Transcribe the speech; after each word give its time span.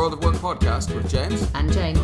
World 0.00 0.14
of 0.14 0.24
Work 0.24 0.36
podcast 0.36 0.94
with 0.94 1.10
James 1.10 1.46
and 1.54 1.70
Jane. 1.70 1.94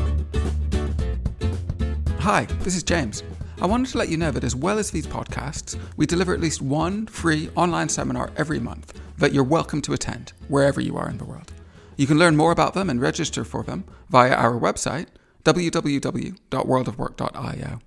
Hi, 2.18 2.44
this 2.60 2.76
is 2.76 2.82
James. 2.82 3.22
I 3.58 3.64
wanted 3.64 3.88
to 3.88 3.96
let 3.96 4.10
you 4.10 4.18
know 4.18 4.30
that 4.32 4.44
as 4.44 4.54
well 4.54 4.78
as 4.78 4.90
these 4.90 5.06
podcasts, 5.06 5.78
we 5.96 6.04
deliver 6.04 6.34
at 6.34 6.40
least 6.40 6.60
one 6.60 7.06
free 7.06 7.48
online 7.54 7.88
seminar 7.88 8.32
every 8.36 8.60
month 8.60 9.00
that 9.16 9.32
you're 9.32 9.42
welcome 9.42 9.80
to 9.80 9.94
attend 9.94 10.34
wherever 10.48 10.78
you 10.78 10.98
are 10.98 11.08
in 11.08 11.16
the 11.16 11.24
world. 11.24 11.54
You 11.96 12.06
can 12.06 12.18
learn 12.18 12.36
more 12.36 12.52
about 12.52 12.74
them 12.74 12.90
and 12.90 13.00
register 13.00 13.46
for 13.46 13.62
them 13.62 13.84
via 14.10 14.34
our 14.34 14.60
website 14.60 15.06
www.worldofwork.io. 15.44 17.80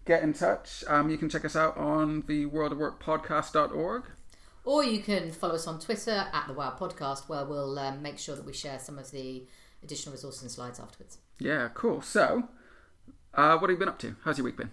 get 0.04 0.22
in 0.22 0.34
touch, 0.34 0.84
um, 0.90 1.10
you 1.10 1.18
can 1.18 1.30
check 1.30 1.46
us 1.46 1.56
out 1.56 1.78
on 1.78 2.26
the 2.28 2.46
World 2.48 2.74
of 2.74 2.78
Work 2.78 3.02
podcast.org. 3.02 4.04
Or 4.66 4.84
you 4.84 5.00
can 5.00 5.32
follow 5.32 5.56
us 5.56 5.66
on 5.66 5.80
Twitter 5.80 6.26
at 6.34 6.48
the 6.48 6.54
Wow 6.54 6.76
Podcast, 6.78 7.30
where 7.30 7.46
we'll 7.46 7.80
um, 7.80 8.02
make 8.02 8.20
sure 8.20 8.36
that 8.36 8.46
we 8.46 8.52
share 8.52 8.80
some 8.80 9.00
of 9.00 9.12
the 9.12 9.46
additional 9.82 10.12
resources 10.12 10.42
and 10.42 10.52
slides 10.52 10.78
afterwards. 10.78 11.20
Yeah, 11.40 11.70
cool. 11.74 12.02
So, 12.02 12.50
uh, 13.34 13.58
what 13.58 13.70
have 13.70 13.76
you 13.76 13.80
been 13.80 13.88
up 13.88 14.00
to? 14.00 14.18
How's 14.26 14.38
your 14.40 14.46
week 14.46 14.58
been? 14.58 14.72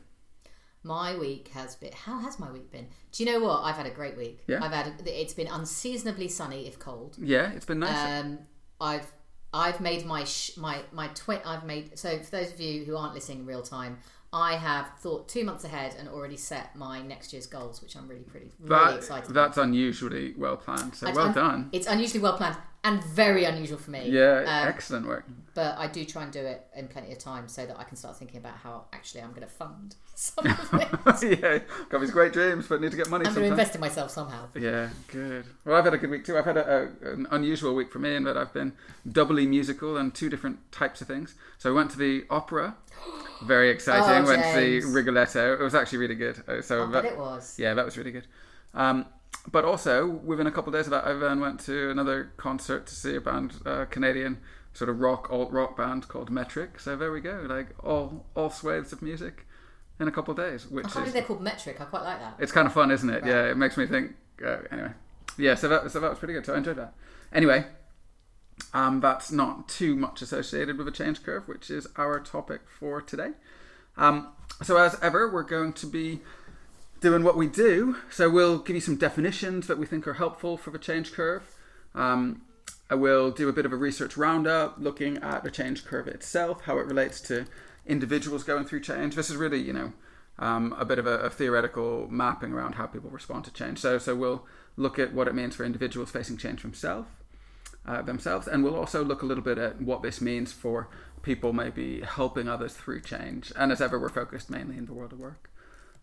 My 0.85 1.17
week 1.17 1.49
has 1.55 1.77
been. 1.77 1.93
How 1.93 2.19
has 2.21 2.39
my 2.39 2.51
week 2.51 2.71
been? 2.71 2.89
Do 3.13 3.23
you 3.23 3.33
know 3.33 3.41
what? 3.45 3.61
I've 3.61 3.77
had 3.77 3.87
a 3.87 3.91
great 3.91 4.17
week. 4.17 4.41
Yeah. 4.47 4.63
I've 4.63 4.73
had. 4.73 4.93
It's 5.07 5.35
been 5.35 5.47
unseasonably 5.47 6.29
sunny, 6.29 6.67
if 6.67 6.79
cold. 6.79 7.17
Yeah, 7.21 7.53
it's 7.53 7.67
been 7.67 7.81
nice. 7.81 8.25
Um, 8.25 8.41
I've 8.81 9.13
I've 9.55 9.81
made 9.81 10.05
my 10.05 10.25
sh- 10.25 10.57
my 10.57 10.81
my 10.93 11.09
twin. 11.09 11.41
I've 11.45 11.65
made 11.65 11.99
so 11.99 12.19
for 12.19 12.31
those 12.31 12.53
of 12.53 12.61
you 12.61 12.85
who 12.85 12.97
aren't 12.97 13.15
listening 13.15 13.41
in 13.41 13.47
real 13.47 13.63
time, 13.63 13.99
I 14.33 14.57
have 14.57 14.91
thought 14.99 15.29
two 15.29 15.45
months 15.45 15.65
ahead 15.65 15.95
and 15.99 16.09
already 16.09 16.37
set 16.37 16.75
my 16.75 17.03
next 17.03 17.33
year's 17.33 17.47
goals, 17.47 17.81
which 17.81 17.95
I'm 17.95 18.09
really 18.09 18.23
pretty 18.23 18.51
really 18.59 18.71
that, 18.71 18.97
excited. 18.97 19.35
That's 19.35 19.59
unusually 19.59 20.35
well 20.37 20.57
planned. 20.57 20.95
So 20.97 21.13
well 21.13 21.33
done. 21.33 21.69
It's 21.73 21.87
unusually 21.87 22.21
well 22.21 22.37
planned 22.37 22.57
and 22.85 23.03
very 23.05 23.45
unusual 23.45 23.79
for 23.79 23.91
me. 23.93 24.09
Yeah, 24.09 24.39
Um, 24.41 24.69
excellent 24.69 25.07
work. 25.07 25.25
but 25.55 25.79
I 25.79 25.87
do 25.87 26.05
try 26.05 26.23
and 26.25 26.33
do 26.33 26.41
it 26.41 26.67
in 26.75 26.89
plenty 26.89 27.13
of 27.13 27.19
time 27.19 27.47
so 27.49 27.65
that 27.67 27.79
I 27.79 27.85
can 27.85 27.97
start 27.97 28.17
thinking 28.17 28.39
about 28.39 28.57
how 28.57 28.87
actually 28.93 29.23
I'm 29.23 29.31
going 29.31 29.43
to 29.43 29.47
fund 29.47 29.95
some 30.15 30.47
of 30.47 30.69
it. 31.23 31.41
yeah, 31.41 31.59
got 31.91 32.01
these 32.01 32.11
great 32.11 32.33
dreams, 32.33 32.67
but 32.69 32.81
need 32.81 32.91
to 32.91 32.97
get 32.97 33.09
money 33.09 33.25
I'm 33.27 33.35
going 33.35 33.47
to 33.47 33.51
invest 33.51 33.75
in 33.77 33.81
myself 33.81 34.11
somehow. 34.11 34.49
Yeah, 34.55 34.89
good. 35.09 35.45
Well, 35.65 35.77
I've 35.77 35.85
had 35.85 35.95
a 35.95 35.99
good 35.99 36.11
week 36.11 36.25
too. 36.25 36.37
I've 36.37 36.45
had 36.45 36.57
a, 36.57 36.91
a, 37.05 37.13
an 37.13 37.27
unusual 37.31 37.75
week 37.75 37.93
for 37.93 37.99
me 38.01 38.17
in 38.17 38.25
that 38.25 38.37
I've 38.37 38.53
been 38.53 38.73
doubly 39.11 39.47
musical 39.47 39.97
and 39.97 40.13
two 40.15 40.29
different 40.29 40.73
types 40.73 41.01
of 41.01 41.07
things. 41.07 41.35
So 41.59 41.71
I 41.71 41.75
went 41.75 41.91
to 41.93 41.99
the 41.99 42.25
opera, 42.31 42.77
very 43.45 43.71
exciting. 43.71 44.25
Oh, 44.25 44.29
went 44.29 44.43
to 44.43 44.61
the 44.61 44.81
Rigoletto. 44.87 45.55
It 45.55 45.61
was 45.61 45.75
actually 45.75 45.99
really 45.99 46.17
good. 46.17 46.43
Uh, 46.49 46.61
So 46.63 46.85
I 46.85 46.91
that, 46.91 47.05
it 47.05 47.17
was. 47.19 47.59
yeah, 47.59 47.75
that 47.75 47.85
was 47.85 47.97
really 47.97 48.13
good. 48.13 48.27
Um, 48.75 49.07
but 49.51 49.65
also 49.65 50.07
within 50.07 50.47
a 50.47 50.53
couple 50.53 50.75
of 50.75 50.79
days 50.79 50.87
of 50.87 50.93
that, 50.93 51.07
I 51.07 51.15
then 51.15 51.41
went 51.41 51.61
to 51.61 51.91
another 51.91 52.33
concert 52.37 52.87
to 52.87 52.95
see 52.95 53.17
a 53.17 53.21
band, 53.21 53.55
uh, 53.67 53.87
Canadian 53.87 54.39
sort 54.73 54.89
of 54.89 55.01
rock 55.01 55.31
alt 55.31 55.51
rock 55.53 55.77
band 55.77 56.09
called 56.09 56.31
Metric. 56.31 56.81
So 56.81 56.97
there 56.97 57.13
we 57.13 57.21
go, 57.21 57.45
like 57.49 57.69
all 57.83 58.27
all 58.35 58.51
swathes 58.51 58.93
of 58.93 59.03
music 59.03 59.47
in 60.01 60.09
a 60.09 60.13
couple 60.13 60.33
of 60.33 60.39
days, 60.39 60.69
which 60.69 60.87
I 60.87 60.91
can't 60.91 61.07
is 61.09 61.13
they're 61.13 61.23
called 61.23 61.43
metric. 61.43 61.81
I 61.81 61.85
quite 61.85 62.03
like 62.03 62.21
that. 62.21 62.37
it's 62.39 62.53
kind 62.53 62.67
of 62.67 62.73
fun, 62.73 62.91
isn't 62.91 63.09
it? 63.09 63.23
Right. 63.23 63.31
Yeah, 63.31 63.51
it 63.51 63.57
makes 63.57 63.77
me 63.77 63.87
think. 63.87 64.13
Uh, 64.45 64.59
anyway, 64.71 64.91
yeah. 65.39 65.55
So 65.55 65.69
that 65.69 65.91
so 65.91 66.01
that 66.01 66.11
was 66.11 66.19
pretty 66.19 66.35
good. 66.35 66.47
So 66.47 66.55
I 66.55 66.59
enjoyed 66.59 66.77
that. 66.77 66.95
Anyway, 67.33 67.65
um, 68.75 69.01
that's 69.01 69.31
not 69.31 69.69
too 69.69 69.97
much 69.97 70.23
associated 70.23 70.79
with 70.79 70.89
a 70.89 70.93
change 70.93 71.23
curve, 71.23 71.47
which 71.49 71.71
is 71.71 71.87
our 71.97 72.21
topic 72.21 72.63
for 72.79 73.01
today. 73.01 73.31
Um, 73.97 74.29
so 74.63 74.77
as 74.77 74.97
ever, 75.03 75.31
we're 75.31 75.43
going 75.43 75.73
to 75.75 75.87
be 75.87 76.21
doing 77.03 77.25
what 77.25 77.37
we 77.37 77.49
do. 77.49 77.97
So 78.11 78.31
we'll 78.31 78.59
give 78.59 78.77
you 78.77 78.81
some 78.81 78.97
definitions 78.97 79.67
that 79.67 79.77
we 79.77 79.85
think 79.85 80.07
are 80.07 80.15
helpful 80.15 80.57
for 80.57 80.71
the 80.71 80.79
change 80.79 81.13
curve. 81.13 81.43
Um, 81.95 82.43
I 82.89 82.95
will 82.95 83.31
do 83.31 83.49
a 83.49 83.53
bit 83.53 83.67
of 83.67 83.73
a 83.73 83.77
research 83.77 84.17
roundup, 84.17 84.77
looking 84.79 85.19
at 85.19 85.43
the 85.45 85.51
change 85.51 85.85
curve 85.85 86.07
itself, 86.07 86.63
how 86.63 86.79
it 86.79 86.87
relates 86.87 87.21
to 87.23 87.47
individuals 87.87 88.45
going 88.45 88.65
through 88.65 88.81
change. 88.81 89.17
This 89.17 89.29
is 89.29 89.37
really, 89.37 89.59
you 89.59 89.73
know, 89.73 89.93
um, 90.39 90.75
a 90.79 90.85
bit 90.85 90.99
of 90.99 91.07
a, 91.07 91.19
a 91.19 91.31
theoretical 91.31 92.07
mapping 92.09 92.53
around 92.53 92.77
how 92.77 92.87
people 92.87 93.11
respond 93.11 93.45
to 93.45 93.53
change. 93.53 93.79
So, 93.79 93.99
so 93.99 94.15
we'll 94.15 94.47
look 94.77 94.99
at 94.99 95.13
what 95.13 95.27
it 95.27 95.35
means 95.35 95.57
for 95.57 95.65
individuals 95.65 96.11
facing 96.11 96.37
change 96.37 96.63
themselves, 96.63 97.09
uh, 97.85 98.03
themselves, 98.03 98.47
and 98.47 98.63
we'll 98.63 98.77
also 98.77 99.05
look 99.05 99.23
a 99.23 99.27
little 99.27 99.45
bit 99.45 99.59
at 99.59 99.83
what 99.83 100.03
this 100.03 100.21
means 100.21 100.53
for 100.53 100.89
people 101.23 101.53
maybe 101.53 102.01
helping 102.03 102.49
others 102.49 102.75
through 102.75 103.01
change. 103.01 103.53
And 103.57 103.73
as 103.73 103.81
ever, 103.81 103.99
we're 103.99 104.09
focused 104.09 104.51
mainly 104.51 104.77
in 104.77 104.87
the 104.87 104.95
world 104.95 105.13
of 105.13 105.19
work. 105.19 105.52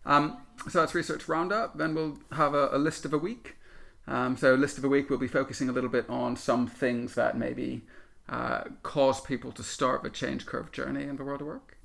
Um, 0.04 0.38
so 0.68 0.80
that's 0.80 0.94
research 0.94 1.28
roundup. 1.28 1.78
Then 1.78 1.94
we'll 1.94 2.18
have 2.32 2.54
a, 2.54 2.68
a 2.72 2.78
list 2.78 3.04
of 3.04 3.12
a 3.12 3.18
week. 3.18 3.56
Um, 4.06 4.36
so 4.36 4.54
list 4.54 4.78
of 4.78 4.84
a 4.84 4.88
week, 4.88 5.08
we'll 5.08 5.18
be 5.18 5.28
focusing 5.28 5.68
a 5.68 5.72
little 5.72 5.90
bit 5.90 6.08
on 6.08 6.36
some 6.36 6.66
things 6.66 7.14
that 7.14 7.36
maybe 7.36 7.82
uh, 8.28 8.64
cause 8.82 9.20
people 9.20 9.52
to 9.52 9.62
start 9.62 10.02
the 10.02 10.10
change 10.10 10.46
curve 10.46 10.72
journey 10.72 11.04
in 11.04 11.16
the 11.16 11.24
world 11.24 11.40
of 11.40 11.46
work. 11.46 11.76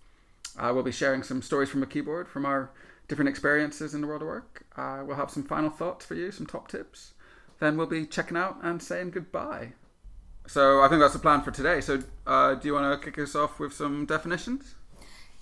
Uh, 0.57 0.71
we'll 0.73 0.83
be 0.83 0.91
sharing 0.91 1.23
some 1.23 1.41
stories 1.41 1.69
from 1.69 1.83
a 1.83 1.85
keyboard 1.85 2.27
from 2.27 2.45
our 2.45 2.71
different 3.07 3.29
experiences 3.29 3.93
in 3.93 4.01
the 4.01 4.07
world 4.07 4.21
of 4.21 4.27
work. 4.27 4.65
Uh, 4.75 5.03
we'll 5.05 5.17
have 5.17 5.29
some 5.29 5.43
final 5.43 5.69
thoughts 5.69 6.05
for 6.05 6.15
you, 6.15 6.31
some 6.31 6.45
top 6.45 6.67
tips. 6.67 7.13
Then 7.59 7.77
we'll 7.77 7.87
be 7.87 8.05
checking 8.05 8.37
out 8.37 8.57
and 8.63 8.81
saying 8.81 9.11
goodbye. 9.11 9.73
So 10.47 10.81
I 10.81 10.87
think 10.87 11.01
that's 11.01 11.13
the 11.13 11.19
plan 11.19 11.41
for 11.41 11.51
today. 11.51 11.81
So 11.81 12.03
uh, 12.27 12.55
do 12.55 12.67
you 12.67 12.73
want 12.73 13.01
to 13.01 13.05
kick 13.05 13.19
us 13.19 13.35
off 13.35 13.59
with 13.59 13.73
some 13.73 14.05
definitions? 14.05 14.75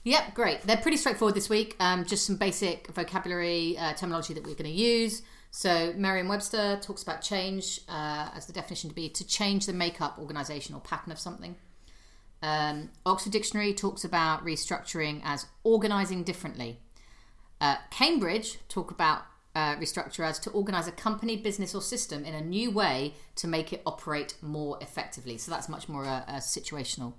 Yep, 0.06 0.34
great. 0.34 0.62
They're 0.62 0.78
pretty 0.78 0.98
straightforward 0.98 1.36
this 1.36 1.50
week. 1.50 1.76
Um, 1.80 2.04
just 2.06 2.26
some 2.26 2.36
basic 2.36 2.88
vocabulary 2.88 3.78
uh, 3.78 3.94
terminology 3.94 4.34
that 4.34 4.44
we're 4.44 4.56
going 4.56 4.70
to 4.70 4.70
use. 4.70 5.22
So 5.52 5.94
Merriam-Webster 5.96 6.80
talks 6.82 7.04
about 7.04 7.22
change 7.22 7.80
uh, 7.88 8.30
as 8.36 8.48
the 8.48 8.54
definition 8.54 8.90
to 8.90 8.96
be 8.96 9.08
to 9.10 9.26
change 9.26 9.66
the 9.66 9.74
makeup, 9.74 10.18
organisation, 10.20 10.76
or 10.76 10.82
pattern 10.82 11.12
of 11.12 11.20
something. 11.20 11.56
Um, 12.42 12.90
Oxford 13.06 13.32
Dictionary 13.32 13.74
talks 13.74 14.04
about 14.04 14.44
restructuring 14.44 15.22
as 15.24 15.46
organising 15.64 16.24
differently. 16.24 16.80
Uh, 17.62 17.78
Cambridge 17.90 18.58
talk 18.68 18.92
about 18.92 19.22
uh, 19.56 19.76
restructure 19.76 20.26
as 20.26 20.40
to 20.40 20.50
organise 20.50 20.88
a 20.88 20.92
company, 20.92 21.38
business, 21.38 21.74
or 21.74 21.82
system 21.82 22.26
in 22.26 22.34
a 22.34 22.42
new 22.42 22.72
way 22.72 23.14
to 23.36 23.48
make 23.48 23.72
it 23.72 23.82
operate 23.86 24.36
more 24.42 24.78
effectively. 24.82 25.38
So 25.38 25.52
that's 25.52 25.70
much 25.70 25.88
more 25.88 26.04
a, 26.04 26.26
a 26.28 26.34
situational 26.38 27.14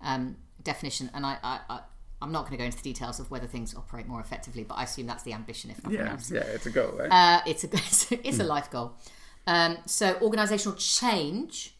um, 0.00 0.36
definition. 0.62 1.10
And 1.14 1.26
I, 1.26 1.38
I, 1.42 1.60
I, 1.68 1.80
I'm 2.20 2.32
not 2.32 2.40
going 2.42 2.52
to 2.52 2.56
go 2.58 2.64
into 2.64 2.78
the 2.78 2.82
details 2.82 3.20
of 3.20 3.30
whether 3.30 3.46
things 3.46 3.74
operate 3.76 4.06
more 4.06 4.20
effectively, 4.20 4.64
but 4.64 4.74
I 4.74 4.84
assume 4.84 5.06
that's 5.06 5.22
the 5.22 5.32
ambition, 5.32 5.70
if 5.70 5.82
nothing 5.84 5.98
Yeah, 6.00 6.12
else. 6.12 6.30
yeah, 6.30 6.40
it's 6.40 6.66
a 6.66 6.70
goal, 6.70 6.92
right? 6.98 7.10
Uh, 7.10 7.40
it's 7.46 7.64
a 7.64 7.68
it's 8.26 8.40
a 8.40 8.44
life 8.44 8.70
goal. 8.70 8.94
Um, 9.46 9.78
so 9.86 10.14
organisational 10.14 10.76
change, 10.78 11.74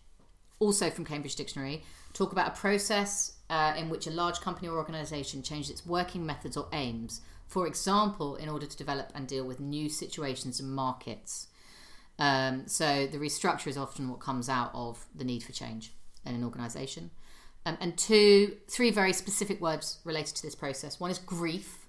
also 0.60 0.91
from 0.91 1.04
Cambridge 1.04 1.34
Dictionary, 1.37 1.82
talk 2.12 2.32
about 2.32 2.49
a 2.49 2.60
process 2.60 3.32
uh, 3.50 3.75
in 3.76 3.88
which 3.88 4.06
a 4.06 4.10
large 4.10 4.41
company 4.41 4.69
or 4.69 4.78
organisation 4.78 5.43
changes 5.43 5.71
its 5.71 5.87
working 5.87 6.25
methods 6.25 6.56
or 6.56 6.69
aims. 6.72 7.20
For 7.47 7.66
example, 7.66 8.37
in 8.37 8.49
order 8.49 8.66
to 8.66 8.76
develop 8.76 9.10
and 9.15 9.26
deal 9.26 9.44
with 9.47 9.59
new 9.60 9.88
situations 9.88 10.60
and 10.60 10.70
markets. 10.70 11.49
Um, 12.19 12.66
so 12.66 13.06
the 13.06 13.19
restructure 13.19 13.69
is 13.69 13.78
often 13.78 14.09
what 14.09 14.20
comes 14.20 14.49
out 14.49 14.70
of 14.75 15.06
the 15.15 15.25
need 15.25 15.43
for 15.43 15.53
change 15.53 15.93
in 16.26 16.34
an 16.34 16.44
organisation. 16.44 17.10
Um, 17.68 17.76
and 17.80 17.98
two, 17.98 18.56
three 18.68 18.90
very 18.90 19.12
specific 19.12 19.60
words 19.60 19.98
related 20.04 20.34
to 20.36 20.42
this 20.42 20.54
process. 20.54 20.98
One 20.98 21.10
is 21.10 21.19
grief, 21.19 21.87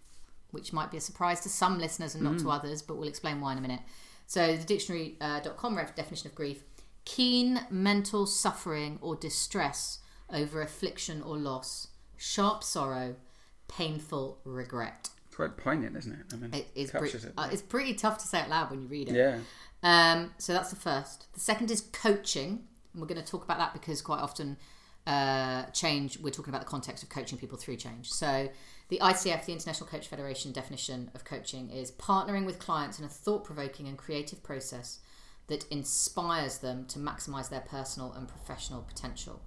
which 0.52 0.74
might 0.74 0.92
be 0.92 0.98
a 0.98 1.02
surprise 1.02 1.40
to 1.42 1.50
some 1.50 1.80
listeners 1.80 2.16
and 2.16 2.24
not 2.24 2.40
to 2.40 2.50
others, 2.52 2.82
but 2.82 2.98
we'll 2.98 3.08
explain 3.08 3.40
why 3.40 3.54
in 3.54 3.58
a 3.58 3.62
minute. 3.62 3.82
So, 4.28 4.56
the 4.58 4.64
dictionary.com 4.66 5.78
ref 5.78 5.96
definition 5.96 6.28
of 6.28 6.36
grief 6.36 6.64
keen 7.06 7.62
mental 7.72 8.26
suffering 8.28 9.00
or 9.02 9.16
distress 9.16 10.00
over 10.32 10.62
affliction 10.62 11.22
or 11.22 11.38
loss, 11.38 11.88
sharp 12.18 12.64
sorrow, 12.64 13.16
painful 13.68 14.40
regret. 14.44 15.10
it's 15.28 15.36
quite 15.36 15.56
poignant, 15.58 15.96
isn't 15.98 16.12
it? 16.14 16.20
I 16.34 16.36
mean, 16.36 16.54
It 16.54 16.68
is 16.76 16.92
pre- 16.92 17.10
it. 17.10 17.34
uh, 17.38 17.50
it's 17.52 17.62
pretty 17.64 17.94
tough 17.94 18.18
to 18.20 18.28
say 18.28 18.42
out 18.42 18.50
loud 18.50 18.70
when 18.70 18.82
you 18.82 18.88
read 18.88 19.10
it. 19.10 19.16
yeah. 19.16 19.40
Um, 19.82 20.34
so 20.38 20.52
that's 20.54 20.70
the 20.72 20.76
first. 20.76 21.28
The 21.34 21.40
second 21.40 21.72
is 21.72 21.82
coaching. 21.82 22.68
And 22.94 23.02
we're 23.02 23.08
going 23.08 23.24
to 23.24 23.32
talk 23.32 23.44
about 23.44 23.60
that 23.60 23.72
because 23.74 24.02
quite 24.02 24.20
often 24.20 24.58
uh, 25.10 25.64
change, 25.72 26.20
we're 26.20 26.30
talking 26.30 26.54
about 26.54 26.62
the 26.62 26.68
context 26.68 27.02
of 27.02 27.10
coaching 27.10 27.40
people 27.40 27.58
through 27.58 27.78
change. 27.78 28.12
So 28.12 28.50
the 28.90 29.00
ICF, 29.00 29.46
the 29.46 29.54
International 29.54 29.90
Coach 29.90 30.08
Federation 30.08 30.52
definition 30.52 31.10
of 31.16 31.26
coaching 31.26 31.72
is 31.72 31.92
partnering 31.94 32.46
with 32.46 32.60
clients 32.60 33.00
in 33.00 33.06
a 33.06 33.08
thought 33.08 33.44
provoking 33.44 33.88
and 33.88 33.98
creative 33.98 34.44
process 34.44 35.00
that 35.48 35.66
inspires 35.72 36.60
them 36.60 36.86
to 36.86 37.00
maximize 37.00 37.50
their 37.50 37.62
personal 37.62 38.14
and 38.14 38.28
professional 38.28 38.84
potential. 38.84 39.42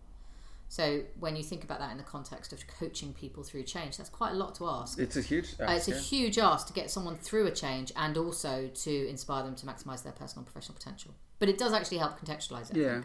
So 0.69 1.03
when 1.21 1.37
you 1.37 1.45
think 1.45 1.63
about 1.63 1.79
that 1.79 1.93
in 1.93 1.99
the 1.99 2.03
context 2.03 2.53
of 2.53 2.67
coaching 2.67 3.13
people 3.13 3.45
through 3.45 3.63
change, 3.63 3.99
that's 3.99 4.11
quite 4.11 4.33
a 4.33 4.37
lot 4.37 4.57
to 4.57 4.67
ask. 4.67 4.99
It's 4.99 5.17
a 5.17 5.23
huge. 5.23 5.55
Uh, 5.61 5.67
it's 5.71 5.87
a 5.87 5.97
huge 5.97 6.39
ask 6.39 6.67
to 6.67 6.73
get 6.73 6.91
someone 6.91 7.15
through 7.17 7.47
a 7.47 7.53
change 7.53 7.93
and 7.95 8.17
also 8.17 8.69
to 8.75 9.09
inspire 9.09 9.45
them 9.45 9.55
to 9.57 9.67
maximize 9.67 10.03
their 10.03 10.15
personal 10.15 10.45
and 10.45 10.47
professional 10.47 10.77
potential. 10.77 11.15
But 11.39 11.49
it 11.49 11.59
does 11.59 11.73
actually 11.73 11.99
help 11.99 12.19
contextualize 12.19 12.71
it. 12.71 12.79
Yeah. 12.79 13.03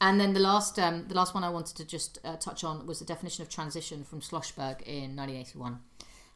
And 0.00 0.20
then 0.20 0.32
the 0.32 0.40
last, 0.40 0.78
um, 0.78 1.06
the 1.08 1.14
last 1.14 1.34
one 1.34 1.42
I 1.42 1.48
wanted 1.48 1.76
to 1.76 1.84
just 1.84 2.18
uh, 2.24 2.36
touch 2.36 2.62
on 2.62 2.86
was 2.86 3.00
the 3.00 3.04
definition 3.04 3.42
of 3.42 3.48
transition 3.48 4.04
from 4.04 4.20
Schlossberg 4.20 4.82
in 4.82 5.16
1981. 5.16 5.80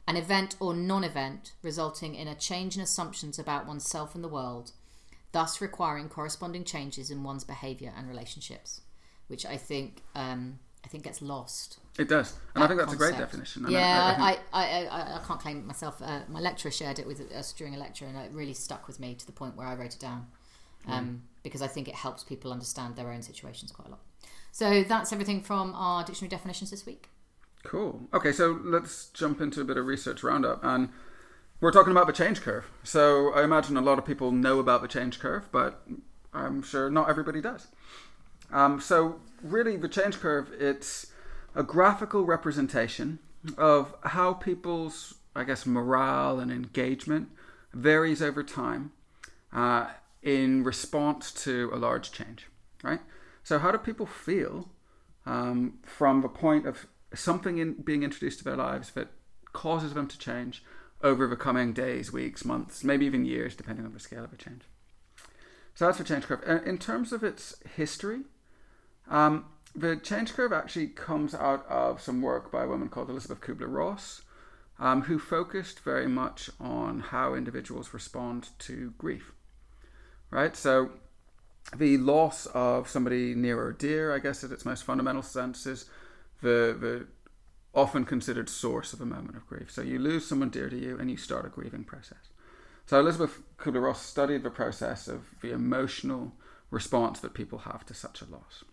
An 0.08 0.16
event 0.16 0.56
or 0.58 0.74
non-event 0.74 1.52
resulting 1.62 2.16
in 2.16 2.26
a 2.26 2.34
change 2.34 2.74
in 2.74 2.82
assumptions 2.82 3.38
about 3.38 3.66
oneself 3.66 4.16
and 4.16 4.24
the 4.24 4.28
world, 4.28 4.72
thus 5.30 5.60
requiring 5.60 6.08
corresponding 6.08 6.64
changes 6.64 7.08
in 7.10 7.22
one's 7.22 7.44
behaviour 7.44 7.92
and 7.96 8.08
relationships, 8.08 8.80
which 9.28 9.46
I 9.46 9.56
think 9.56 10.02
um, 10.16 10.58
I 10.84 10.88
think 10.88 11.04
gets 11.04 11.22
lost. 11.22 11.78
It 11.98 12.08
does, 12.08 12.34
and 12.56 12.64
I 12.64 12.66
think 12.66 12.80
that's 12.80 12.92
a 12.92 12.96
great 12.96 13.16
definition. 13.16 13.64
And 13.64 13.72
Yeah, 13.72 14.16
I, 14.18 14.30
I 14.30 14.32
think- 14.32 14.40
I, 14.52 14.62
I, 14.64 14.84
I, 14.86 15.16
I 15.18 15.20
can't 15.24 15.38
claim 15.38 15.58
it 15.58 15.66
myself. 15.66 16.02
Uh, 16.02 16.22
my 16.28 16.40
lecturer 16.40 16.72
shared 16.72 16.98
it 16.98 17.06
with 17.06 17.30
us 17.32 17.52
during 17.52 17.76
a 17.76 17.78
lecture, 17.78 18.06
and 18.06 18.16
it 18.16 18.32
really 18.32 18.54
stuck 18.54 18.88
with 18.88 18.98
me 18.98 19.14
to 19.14 19.24
the 19.24 19.30
point 19.32 19.56
where 19.56 19.68
I 19.68 19.74
wrote 19.76 19.94
it 19.94 20.00
down 20.00 20.26
um, 20.88 21.22
because 21.42 21.62
I 21.62 21.66
think 21.66 21.88
it 21.88 21.94
helps 21.94 22.22
people 22.22 22.52
understand 22.52 22.96
their 22.96 23.10
own 23.10 23.22
situations 23.22 23.72
quite 23.72 23.88
a 23.88 23.90
lot. 23.90 24.00
So 24.52 24.84
that's 24.84 25.12
everything 25.12 25.40
from 25.40 25.74
our 25.74 26.04
dictionary 26.04 26.28
definitions 26.28 26.70
this 26.70 26.84
week. 26.84 27.08
Cool. 27.64 28.02
Okay, 28.12 28.32
so 28.32 28.60
let's 28.62 29.06
jump 29.08 29.40
into 29.40 29.60
a 29.60 29.64
bit 29.64 29.76
of 29.76 29.86
research 29.86 30.22
roundup. 30.22 30.62
And 30.62 30.90
we're 31.60 31.72
talking 31.72 31.92
about 31.92 32.06
the 32.06 32.12
change 32.12 32.40
curve. 32.40 32.70
So 32.82 33.32
I 33.34 33.44
imagine 33.44 33.76
a 33.76 33.80
lot 33.80 33.98
of 33.98 34.04
people 34.04 34.32
know 34.32 34.58
about 34.58 34.82
the 34.82 34.88
change 34.88 35.18
curve, 35.20 35.50
but 35.52 35.82
I'm 36.34 36.62
sure 36.62 36.90
not 36.90 37.08
everybody 37.08 37.40
does. 37.40 37.68
Um, 38.50 38.80
so 38.80 39.20
really, 39.42 39.76
the 39.76 39.88
change 39.88 40.18
curve 40.18 40.52
it's 40.58 41.06
a 41.54 41.62
graphical 41.62 42.24
representation 42.24 43.18
of 43.56 43.94
how 44.02 44.34
people's, 44.34 45.14
I 45.34 45.44
guess, 45.44 45.64
morale 45.64 46.38
and 46.38 46.50
engagement 46.50 47.28
varies 47.72 48.20
over 48.20 48.42
time 48.42 48.92
uh, 49.52 49.88
in 50.22 50.62
response 50.64 51.32
to 51.32 51.70
a 51.72 51.76
large 51.76 52.12
change, 52.12 52.46
right? 52.82 53.00
So 53.42 53.58
how 53.58 53.72
do 53.72 53.78
people 53.78 54.06
feel 54.06 54.70
um, 55.26 55.78
from 55.82 56.22
the 56.22 56.28
point 56.28 56.66
of 56.66 56.86
something 57.14 57.58
in 57.58 57.74
being 57.82 58.02
introduced 58.02 58.38
to 58.38 58.44
their 58.44 58.56
lives 58.56 58.92
that 58.92 59.08
causes 59.52 59.94
them 59.94 60.06
to 60.08 60.18
change 60.18 60.62
over 61.02 61.26
the 61.26 61.36
coming 61.36 61.72
days, 61.72 62.12
weeks, 62.12 62.44
months, 62.44 62.84
maybe 62.84 63.04
even 63.04 63.24
years, 63.24 63.56
depending 63.56 63.84
on 63.84 63.92
the 63.92 63.98
scale 63.98 64.24
of 64.24 64.30
the 64.30 64.36
change. 64.36 64.62
So 65.74 65.86
that's 65.86 65.98
the 65.98 66.04
change 66.04 66.24
curve. 66.24 66.42
Uh, 66.46 66.60
In 66.64 66.78
terms 66.78 67.12
of 67.12 67.24
its 67.24 67.56
history, 67.74 68.20
um, 69.08 69.46
the 69.74 69.96
change 69.96 70.34
curve 70.34 70.52
actually 70.52 70.88
comes 70.88 71.34
out 71.34 71.66
of 71.66 72.00
some 72.00 72.22
work 72.22 72.52
by 72.52 72.64
a 72.64 72.68
woman 72.68 72.88
called 72.88 73.10
Elizabeth 73.10 73.40
Kubler 73.40 73.72
Ross, 73.72 74.22
um, 74.78 75.02
who 75.02 75.18
focused 75.18 75.80
very 75.80 76.08
much 76.08 76.50
on 76.60 77.00
how 77.00 77.34
individuals 77.34 77.92
respond 77.92 78.50
to 78.60 78.92
grief. 78.98 79.32
Right? 80.32 80.56
So 80.56 80.90
the 81.76 81.98
loss 81.98 82.46
of 82.46 82.88
somebody 82.88 83.34
near 83.34 83.60
or 83.62 83.72
dear, 83.72 84.14
I 84.14 84.18
guess, 84.18 84.42
at 84.42 84.50
its 84.50 84.64
most 84.64 84.82
fundamental 84.82 85.22
sense, 85.22 85.66
is 85.66 85.84
the, 86.40 86.76
the 86.80 87.06
often 87.74 88.04
considered 88.04 88.48
source 88.48 88.92
of 88.92 89.00
a 89.00 89.06
moment 89.06 89.36
of 89.36 89.46
grief. 89.46 89.70
So 89.70 89.82
you 89.82 89.98
lose 89.98 90.26
someone 90.26 90.50
dear 90.50 90.68
to 90.68 90.76
you 90.76 90.98
and 90.98 91.10
you 91.10 91.16
start 91.16 91.46
a 91.46 91.50
grieving 91.50 91.84
process. 91.84 92.30
So 92.86 92.98
Elizabeth 92.98 93.42
Kubler 93.58 93.82
Ross 93.82 94.02
studied 94.02 94.42
the 94.42 94.50
process 94.50 95.06
of 95.06 95.22
the 95.42 95.52
emotional 95.52 96.32
response 96.70 97.20
that 97.20 97.34
people 97.34 97.58
have 97.58 97.84
to 97.86 97.94
such 97.94 98.22
a 98.22 98.24
loss. 98.24 98.64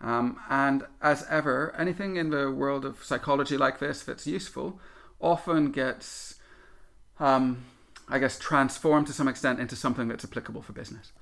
Um, 0.00 0.40
and 0.48 0.84
as 1.02 1.26
ever, 1.28 1.74
anything 1.76 2.16
in 2.16 2.30
the 2.30 2.50
world 2.50 2.84
of 2.84 3.04
psychology 3.04 3.58
like 3.58 3.80
this 3.80 4.02
that's 4.02 4.26
useful 4.26 4.80
often 5.20 5.72
gets, 5.72 6.36
um, 7.18 7.64
I 8.10 8.18
guess, 8.18 8.38
transformed 8.38 9.06
to 9.06 9.12
some 9.12 9.28
extent 9.28 9.60
into 9.60 9.76
something 9.76 10.08
that's 10.08 10.24
applicable 10.24 10.62
for 10.62 10.72
business. 10.72 11.12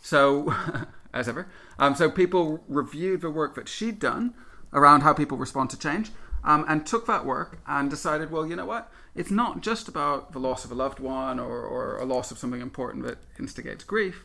So, 0.00 0.54
as 1.14 1.28
ever, 1.28 1.48
um, 1.78 1.94
so 1.94 2.10
people 2.10 2.64
reviewed 2.68 3.20
the 3.20 3.30
work 3.30 3.54
that 3.56 3.68
she'd 3.68 3.98
done 3.98 4.34
around 4.72 5.00
how 5.02 5.12
people 5.12 5.36
respond 5.36 5.70
to 5.70 5.78
change 5.78 6.10
um, 6.44 6.64
and 6.68 6.86
took 6.86 7.06
that 7.06 7.26
work 7.26 7.58
and 7.66 7.90
decided, 7.90 8.30
well, 8.30 8.46
you 8.46 8.56
know 8.56 8.66
what? 8.66 8.90
It's 9.14 9.30
not 9.30 9.62
just 9.62 9.88
about 9.88 10.32
the 10.32 10.38
loss 10.38 10.64
of 10.64 10.70
a 10.70 10.74
loved 10.74 11.00
one 11.00 11.40
or, 11.40 11.62
or 11.62 11.98
a 11.98 12.04
loss 12.04 12.30
of 12.30 12.38
something 12.38 12.60
important 12.60 13.04
that 13.04 13.18
instigates 13.38 13.82
grief. 13.84 14.24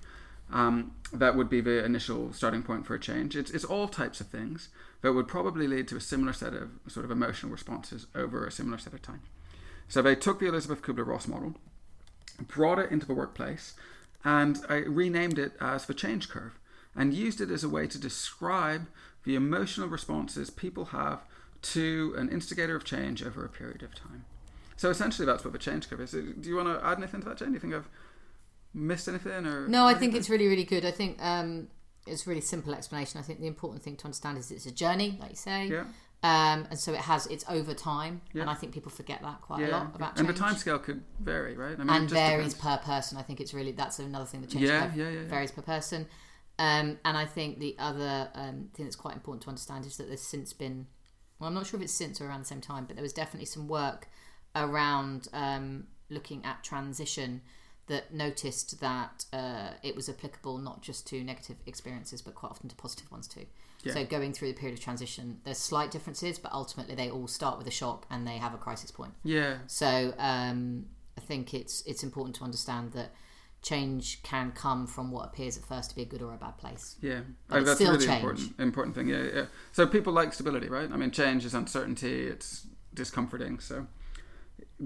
Um, 0.53 0.95
that 1.13 1.35
would 1.35 1.49
be 1.49 1.61
the 1.61 1.83
initial 1.83 2.33
starting 2.33 2.61
point 2.61 2.85
for 2.85 2.93
a 2.93 2.99
change. 2.99 3.37
It's, 3.37 3.51
it's 3.51 3.63
all 3.63 3.87
types 3.87 4.19
of 4.19 4.27
things 4.27 4.69
that 5.01 5.13
would 5.13 5.27
probably 5.27 5.65
lead 5.67 5.87
to 5.87 5.95
a 5.95 6.01
similar 6.01 6.33
set 6.33 6.53
of 6.53 6.71
sort 6.87 7.05
of 7.05 7.11
emotional 7.11 7.51
responses 7.51 8.05
over 8.13 8.45
a 8.45 8.51
similar 8.51 8.77
set 8.77 8.93
of 8.93 9.01
time. 9.01 9.21
So 9.87 10.01
they 10.01 10.15
took 10.15 10.39
the 10.39 10.47
Elizabeth 10.47 10.81
Kubler 10.81 11.07
Ross 11.07 11.27
model, 11.27 11.55
brought 12.47 12.79
it 12.79 12.91
into 12.91 13.05
the 13.05 13.13
workplace, 13.13 13.73
and 14.23 14.59
I 14.69 14.75
renamed 14.75 15.39
it 15.39 15.53
as 15.59 15.85
the 15.85 15.93
change 15.93 16.29
curve 16.29 16.59
and 16.95 17.13
used 17.13 17.41
it 17.41 17.49
as 17.49 17.63
a 17.63 17.69
way 17.69 17.87
to 17.87 17.97
describe 17.97 18.87
the 19.23 19.35
emotional 19.35 19.87
responses 19.87 20.49
people 20.49 20.85
have 20.85 21.23
to 21.61 22.13
an 22.17 22.29
instigator 22.29 22.75
of 22.75 22.83
change 22.83 23.23
over 23.23 23.45
a 23.45 23.49
period 23.49 23.83
of 23.83 23.93
time. 23.95 24.25
So 24.77 24.89
essentially, 24.89 25.25
that's 25.25 25.43
what 25.43 25.53
the 25.53 25.59
change 25.59 25.89
curve 25.89 26.01
is. 26.01 26.11
Do 26.11 26.35
you 26.43 26.55
want 26.55 26.67
to 26.67 26.85
add 26.85 26.97
anything 26.97 27.21
to 27.21 27.29
that, 27.29 27.37
Jane? 27.37 27.49
Do 27.49 27.53
you 27.53 27.59
think 27.59 27.75
I've 27.75 27.89
missed 28.73 29.07
anything? 29.07 29.45
Or 29.45 29.67
No, 29.67 29.85
I 29.85 29.93
think 29.93 30.15
it's 30.15 30.29
really, 30.29 30.47
really 30.47 30.63
good. 30.63 30.85
I 30.85 30.91
think 30.91 31.23
um, 31.23 31.67
it's 32.07 32.25
a 32.25 32.29
really 32.29 32.41
simple 32.41 32.73
explanation. 32.73 33.19
I 33.19 33.23
think 33.23 33.39
the 33.39 33.47
important 33.47 33.83
thing 33.83 33.95
to 33.97 34.05
understand 34.05 34.39
is 34.39 34.49
it's 34.49 34.65
a 34.65 34.71
journey, 34.71 35.17
like 35.21 35.31
you 35.31 35.35
say. 35.35 35.67
yeah, 35.67 35.83
Um, 36.23 36.67
and 36.69 36.77
so 36.79 36.93
it 36.93 36.99
has 36.99 37.25
it's 37.27 37.43
over 37.49 37.73
time, 37.73 38.21
Yeah. 38.33 38.41
and 38.41 38.49
I 38.51 38.53
think 38.53 38.73
people 38.73 38.91
forget 38.91 39.21
that 39.23 39.41
quite 39.41 39.61
yeah, 39.61 39.69
a 39.69 39.71
lot 39.71 39.87
yeah. 39.89 39.95
about 39.95 40.09
and 40.19 40.27
change. 40.27 40.37
the 40.37 40.43
time 40.43 40.55
scale 40.55 40.77
could 40.77 41.03
vary, 41.19 41.55
right? 41.57 41.73
I 41.79 41.83
mean, 41.83 41.89
it 41.89 41.95
and 41.97 42.09
varies 42.09 42.53
depends. 42.53 42.79
per 42.79 42.85
person. 42.85 43.17
I 43.17 43.23
think 43.23 43.41
it's 43.41 43.53
really 43.55 43.71
that's 43.71 43.97
another 43.97 44.25
thing 44.25 44.41
that 44.41 44.51
change 44.51 44.65
Yeah, 44.65 44.91
yeah, 44.95 45.09
yeah, 45.09 45.21
yeah. 45.21 45.27
varies 45.27 45.51
per 45.51 45.63
person. 45.63 46.07
Um, 46.59 46.99
and 47.03 47.17
I 47.17 47.25
think 47.25 47.57
the 47.59 47.75
other 47.79 48.29
um, 48.35 48.69
thing 48.75 48.85
that's 48.85 48.95
quite 48.95 49.15
important 49.15 49.41
to 49.43 49.49
understand 49.49 49.85
is 49.87 49.97
that 49.97 50.07
there's 50.09 50.21
since 50.21 50.53
been, 50.53 50.85
well, 51.39 51.47
I'm 51.47 51.55
not 51.55 51.65
sure 51.65 51.79
if 51.79 51.83
it's 51.83 51.93
since 51.93 52.21
or 52.21 52.27
around 52.27 52.41
the 52.41 52.45
same 52.45 52.61
time, 52.61 52.85
but 52.85 52.95
there 52.95 53.01
was 53.03 53.13
definitely 53.13 53.47
some 53.47 53.67
work 53.67 54.07
around 54.55 55.27
um, 55.33 55.87
looking 56.11 56.45
at 56.45 56.63
transition 56.63 57.41
that 57.87 58.13
noticed 58.13 58.79
that 58.79 59.25
uh, 59.33 59.71
it 59.81 59.95
was 59.95 60.07
applicable 60.07 60.59
not 60.59 60.83
just 60.83 61.07
to 61.07 61.23
negative 61.23 61.57
experiences, 61.65 62.21
but 62.21 62.35
quite 62.35 62.51
often 62.51 62.69
to 62.69 62.75
positive 62.75 63.11
ones 63.11 63.27
too. 63.27 63.45
Yeah. 63.83 63.93
So 63.93 64.05
going 64.05 64.33
through 64.33 64.49
the 64.49 64.59
period 64.59 64.77
of 64.77 64.83
transition, 64.83 65.39
there's 65.43 65.57
slight 65.57 65.91
differences, 65.91 66.37
but 66.39 66.51
ultimately 66.51 66.95
they 66.95 67.09
all 67.09 67.27
start 67.27 67.57
with 67.57 67.67
a 67.67 67.71
shock 67.71 68.05
and 68.09 68.27
they 68.27 68.37
have 68.37 68.53
a 68.53 68.57
crisis 68.57 68.91
point. 68.91 69.13
Yeah, 69.23 69.57
So 69.67 70.13
um, 70.17 70.85
I 71.17 71.21
think 71.21 71.53
it's 71.53 71.81
it's 71.85 72.03
important 72.03 72.35
to 72.37 72.43
understand 72.43 72.93
that 72.93 73.13
change 73.61 74.23
can 74.23 74.51
come 74.51 74.87
from 74.87 75.11
what 75.11 75.25
appears 75.25 75.57
at 75.57 75.63
first 75.63 75.91
to 75.91 75.95
be 75.95 76.01
a 76.01 76.05
good 76.05 76.21
or 76.21 76.33
a 76.33 76.37
bad 76.37 76.57
place. 76.57 76.95
Yeah, 77.01 77.21
But 77.47 77.57
it's 77.59 77.65
that's 77.67 77.79
still 77.79 77.91
really 77.93 78.05
change. 78.05 78.21
important. 78.23 78.59
Important 78.59 78.95
thing. 78.95 79.07
Yeah, 79.07 79.23
yeah. 79.33 79.45
So 79.71 79.85
people 79.85 80.13
like 80.13 80.33
stability, 80.33 80.67
right? 80.67 80.91
I 80.91 80.97
mean, 80.97 81.11
change 81.11 81.45
is 81.45 81.53
uncertainty. 81.53 82.27
It's 82.27 82.65
discomforting. 82.93 83.59
So, 83.59 83.85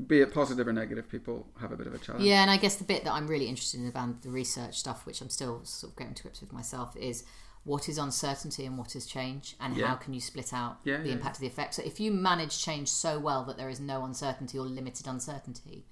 be 0.07 0.19
it 0.19 0.33
positive 0.33 0.67
or 0.67 0.73
negative, 0.73 1.09
people 1.09 1.47
have 1.61 1.71
a 1.71 1.77
bit 1.77 1.87
of 1.87 1.93
a 1.93 1.97
challenge. 1.97 2.25
Yeah, 2.25 2.41
and 2.41 2.51
I 2.51 2.57
guess 2.57 2.75
the 2.75 2.83
bit 2.83 3.05
that 3.05 3.13
I'm 3.13 3.27
really 3.27 3.47
interested 3.47 3.79
in 3.79 3.87
about 3.87 4.21
the 4.23 4.29
research 4.29 4.77
stuff, 4.77 5.05
which 5.05 5.21
I'm 5.21 5.29
still 5.29 5.63
sort 5.63 5.93
of 5.93 5.97
getting 5.97 6.13
to 6.15 6.23
grips 6.23 6.41
with 6.41 6.51
myself, 6.51 6.95
is 6.97 7.23
what 7.65 7.89
is 7.89 7.97
uncertainty 7.97 8.63
and 8.65 8.77
what 8.77 8.95
is 8.95 9.05
change, 9.05 9.55
and 9.59 9.75
Yeah. 9.75 9.87
how 9.87 9.95
can 9.95 10.13
you 10.13 10.21
split 10.21 10.53
out 10.53 10.79
Yeah, 10.83 10.97
the 11.01 11.07
yeah, 11.09 11.15
impact 11.15 11.35
of 11.37 11.41
the 11.41 11.47
effect. 11.47 11.73
So 11.73 11.81
if 11.83 11.99
you 11.99 12.11
manage 12.11 12.57
change 12.63 12.87
so 12.89 13.19
well 13.19 13.43
that 13.45 13.57
there 13.57 13.69
is 13.69 13.79
no 13.79 14.05
uncertainty 14.05 14.57
or 14.57 14.65
limited 14.65 15.07
uncertainty, 15.07 15.85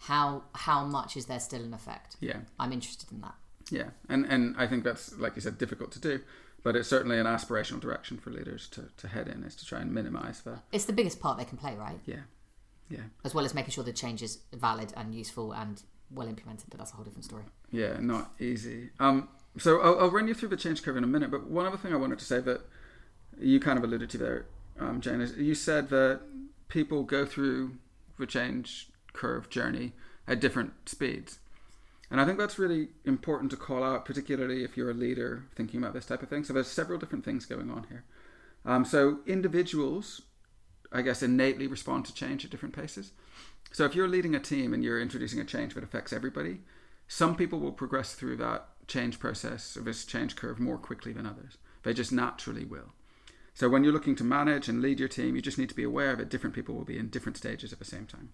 how 0.00 0.44
how 0.54 0.84
much 0.84 1.16
is 1.16 1.26
there 1.26 1.40
still 1.40 1.62
an 1.64 1.74
effect? 1.74 2.16
yeah, 2.20 2.40
I'm 2.60 2.72
interested 2.72 3.10
in 3.10 3.20
that. 3.22 3.34
yeah. 3.70 3.90
And 4.08 4.26
and 4.26 4.54
I 4.58 4.66
think 4.66 4.84
that's 4.84 5.16
like 5.18 5.34
you 5.36 5.42
said, 5.42 5.56
difficult 5.58 5.90
to 5.92 5.98
do, 6.00 6.20
but 6.62 6.76
it's 6.76 6.88
certainly 6.88 7.18
an 7.18 7.26
aspirational 7.26 7.80
direction 7.80 8.18
for 8.18 8.30
leaders 8.30 8.68
to, 8.70 8.90
to 8.98 9.08
head 9.08 9.26
in 9.28 9.42
is 9.42 9.56
to 9.56 9.64
try 9.64 9.80
and 9.80 9.92
minimise 9.92 10.42
the 10.42 10.60
It's 10.70 10.84
the 10.84 10.92
biggest 10.92 11.18
part 11.20 11.38
they 11.38 11.44
can 11.46 11.56
play, 11.58 11.74
right? 11.76 11.98
yeah, 12.04 12.24
yeah, 12.90 13.04
as 13.24 13.34
well 13.34 13.44
as 13.46 13.54
making 13.54 13.70
sure 13.70 13.84
the 13.84 13.92
change 13.92 14.22
is 14.22 14.40
valid 14.52 14.92
and 14.96 15.14
useful 15.14 15.52
and 15.52 15.82
well 16.10 16.28
implemented. 16.28 16.66
But 16.68 16.78
that's 16.78 16.92
a 16.92 16.96
whole 16.96 17.04
different 17.04 17.24
story. 17.24 17.44
yeah. 17.70 17.98
Not 18.00 18.32
easy. 18.38 18.90
Um. 19.00 19.28
So 19.58 19.80
I'll, 19.80 19.98
I'll 20.00 20.10
run 20.10 20.28
you 20.28 20.34
through 20.34 20.50
the 20.50 20.56
change 20.56 20.82
curve 20.82 20.96
in 20.96 21.04
a 21.04 21.08
minute, 21.08 21.30
but 21.30 21.48
one 21.48 21.66
other 21.66 21.76
thing 21.76 21.92
I 21.92 21.96
wanted 21.96 22.18
to 22.18 22.24
say 22.24 22.40
that 22.40 22.60
you 23.38 23.60
kind 23.60 23.78
of 23.78 23.84
alluded 23.84 24.10
to 24.10 24.18
there, 24.18 24.46
um, 24.78 25.00
Jane, 25.00 25.20
is 25.20 25.36
you 25.36 25.54
said 25.54 25.88
that 25.90 26.20
people 26.68 27.02
go 27.02 27.24
through 27.24 27.76
the 28.18 28.26
change 28.26 28.88
curve 29.12 29.48
journey 29.48 29.92
at 30.26 30.40
different 30.40 30.88
speeds. 30.88 31.38
And 32.10 32.20
I 32.20 32.24
think 32.24 32.38
that's 32.38 32.58
really 32.58 32.88
important 33.04 33.50
to 33.50 33.56
call 33.56 33.82
out, 33.82 34.04
particularly 34.04 34.62
if 34.62 34.76
you're 34.76 34.90
a 34.90 34.94
leader 34.94 35.44
thinking 35.56 35.80
about 35.80 35.92
this 35.92 36.06
type 36.06 36.22
of 36.22 36.28
thing. 36.28 36.44
So 36.44 36.52
there's 36.52 36.68
several 36.68 36.98
different 36.98 37.24
things 37.24 37.46
going 37.46 37.70
on 37.70 37.86
here. 37.88 38.04
Um, 38.64 38.84
so 38.84 39.18
individuals, 39.26 40.22
I 40.92 41.02
guess, 41.02 41.22
innately 41.22 41.66
respond 41.66 42.04
to 42.06 42.14
change 42.14 42.44
at 42.44 42.50
different 42.50 42.74
paces. 42.74 43.12
So 43.72 43.84
if 43.84 43.94
you're 43.94 44.08
leading 44.08 44.34
a 44.34 44.40
team 44.40 44.72
and 44.72 44.84
you're 44.84 45.00
introducing 45.00 45.40
a 45.40 45.44
change 45.44 45.74
that 45.74 45.84
affects 45.84 46.12
everybody, 46.12 46.60
some 47.08 47.36
people 47.36 47.58
will 47.58 47.72
progress 47.72 48.14
through 48.14 48.36
that 48.36 48.68
change 48.86 49.18
process 49.18 49.76
or 49.76 49.80
this 49.80 50.04
change 50.04 50.36
curve 50.36 50.58
more 50.58 50.78
quickly 50.78 51.12
than 51.12 51.26
others. 51.26 51.58
They 51.82 51.92
just 51.92 52.12
naturally 52.12 52.64
will. 52.64 52.92
So 53.54 53.68
when 53.68 53.84
you're 53.84 53.92
looking 53.92 54.16
to 54.16 54.24
manage 54.24 54.68
and 54.68 54.82
lead 54.82 55.00
your 55.00 55.08
team, 55.08 55.34
you 55.34 55.42
just 55.42 55.58
need 55.58 55.70
to 55.70 55.74
be 55.74 55.82
aware 55.82 56.14
that 56.16 56.28
different 56.28 56.54
people 56.54 56.74
will 56.74 56.84
be 56.84 56.98
in 56.98 57.08
different 57.08 57.38
stages 57.38 57.72
at 57.72 57.78
the 57.78 57.84
same 57.84 58.06
time. 58.06 58.30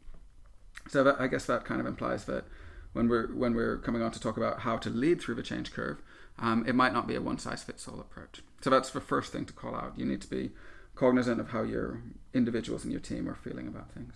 So 0.88 1.04
that, 1.04 1.21
I 1.21 1.28
guess 1.28 1.47
that 1.47 1.64
kind 1.64 1.80
of 1.80 1.87
implies 1.87 2.25
that 2.25 2.44
when 2.92 3.09
we're 3.09 3.28
when 3.28 3.54
we're 3.54 3.78
coming 3.78 4.02
on 4.02 4.11
to 4.11 4.21
talk 4.21 4.37
about 4.37 4.61
how 4.61 4.76
to 4.78 4.90
lead 4.90 5.21
through 5.21 5.37
the 5.37 5.42
change 5.42 5.73
curve, 5.73 6.02
um, 6.38 6.64
it 6.66 6.75
might 6.75 6.92
not 6.92 7.06
be 7.06 7.14
a 7.14 7.21
one 7.21 7.38
size 7.38 7.62
fits 7.62 7.87
all 7.87 8.00
approach. 8.00 8.42
So 8.61 8.71
that's 8.71 8.90
the 8.90 9.00
first 9.00 9.32
thing 9.32 9.44
to 9.47 9.52
call 9.52 9.75
out. 9.75 9.99
You 9.99 10.04
need 10.04 10.21
to 10.23 10.30
be 10.30 10.50
cognizant 10.94 11.40
of 11.40 11.50
how 11.50 11.62
your 11.62 12.02
individuals 12.35 12.85
in 12.85 12.90
your 12.90 13.00
team 13.00 13.28
are 13.28 13.35
feeling 13.35 13.68
about 13.68 13.92
things. 13.92 14.14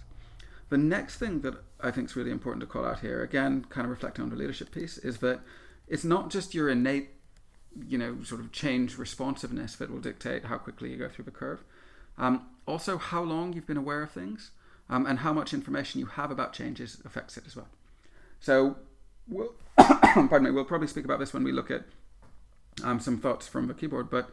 The 0.68 0.76
next 0.76 1.18
thing 1.18 1.42
that 1.42 1.54
I 1.80 1.90
think 1.90 2.10
is 2.10 2.16
really 2.16 2.32
important 2.32 2.60
to 2.60 2.66
call 2.66 2.84
out 2.84 3.00
here, 3.00 3.22
again, 3.22 3.64
kind 3.68 3.84
of 3.84 3.90
reflecting 3.90 4.24
on 4.24 4.30
the 4.30 4.36
leadership 4.36 4.72
piece, 4.72 4.98
is 4.98 5.18
that 5.18 5.40
it's 5.88 6.04
not 6.04 6.30
just 6.30 6.54
your 6.54 6.68
innate, 6.68 7.10
you 7.86 7.98
know, 7.98 8.22
sort 8.22 8.40
of 8.40 8.52
change 8.52 8.98
responsiveness 8.98 9.76
that 9.76 9.90
will 9.90 10.00
dictate 10.00 10.46
how 10.46 10.58
quickly 10.58 10.90
you 10.90 10.96
go 10.96 11.08
through 11.08 11.24
the 11.24 11.30
curve. 11.30 11.62
Um, 12.18 12.46
also, 12.66 12.98
how 12.98 13.22
long 13.22 13.52
you've 13.52 13.66
been 13.66 13.76
aware 13.76 14.02
of 14.02 14.10
things 14.10 14.50
um, 14.88 15.06
and 15.06 15.20
how 15.20 15.32
much 15.32 15.54
information 15.54 16.00
you 16.00 16.06
have 16.06 16.30
about 16.30 16.52
changes 16.52 17.00
affects 17.04 17.36
it 17.36 17.44
as 17.46 17.54
well. 17.54 17.68
So, 18.40 18.76
we'll, 19.28 19.54
pardon 19.76 20.44
me, 20.44 20.50
we'll 20.50 20.64
probably 20.64 20.88
speak 20.88 21.04
about 21.04 21.18
this 21.18 21.32
when 21.32 21.44
we 21.44 21.52
look 21.52 21.70
at 21.70 21.84
um, 22.82 23.00
some 23.00 23.18
thoughts 23.18 23.46
from 23.46 23.68
the 23.68 23.74
keyboard, 23.74 24.10
but 24.10 24.30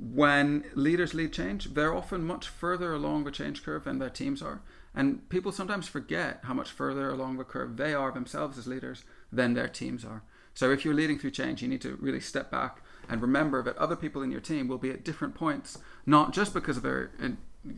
when 0.00 0.64
leaders 0.74 1.12
lead 1.12 1.32
change, 1.32 1.74
they're 1.74 1.94
often 1.94 2.24
much 2.24 2.48
further 2.48 2.94
along 2.94 3.24
the 3.24 3.30
change 3.30 3.62
curve 3.62 3.84
than 3.84 3.98
their 3.98 4.10
teams 4.10 4.40
are. 4.40 4.62
And 4.94 5.28
people 5.28 5.52
sometimes 5.52 5.88
forget 5.88 6.40
how 6.44 6.54
much 6.54 6.70
further 6.70 7.10
along 7.10 7.36
the 7.36 7.44
curve 7.44 7.76
they 7.76 7.92
are 7.92 8.10
themselves 8.10 8.58
as 8.58 8.66
leaders 8.66 9.04
than 9.30 9.54
their 9.54 9.68
teams 9.68 10.04
are. 10.04 10.22
So 10.54 10.70
if 10.70 10.84
you're 10.84 10.94
leading 10.94 11.18
through 11.18 11.30
change, 11.30 11.62
you 11.62 11.68
need 11.68 11.80
to 11.82 11.96
really 12.00 12.20
step 12.20 12.50
back 12.50 12.82
and 13.08 13.22
remember 13.22 13.62
that 13.62 13.76
other 13.78 13.96
people 13.96 14.22
in 14.22 14.30
your 14.30 14.40
team 14.40 14.68
will 14.68 14.78
be 14.78 14.90
at 14.90 15.04
different 15.04 15.34
points, 15.34 15.78
not 16.06 16.32
just 16.32 16.52
because 16.54 16.76
of 16.76 16.82
their, 16.82 17.10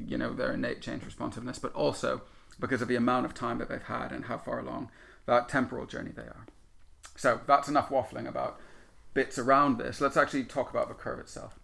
you 0.07 0.19
know, 0.19 0.33
their 0.33 0.52
innate 0.52 0.81
change 0.81 1.05
responsiveness, 1.05 1.59
but 1.59 1.73
also 1.75 2.23
because 2.61 2.83
of 2.83 2.88
the 2.88 2.97
amount 2.97 3.26
of 3.26 3.35
time 3.35 3.59
that 3.59 3.69
they've 3.69 3.83
had 3.83 4.12
and 4.12 4.26
how 4.26 4.38
far 4.38 4.59
along 4.59 4.91
that 5.26 5.49
temporal 5.49 5.87
journey 5.87 6.11
they 6.14 6.23
are. 6.23 6.47
So 7.17 7.41
that's 7.47 7.69
enough 7.69 7.88
waffling 7.88 8.29
about 8.29 8.59
bits 9.14 9.38
around 9.38 9.79
this. 9.79 10.00
Let's 10.00 10.17
actually 10.17 10.45
talk 10.45 10.71
about 10.71 10.88
the 10.88 10.95
curve 10.95 11.19
itself. 11.19 11.59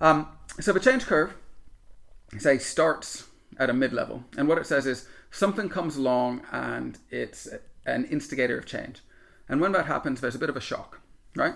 Um, 0.00 0.28
so 0.58 0.72
the 0.72 0.80
change 0.80 1.06
curve, 1.06 1.34
say, 2.38 2.58
starts 2.58 3.26
at 3.58 3.70
a 3.70 3.72
mid 3.72 3.92
level. 3.92 4.24
And 4.36 4.48
what 4.48 4.58
it 4.58 4.66
says 4.66 4.86
is 4.86 5.06
something 5.30 5.68
comes 5.68 5.96
along 5.96 6.42
and 6.52 6.98
it's 7.10 7.48
an 7.86 8.04
instigator 8.06 8.58
of 8.58 8.66
change. 8.66 9.00
And 9.50 9.60
when 9.60 9.72
that 9.72 9.86
happens, 9.86 10.20
there's 10.20 10.36
a 10.36 10.38
bit 10.38 10.48
of 10.48 10.56
a 10.56 10.60
shock, 10.60 11.00
right? 11.34 11.54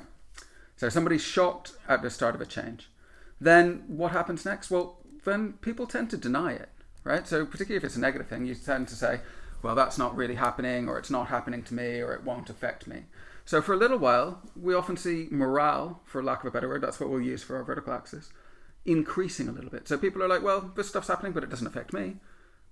So 0.77 0.89
somebody's 0.89 1.23
shocked 1.23 1.75
at 1.89 2.03
the 2.03 2.11
start 2.11 2.35
of 2.35 2.41
a 2.41 2.47
change. 2.47 2.91
Then 3.41 3.85
what 3.87 4.11
happens 4.11 4.45
next? 4.45 4.69
Well, 4.69 4.99
then 5.25 5.55
people 5.61 5.87
tend 5.87 6.11
to 6.11 6.17
deny 6.17 6.53
it, 6.55 6.71
right? 7.05 7.27
So 7.27 7.47
particularly 7.47 7.77
if 7.77 7.85
it's 7.85 7.95
a 7.95 8.01
negative 8.01 8.27
thing, 8.27 8.47
you 8.47 8.57
tend 8.57 8.89
to 8.89 8.97
say, 8.97 9.21
well, 9.63 9.77
that's 9.77 9.97
not 9.97 10.17
really 10.17 10.35
happening, 10.35 10.89
or 10.89 10.99
it's 10.99 11.09
not 11.09 11.29
happening 11.29 11.63
to 11.63 11.75
me, 11.75 12.01
or 12.01 12.13
it 12.13 12.25
won't 12.25 12.51
affect 12.51 12.89
me. 12.89 13.05
So 13.45 13.63
for 13.63 13.75
a 13.75 13.79
little 13.79 13.99
while, 13.99 14.43
we 14.61 14.75
often 14.75 14.97
see 14.97 15.29
morale, 15.31 16.01
for 16.05 16.21
lack 16.21 16.41
of 16.41 16.49
a 16.49 16.51
better 16.51 16.69
word, 16.69 16.83
that's 16.83 16.99
what 16.99 17.11
we'll 17.11 17.21
use 17.21 17.45
for 17.45 17.57
our 17.57 17.63
vertical 17.63 17.93
axis, 17.93 18.31
increasing 18.85 19.49
a 19.49 19.53
little 19.53 19.71
bit. 19.71 19.87
So 19.87 19.97
people 19.97 20.21
are 20.21 20.29
like, 20.29 20.43
well, 20.43 20.73
this 20.75 20.89
stuff's 20.89 21.09
happening, 21.09 21.33
but 21.33 21.45
it 21.45 21.51
doesn't 21.51 21.67
affect 21.67 21.93
me. 21.93 22.17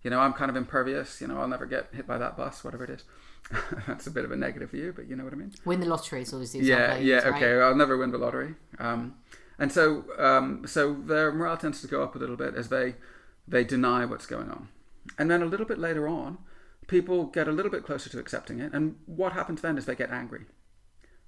You 0.02 0.11
know, 0.11 0.21
I'm 0.21 0.32
kind 0.32 0.50
of 0.50 0.56
impervious. 0.56 1.21
You 1.21 1.28
know, 1.28 1.40
I'll 1.40 1.49
never 1.49 1.66
get 1.66 1.88
hit 1.92 2.06
by 2.06 2.18
that 2.18 2.37
bus, 2.37 2.64
whatever 2.64 2.85
it 2.85 2.90
is. 2.90 3.04
That's 3.87 4.06
a 4.06 4.11
bit 4.11 4.25
of 4.25 4.32
a 4.32 4.37
negative 4.37 4.71
view, 4.71 4.92
but 4.94 5.09
you 5.09 5.16
know 5.16 5.25
what 5.25 5.32
I 5.32 5.37
mean. 5.37 5.52
Win 5.64 5.80
the 5.80 5.87
lottery 5.87 6.23
is 6.23 6.32
always 6.32 6.52
the 6.52 6.61
yeah, 6.61 6.97
yeah. 6.97 7.16
Use, 7.16 7.25
okay. 7.25 7.61
I'll 7.61 7.76
never 7.76 7.97
win 7.97 8.11
the 8.11 8.18
lottery. 8.18 8.54
Um, 8.78 9.14
and 9.59 9.71
so, 9.71 10.04
um, 10.18 10.66
so 10.66 10.94
their 10.94 11.32
morale 11.32 11.56
tends 11.56 11.80
to 11.82 11.87
go 11.87 12.02
up 12.02 12.14
a 12.14 12.18
little 12.18 12.37
bit 12.37 12.54
as 12.54 12.68
they 12.68 12.97
they 13.47 13.64
deny 13.64 14.04
what's 14.04 14.26
going 14.26 14.50
on, 14.50 14.68
and 15.18 15.30
then 15.30 15.42
a 15.42 15.47
little 15.47 15.66
bit 15.66 15.78
later 15.78 16.09
on, 16.09 16.38
people 16.87 17.25
get 17.25 17.49
a 17.49 17.52
little 17.52 17.71
bit 17.71 17.85
closer 17.85 18.09
to 18.11 18.18
accepting 18.18 18.61
it, 18.61 18.73
and 18.73 18.97
what 19.06 19.32
happens 19.32 19.61
then 19.61 19.76
is 19.76 19.87
they 19.87 19.97
get 19.97 20.11
angry, 20.11 20.47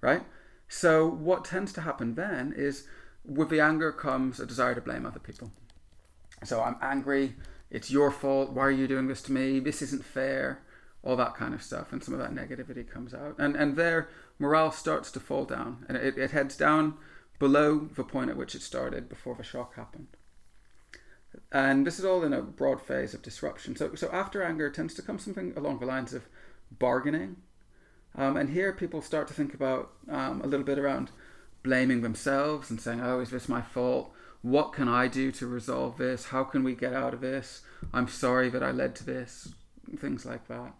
right? 0.00 0.22
So 0.68 1.06
what 1.06 1.44
tends 1.44 1.72
to 1.74 1.82
happen 1.82 2.14
then 2.14 2.54
is 2.56 2.86
with 3.24 3.48
the 3.50 3.60
anger 3.60 3.92
comes 3.92 4.40
a 4.40 4.46
desire 4.46 4.74
to 4.74 4.80
blame 4.80 5.06
other 5.06 5.18
people. 5.18 5.50
So 6.44 6.62
I'm 6.62 6.76
angry. 6.82 7.34
It's 7.74 7.90
your 7.90 8.12
fault. 8.12 8.52
Why 8.52 8.62
are 8.66 8.70
you 8.70 8.86
doing 8.86 9.08
this 9.08 9.20
to 9.22 9.32
me? 9.32 9.58
This 9.58 9.82
isn't 9.82 10.04
fair. 10.04 10.62
All 11.02 11.16
that 11.16 11.34
kind 11.34 11.52
of 11.52 11.62
stuff, 11.62 11.92
and 11.92 12.02
some 12.02 12.14
of 12.14 12.20
that 12.20 12.32
negativity 12.32 12.88
comes 12.88 13.12
out, 13.12 13.34
and 13.36 13.56
and 13.56 13.74
their 13.76 14.08
morale 14.38 14.70
starts 14.70 15.10
to 15.10 15.20
fall 15.20 15.44
down, 15.44 15.84
and 15.88 15.98
it, 15.98 16.16
it 16.16 16.30
heads 16.30 16.56
down 16.56 16.94
below 17.40 17.90
the 17.96 18.04
point 18.04 18.30
at 18.30 18.36
which 18.36 18.54
it 18.54 18.62
started 18.62 19.08
before 19.08 19.34
the 19.34 19.42
shock 19.42 19.74
happened. 19.74 20.06
And 21.50 21.84
this 21.84 21.98
is 21.98 22.04
all 22.04 22.22
in 22.22 22.32
a 22.32 22.40
broad 22.40 22.80
phase 22.80 23.12
of 23.12 23.22
disruption. 23.22 23.74
So 23.74 23.96
so 23.96 24.08
after 24.12 24.42
anger 24.42 24.70
tends 24.70 24.94
to 24.94 25.02
come 25.02 25.18
something 25.18 25.52
along 25.56 25.80
the 25.80 25.86
lines 25.86 26.14
of 26.14 26.28
bargaining, 26.70 27.38
um, 28.14 28.36
and 28.36 28.50
here 28.50 28.72
people 28.72 29.02
start 29.02 29.26
to 29.28 29.34
think 29.34 29.52
about 29.52 29.90
um, 30.08 30.40
a 30.42 30.46
little 30.46 30.64
bit 30.64 30.78
around 30.78 31.10
blaming 31.64 32.02
themselves 32.02 32.70
and 32.70 32.80
saying, 32.80 33.00
"Oh, 33.02 33.18
is 33.18 33.30
this 33.30 33.48
my 33.48 33.62
fault? 33.62 34.12
What 34.44 34.74
can 34.74 34.88
I 34.88 35.08
do 35.08 35.32
to 35.32 35.46
resolve 35.46 35.96
this? 35.96 36.26
How 36.26 36.44
can 36.44 36.62
we 36.64 36.74
get 36.74 36.92
out 36.92 37.14
of 37.14 37.22
this? 37.22 37.62
I'm 37.94 38.08
sorry 38.08 38.50
that 38.50 38.62
I 38.62 38.72
led 38.72 38.94
to 38.96 39.04
this." 39.04 39.54
Things 39.96 40.26
like 40.26 40.48
that. 40.48 40.74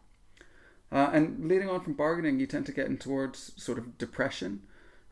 Uh, 0.93 1.09
and 1.15 1.49
leading 1.49 1.71
on 1.71 1.81
from 1.81 1.95
bargaining, 1.95 2.39
you 2.39 2.47
tend 2.47 2.67
to 2.67 2.73
get 2.73 2.89
in 2.89 2.99
towards 2.99 3.53
sort 3.57 3.79
of 3.79 3.97
depression, 3.97 4.61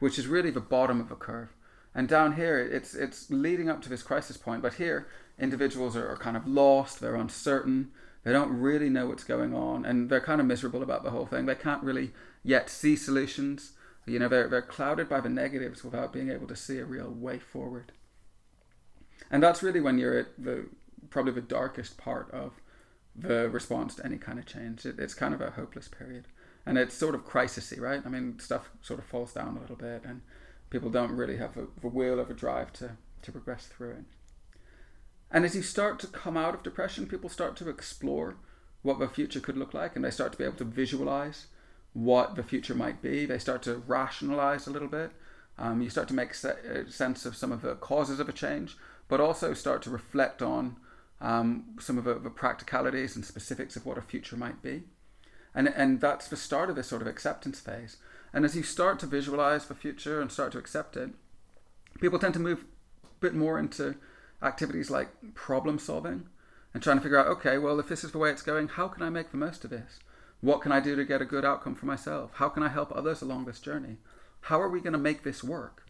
which 0.01 0.19
is 0.19 0.27
really 0.27 0.51
the 0.51 0.61
bottom 0.61 1.01
of 1.01 1.11
a 1.11 1.17
curve. 1.17 1.49
And 1.95 2.07
down 2.07 2.37
here, 2.37 2.59
it's 2.59 2.95
it's 2.95 3.31
leading 3.31 3.71
up 3.71 3.81
to 3.83 3.89
this 3.89 4.03
crisis 4.03 4.37
point. 4.37 4.61
But 4.61 4.75
here, 4.75 5.09
individuals 5.39 5.97
are, 5.97 6.07
are 6.09 6.19
kind 6.19 6.37
of 6.37 6.47
lost. 6.47 7.01
They're 7.01 7.15
uncertain. 7.15 7.91
They 8.23 8.33
don't 8.33 8.61
really 8.61 8.91
know 8.91 9.07
what's 9.07 9.25
going 9.25 9.55
on, 9.55 9.87
and 9.87 10.11
they're 10.11 10.21
kind 10.21 10.43
of 10.43 10.47
miserable 10.47 10.83
about 10.83 11.05
the 11.05 11.11
whole 11.11 11.27
thing. 11.27 11.47
They 11.47 11.55
can't 11.55 11.83
really 11.83 12.13
yet 12.45 12.69
see 12.69 12.97
solutions. 12.97 13.73
You 14.05 14.19
know, 14.19 14.29
they're 14.29 14.49
they're 14.49 14.61
clouded 14.61 15.09
by 15.09 15.21
the 15.21 15.31
negatives 15.31 15.83
without 15.83 16.13
being 16.13 16.29
able 16.29 16.49
to 16.49 16.57
see 16.57 16.77
a 16.79 16.85
real 16.85 17.11
way 17.11 17.39
forward. 17.39 17.93
And 19.33 19.43
that's 19.43 19.63
really 19.63 19.81
when 19.81 19.99
you're 19.99 20.19
at 20.19 20.29
the 20.39 20.67
probably 21.11 21.33
the 21.33 21.41
darkest 21.41 21.99
part 21.99 22.31
of 22.31 22.53
the 23.17 23.49
response 23.49 23.95
to 23.97 24.05
any 24.05 24.19
kind 24.19 24.39
of 24.39 24.47
change. 24.47 24.87
It, 24.87 24.99
it's 24.99 25.15
kind 25.15 25.35
of 25.35 25.41
a 25.41 25.51
hopeless 25.51 25.89
period, 25.89 26.27
and 26.65 26.79
it's 26.79 26.95
sort 26.95 27.15
of 27.15 27.27
crisisy, 27.27 27.81
right? 27.81 28.03
I 28.05 28.09
mean, 28.09 28.39
stuff 28.39 28.71
sort 28.83 29.01
of 29.01 29.07
falls 29.07 29.33
down 29.33 29.57
a 29.57 29.61
little 29.61 29.77
bit, 29.77 30.03
and 30.05 30.21
people 30.71 30.91
don't 30.91 31.13
really 31.13 31.39
have 31.39 31.55
the 31.55 31.89
will 31.89 32.21
or 32.21 32.25
the 32.25 32.35
drive 32.35 32.73
to 32.75 32.93
to 33.23 33.33
progress 33.33 33.67
through 33.67 33.91
it. 33.91 34.05
And 35.31 35.45
as 35.45 35.57
you 35.57 35.63
start 35.63 35.99
to 36.01 36.07
come 36.07 36.37
out 36.37 36.55
of 36.55 36.63
depression, 36.63 37.07
people 37.07 37.31
start 37.31 37.57
to 37.57 37.71
explore 37.71 38.37
what 38.83 38.99
the 38.99 39.09
future 39.09 39.41
could 39.41 39.57
look 39.57 39.73
like, 39.73 39.97
and 39.97 40.05
they 40.05 40.11
start 40.11 40.33
to 40.33 40.39
be 40.39 40.45
able 40.45 40.57
to 40.57 40.65
visualize 40.65 41.47
what 41.95 42.37
the 42.37 42.43
future 42.43 42.75
might 42.75 43.01
be. 43.01 43.25
They 43.25 43.39
start 43.39 43.63
to 43.63 43.83
rationalize 43.87 44.67
a 44.67 44.71
little 44.71 44.89
bit. 44.89 45.13
Um, 45.59 45.81
you 45.81 45.91
start 45.91 46.09
to 46.09 46.15
make 46.15 46.35
se- 46.35 46.87
sense 46.89 47.25
of 47.25 47.37
some 47.37 47.53
of 47.53 47.63
the 47.63 47.75
causes 47.77 48.21
of 48.21 48.29
a 48.29 48.33
change, 48.33 48.77
but 49.13 49.21
also 49.21 49.53
start 49.53 49.83
to 49.83 49.91
reflect 49.91 50.41
on 50.41 50.75
um, 51.21 51.65
some 51.79 51.99
of 51.99 52.05
the, 52.05 52.15
the, 52.15 52.31
practicalities 52.31 53.15
and 53.15 53.27
specifics 53.27 53.77
of 53.77 53.85
what 53.85 53.99
a 53.99 54.01
future 54.01 54.39
might 54.39 54.63
be. 54.63 54.85
And, 55.55 55.69
and 55.69 56.01
that's 56.01 56.29
the 56.29 56.37
start 56.39 56.71
of 56.71 56.77
this 56.77 56.87
sort 56.87 57.03
of 57.03 57.09
acceptance 57.09 57.61
phase. 57.61 57.99
And 58.33 58.43
as 58.47 58.57
you 58.57 58.63
start 58.63 58.99
to 59.01 59.07
visualize 59.07 59.67
the 59.67 59.75
future 59.75 60.23
and 60.23 60.33
start 60.33 60.53
to 60.53 60.59
accept 60.59 60.97
it, 60.97 61.11
people 62.01 62.19
tend 62.19 62.33
to 62.33 62.41
move 62.41 62.65
a 63.05 63.09
bit 63.21 63.35
more 63.35 63.59
into 63.59 63.97
activities 64.43 64.91
like 64.91 65.11
problem 65.35 65.79
solving 65.79 66.29
and 66.73 66.83
trying 66.83 66.97
to 66.97 67.03
figure 67.03 67.19
out 67.19 67.27
okay, 67.27 67.59
well, 67.59 67.79
if 67.79 67.89
this 67.89 68.05
is 68.05 68.13
the 68.13 68.19
way 68.19 68.31
it's 68.31 68.41
going, 68.41 68.69
how 68.69 68.89
can 68.89 69.03
I 69.03 69.11
make 69.11 69.31
the 69.31 69.37
most 69.37 69.63
of 69.63 69.69
this? 69.69 69.99
What 70.41 70.63
can 70.63 70.73
I 70.73 70.81
do 70.81 70.97
to 70.97 71.05
get 71.05 71.21
a 71.21 71.27
good 71.27 71.45
outcome 71.45 71.75
for 71.75 71.85
myself? 71.85 72.31
How 72.37 72.49
can 72.49 72.63
I 72.63 72.69
help 72.69 72.91
others 72.97 73.21
along 73.21 73.45
this 73.45 73.61
journey? 73.61 73.99
How 74.41 74.59
are 74.59 74.71
we 74.71 74.81
going 74.81 74.95
to 74.95 74.99
make 74.99 75.23
this 75.23 75.45
work? 75.45 75.87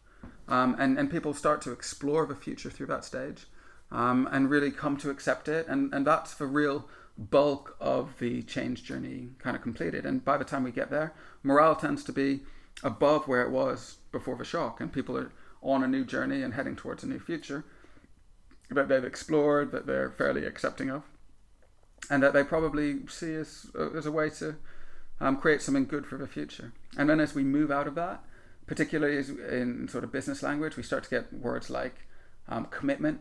Um, 0.48 0.76
and, 0.78 0.98
and 0.98 1.10
people 1.10 1.34
start 1.34 1.62
to 1.62 1.72
explore 1.72 2.26
the 2.26 2.34
future 2.34 2.70
through 2.70 2.86
that 2.86 3.04
stage 3.04 3.46
um, 3.90 4.28
and 4.32 4.50
really 4.50 4.70
come 4.70 4.96
to 4.98 5.10
accept 5.10 5.48
it. 5.48 5.66
And, 5.68 5.92
and 5.94 6.06
that's 6.06 6.34
the 6.34 6.46
real 6.46 6.88
bulk 7.16 7.76
of 7.80 8.18
the 8.18 8.42
change 8.42 8.84
journey 8.84 9.28
kind 9.38 9.56
of 9.56 9.62
completed. 9.62 10.04
And 10.04 10.24
by 10.24 10.36
the 10.36 10.44
time 10.44 10.64
we 10.64 10.72
get 10.72 10.90
there, 10.90 11.14
morale 11.42 11.76
tends 11.76 12.04
to 12.04 12.12
be 12.12 12.40
above 12.82 13.28
where 13.28 13.42
it 13.42 13.50
was 13.50 13.96
before 14.10 14.36
the 14.36 14.44
shock, 14.44 14.80
and 14.80 14.92
people 14.92 15.16
are 15.16 15.30
on 15.62 15.84
a 15.84 15.88
new 15.88 16.04
journey 16.04 16.42
and 16.42 16.54
heading 16.54 16.76
towards 16.76 17.04
a 17.04 17.06
new 17.06 17.20
future 17.20 17.64
that 18.70 18.88
they've 18.88 19.04
explored, 19.04 19.70
that 19.72 19.86
they're 19.86 20.10
fairly 20.10 20.44
accepting 20.44 20.90
of, 20.90 21.02
and 22.10 22.22
that 22.22 22.32
they 22.32 22.42
probably 22.42 23.06
see 23.08 23.34
as, 23.34 23.66
as 23.94 24.06
a 24.06 24.12
way 24.12 24.30
to 24.30 24.56
um, 25.20 25.36
create 25.36 25.62
something 25.62 25.86
good 25.86 26.06
for 26.06 26.16
the 26.16 26.26
future. 26.26 26.72
And 26.96 27.08
then 27.08 27.20
as 27.20 27.34
we 27.34 27.44
move 27.44 27.70
out 27.70 27.86
of 27.86 27.94
that, 27.94 28.24
particularly 28.66 29.16
in 29.50 29.88
sort 29.88 30.04
of 30.04 30.12
business 30.12 30.42
language, 30.42 30.76
we 30.76 30.82
start 30.82 31.04
to 31.04 31.10
get 31.10 31.32
words 31.32 31.70
like 31.70 32.06
um, 32.48 32.66
commitment, 32.66 33.20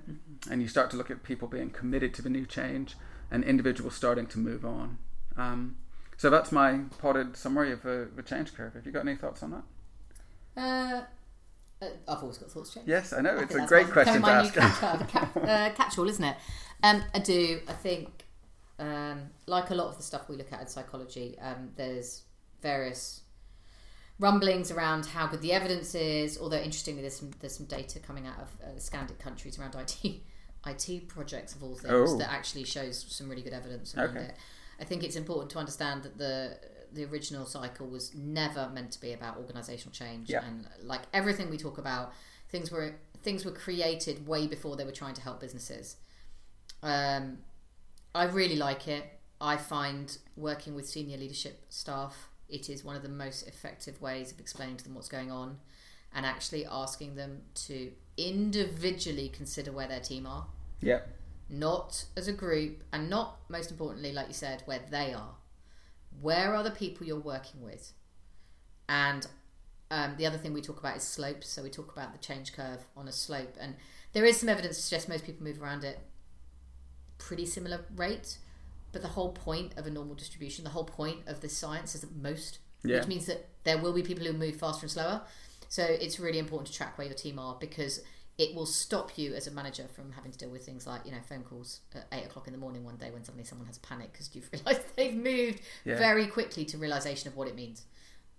and 0.50 0.62
you 0.62 0.68
start 0.68 0.90
to 0.92 0.98
look 0.98 1.12
at 1.12 1.24
people 1.24 1.48
being 1.48 1.70
committed 1.70 2.14
to 2.16 2.22
the 2.22 2.30
new 2.30 2.46
change 2.46 2.96
and 3.30 3.44
individuals 3.44 3.96
starting 3.96 4.28
to 4.28 4.40
move 4.40 4.66
on. 4.66 4.98
Um, 5.38 5.78
so 6.18 6.30
that's 6.30 6.52
my 6.52 6.82
potted 7.00 7.36
summary 7.38 7.72
of 7.72 7.82
the, 7.84 8.10
the 8.16 8.24
change 8.24 8.54
curve. 8.54 8.74
Have 8.74 8.86
you 8.86 8.92
got 8.92 9.02
any 9.08 9.16
thoughts 9.16 9.42
on 9.44 9.52
that? 9.52 10.62
Uh, 10.62 11.02
Uh, 11.82 11.88
I've 12.08 12.22
always 12.22 12.38
got 12.38 12.52
thoughts, 12.52 12.74
James. 12.74 12.88
Yes, 12.88 13.12
I 13.12 13.22
know. 13.22 13.38
I 13.38 13.42
It's 13.44 13.56
a 13.56 13.66
great 13.66 13.90
question 13.90 14.16
to 14.16 14.20
my 14.20 14.32
ask. 14.34 14.56
new 14.56 14.62
catch, 14.62 15.08
catch, 15.10 15.38
uh, 15.38 15.70
catch-all, 15.74 16.08
isn't 16.08 16.24
it? 16.24 16.38
Um, 16.84 17.04
I 17.16 17.20
do. 17.20 17.62
I 17.68 17.74
think, 17.74 18.26
um, 18.78 19.30
like 19.48 19.72
a 19.72 19.76
lot 19.76 19.88
of 19.88 19.98
the 19.98 20.04
stuff 20.04 20.30
we 20.30 20.36
look 20.36 20.54
at 20.54 20.62
in 20.62 20.68
psychology, 20.68 21.40
um, 21.40 21.72
there's 21.76 22.22
various 22.62 23.21
rumblings 24.22 24.72
around 24.72 25.06
how 25.08 25.28
good 25.28 25.42
the 25.42 25.52
evidence 25.52 25.94
is. 25.96 26.38
Although 26.40 26.58
interestingly, 26.60 27.02
there's 27.02 27.18
some 27.18 27.32
there's 27.42 27.56
some 27.58 27.66
data 27.66 28.00
coming 28.00 28.26
out 28.28 28.40
of 28.40 28.50
uh, 28.64 28.68
Scandic 28.78 29.20
countries 29.20 29.60
around 29.60 29.76
IT 29.76 29.96
IT 30.66 31.08
projects 31.08 31.56
of 31.56 31.64
all 31.64 31.76
things 31.76 32.12
Oh. 32.14 32.18
that 32.20 32.32
actually 32.32 32.64
shows 32.66 33.04
some 33.10 33.28
really 33.30 33.42
good 33.42 33.54
evidence 33.54 33.96
around 33.96 34.16
Okay. 34.18 34.26
it. 34.28 34.36
I 34.80 34.84
think 34.84 35.04
it's 35.04 35.16
important 35.16 35.52
to 35.52 35.60
understand 35.60 36.04
that 36.04 36.18
the 36.18 36.58
the 36.94 37.06
original 37.06 37.46
cycle 37.46 37.88
was 37.88 38.14
never 38.14 38.70
meant 38.74 38.92
to 38.92 39.00
be 39.02 39.14
about 39.14 39.38
organizational 39.38 39.92
change 39.94 40.30
Yeah. 40.30 40.44
and 40.46 40.68
like 40.84 41.02
everything 41.14 41.50
we 41.50 41.58
talk 41.58 41.78
about 41.78 42.14
things 42.50 42.70
were 42.70 42.96
things 43.24 43.46
were 43.46 43.52
created 43.66 44.28
way 44.28 44.46
before 44.46 44.76
they 44.76 44.84
were 44.84 44.92
trying 44.92 45.14
to 45.14 45.22
help 45.22 45.40
businesses 45.40 45.96
um, 46.84 47.38
i 48.14 48.26
really 48.26 48.58
like 48.58 48.88
it 48.90 49.06
i 49.40 49.56
find 49.56 50.18
working 50.36 50.76
with 50.76 50.86
senior 50.88 51.18
leadership 51.18 51.62
staff 51.70 52.28
it 52.52 52.70
is 52.70 52.84
one 52.84 52.96
of 52.96 53.02
the 53.04 53.10
most 53.10 53.48
effective 53.48 54.02
ways 54.02 54.32
of 54.32 54.40
explaining 54.40 54.78
to 54.78 54.84
them 54.84 54.94
what's 54.96 55.08
going 55.08 55.32
on 55.32 55.58
and 56.14 56.26
actually 56.26 56.66
asking 56.66 57.16
them 57.16 57.42
to 57.56 57.92
individually 58.18 59.30
consider 59.30 59.72
where 59.72 59.88
their 59.88 60.00
team 60.02 60.28
are 60.28 60.48
Yeah. 60.82 61.02
not 61.50 62.06
as 62.16 62.28
a 62.28 62.34
group, 62.34 62.84
and 62.92 63.10
not 63.10 63.40
most 63.50 63.72
importantly, 63.72 64.12
like 64.12 64.28
you 64.28 64.34
said, 64.34 64.62
where 64.66 64.80
they 64.90 65.14
are. 65.14 65.36
Where 66.22 66.54
are 66.56 66.64
the 66.64 66.72
people 66.72 67.08
you're 67.08 67.20
working 67.20 67.62
with? 67.62 67.94
And 68.88 69.26
um, 69.90 70.16
the 70.18 70.26
other 70.26 70.38
thing 70.38 70.54
we 70.54 70.62
talk 70.62 70.80
about 70.80 70.98
is 70.98 71.04
slopes. 71.04 71.48
So 71.50 71.64
we 71.64 71.70
talk 71.70 71.92
about 71.92 72.12
the 72.14 72.20
change 72.20 72.54
curve 72.54 72.82
on 72.96 73.08
a 73.08 73.12
slope, 73.12 73.56
and 73.60 73.76
there 74.14 74.26
is 74.26 74.40
some 74.40 74.50
evidence 74.50 74.78
to 74.78 74.84
suggest 74.84 75.08
most 75.10 75.26
people 75.26 75.44
move 75.44 75.62
around 75.62 75.84
at 75.86 75.98
pretty 77.18 77.46
similar 77.46 77.86
rate. 77.96 78.38
But 78.92 79.02
the 79.02 79.08
whole 79.10 79.32
point 79.32 79.78
of 79.78 79.86
a 79.86 79.90
normal 79.90 80.16
distribution, 80.16 80.64
the 80.64 80.70
whole 80.72 80.84
point 80.86 81.20
of 81.28 81.42
this 81.42 81.56
science 81.56 81.96
is 81.96 82.02
that 82.02 82.16
most, 82.16 82.60
Yeah. 82.84 82.98
which 83.00 83.08
means 83.08 83.26
that 83.28 83.48
there 83.64 83.78
will 83.78 83.94
be 83.94 84.04
people 84.04 84.26
who 84.26 84.34
move 84.34 84.56
faster 84.58 84.84
and 84.86 84.92
slower. 84.92 85.22
So 85.70 85.84
it's 85.84 86.20
really 86.20 86.40
important 86.40 86.68
to 86.68 86.74
track 86.74 86.98
where 86.98 87.08
your 87.08 87.16
team 87.16 87.40
are 87.40 87.56
because 87.60 88.02
it 88.38 88.56
will 88.56 88.66
stop 88.66 89.18
you 89.18 89.34
as 89.36 89.46
a 89.48 89.52
manager 89.52 89.88
from 89.96 90.12
having 90.14 90.32
to 90.32 90.38
deal 90.38 90.50
with 90.50 90.66
things 90.66 90.88
like 90.88 91.06
you 91.06 91.12
know 91.12 91.20
phone 91.30 91.44
calls 91.44 91.82
at 91.94 92.08
eight 92.12 92.26
o'clock 92.26 92.48
in 92.48 92.54
the 92.54 92.60
morning 92.60 92.84
one 92.84 92.96
day 92.96 93.12
when 93.12 93.24
suddenly 93.24 93.44
someone 93.46 93.68
has 93.68 93.78
panic 93.80 94.12
because 94.12 94.34
you've 94.34 94.50
realised 94.54 94.82
they've 94.96 95.14
moved 95.14 95.62
Yeah. 95.86 95.98
very 95.98 96.28
quickly 96.28 96.66
to 96.66 96.78
realization 96.78 97.28
of 97.28 97.36
what 97.38 97.48
it 97.48 97.56
means. 97.56 97.84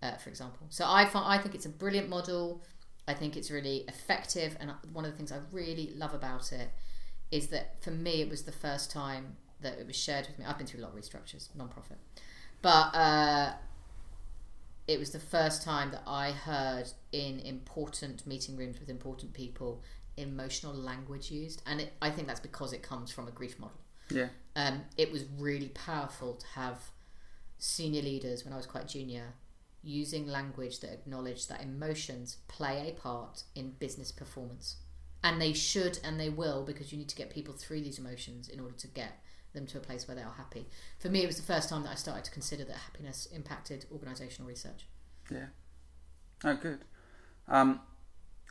Uh, 0.02 0.16
for 0.16 0.30
example, 0.30 0.66
so 0.70 0.84
I 0.86 1.04
find, 1.06 1.24
I 1.26 1.38
think 1.38 1.54
it's 1.54 1.66
a 1.66 1.68
brilliant 1.70 2.08
model. 2.08 2.60
I 3.06 3.14
think 3.14 3.36
it's 3.36 3.50
really 3.52 3.84
effective, 3.86 4.56
and 4.58 4.72
one 4.92 5.04
of 5.04 5.12
the 5.12 5.16
things 5.16 5.30
I 5.30 5.38
really 5.52 5.92
love 5.96 6.12
about 6.14 6.52
it 6.52 6.70
is 7.30 7.48
that 7.48 7.80
for 7.82 7.92
me 7.92 8.20
it 8.20 8.28
was 8.28 8.42
the 8.42 8.52
first 8.52 8.90
time 8.90 9.36
that 9.62 9.78
it 9.78 9.86
was 9.86 9.96
shared 9.96 10.26
with 10.26 10.38
me. 10.38 10.44
I've 10.44 10.58
been 10.58 10.66
through 10.66 10.80
a 10.80 10.84
lot 10.84 10.92
of 10.92 10.98
restructures, 10.98 11.48
non-profit, 11.54 11.98
but 12.60 12.94
uh, 12.94 13.52
it 14.86 14.98
was 14.98 15.10
the 15.10 15.20
first 15.20 15.62
time 15.62 15.90
that 15.92 16.02
I 16.06 16.32
heard 16.32 16.90
in 17.12 17.40
important 17.40 18.26
meeting 18.26 18.56
rooms 18.56 18.78
with 18.80 18.88
important 18.88 19.32
people 19.32 19.82
emotional 20.16 20.74
language 20.74 21.30
used, 21.30 21.62
and 21.66 21.80
it, 21.80 21.92
I 22.02 22.10
think 22.10 22.28
that's 22.28 22.40
because 22.40 22.72
it 22.72 22.82
comes 22.82 23.10
from 23.10 23.28
a 23.28 23.30
grief 23.30 23.58
model. 23.58 23.78
Yeah. 24.10 24.28
Um, 24.54 24.82
it 24.98 25.10
was 25.10 25.24
really 25.38 25.68
powerful 25.68 26.34
to 26.34 26.46
have 26.48 26.78
senior 27.58 28.02
leaders 28.02 28.44
when 28.44 28.52
I 28.52 28.56
was 28.56 28.66
quite 28.66 28.88
junior 28.88 29.34
using 29.82 30.26
language 30.26 30.80
that 30.80 30.92
acknowledged 30.92 31.48
that 31.48 31.62
emotions 31.62 32.38
play 32.48 32.88
a 32.88 33.00
part 33.00 33.44
in 33.54 33.70
business 33.78 34.12
performance. 34.12 34.76
And 35.24 35.40
they 35.40 35.52
should 35.52 35.98
and 36.04 36.18
they 36.18 36.28
will 36.28 36.64
because 36.64 36.92
you 36.92 36.98
need 36.98 37.08
to 37.08 37.16
get 37.16 37.30
people 37.30 37.54
through 37.54 37.82
these 37.82 37.98
emotions 37.98 38.48
in 38.48 38.60
order 38.60 38.74
to 38.74 38.88
get 38.88 39.21
them 39.52 39.66
to 39.66 39.78
a 39.78 39.80
place 39.80 40.08
where 40.08 40.14
they 40.14 40.22
are 40.22 40.34
happy. 40.36 40.66
For 40.98 41.08
me, 41.08 41.22
it 41.22 41.26
was 41.26 41.36
the 41.36 41.42
first 41.42 41.68
time 41.68 41.82
that 41.82 41.90
I 41.90 41.94
started 41.94 42.24
to 42.24 42.30
consider 42.30 42.64
that 42.64 42.76
happiness 42.76 43.28
impacted 43.34 43.86
organisational 43.92 44.46
research. 44.46 44.86
Yeah. 45.30 45.46
Oh, 46.44 46.56
good. 46.56 46.80
Um, 47.48 47.80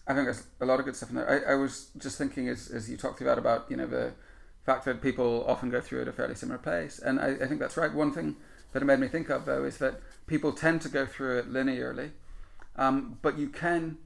I 0.07 0.13
think 0.13 0.25
there's 0.25 0.43
a 0.59 0.65
lot 0.65 0.79
of 0.79 0.85
good 0.85 0.95
stuff 0.95 1.09
in 1.09 1.15
there. 1.15 1.45
I, 1.47 1.53
I 1.53 1.55
was 1.55 1.89
just 1.97 2.17
thinking 2.17 2.49
as, 2.49 2.69
as 2.69 2.89
you 2.89 2.97
talked 2.97 3.21
about 3.21 3.37
about 3.37 3.65
you 3.69 3.77
know 3.77 3.87
the 3.87 4.13
fact 4.65 4.85
that 4.85 5.01
people 5.01 5.45
often 5.47 5.69
go 5.69 5.81
through 5.81 6.01
at 6.01 6.07
a 6.07 6.13
fairly 6.13 6.35
similar 6.35 6.57
pace, 6.57 6.99
and 6.99 7.19
I, 7.19 7.31
I 7.31 7.47
think 7.47 7.59
that's 7.59 7.77
right. 7.77 7.93
One 7.93 8.11
thing 8.11 8.35
that 8.73 8.81
it 8.81 8.85
made 8.85 8.99
me 8.99 9.07
think 9.07 9.29
of 9.29 9.45
though 9.45 9.63
is 9.63 9.77
that 9.77 10.01
people 10.27 10.53
tend 10.53 10.81
to 10.81 10.89
go 10.89 11.05
through 11.05 11.39
it 11.39 11.51
linearly, 11.51 12.11
um, 12.75 13.19
but 13.21 13.37
you 13.37 13.49
can 13.49 13.97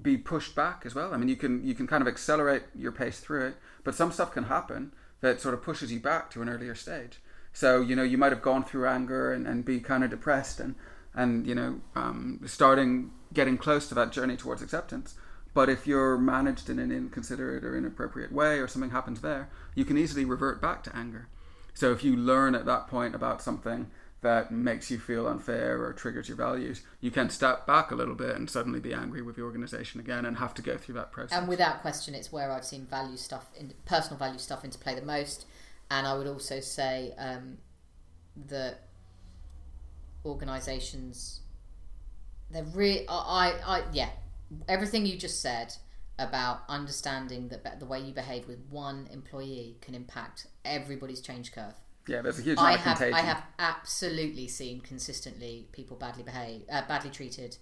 be 0.00 0.16
pushed 0.16 0.54
back 0.54 0.82
as 0.84 0.94
well. 0.94 1.12
I 1.12 1.16
mean, 1.16 1.28
you 1.28 1.36
can 1.36 1.64
you 1.64 1.74
can 1.74 1.86
kind 1.86 2.02
of 2.02 2.08
accelerate 2.08 2.62
your 2.74 2.92
pace 2.92 3.18
through 3.18 3.48
it, 3.48 3.56
but 3.84 3.94
some 3.94 4.12
stuff 4.12 4.32
can 4.32 4.44
happen 4.44 4.92
that 5.20 5.40
sort 5.40 5.54
of 5.54 5.62
pushes 5.62 5.92
you 5.92 6.00
back 6.00 6.30
to 6.30 6.42
an 6.42 6.48
earlier 6.48 6.74
stage. 6.74 7.20
So 7.52 7.80
you 7.80 7.96
know 7.96 8.02
you 8.02 8.18
might 8.18 8.32
have 8.32 8.42
gone 8.42 8.64
through 8.64 8.86
anger 8.86 9.32
and, 9.32 9.46
and 9.46 9.64
be 9.64 9.80
kind 9.80 10.04
of 10.04 10.10
depressed 10.10 10.60
and 10.60 10.74
and 11.14 11.46
you 11.46 11.54
know 11.54 11.80
um, 11.96 12.40
starting 12.46 13.10
getting 13.32 13.58
close 13.58 13.88
to 13.88 13.94
that 13.94 14.12
journey 14.12 14.36
towards 14.36 14.62
acceptance. 14.62 15.14
But 15.54 15.68
if 15.68 15.86
you're 15.86 16.18
managed 16.18 16.70
in 16.70 16.78
an 16.78 16.92
inconsiderate 16.92 17.64
or 17.64 17.76
inappropriate 17.76 18.30
way, 18.30 18.58
or 18.58 18.68
something 18.68 18.90
happens 18.90 19.22
there, 19.22 19.48
you 19.74 19.84
can 19.84 19.98
easily 19.98 20.24
revert 20.24 20.60
back 20.60 20.84
to 20.84 20.96
anger. 20.96 21.26
So 21.74 21.90
if 21.90 22.04
you 22.04 22.16
learn 22.16 22.54
at 22.54 22.66
that 22.66 22.86
point 22.86 23.14
about 23.14 23.42
something 23.42 23.90
that 24.20 24.50
makes 24.50 24.90
you 24.90 24.98
feel 24.98 25.28
unfair 25.28 25.82
or 25.82 25.92
triggers 25.92 26.28
your 26.28 26.36
values, 26.36 26.82
you 27.00 27.10
can 27.10 27.30
step 27.30 27.66
back 27.66 27.90
a 27.90 27.94
little 27.94 28.16
bit 28.16 28.34
and 28.34 28.50
suddenly 28.50 28.80
be 28.80 28.92
angry 28.92 29.22
with 29.22 29.36
the 29.36 29.42
organization 29.42 30.00
again 30.00 30.24
and 30.24 30.38
have 30.38 30.54
to 30.54 30.62
go 30.62 30.76
through 30.76 30.96
that 30.96 31.12
process. 31.12 31.38
And 31.38 31.48
without 31.48 31.82
question, 31.82 32.14
it's 32.14 32.32
where 32.32 32.50
I've 32.50 32.64
seen 32.64 32.86
value 32.86 33.16
stuff, 33.16 33.46
in, 33.58 33.72
personal 33.84 34.18
value 34.18 34.38
stuff, 34.38 34.64
into 34.64 34.78
play 34.78 34.94
the 34.94 35.06
most. 35.06 35.46
And 35.90 36.06
I 36.06 36.18
would 36.18 36.26
also 36.26 36.58
say 36.60 37.14
um, 37.16 37.58
that 38.48 38.88
organisations, 40.24 41.40
they're 42.50 42.64
really, 42.64 43.06
I, 43.08 43.54
I, 43.64 43.82
yeah, 43.92 44.10
everything 44.68 45.06
you 45.06 45.16
just 45.16 45.40
said 45.40 45.74
about 46.18 46.62
understanding 46.68 47.48
that 47.48 47.78
the 47.78 47.86
way 47.86 48.00
you 48.00 48.12
behave 48.12 48.48
with 48.48 48.58
one 48.68 49.08
employee 49.12 49.76
can 49.80 49.94
impact 49.94 50.48
everybody's 50.64 51.20
change 51.20 51.52
curve. 51.52 51.74
Yeah, 52.08 52.22
there's 52.22 52.38
a 52.38 52.42
huge 52.42 52.58
I 52.58 52.74
of 52.74 52.80
have, 52.80 52.98
contagion. 52.98 53.14
I 53.14 53.22
have 53.22 53.42
absolutely 53.58 54.48
seen 54.48 54.80
consistently 54.80 55.68
people 55.72 55.96
badly 55.96 56.22
behave, 56.22 56.62
uh, 56.70 56.82
badly 56.88 57.10
treated, 57.10 57.56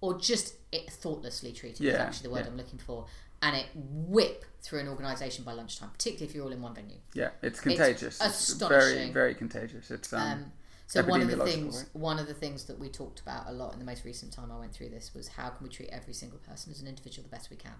or 0.00 0.18
just 0.18 0.54
it 0.70 0.90
thoughtlessly 0.90 1.52
treated. 1.52 1.84
is 1.86 1.92
Yeah, 1.92 2.02
actually 2.02 2.28
the 2.28 2.34
word 2.34 2.44
yeah. 2.44 2.50
I'm 2.50 2.56
looking 2.56 2.78
for, 2.78 3.06
and 3.42 3.56
it 3.56 3.66
whip 3.74 4.44
through 4.62 4.80
an 4.80 4.88
organisation 4.88 5.44
by 5.44 5.52
lunchtime, 5.52 5.90
particularly 5.90 6.28
if 6.28 6.34
you're 6.34 6.44
all 6.44 6.52
in 6.52 6.62
one 6.62 6.74
venue. 6.74 6.98
Yeah, 7.14 7.30
it's 7.42 7.60
contagious. 7.60 8.20
It's, 8.20 8.52
very, 8.54 8.70
astonishing. 8.70 9.12
very 9.12 9.34
contagious. 9.34 9.90
It's 9.90 10.12
um, 10.12 10.22
Um, 10.22 10.52
so 10.86 11.02
one 11.04 11.22
of 11.22 11.30
the 11.30 11.44
things, 11.44 11.78
right? 11.78 11.86
one 11.94 12.18
of 12.18 12.26
the 12.26 12.34
things 12.34 12.64
that 12.64 12.78
we 12.78 12.88
talked 12.90 13.20
about 13.20 13.46
a 13.48 13.52
lot 13.52 13.72
in 13.72 13.78
the 13.78 13.84
most 13.84 14.04
recent 14.04 14.32
time 14.32 14.52
I 14.52 14.58
went 14.58 14.74
through 14.74 14.90
this 14.90 15.14
was 15.14 15.26
how 15.26 15.48
can 15.48 15.64
we 15.64 15.70
treat 15.70 15.88
every 15.88 16.12
single 16.12 16.38
person 16.38 16.70
as 16.70 16.82
an 16.82 16.86
individual 16.86 17.22
the 17.28 17.34
best 17.34 17.48
we 17.50 17.56
can. 17.56 17.72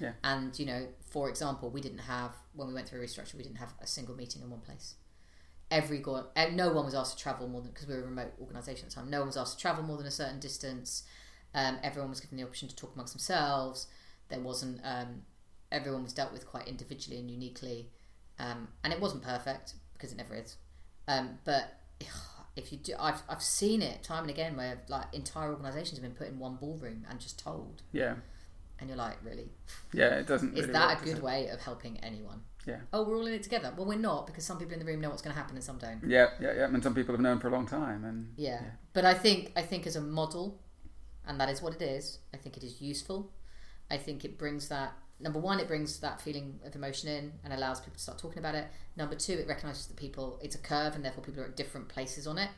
Yeah. 0.00 0.12
And 0.24 0.58
you 0.58 0.66
know, 0.66 0.88
for 1.08 1.28
example, 1.28 1.70
we 1.70 1.80
didn't 1.80 1.98
have 1.98 2.32
when 2.54 2.68
we 2.68 2.74
went 2.74 2.88
through 2.88 3.00
a 3.00 3.04
restructure, 3.04 3.34
we 3.34 3.44
didn't 3.44 3.58
have 3.58 3.74
a 3.80 3.86
single 3.86 4.16
meeting 4.16 4.42
in 4.42 4.50
one 4.50 4.60
place. 4.60 4.94
Every 5.70 5.98
go, 5.98 6.26
uh, 6.34 6.46
no 6.52 6.72
one 6.72 6.86
was 6.86 6.94
asked 6.94 7.18
to 7.18 7.22
travel 7.22 7.46
more 7.46 7.60
than 7.60 7.72
because 7.72 7.86
we 7.86 7.94
were 7.94 8.00
a 8.00 8.04
remote 8.04 8.32
organisation 8.40 8.86
at 8.86 8.90
the 8.90 8.94
time. 8.96 9.10
No 9.10 9.18
one 9.18 9.28
was 9.28 9.36
asked 9.36 9.58
to 9.58 9.62
travel 9.62 9.84
more 9.84 9.98
than 9.98 10.06
a 10.06 10.10
certain 10.10 10.40
distance. 10.40 11.02
Um, 11.54 11.78
everyone 11.82 12.10
was 12.10 12.20
given 12.20 12.38
the 12.38 12.44
option 12.44 12.68
to 12.68 12.76
talk 12.76 12.94
amongst 12.94 13.12
themselves. 13.12 13.86
There 14.28 14.40
wasn't. 14.40 14.80
Um, 14.84 15.22
everyone 15.70 16.02
was 16.02 16.12
dealt 16.12 16.32
with 16.32 16.46
quite 16.46 16.66
individually 16.68 17.18
and 17.18 17.30
uniquely, 17.30 17.90
um, 18.38 18.68
and 18.82 18.92
it 18.92 19.00
wasn't 19.00 19.22
perfect 19.22 19.74
because 19.92 20.12
it 20.12 20.16
never 20.16 20.34
is. 20.34 20.56
Um, 21.06 21.38
but 21.44 21.80
if 22.56 22.72
you 22.72 22.78
do, 22.78 22.94
I've, 22.98 23.22
I've 23.28 23.42
seen 23.42 23.82
it 23.82 24.02
time 24.02 24.22
and 24.22 24.30
again 24.30 24.56
where 24.56 24.82
like 24.88 25.06
entire 25.12 25.50
organisations 25.50 25.98
have 25.98 26.02
been 26.02 26.12
put 26.12 26.28
in 26.28 26.38
one 26.38 26.56
ballroom 26.56 27.04
and 27.08 27.20
just 27.20 27.38
told, 27.38 27.82
yeah, 27.92 28.14
and 28.78 28.88
you're 28.88 28.98
like, 28.98 29.18
really, 29.24 29.48
yeah. 29.92 30.16
It 30.18 30.26
doesn't. 30.26 30.54
is 30.54 30.62
really 30.62 30.72
that 30.72 30.98
work, 30.98 31.02
a 31.02 31.04
good 31.14 31.22
way 31.22 31.48
of 31.48 31.60
helping 31.60 31.98
anyone? 32.00 32.42
Yeah. 32.68 32.80
Oh, 32.92 33.02
we're 33.04 33.16
all 33.16 33.26
in 33.26 33.32
it 33.32 33.42
together. 33.42 33.72
Well, 33.76 33.86
we're 33.86 33.98
not 33.98 34.26
because 34.26 34.44
some 34.44 34.58
people 34.58 34.74
in 34.74 34.78
the 34.78 34.84
room 34.84 35.00
know 35.00 35.08
what's 35.08 35.22
going 35.22 35.34
to 35.34 35.40
happen 35.40 35.56
and 35.56 35.64
some 35.64 35.78
don't. 35.78 36.00
Yeah, 36.06 36.28
yeah, 36.40 36.52
yeah. 36.54 36.64
And 36.66 36.82
some 36.82 36.94
people 36.94 37.14
have 37.14 37.20
known 37.20 37.40
for 37.40 37.48
a 37.48 37.50
long 37.50 37.66
time, 37.66 38.04
and 38.04 38.32
Yeah. 38.36 38.60
But 38.92 39.04
I 39.04 39.14
think 39.14 39.52
I 39.56 39.62
think 39.62 39.86
as 39.86 39.96
a 39.96 40.00
model, 40.00 40.60
and 41.26 41.40
that 41.40 41.48
is 41.48 41.62
what 41.62 41.74
it 41.74 41.82
is. 41.82 42.18
I 42.34 42.36
think 42.36 42.56
it 42.56 42.62
is 42.62 42.80
useful. 42.80 43.32
I 43.90 43.96
think 43.96 44.24
it 44.24 44.38
brings 44.38 44.68
that 44.68 44.92
number 45.20 45.38
one, 45.38 45.58
it 45.60 45.66
brings 45.66 46.00
that 46.00 46.20
feeling 46.20 46.60
of 46.64 46.74
emotion 46.74 47.08
in 47.08 47.32
and 47.42 47.52
allows 47.52 47.80
people 47.80 47.94
to 47.94 48.02
start 48.02 48.18
talking 48.18 48.38
about 48.38 48.54
it. 48.54 48.66
Number 48.96 49.14
two, 49.14 49.32
it 49.32 49.48
recognizes 49.48 49.86
that 49.86 49.96
people 49.96 50.38
it's 50.42 50.54
a 50.54 50.58
curve 50.58 50.94
and 50.94 51.04
therefore 51.04 51.24
people 51.24 51.42
are 51.42 51.46
at 51.46 51.56
different 51.56 51.88
places 51.88 52.26
on 52.26 52.38
it. 52.38 52.50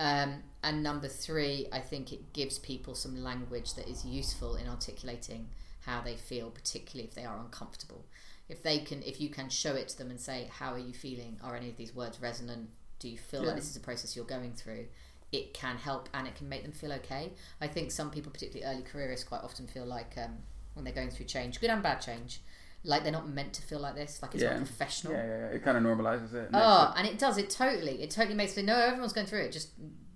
Um, 0.00 0.44
and 0.62 0.82
number 0.82 1.08
three, 1.08 1.66
I 1.72 1.80
think 1.80 2.12
it 2.12 2.32
gives 2.32 2.58
people 2.58 2.94
some 2.94 3.22
language 3.22 3.74
that 3.74 3.88
is 3.88 4.04
useful 4.04 4.54
in 4.54 4.68
articulating 4.68 5.48
how 5.80 6.00
they 6.02 6.16
feel, 6.16 6.50
particularly 6.50 7.08
if 7.08 7.14
they 7.14 7.24
are 7.24 7.38
uncomfortable. 7.38 8.04
If 8.48 8.62
they 8.62 8.78
can, 8.78 9.02
if 9.02 9.20
you 9.20 9.28
can 9.28 9.48
show 9.50 9.74
it 9.74 9.88
to 9.88 9.98
them 9.98 10.10
and 10.10 10.20
say, 10.20 10.48
"How 10.50 10.72
are 10.72 10.78
you 10.78 10.92
feeling? 10.92 11.38
Are 11.42 11.54
any 11.54 11.68
of 11.68 11.76
these 11.76 11.94
words 11.94 12.20
resonant? 12.20 12.70
Do 12.98 13.08
you 13.08 13.18
feel 13.18 13.42
Yeah. 13.42 13.48
like 13.48 13.56
this 13.56 13.68
is 13.70 13.76
a 13.76 13.80
process 13.80 14.16
you're 14.16 14.24
going 14.24 14.54
through?" 14.54 14.88
it 15.30 15.52
can 15.52 15.76
help 15.76 16.08
and 16.14 16.26
it 16.26 16.34
can 16.34 16.48
make 16.48 16.62
them 16.62 16.72
feel 16.72 16.90
okay. 16.90 17.34
I 17.60 17.66
think 17.66 17.90
some 17.92 18.10
people, 18.10 18.32
particularly 18.32 18.64
early 18.74 18.82
careerists, 18.82 19.24
quite 19.28 19.42
often 19.42 19.66
feel 19.66 19.84
like 19.84 20.16
um, 20.16 20.38
when 20.72 20.84
they're 20.86 20.94
going 20.94 21.10
through 21.10 21.26
change, 21.26 21.60
good 21.60 21.68
and 21.68 21.82
bad 21.82 22.00
change, 22.00 22.40
like 22.82 23.02
they're 23.02 23.12
not 23.12 23.28
meant 23.28 23.52
to 23.52 23.60
feel 23.62 23.78
like 23.78 23.94
this, 23.94 24.22
like 24.22 24.32
it's 24.32 24.42
Yeah. 24.42 24.54
not 24.54 24.64
professional. 24.64 25.12
Yeah, 25.12 25.26
yeah, 25.26 25.38
yeah. 25.40 25.46
It 25.48 25.62
kind 25.62 25.76
of 25.76 25.82
normalizes 25.84 26.32
it. 26.32 26.50
makes 26.50 26.64
Oh, 26.64 26.84
it- 26.94 26.98
and 26.98 27.06
it 27.06 27.18
does. 27.18 27.36
It 27.36 27.50
totally. 27.50 28.02
It 28.02 28.10
totally 28.10 28.36
makes 28.36 28.56
me 28.56 28.62
know 28.62 28.76
everyone's 28.78 29.12
going 29.12 29.26
through 29.26 29.40
it. 29.42 29.52
Just 29.52 29.68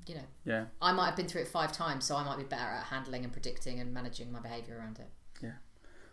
you 0.07 0.15
know, 0.15 0.25
yeah. 0.47 0.65
I 0.81 0.93
might 0.93 1.07
have 1.09 1.17
been 1.17 1.29
through 1.29 1.43
it 1.43 1.49
five 1.49 1.73
times, 1.73 2.07
so 2.07 2.17
I 2.17 2.25
might 2.25 2.39
be 2.39 2.45
better 2.45 2.71
at 2.71 2.85
handling 2.85 3.23
and 3.23 3.33
predicting 3.35 3.81
and 3.81 3.93
managing 3.93 4.33
my 4.33 4.41
behaviour 4.41 4.79
around 4.79 4.99
it. 4.99 5.11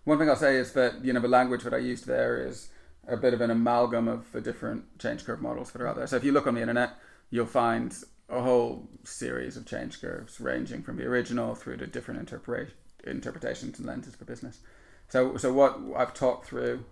One 0.09 0.17
thing 0.17 0.27
I'll 0.27 0.35
say 0.35 0.55
is 0.55 0.73
that 0.73 1.05
you 1.05 1.13
know 1.13 1.19
the 1.19 1.27
language 1.27 1.61
that 1.61 1.73
I 1.73 1.77
used 1.77 2.07
there 2.07 2.43
is 2.43 2.69
a 3.07 3.15
bit 3.15 3.35
of 3.35 3.41
an 3.41 3.51
amalgam 3.51 4.07
of 4.07 4.31
the 4.31 4.41
different 4.41 4.97
change 4.97 5.23
curve 5.23 5.39
models 5.39 5.71
that 5.71 5.83
are 5.83 5.87
out 5.87 5.97
there. 5.97 6.07
So 6.07 6.15
if 6.15 6.23
you 6.23 6.31
look 6.31 6.47
on 6.47 6.55
the 6.55 6.61
internet, 6.61 6.93
you'll 7.29 7.45
find 7.45 7.95
a 8.27 8.41
whole 8.41 8.89
series 9.03 9.55
of 9.55 9.67
change 9.67 10.01
curves 10.01 10.41
ranging 10.41 10.81
from 10.81 10.97
the 10.97 11.03
original 11.05 11.53
through 11.53 11.77
to 11.77 11.85
different 11.85 12.19
interpret- 12.21 12.73
interpretations 13.03 13.77
and 13.77 13.87
lenses 13.87 14.15
for 14.15 14.25
business. 14.25 14.61
So 15.09 15.37
so 15.37 15.53
what 15.53 15.79
I've 15.95 16.15
talked 16.15 16.47
through 16.47 16.85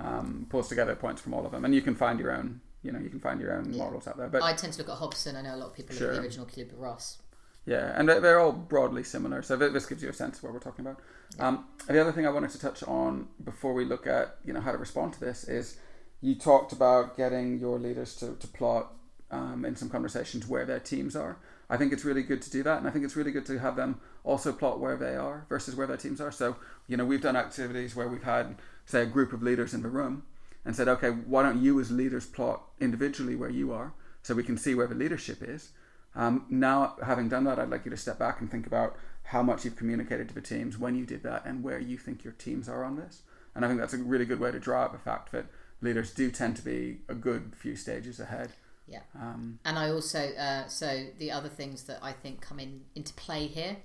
um, 0.00 0.46
pulls 0.50 0.68
together 0.68 0.96
points 0.96 1.22
from 1.22 1.32
all 1.32 1.46
of 1.46 1.52
them, 1.52 1.64
and 1.64 1.72
you 1.72 1.80
can 1.80 1.94
find 1.94 2.18
your 2.18 2.32
own. 2.32 2.60
You 2.82 2.90
know, 2.90 2.98
you 2.98 3.08
can 3.08 3.20
find 3.20 3.40
your 3.40 3.52
own 3.56 3.72
Yeah. 3.72 3.84
models 3.84 4.08
out 4.08 4.16
there. 4.16 4.28
But 4.28 4.42
I 4.42 4.52
tend 4.52 4.72
to 4.72 4.80
look 4.80 4.88
at 4.88 4.96
Hopson. 4.96 5.36
I 5.36 5.42
know 5.42 5.54
a 5.54 5.60
lot 5.62 5.66
of 5.68 5.74
people 5.74 5.94
Sure. 5.94 6.08
look 6.08 6.16
at 6.16 6.22
the 6.22 6.26
original 6.26 6.46
Kubler 6.46 6.80
Ross. 6.80 7.18
Yeah, 7.66 7.92
and 7.96 8.08
they're- 8.08 8.38
all 8.38 8.52
broadly 8.52 9.02
similar. 9.02 9.42
So 9.42 9.56
this 9.56 9.86
gives 9.86 10.02
you 10.02 10.10
a 10.10 10.12
sense 10.12 10.38
of 10.38 10.44
what 10.44 10.52
we're 10.52 10.58
talking 10.58 10.84
about. 10.84 11.00
Um, 11.38 11.66
the 11.86 12.00
other 12.00 12.12
thing 12.12 12.26
I 12.26 12.30
wanted 12.30 12.50
to 12.50 12.58
touch 12.58 12.82
on 12.82 13.28
before 13.42 13.72
we 13.72 13.84
look 13.84 14.06
at 14.06 14.36
you 14.44 14.52
know 14.52 14.60
how 14.60 14.72
to 14.72 14.78
respond 14.78 15.14
to 15.14 15.20
this 15.20 15.44
is 15.44 15.78
you 16.20 16.34
talked 16.34 16.72
about 16.72 17.16
getting 17.16 17.58
your 17.58 17.78
leaders 17.78 18.14
to, 18.16 18.34
to 18.36 18.48
plot 18.48 18.92
um, 19.30 19.64
in 19.64 19.76
some 19.76 19.88
conversations 19.88 20.46
where 20.46 20.64
their 20.64 20.80
teams 20.80 21.16
are. 21.16 21.38
I 21.68 21.76
think 21.78 21.92
it's 21.92 22.04
really 22.04 22.22
good 22.22 22.42
to 22.42 22.50
do 22.50 22.62
that, 22.62 22.78
and 22.78 22.86
I 22.86 22.90
think 22.90 23.04
it's 23.04 23.16
really 23.16 23.32
good 23.32 23.46
to 23.46 23.58
have 23.58 23.76
them 23.76 24.00
also 24.22 24.52
plot 24.52 24.78
where 24.80 24.96
they 24.96 25.16
are 25.16 25.46
versus 25.48 25.74
where 25.74 25.86
their 25.86 25.96
teams 25.96 26.20
are. 26.20 26.30
So 26.30 26.56
you 26.86 26.96
know 26.96 27.04
we've 27.04 27.22
done 27.22 27.36
activities 27.36 27.96
where 27.96 28.08
we've 28.08 28.22
had 28.22 28.56
say 28.86 29.02
a 29.02 29.06
group 29.06 29.32
of 29.32 29.42
leaders 29.42 29.72
in 29.72 29.82
the 29.82 29.88
room 29.88 30.24
and 30.64 30.74
said, 30.74 30.88
okay, 30.88 31.10
why 31.10 31.42
don't 31.42 31.62
you 31.62 31.80
as 31.80 31.90
leaders 31.90 32.26
plot 32.26 32.62
individually 32.80 33.34
where 33.36 33.50
you 33.50 33.72
are 33.72 33.92
so 34.22 34.34
we 34.34 34.42
can 34.42 34.56
see 34.56 34.74
where 34.74 34.86
the 34.86 34.94
leadership 34.94 35.38
is. 35.42 35.70
Um, 36.16 36.46
now, 36.48 36.96
having 37.04 37.28
done 37.28 37.44
that, 37.44 37.58
I'd 37.58 37.70
like 37.70 37.84
you 37.84 37.90
to 37.90 37.96
step 37.96 38.18
back 38.18 38.40
and 38.40 38.50
think 38.50 38.66
about 38.66 38.96
how 39.24 39.42
much 39.42 39.64
you've 39.64 39.76
communicated 39.76 40.28
to 40.28 40.34
the 40.34 40.40
teams 40.40 40.78
when 40.78 40.94
you 40.94 41.06
did 41.06 41.22
that 41.22 41.44
and 41.44 41.62
where 41.62 41.78
you 41.78 41.96
think 41.98 42.24
your 42.24 42.34
teams 42.34 42.68
are 42.68 42.84
on 42.84 42.96
this. 42.96 43.22
And 43.54 43.64
I 43.64 43.68
think 43.68 43.80
that's 43.80 43.94
a 43.94 43.98
really 43.98 44.24
good 44.24 44.40
way 44.40 44.50
to 44.50 44.58
draw 44.60 44.82
out 44.84 44.92
the 44.92 44.98
fact 44.98 45.32
that 45.32 45.46
leaders 45.80 46.12
do 46.12 46.30
tend 46.30 46.56
to 46.56 46.62
be 46.62 46.98
a 47.08 47.14
good 47.14 47.54
few 47.56 47.76
stages 47.76 48.20
ahead. 48.20 48.52
Yeah. 48.86 49.00
Um, 49.14 49.58
And 49.64 49.78
I 49.78 49.90
also, 49.90 50.18
uh, 50.34 50.68
so 50.68 51.06
the 51.18 51.30
other 51.30 51.48
things 51.48 51.84
that 51.84 52.00
I 52.02 52.12
think 52.12 52.40
come 52.42 52.60
in 52.60 52.82
into 52.94 53.14
play 53.14 53.46
here 53.46 53.76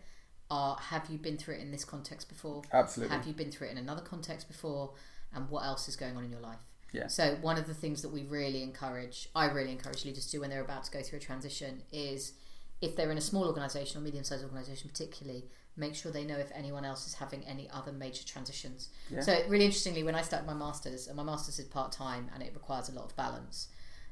are: 0.51 0.75
have 0.75 1.09
you 1.09 1.17
been 1.17 1.37
through 1.37 1.55
it 1.55 1.61
in 1.61 1.71
this 1.71 1.85
context 1.85 2.27
before? 2.27 2.63
absolutely. 2.73 3.15
Have 3.15 3.25
you 3.25 3.33
been 3.33 3.51
through 3.51 3.67
it 3.67 3.71
in 3.71 3.77
another 3.77 4.01
context 4.01 4.47
before? 4.47 4.93
And 5.33 5.47
what 5.49 5.63
else 5.63 5.87
is 5.87 5.95
going 5.95 6.17
on 6.17 6.23
in 6.23 6.31
your 6.31 6.41
life? 6.41 6.59
Yeah. 6.91 7.07
So 7.07 7.37
one 7.41 7.57
of 7.57 7.67
the 7.67 7.73
things 7.73 8.01
that 8.01 8.09
we 8.09 8.23
really 8.23 8.63
encourage, 8.63 9.29
I 9.35 9.45
really 9.45 9.71
encourage 9.71 10.05
leaders 10.05 10.25
to 10.27 10.31
do 10.31 10.41
when 10.41 10.49
they're 10.49 10.63
about 10.63 10.83
to 10.85 10.91
go 10.91 11.01
through 11.01 11.17
a 11.19 11.21
transition 11.21 11.83
is, 11.91 12.33
if 12.81 12.95
they're 12.95 13.11
in 13.11 13.17
a 13.17 13.21
small 13.21 13.45
organisation 13.45 13.99
or 13.99 14.03
medium-sized 14.03 14.43
organisation, 14.43 14.89
particularly, 14.89 15.45
make 15.77 15.95
sure 15.95 16.11
they 16.11 16.25
know 16.25 16.37
if 16.37 16.51
anyone 16.53 16.83
else 16.83 17.07
is 17.07 17.13
having 17.13 17.43
any 17.45 17.69
other 17.71 17.91
major 17.91 18.25
transitions. 18.25 18.89
Yeah. 19.09 19.21
So 19.21 19.37
really 19.47 19.65
interestingly, 19.65 20.03
when 20.03 20.15
I 20.15 20.21
started 20.21 20.45
my 20.45 20.53
masters, 20.53 21.07
and 21.07 21.15
my 21.15 21.23
masters 21.23 21.59
is 21.59 21.65
part 21.65 21.91
time 21.91 22.29
and 22.33 22.43
it 22.43 22.51
requires 22.53 22.89
a 22.89 22.93
lot 22.93 23.05
of 23.05 23.15
balance. 23.15 23.67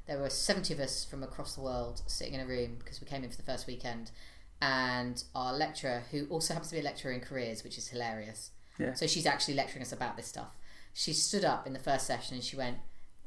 There 0.05 0.19
were 0.19 0.29
seventy 0.29 0.73
of 0.73 0.79
us 0.79 1.03
from 1.03 1.23
across 1.23 1.55
the 1.55 1.61
world 1.61 2.01
sitting 2.07 2.33
in 2.33 2.39
a 2.39 2.45
room 2.45 2.77
because 2.79 3.01
we 3.01 3.07
came 3.07 3.23
in 3.23 3.29
for 3.29 3.35
the 3.35 3.43
first 3.43 3.67
weekend, 3.67 4.11
and 4.61 5.21
our 5.35 5.53
lecturer, 5.53 6.03
who 6.11 6.25
also 6.27 6.53
happens 6.53 6.69
to 6.69 6.75
be 6.75 6.81
a 6.81 6.83
lecturer 6.83 7.11
in 7.11 7.19
careers, 7.19 7.63
which 7.63 7.77
is 7.77 7.89
hilarious. 7.89 8.51
Yeah. 8.79 8.93
So 8.93 9.05
she's 9.07 9.25
actually 9.25 9.55
lecturing 9.55 9.81
us 9.81 9.91
about 9.91 10.15
this 10.15 10.27
stuff. 10.27 10.55
She 10.97 11.13
stood 11.13 11.45
up 11.45 11.67
in 11.67 11.73
the 11.73 11.79
first 11.79 12.07
session 12.07 12.33
and 12.33 12.43
she 12.43 12.55
went, 12.57 12.77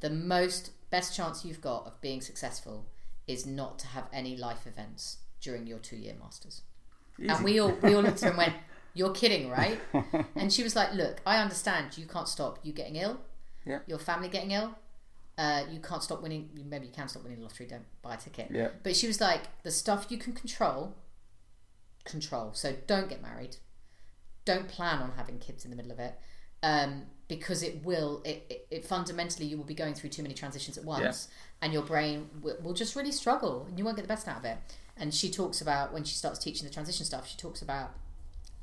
"The 0.00 0.10
most 0.10 0.72
best 0.90 1.14
chance 1.14 1.44
you've 1.44 1.60
got 1.60 1.86
of 1.86 2.00
being 2.00 2.20
successful 2.20 2.86
is 3.28 3.46
not 3.46 3.78
to 3.78 3.86
have 3.86 4.08
any 4.12 4.36
life 4.36 4.66
events 4.66 5.18
during 5.40 5.68
your 5.68 5.78
two-year 5.78 6.14
masters." 6.20 6.62
Easy. 7.16 7.28
And 7.28 7.44
we 7.44 7.60
all 7.60 7.70
we 7.80 7.94
all 7.94 8.02
looked 8.02 8.16
at 8.16 8.22
her 8.22 8.28
and 8.30 8.38
went, 8.38 8.54
"You're 8.94 9.12
kidding, 9.12 9.50
right?" 9.50 9.78
And 10.34 10.52
she 10.52 10.64
was 10.64 10.74
like, 10.74 10.94
"Look, 10.94 11.20
I 11.24 11.36
understand. 11.38 11.96
You 11.96 12.06
can't 12.06 12.26
stop 12.26 12.58
you 12.64 12.72
getting 12.72 12.96
ill. 12.96 13.20
Yeah. 13.64 13.78
Your 13.86 14.00
family 14.00 14.28
getting 14.28 14.50
ill. 14.50 14.74
Uh, 15.38 15.62
you 15.70 15.78
can't 15.78 16.02
stop 16.02 16.22
winning. 16.22 16.50
Maybe 16.68 16.86
you 16.86 16.92
can 16.92 17.06
stop 17.06 17.22
winning 17.22 17.38
the 17.38 17.44
lottery. 17.44 17.66
Don't 17.68 17.86
buy 18.02 18.14
a 18.14 18.16
ticket. 18.16 18.48
yeah, 18.50 18.70
But 18.82 18.96
she 18.96 19.06
was 19.06 19.20
like, 19.20 19.62
the 19.62 19.70
stuff 19.70 20.06
you 20.10 20.18
can 20.18 20.32
control, 20.32 20.96
control. 22.04 22.50
So 22.52 22.74
don't 22.88 23.08
get 23.08 23.22
married. 23.22 23.58
Don't 24.44 24.66
plan 24.68 24.98
on 25.00 25.12
having 25.16 25.38
kids 25.38 25.64
in 25.64 25.70
the 25.70 25.76
middle 25.76 25.92
of 25.92 26.00
it. 26.00 26.18
Um, 26.62 27.06
because 27.28 27.62
it 27.62 27.84
will, 27.84 28.22
it, 28.24 28.44
it, 28.50 28.66
it 28.70 28.84
fundamentally, 28.84 29.46
you 29.46 29.56
will 29.56 29.64
be 29.64 29.74
going 29.74 29.94
through 29.94 30.10
too 30.10 30.22
many 30.22 30.34
transitions 30.34 30.76
at 30.76 30.84
once, 30.84 31.28
and 31.62 31.72
your 31.72 31.82
brain 31.82 32.28
will, 32.42 32.56
will 32.60 32.74
just 32.74 32.96
really 32.96 33.12
struggle, 33.12 33.66
and 33.68 33.78
you 33.78 33.84
won't 33.84 33.96
get 33.96 34.02
the 34.02 34.08
best 34.08 34.26
out 34.26 34.38
of 34.38 34.44
it. 34.44 34.58
And 34.96 35.14
she 35.14 35.30
talks 35.30 35.60
about 35.60 35.92
when 35.92 36.02
she 36.02 36.16
starts 36.16 36.40
teaching 36.40 36.66
the 36.66 36.74
transition 36.74 37.06
stuff, 37.06 37.28
she 37.28 37.36
talks 37.36 37.62
about 37.62 37.92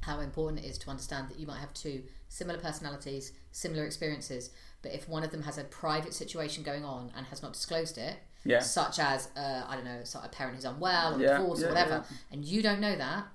how 0.02 0.20
important 0.20 0.64
it 0.64 0.68
is 0.68 0.78
to 0.80 0.90
understand 0.90 1.30
that 1.30 1.40
you 1.40 1.48
might 1.48 1.60
have 1.60 1.74
two 1.74 2.04
similar 2.30 2.60
personalities, 2.60 3.32
similar 3.52 3.86
experiences, 3.86 4.52
but 4.82 4.94
if 4.94 5.08
one 5.08 5.24
of 5.24 5.32
them 5.32 5.44
has 5.44 5.58
a 5.58 5.64
private 5.64 6.14
situation 6.14 6.62
going 6.62 6.84
on 6.86 7.12
and 7.16 7.26
has 7.28 7.42
not 7.42 7.54
disclosed 7.54 7.98
it, 7.98 8.18
yeah, 8.44 8.60
such 8.60 9.00
as 9.00 9.30
uh, 9.36 9.64
I 9.68 9.76
don't 9.76 9.86
know, 9.86 10.02
a 10.24 10.30
parent 10.30 10.56
who's 10.56 10.66
unwell 10.66 11.16
or 11.16 11.22
Yeah, 11.22 11.38
divorced 11.38 11.62
yeah, 11.62 11.68
or 11.68 11.72
whatever, 11.72 12.06
yeah. 12.10 12.18
and 12.32 12.46
you 12.46 12.62
don't 12.62 12.80
know 12.80 12.96
that, 12.96 13.26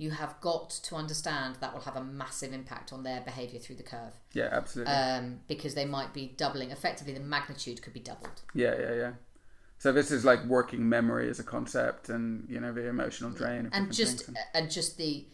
you 0.00 0.10
have 0.10 0.40
got 0.40 0.70
to 0.70 0.94
understand 0.94 1.56
that 1.60 1.74
will 1.74 1.82
have 1.82 1.94
a 1.94 2.02
massive 2.02 2.54
impact 2.54 2.90
on 2.90 3.02
their 3.02 3.20
behaviour 3.20 3.58
through 3.58 3.76
the 3.76 3.82
curve 3.82 4.14
yeah, 4.32 4.48
absolutely. 4.50 4.90
um, 4.94 5.40
because 5.46 5.74
they 5.74 5.84
might 5.84 6.14
be 6.14 6.32
doubling. 6.38 6.70
Effectively, 6.70 7.12
the 7.12 7.20
magnitude 7.20 7.82
could 7.82 7.92
be 7.92 8.00
doubled. 8.00 8.40
yeah, 8.54 8.74
yeah, 8.80 8.94
yeah. 8.94 9.12
So 9.76 9.92
this 9.92 10.10
is 10.10 10.24
like 10.24 10.42
working 10.46 10.88
memory 10.88 11.28
as 11.28 11.38
a 11.38 11.44
concept, 11.44 12.08
and 12.08 12.48
you 12.48 12.60
know 12.60 12.72
the 12.72 12.88
emotional 12.88 13.30
drain, 13.30 13.68
and 13.74 13.92
just 13.92 14.24
things. 14.24 14.38
and 14.54 14.70
just 14.70 14.96
the 14.96 15.26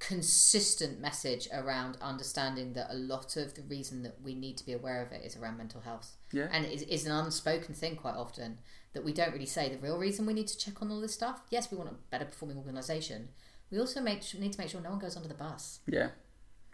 consistent 0.00 1.00
message 1.00 1.48
around 1.50 1.96
understanding 2.02 2.74
that 2.74 2.88
a 2.90 2.94
lot 2.94 3.36
of 3.36 3.54
the 3.54 3.62
reason 3.62 4.02
that 4.02 4.20
we 4.22 4.34
need 4.34 4.58
to 4.58 4.66
be 4.66 4.72
aware 4.72 5.02
of 5.02 5.10
it 5.12 5.24
is 5.24 5.36
around 5.36 5.56
mental 5.56 5.80
health 5.80 6.12
yeah, 6.30 6.46
and 6.52 6.64
it 6.64 6.72
is, 6.72 6.82
is 6.82 7.04
an 7.04 7.10
unspoken 7.10 7.74
thing 7.74 7.96
quite 7.96 8.14
often 8.14 8.58
that 8.92 9.04
we 9.04 9.12
don't 9.12 9.32
really 9.32 9.44
say 9.44 9.68
the 9.68 9.78
real 9.78 9.98
reason 9.98 10.24
we 10.24 10.32
need 10.32 10.46
to 10.46 10.56
check 10.56 10.80
on 10.80 10.88
all 10.92 11.00
this 11.00 11.14
stuff 11.14 11.40
yes 11.50 11.72
we 11.72 11.76
want 11.76 11.90
a 11.90 11.94
better 12.12 12.24
performing 12.24 12.56
organization 12.56 13.28
we 13.70 13.78
also 13.78 14.00
make, 14.00 14.22
need 14.38 14.52
to 14.52 14.60
make 14.60 14.70
sure 14.70 14.80
no 14.80 14.90
one 14.90 14.98
goes 14.98 15.16
under 15.16 15.28
the 15.28 15.34
bus 15.34 15.80
Yeah, 15.86 16.08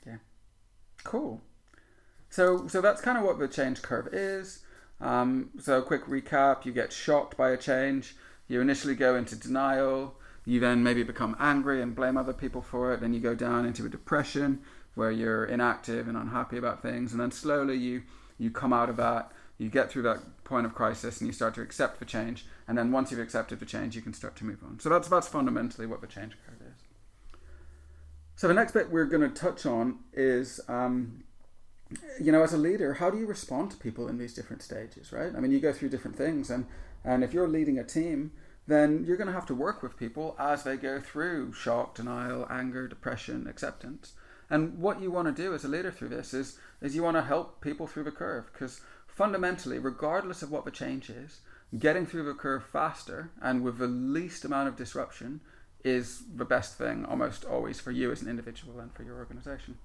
yeah, 0.07 0.17
cool. 1.05 1.43
So, 2.31 2.67
so 2.67 2.81
that's 2.81 3.01
kind 3.01 3.17
of 3.17 3.25
what 3.25 3.39
the 3.39 3.47
change 3.47 3.81
curve 3.83 4.09
is. 4.13 4.65
Um, 5.01 5.51
so, 5.61 5.83
quick 5.83 6.07
recap: 6.07 6.65
you 6.65 6.73
get 6.73 6.93
shocked 6.93 7.37
by 7.37 7.51
a 7.51 7.57
change. 7.57 8.17
You 8.49 8.61
initially 8.61 8.95
go 8.95 9.17
into 9.17 9.37
denial. 9.37 10.17
You 10.45 10.61
then 10.61 10.83
maybe 10.83 11.03
become 11.03 11.37
angry 11.39 11.81
and 11.81 11.95
blame 11.95 12.17
other 12.17 12.35
people 12.35 12.61
for 12.61 12.93
it. 12.93 13.01
Then 13.01 13.15
you 13.15 13.21
go 13.21 13.35
down 13.35 13.65
into 13.65 13.87
a 13.87 13.89
depression 13.89 14.61
where 14.95 15.11
you're 15.11 15.45
inactive 15.45 16.07
and 16.07 16.17
unhappy 16.17 16.59
about 16.59 16.83
things. 16.83 17.13
And 17.13 17.21
then 17.21 17.31
slowly 17.31 17.77
you 17.77 18.03
you 18.39 18.51
come 18.51 18.73
out 18.73 18.91
of 18.91 18.97
that. 18.97 19.33
You 19.57 19.71
get 19.71 19.91
through 19.91 20.03
that 20.03 20.43
point 20.43 20.67
of 20.67 20.75
crisis 20.75 21.21
and 21.21 21.29
you 21.29 21.33
start 21.33 21.55
to 21.55 21.63
accept 21.63 22.01
the 22.01 22.05
change. 22.05 22.47
And 22.67 22.77
then 22.77 22.91
once 22.91 23.11
you've 23.11 23.21
accepted 23.21 23.61
the 23.61 23.67
change, 23.67 23.95
you 23.95 24.03
can 24.03 24.13
start 24.13 24.35
to 24.37 24.45
move 24.45 24.59
on. 24.65 24.81
So 24.81 24.89
that's 24.89 25.09
that's 25.09 25.29
fundamentally 25.29 25.87
what 25.87 26.01
the 26.01 26.07
change. 26.07 26.37
So 28.45 28.49
the 28.49 28.53
next 28.53 28.73
bit 28.73 28.91
we're 28.91 29.07
going 29.07 29.23
to 29.23 29.35
touch 29.35 29.65
on 29.65 30.01
is, 30.13 30.61
um, 30.69 31.25
you 32.21 32.31
know, 32.31 32.43
as 32.43 32.53
a 32.53 32.59
leader, 32.59 32.93
how 32.93 33.09
do 33.09 33.17
you 33.17 33.25
respond 33.25 33.71
to 33.71 33.79
people 33.79 34.07
in 34.07 34.19
these 34.19 34.35
different 34.35 34.61
stages, 34.61 35.15
right? 35.15 35.35
I 35.35 35.41
mean, 35.41 35.51
you 35.51 35.61
go 35.61 35.73
through 35.73 35.89
different 35.89 36.19
things, 36.19 36.51
and 36.51 36.67
and 37.07 37.25
if 37.25 37.33
you're 37.33 37.49
leading 37.49 37.79
a 37.79 37.85
team, 37.85 38.33
then 38.67 39.03
you're 39.07 39.17
going 39.17 39.29
to 39.29 39.33
have 39.33 39.47
to 39.47 39.55
work 39.55 39.83
with 39.83 39.97
people 39.97 40.37
as 40.39 40.63
they 40.63 40.77
go 40.77 41.01
through 41.01 41.55
shock, 41.55 41.95
denial, 41.95 42.47
anger, 42.51 42.87
depression, 42.87 43.47
acceptance. 43.47 44.13
And 44.51 44.77
what 44.77 45.01
you 45.01 45.11
want 45.11 45.35
to 45.35 45.43
do 45.43 45.55
as 45.55 45.65
a 45.65 45.69
leader 45.69 45.91
through 45.91 46.11
this 46.11 46.35
is 46.35 46.59
is 46.83 46.95
you 46.95 47.03
want 47.03 47.17
to 47.17 47.23
help 47.23 47.63
people 47.63 47.87
through 47.87 48.05
the 48.05 48.11
curve 48.11 48.51
because 48.53 48.83
fundamentally, 49.07 49.79
regardless 49.79 50.43
of 50.43 50.51
what 50.51 50.67
the 50.67 50.71
change 50.71 51.09
is, 51.09 51.41
getting 51.79 52.05
through 52.05 52.25
the 52.25 52.35
curve 52.35 52.63
faster 52.63 53.31
and 53.41 53.65
with 53.65 53.79
the 53.79 53.87
least 53.87 54.45
amount 54.45 54.69
of 54.69 54.77
disruption 54.77 55.41
is 55.85 56.23
the 56.35 56.45
best 56.47 56.79
thing 56.79 57.05
almost 57.05 57.45
always 57.45 57.79
for 57.79 57.91
you 57.91 58.11
as 58.11 58.23
an 58.23 58.31
individual 58.31 58.81
and 58.81 58.93
for 58.95 59.03
your 59.03 59.19
organization. 59.19 59.77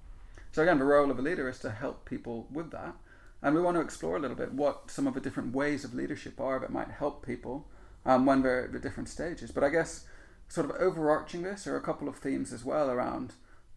So 0.52 0.62
again, 0.62 0.78
the 0.78 0.84
role 0.84 1.10
of 1.10 1.18
a 1.18 1.22
leader 1.22 1.48
is 1.48 1.58
to 1.60 1.70
help 1.70 2.04
people 2.04 2.48
with 2.50 2.70
that. 2.72 2.94
And 3.42 3.54
we 3.54 3.62
want 3.62 3.76
to 3.76 3.82
explore 3.82 4.16
a 4.16 4.18
little 4.18 4.36
bit 4.36 4.52
what 4.52 4.90
some 4.90 5.06
of 5.06 5.14
the 5.14 5.20
different 5.20 5.54
ways 5.54 5.84
of 5.84 5.94
leadership 5.94 6.40
are 6.40 6.58
that 6.58 6.72
might 6.72 6.90
help 6.90 7.24
people 7.24 7.68
um, 8.04 8.26
when 8.26 8.42
they're 8.42 8.64
at 8.64 8.72
the 8.72 8.78
different 8.78 9.08
stages. 9.08 9.50
But 9.50 9.64
I 9.64 9.68
guess 9.68 10.04
sort 10.48 10.68
of 10.68 10.76
overarching 10.76 11.42
this 11.42 11.66
are 11.66 11.76
a 11.76 11.82
couple 11.82 12.08
of 12.08 12.16
themes 12.16 12.52
as 12.52 12.64
well 12.64 12.90
around, 12.90 13.34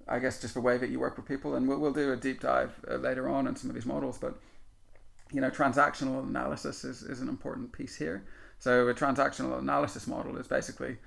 I 0.07 0.19
guess, 0.19 0.41
just 0.41 0.55
the 0.55 0.61
way 0.61 0.77
that 0.77 0.89
you 0.89 0.99
work 0.99 1.15
with 1.15 1.27
people. 1.27 1.55
And 1.55 1.67
we'll, 1.67 1.79
we'll 1.79 1.93
do 1.93 2.11
a 2.11 2.17
deep 2.17 2.41
dive 2.41 2.73
uh, 2.89 2.95
later 2.95 3.29
on 3.29 3.47
in 3.47 3.55
some 3.55 3.69
of 3.69 3.75
these 3.75 3.85
models. 3.85 4.17
But, 4.17 4.35
you 5.31 5.39
know, 5.39 5.49
transactional 5.49 6.27
analysis 6.27 6.83
is, 6.83 7.03
is 7.03 7.21
an 7.21 7.29
important 7.29 7.71
piece 7.71 7.95
here. 7.95 8.25
So 8.59 8.87
a 8.87 8.93
transactional 8.93 9.59
analysis 9.59 10.07
model 10.07 10.37
is 10.37 10.47
basically 10.47 10.97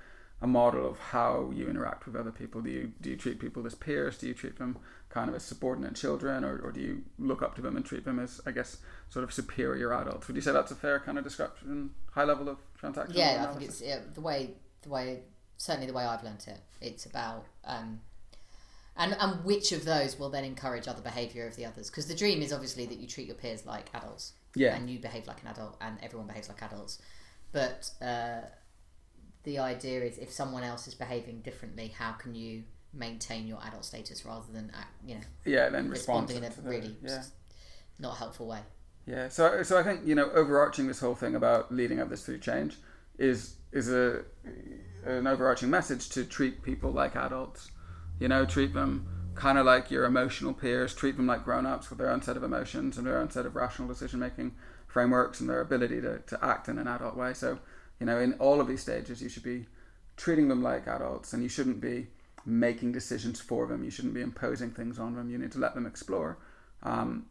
a 0.41 0.47
model 0.47 0.87
of 0.87 0.99
how 0.99 1.51
you 1.53 1.67
interact 1.67 2.05
with 2.05 2.15
other 2.15 2.31
people. 2.31 2.61
Do 2.61 2.69
you 2.69 2.91
do 3.01 3.09
you 3.09 3.15
treat 3.17 3.39
people 3.39 3.65
as 3.65 3.75
peers? 3.75 4.17
Do 4.17 4.27
you 4.27 4.33
treat 4.33 4.57
them 4.57 4.77
kind 5.09 5.29
of 5.29 5.35
as 5.35 5.43
subordinate 5.43 5.95
children, 5.95 6.43
or, 6.43 6.59
or 6.59 6.71
do 6.71 6.79
you 6.81 7.03
look 7.17 7.41
up 7.41 7.55
to 7.55 7.61
them 7.61 7.75
and 7.75 7.85
treat 7.85 8.05
them 8.05 8.19
as, 8.19 8.41
I 8.45 8.51
guess, 8.51 8.77
sort 9.09 9.23
of 9.23 9.33
superior 9.33 9.93
adults? 9.93 10.27
Would 10.27 10.35
you 10.35 10.41
say 10.41 10.51
that's 10.51 10.71
a 10.71 10.75
fair 10.75 10.99
kind 10.99 11.17
of 11.17 11.23
description, 11.23 11.91
high 12.11 12.25
level 12.25 12.49
of 12.49 12.57
transactional 12.79 13.15
Yeah, 13.15 13.47
I 13.49 13.53
think 13.53 13.69
it's 13.69 13.81
yeah, 13.81 13.99
the 14.13 14.21
way 14.21 14.51
the 14.83 14.89
way 14.89 15.21
certainly 15.57 15.87
the 15.87 15.93
way 15.93 16.03
I've 16.05 16.23
learnt 16.23 16.47
it. 16.47 16.59
It's 16.81 17.05
about 17.05 17.45
um, 17.63 18.01
and 18.95 19.15
and 19.19 19.43
which 19.43 19.71
of 19.71 19.85
those 19.85 20.19
will 20.19 20.29
then 20.29 20.43
encourage 20.43 20.87
other 20.87 21.01
behaviour 21.01 21.47
of 21.47 21.55
the 21.55 21.65
others? 21.65 21.89
Because 21.89 22.07
the 22.07 22.15
dream 22.15 22.41
is 22.41 22.53
obviously 22.53 22.85
that 22.85 22.97
you 22.97 23.07
treat 23.07 23.27
your 23.27 23.35
peers 23.35 23.65
like 23.65 23.89
adults, 23.93 24.33
Yeah. 24.55 24.75
and 24.75 24.89
you 24.89 24.99
behave 24.99 25.25
like 25.25 25.41
an 25.41 25.47
adult, 25.47 25.77
and 25.81 25.97
everyone 26.03 26.27
behaves 26.27 26.49
like 26.49 26.61
adults. 26.61 27.01
But 27.51 27.89
uh, 28.01 28.41
the 29.47 29.59
idea 29.59 30.03
is, 30.03 30.17
if 30.17 30.29
someone 30.29 30.61
else 30.61 30.87
is 30.87 30.93
behaving 30.93 31.39
differently, 31.39 31.87
how 31.87 32.11
can 32.11 32.35
you 32.35 32.63
maintain 32.93 33.47
your 33.47 33.59
adult 33.65 33.85
status 33.85 34.25
rather 34.25 34.51
than 34.51 34.69
act, 34.77 34.93
you 35.05 35.15
know 35.15 35.21
yeah, 35.45 35.69
then 35.69 35.89
respond 35.89 36.29
responding 36.29 36.37
in 36.37 36.43
a 36.43 36.49
the- 36.49 36.69
really 36.69 36.95
yeah. 37.01 37.23
not 37.97 38.17
helpful 38.17 38.47
way? 38.47 38.59
Yeah, 39.05 39.29
so 39.29 39.63
so 39.63 39.79
I 39.79 39.83
think 39.83 40.01
you 40.05 40.15
know 40.15 40.29
overarching 40.31 40.87
this 40.87 40.99
whole 40.99 41.15
thing 41.15 41.33
about 41.33 41.73
leading 41.73 42.01
others 42.01 42.23
through 42.23 42.39
change 42.39 42.75
is 43.17 43.55
is 43.71 43.89
a 43.89 44.23
an 45.05 45.25
overarching 45.27 45.69
message 45.69 46.09
to 46.09 46.25
treat 46.25 46.61
people 46.61 46.91
like 46.91 47.15
adults. 47.15 47.71
You 48.19 48.27
know, 48.27 48.45
treat 48.45 48.73
them 48.73 49.07
kind 49.35 49.57
of 49.57 49.65
like 49.65 49.89
your 49.89 50.03
emotional 50.03 50.53
peers. 50.53 50.93
Treat 50.93 51.15
them 51.15 51.27
like 51.27 51.45
grown 51.45 51.65
ups 51.65 51.89
with 51.89 51.99
their 51.99 52.09
own 52.09 52.21
set 52.21 52.35
of 52.35 52.43
emotions 52.43 52.97
and 52.97 53.07
their 53.07 53.17
own 53.17 53.29
set 53.29 53.45
of 53.45 53.55
rational 53.55 53.87
decision 53.87 54.19
making 54.19 54.55
frameworks 54.87 55.39
and 55.39 55.49
their 55.49 55.61
ability 55.61 56.01
to, 56.01 56.19
to 56.27 56.43
act 56.43 56.67
in 56.67 56.77
an 56.77 56.87
adult 56.87 57.15
way. 57.15 57.33
So 57.33 57.59
you 57.99 58.05
know, 58.05 58.19
in 58.19 58.33
all 58.33 58.61
of 58.61 58.67
these 58.67 58.81
stages, 58.81 59.21
you 59.21 59.29
should 59.29 59.43
be 59.43 59.65
treating 60.15 60.47
them 60.47 60.61
like 60.61 60.87
adults, 60.87 61.33
and 61.33 61.43
you 61.43 61.49
shouldn't 61.49 61.81
be 61.81 62.07
making 62.45 62.91
decisions 62.91 63.39
for 63.39 63.67
them. 63.67 63.83
You 63.83 63.89
shouldn't 63.89 64.13
be 64.13 64.21
imposing 64.21 64.71
things 64.71 64.99
on 64.99 65.15
them. 65.15 65.29
You 65.29 65.37
need 65.37 65.51
to 65.53 65.59
let 65.59 65.75
them 65.75 65.85
explore. 65.85 66.37
Um, 66.83 67.25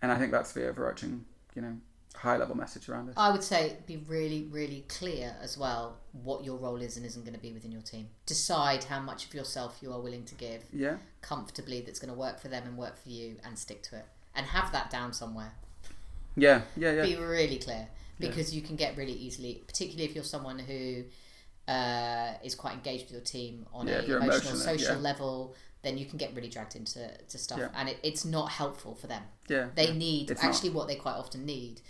and 0.00 0.10
I 0.10 0.16
think 0.16 0.32
that's 0.32 0.52
the 0.52 0.68
overarching, 0.68 1.24
you 1.54 1.62
know, 1.62 1.76
high 2.14 2.36
level 2.36 2.56
message 2.56 2.88
around 2.88 3.08
it. 3.08 3.14
I 3.16 3.30
would 3.30 3.42
say 3.42 3.76
be 3.86 3.98
really, 4.08 4.48
really 4.50 4.84
clear 4.88 5.36
as 5.40 5.58
well 5.58 5.98
what 6.12 6.44
your 6.44 6.56
role 6.56 6.80
is 6.80 6.96
and 6.96 7.04
isn't 7.06 7.24
going 7.24 7.34
to 7.34 7.40
be 7.40 7.52
within 7.52 7.72
your 7.72 7.82
team. 7.82 8.08
Decide 8.26 8.84
how 8.84 9.00
much 9.00 9.26
of 9.26 9.34
yourself 9.34 9.78
you 9.80 9.92
are 9.92 10.00
willing 10.00 10.24
to 10.24 10.34
give 10.34 10.64
Yeah, 10.72 10.96
comfortably 11.20 11.80
that's 11.80 11.98
going 11.98 12.12
to 12.12 12.18
work 12.18 12.40
for 12.40 12.48
them 12.48 12.64
and 12.66 12.76
work 12.76 12.96
for 13.02 13.10
you 13.10 13.36
and 13.44 13.58
stick 13.58 13.82
to 13.84 13.96
it. 13.96 14.06
And 14.34 14.46
have 14.46 14.72
that 14.72 14.90
down 14.90 15.12
somewhere. 15.12 15.52
yeah, 16.36 16.62
yeah, 16.76 16.92
yeah. 16.92 17.02
Be 17.02 17.16
really 17.16 17.58
clear 17.58 17.88
because 18.18 18.54
you 18.54 18.62
can 18.62 18.76
get 18.76 18.96
really 18.96 19.12
easily, 19.12 19.62
particularly 19.66 20.04
if 20.04 20.14
you're 20.14 20.24
someone 20.24 20.58
who 20.58 21.04
uh, 21.68 22.32
is 22.42 22.54
quite 22.54 22.74
engaged 22.74 23.04
with 23.04 23.12
your 23.12 23.20
team 23.20 23.66
on 23.72 23.86
Yeah, 23.88 23.94
a 23.94 24.02
emotional, 24.02 24.22
emotional, 24.22 24.56
social 24.56 24.96
yeah. 24.96 25.00
level, 25.00 25.54
then 25.82 25.98
you 25.98 26.06
can 26.06 26.16
get 26.18 26.34
really 26.34 26.48
dragged 26.48 26.76
into 26.76 27.10
to 27.28 27.38
stuff, 27.38 27.58
Yeah. 27.58 27.68
and 27.74 27.88
it, 27.88 27.98
it's 28.02 28.24
not 28.24 28.50
helpful 28.50 28.94
for 28.94 29.06
them. 29.08 29.22
yeah, 29.48 29.68
They 29.74 29.88
yeah. 29.88 29.94
need 29.94 30.30
It's 30.30 30.42
not. 30.42 30.54
actually 30.54 30.70
what 30.70 30.86
they 30.88 30.94
quite 30.96 31.14
often 31.16 31.44
need 31.44 31.80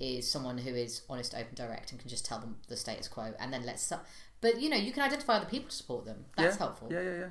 is 0.00 0.28
someone 0.30 0.58
who 0.58 0.74
is 0.74 1.02
honest, 1.08 1.34
open, 1.34 1.54
direct, 1.54 1.92
and 1.92 2.00
can 2.00 2.08
just 2.08 2.24
tell 2.24 2.38
them 2.40 2.56
the 2.68 2.76
status 2.76 3.08
quo, 3.08 3.34
and 3.38 3.52
then 3.52 3.64
let's. 3.64 3.92
But 4.40 4.60
you 4.60 4.68
know, 4.68 4.76
you 4.76 4.92
can 4.92 5.02
identify 5.02 5.36
other 5.36 5.46
people 5.46 5.68
to 5.68 5.76
support 5.76 6.04
them. 6.04 6.24
That's 6.36 6.54
yeah, 6.56 6.58
helpful. 6.58 6.88
Yeah, 6.90 7.02
yeah, 7.02 7.18
yeah. 7.18 7.28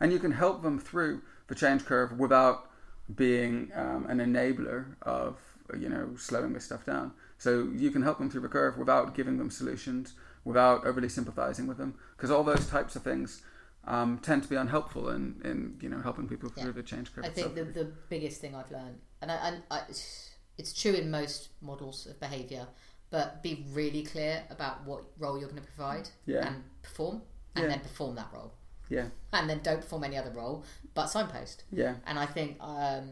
And 0.00 0.12
you 0.12 0.18
can 0.18 0.32
help 0.32 0.62
them 0.62 0.78
through 0.78 1.22
the 1.46 1.54
change 1.54 1.84
curve 1.84 2.18
without 2.18 2.68
being 3.14 3.70
um, 3.74 4.06
an 4.08 4.18
enabler 4.18 4.96
of 5.02 5.36
you 5.78 5.88
know 5.88 6.10
slowing 6.16 6.52
this 6.52 6.64
stuff 6.64 6.84
down. 6.84 7.12
So 7.44 7.50
you 7.74 7.90
can 7.90 8.02
help 8.02 8.18
them 8.18 8.28
through 8.30 8.42
the 8.42 8.48
curve 8.48 8.76
without 8.76 9.14
giving 9.14 9.38
them 9.38 9.50
solutions, 9.50 10.12
without 10.44 10.84
overly 10.86 11.08
sympathizing 11.08 11.66
with 11.66 11.78
them, 11.78 11.94
because 12.16 12.30
all 12.30 12.44
those 12.44 12.66
types 12.66 12.96
of 12.96 13.02
things 13.02 13.42
um, 13.86 14.18
tend 14.18 14.42
to 14.42 14.48
be 14.48 14.56
unhelpful 14.56 15.08
in, 15.08 15.40
in 15.42 15.78
you 15.80 15.88
know 15.88 16.00
helping 16.02 16.28
people 16.28 16.50
through 16.50 16.66
Yeah. 16.66 16.80
the 16.80 16.82
change 16.82 17.14
curve. 17.14 17.24
I 17.24 17.30
think 17.30 17.54
the, 17.54 17.64
the 17.64 17.86
biggest 18.10 18.40
thing 18.42 18.54
I've 18.54 18.70
learned, 18.70 18.98
and, 19.22 19.32
I, 19.32 19.36
and 19.36 19.62
I, 19.70 19.80
it's 20.58 20.72
true 20.82 20.92
in 20.92 21.10
most 21.10 21.48
models 21.62 22.06
of 22.06 22.20
behaviour, 22.20 22.66
but 23.08 23.42
be 23.42 23.64
really 23.72 24.02
clear 24.02 24.44
about 24.50 24.84
what 24.84 25.04
role 25.18 25.38
you're 25.38 25.48
going 25.48 25.62
to 25.62 25.68
provide 25.74 26.10
Yeah. 26.26 26.46
and 26.46 26.56
perform, 26.82 27.22
and 27.54 27.62
Yeah. 27.64 27.70
then 27.70 27.80
perform 27.80 28.16
that 28.16 28.28
role, 28.34 28.52
yeah, 28.90 29.06
and 29.32 29.48
then 29.48 29.60
don't 29.62 29.80
perform 29.80 30.04
any 30.04 30.18
other 30.18 30.30
role, 30.42 30.62
but 30.92 31.06
signpost. 31.06 31.64
yeah. 31.72 31.94
And 32.06 32.18
I 32.18 32.26
think 32.26 32.58
um, 32.60 33.04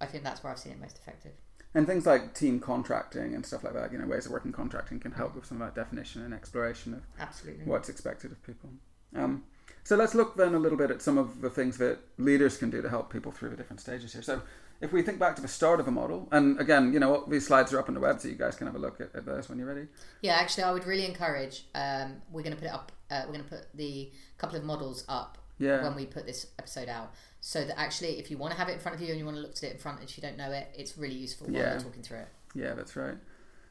I 0.00 0.06
think 0.06 0.24
that's 0.24 0.42
where 0.42 0.52
I've 0.52 0.58
seen 0.58 0.72
it 0.72 0.80
most 0.80 0.98
effective. 0.98 1.34
And 1.74 1.86
things 1.86 2.04
like 2.04 2.34
team 2.34 2.58
contracting 2.58 3.34
and 3.34 3.46
stuff 3.46 3.62
like 3.62 3.74
that, 3.74 3.92
you 3.92 3.98
know, 3.98 4.06
ways 4.06 4.26
of 4.26 4.32
working 4.32 4.50
contracting 4.52 4.98
can 4.98 5.12
help 5.12 5.36
with 5.36 5.46
some 5.46 5.62
of 5.62 5.72
that 5.72 5.80
definition 5.80 6.22
and 6.24 6.34
exploration 6.34 6.94
of 6.94 7.02
Absolutely. 7.20 7.64
what's 7.64 7.88
expected 7.88 8.32
of 8.32 8.42
people. 8.44 8.70
Um, 9.14 9.44
so 9.84 9.94
let's 9.96 10.14
look 10.14 10.36
then 10.36 10.54
a 10.54 10.58
little 10.58 10.76
bit 10.78 10.90
at 10.90 11.00
some 11.00 11.16
of 11.16 11.40
the 11.40 11.48
things 11.50 11.78
that 11.78 11.98
leaders 12.18 12.56
can 12.56 12.70
do 12.70 12.82
to 12.82 12.88
help 12.88 13.12
people 13.12 13.30
through 13.30 13.50
the 13.50 13.56
different 13.56 13.80
stages 13.80 14.12
here. 14.12 14.22
So 14.22 14.42
if 14.80 14.92
we 14.92 15.02
think 15.02 15.18
back 15.20 15.36
to 15.36 15.42
the 15.42 15.48
start 15.48 15.78
of 15.78 15.86
a 15.86 15.90
model, 15.92 16.28
and 16.32 16.58
again, 16.60 16.92
you 16.92 16.98
know, 16.98 17.24
these 17.28 17.46
slides 17.46 17.72
are 17.72 17.78
up 17.78 17.88
on 17.88 17.94
the 17.94 18.00
web, 18.00 18.20
so 18.20 18.26
you 18.28 18.34
guys 18.34 18.56
can 18.56 18.66
have 18.66 18.76
a 18.76 18.78
look 18.78 19.00
at, 19.00 19.14
at 19.14 19.24
those 19.24 19.48
when 19.48 19.58
you're 19.58 19.68
ready. 19.68 19.86
Yeah, 20.22 20.34
actually, 20.34 20.64
I 20.64 20.72
would 20.72 20.86
really 20.86 21.06
encourage. 21.06 21.66
Um, 21.74 22.16
we're 22.32 22.42
going 22.42 22.54
to 22.54 22.60
put 22.60 22.66
it 22.66 22.74
up. 22.74 22.90
Uh, 23.10 23.22
we're 23.26 23.34
going 23.34 23.44
to 23.44 23.50
put 23.50 23.66
the 23.74 24.10
couple 24.38 24.56
of 24.56 24.64
models 24.64 25.04
up 25.08 25.38
Yeah. 25.58 25.82
when 25.84 25.94
we 25.94 26.06
put 26.06 26.26
this 26.26 26.46
episode 26.58 26.88
out, 26.88 27.12
so 27.40 27.64
that 27.64 27.78
actually, 27.78 28.18
if 28.18 28.30
you 28.30 28.36
want 28.38 28.52
to 28.52 28.58
have 28.58 28.68
it 28.68 28.72
in 28.74 28.78
front 28.80 28.96
of 28.96 29.02
you 29.02 29.08
and 29.08 29.18
you 29.18 29.24
want 29.24 29.36
to 29.36 29.42
look 29.42 29.56
at 29.56 29.62
it 29.62 29.72
in 29.72 29.78
front, 29.78 30.02
if 30.02 30.16
you 30.16 30.22
don't 30.22 30.36
know 30.36 30.50
it, 30.52 30.68
it's 30.76 30.98
really 30.98 31.14
useful 31.14 31.46
while 31.46 31.62
Yeah. 31.62 31.74
we're 31.74 31.80
talking 31.80 32.02
through 32.02 32.18
it. 32.18 32.28
Yeah, 32.54 32.74
that's 32.74 32.96
right. 32.96 33.16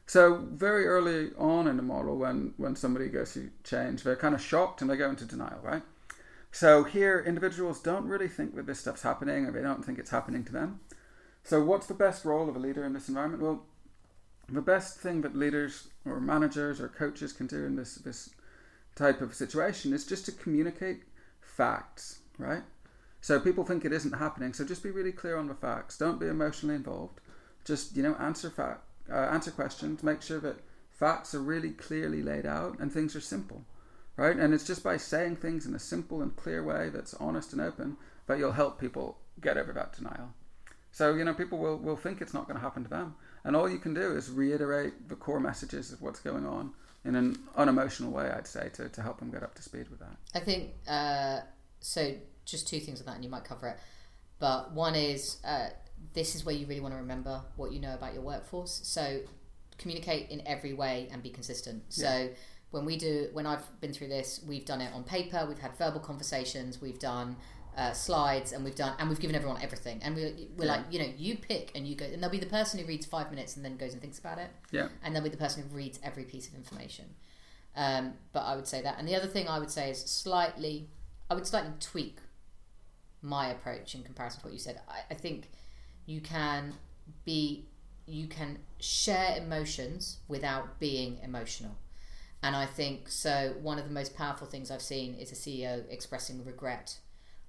So 0.06 0.36
very 0.52 0.86
early 0.86 1.30
on 1.38 1.68
in 1.68 1.76
the 1.76 1.82
model, 1.84 2.16
when 2.16 2.54
when 2.56 2.74
somebody 2.74 3.08
goes 3.08 3.32
through 3.32 3.50
change, 3.62 4.02
they're 4.02 4.16
kind 4.16 4.34
of 4.34 4.40
shocked 4.40 4.80
and 4.82 4.90
they 4.90 4.96
go 4.96 5.08
into 5.08 5.24
denial, 5.24 5.60
right? 5.62 5.82
So 6.50 6.82
here, 6.82 7.22
individuals 7.24 7.80
don't 7.80 8.06
really 8.06 8.26
think 8.26 8.56
that 8.56 8.66
this 8.66 8.80
stuff's 8.80 9.02
happening, 9.02 9.46
or 9.46 9.52
they 9.52 9.62
don't 9.62 9.84
think 9.84 10.00
it's 10.00 10.10
happening 10.10 10.42
to 10.44 10.52
them. 10.52 10.80
So 11.44 11.62
what's 11.62 11.86
the 11.86 11.94
best 11.94 12.24
role 12.24 12.48
of 12.48 12.56
a 12.56 12.58
leader 12.58 12.84
in 12.84 12.92
this 12.92 13.08
environment? 13.08 13.40
Well, 13.42 13.64
the 14.48 14.60
best 14.60 14.98
thing 14.98 15.20
that 15.20 15.36
leaders 15.36 15.86
or 16.04 16.18
managers 16.18 16.80
or 16.80 16.88
coaches 16.88 17.32
can 17.32 17.46
do 17.46 17.64
in 17.64 17.76
this 17.76 17.94
this 17.94 18.30
type 18.96 19.20
of 19.20 19.32
situation 19.34 19.92
is 19.92 20.04
just 20.04 20.26
to 20.26 20.32
communicate 20.32 21.04
facts, 21.40 22.18
right? 22.36 22.64
So 23.20 23.38
people 23.38 23.64
think 23.64 23.84
it 23.84 23.92
isn't 23.92 24.12
happening. 24.12 24.52
So 24.54 24.64
just 24.64 24.82
be 24.82 24.90
really 24.90 25.12
clear 25.12 25.36
on 25.36 25.48
the 25.48 25.54
facts. 25.54 25.98
Don't 25.98 26.20
be 26.20 26.26
emotionally 26.26 26.74
involved. 26.74 27.20
Just 27.64 27.96
you 27.96 28.02
know 28.02 28.14
answer 28.14 28.50
fact, 28.50 28.82
uh, 29.10 29.14
answer 29.14 29.50
questions. 29.50 30.02
Make 30.02 30.22
sure 30.22 30.40
that 30.40 30.56
facts 30.90 31.34
are 31.34 31.42
really 31.42 31.70
clearly 31.70 32.22
laid 32.22 32.46
out 32.46 32.78
and 32.78 32.92
things 32.92 33.16
are 33.16 33.20
simple, 33.20 33.64
right? 34.16 34.36
And 34.36 34.52
it's 34.52 34.66
just 34.66 34.82
by 34.82 34.96
saying 34.96 35.36
things 35.36 35.66
in 35.66 35.74
a 35.74 35.78
simple 35.78 36.22
and 36.22 36.34
clear 36.36 36.62
way 36.62 36.90
that's 36.90 37.14
honest 37.14 37.52
and 37.52 37.60
open 37.60 37.96
that 38.26 38.38
you'll 38.38 38.52
help 38.52 38.78
people 38.78 39.18
get 39.40 39.56
over 39.56 39.72
that 39.72 39.92
denial. 39.92 40.34
So 40.92 41.14
you 41.14 41.24
know 41.24 41.34
people 41.34 41.58
will 41.58 41.76
will 41.76 41.96
think 41.96 42.20
it's 42.20 42.34
not 42.34 42.46
going 42.46 42.56
to 42.56 42.62
happen 42.62 42.84
to 42.84 42.90
them, 42.90 43.14
and 43.44 43.54
all 43.54 43.68
you 43.68 43.78
can 43.78 43.94
do 43.94 44.16
is 44.16 44.30
reiterate 44.30 45.08
the 45.08 45.16
core 45.16 45.40
messages 45.40 45.92
of 45.92 46.02
what's 46.02 46.20
going 46.20 46.46
on 46.46 46.72
in 47.04 47.14
an 47.14 47.38
unemotional 47.56 48.10
way. 48.10 48.30
I'd 48.30 48.46
say 48.46 48.70
to 48.74 48.88
to 48.88 49.02
help 49.02 49.18
them 49.18 49.30
get 49.30 49.42
up 49.42 49.54
to 49.56 49.62
speed 49.62 49.88
with 49.88 50.00
that. 50.00 50.16
I 50.34 50.40
think 50.40 50.72
uh, 50.88 51.40
so. 51.80 52.14
Just 52.50 52.68
two 52.68 52.80
things 52.80 53.00
on 53.00 53.06
that, 53.06 53.14
and 53.16 53.24
you 53.24 53.30
might 53.30 53.44
cover 53.44 53.68
it. 53.68 53.78
But 54.38 54.72
one 54.72 54.94
is 54.94 55.38
uh, 55.44 55.68
this 56.14 56.34
is 56.34 56.44
where 56.44 56.54
you 56.54 56.66
really 56.66 56.80
want 56.80 56.94
to 56.94 56.98
remember 57.00 57.42
what 57.56 57.72
you 57.72 57.80
know 57.80 57.94
about 57.94 58.14
your 58.14 58.22
workforce. 58.22 58.80
So 58.84 59.20
communicate 59.78 60.30
in 60.30 60.42
every 60.46 60.72
way 60.72 61.08
and 61.12 61.22
be 61.22 61.30
consistent. 61.30 61.82
So 61.88 62.28
when 62.70 62.84
we 62.84 62.96
do, 62.96 63.28
when 63.32 63.46
I've 63.46 63.80
been 63.80 63.92
through 63.92 64.08
this, 64.08 64.40
we've 64.46 64.64
done 64.64 64.80
it 64.80 64.92
on 64.94 65.04
paper. 65.04 65.44
We've 65.48 65.58
had 65.58 65.76
verbal 65.76 66.00
conversations. 66.00 66.80
We've 66.80 66.98
done 66.98 67.36
uh, 67.76 67.92
slides, 67.92 68.52
and 68.52 68.64
we've 68.64 68.74
done, 68.74 68.94
and 68.98 69.08
we've 69.08 69.20
given 69.20 69.36
everyone 69.36 69.60
everything. 69.62 70.00
And 70.02 70.14
we're, 70.16 70.32
we're 70.56 70.64
Yeah. 70.66 70.72
like, 70.72 70.80
you 70.90 70.98
know, 70.98 71.08
you 71.16 71.36
pick 71.36 71.72
and 71.74 71.86
you 71.86 71.94
go, 71.94 72.04
and 72.04 72.22
there'll 72.22 72.30
be 72.30 72.38
the 72.38 72.46
person 72.46 72.78
who 72.80 72.86
reads 72.86 73.06
five 73.06 73.30
minutes 73.30 73.56
and 73.56 73.64
then 73.64 73.76
goes 73.76 73.92
and 73.92 74.00
thinks 74.02 74.18
about 74.18 74.38
it 74.38 74.50
Yeah, 74.70 74.88
and 75.02 75.14
there'll 75.14 75.24
be 75.28 75.30
the 75.30 75.36
person 75.42 75.62
who 75.62 75.74
reads 75.76 75.98
every 76.02 76.24
piece 76.24 76.48
of 76.48 76.54
information. 76.54 77.06
Um, 77.76 78.14
but 78.32 78.40
I 78.40 78.56
would 78.56 78.66
say 78.66 78.82
that, 78.82 78.98
and 78.98 79.06
the 79.06 79.14
other 79.14 79.28
thing 79.28 79.48
I 79.48 79.58
would 79.58 79.70
say 79.70 79.90
is 79.90 79.98
slightly, 80.00 80.88
I 81.30 81.34
would 81.34 81.46
slightly 81.46 81.70
tweak 81.80 82.18
my 83.22 83.48
approach 83.48 83.94
in 83.94 84.02
comparison 84.02 84.40
to 84.40 84.46
what 84.46 84.52
you 84.52 84.58
said. 84.58 84.80
I, 84.88 85.00
I 85.10 85.14
think 85.14 85.50
you 86.06 86.20
can 86.20 86.74
be, 87.24 87.66
you 88.06 88.26
can 88.26 88.58
share 88.78 89.36
emotions 89.36 90.18
without 90.28 90.78
being 90.78 91.18
emotional. 91.22 91.76
And 92.42 92.56
I 92.56 92.66
think 92.66 93.08
so. 93.08 93.54
One 93.60 93.78
of 93.78 93.84
the 93.84 93.92
most 93.92 94.16
powerful 94.16 94.46
things 94.46 94.70
I've 94.70 94.82
seen 94.82 95.14
is 95.14 95.30
a 95.30 95.34
CEO 95.34 95.84
expressing 95.90 96.44
regret 96.44 96.98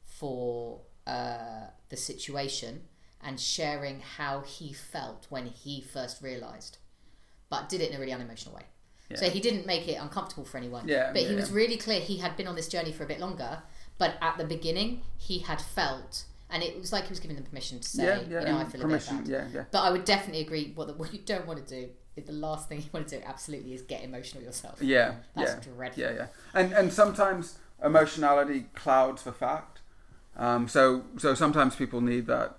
for 0.04 0.82
uh, 1.08 1.68
the 1.90 1.98
situation 1.98 2.82
and 3.24 3.40
sharing 3.40 4.02
how 4.02 4.42
he 4.42 4.74
felt 4.74 5.28
when 5.30 5.46
he 5.46 5.82
first 5.82 6.22
realised, 6.22 6.78
but 7.50 7.70
did 7.70 7.80
it 7.80 7.92
in 7.92 7.96
a 7.96 8.00
really 8.00 8.14
unemotional 8.14 8.56
way. 8.56 8.64
So 9.16 9.30
he 9.30 9.40
didn't 9.40 9.66
make 9.66 9.88
it 9.88 9.96
uncomfortable 9.96 10.46
for 10.46 10.58
anyone. 10.58 10.88
Yeah, 10.88 11.12
but 11.14 11.24
he 11.24 11.36
was 11.36 11.50
yeah. 11.50 11.56
really 11.58 11.78
clear 11.78 12.00
he 12.00 12.18
had 12.18 12.38
been 12.38 12.48
on 12.48 12.56
this 12.56 12.68
journey 12.68 12.92
for 12.92 13.04
a 13.04 13.08
bit 13.08 13.20
longer. 13.20 13.62
But 14.02 14.18
at 14.20 14.38
the 14.40 14.46
beginning, 14.46 15.04
he 15.18 15.40
had 15.40 15.62
felt, 15.62 16.24
and 16.50 16.64
it 16.64 16.80
was 16.80 16.92
like 16.92 17.04
he 17.04 17.10
was 17.10 17.20
giving 17.20 17.36
them 17.36 17.46
permission 17.46 17.80
to 17.80 17.88
say, 17.88 18.04
yeah, 18.04 18.22
yeah. 18.28 18.40
you 18.40 18.46
know, 18.48 18.58
I 18.58 18.66
feel 18.66 18.82
permission. 18.82 19.18
a 19.18 19.22
bit 19.22 19.32
bad. 19.32 19.52
Yeah, 19.52 19.60
yeah. 19.60 19.64
But 19.72 19.82
I 19.82 19.92
would 19.92 20.06
definitely 20.06 20.42
agree. 20.42 20.72
What, 20.74 20.88
the, 20.88 20.94
what 21.02 21.14
you 21.14 21.20
don't 21.24 21.46
want 21.46 21.66
to 21.66 21.82
do 21.84 21.90
the 22.26 22.32
last 22.34 22.68
thing 22.68 22.80
you 22.80 22.90
want 22.92 23.08
to 23.08 23.20
do 23.20 23.24
absolutely 23.26 23.74
is 23.74 23.82
get 23.82 24.04
emotional 24.04 24.44
yourself. 24.44 24.82
Yeah, 24.82 25.16
That's 25.36 25.54
yeah, 25.68 25.74
dreadful. 25.74 26.04
yeah, 26.04 26.12
yeah. 26.14 26.28
And 26.54 26.74
and 26.74 26.92
sometimes 26.92 27.58
emotionality 27.84 28.66
clouds 28.76 29.24
the 29.24 29.32
fact. 29.32 29.80
Um, 30.36 30.68
so 30.68 31.04
so 31.18 31.34
sometimes 31.34 31.76
people 31.76 32.02
need 32.02 32.28
that 32.28 32.58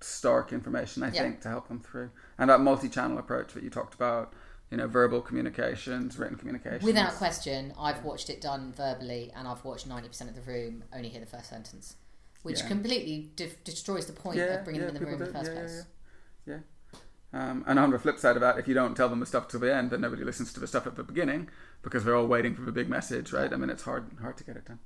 stark 0.00 0.52
information, 0.52 1.02
I 1.02 1.10
Yeah. 1.12 1.22
think, 1.22 1.40
to 1.42 1.48
help 1.48 1.68
them 1.68 1.80
through. 1.80 2.10
And 2.38 2.50
that 2.50 2.60
multi-channel 2.60 3.18
approach 3.18 3.52
that 3.52 3.62
you 3.62 3.70
talked 3.70 3.94
about, 3.94 4.32
you 4.70 4.76
know, 4.76 4.86
verbal 4.86 5.20
communications, 5.20 6.18
written 6.18 6.36
communications. 6.36 6.84
Without 6.84 7.12
question, 7.14 7.74
I've 7.78 8.04
watched 8.04 8.30
it 8.30 8.40
done 8.40 8.72
verbally, 8.76 9.32
and 9.34 9.48
I've 9.48 9.64
watched 9.64 9.86
ninety 9.86 10.08
percent 10.08 10.30
of 10.30 10.36
the 10.36 10.42
room 10.42 10.84
only 10.92 11.08
hear 11.08 11.20
the 11.20 11.26
first 11.26 11.48
sentence, 11.50 11.96
which 12.42 12.60
Yeah. 12.60 12.68
completely 12.68 13.32
de- 13.36 13.56
destroys 13.64 14.06
the 14.06 14.12
point 14.12 14.38
of 14.38 14.64
bringing 14.64 14.82
them 14.82 14.94
in 14.96 15.02
the 15.02 15.06
room 15.06 15.20
in 15.20 15.26
the 15.26 15.32
first 15.32 15.50
yeah, 15.52 15.58
place. 15.58 15.84
Yeah, 16.46 16.54
yeah. 16.54 16.60
yeah. 16.60 16.60
Um, 17.32 17.64
and 17.66 17.78
on 17.78 17.90
the 17.90 17.98
flip 17.98 18.18
side 18.18 18.36
of 18.36 18.40
that, 18.40 18.58
if 18.58 18.66
you 18.66 18.74
don't 18.74 18.96
tell 18.96 19.08
them 19.08 19.20
the 19.20 19.26
stuff 19.26 19.46
till 19.46 19.60
the 19.60 19.72
end, 19.72 19.90
then 19.90 20.00
nobody 20.00 20.24
listens 20.24 20.52
to 20.52 20.60
the 20.60 20.66
stuff 20.66 20.86
at 20.86 20.96
the 20.96 21.04
beginning 21.04 21.48
because 21.82 22.04
they're 22.04 22.16
all 22.16 22.26
waiting 22.26 22.54
for 22.56 22.62
the 22.62 22.72
big 22.72 22.88
message, 22.88 23.32
right? 23.32 23.52
I 23.52 23.56
mean, 23.56 23.70
it's 23.70 23.84
hard 23.84 24.10
hard 24.20 24.36
to 24.38 24.44
get 24.44 24.56
it 24.56 24.66
done. 24.66 24.80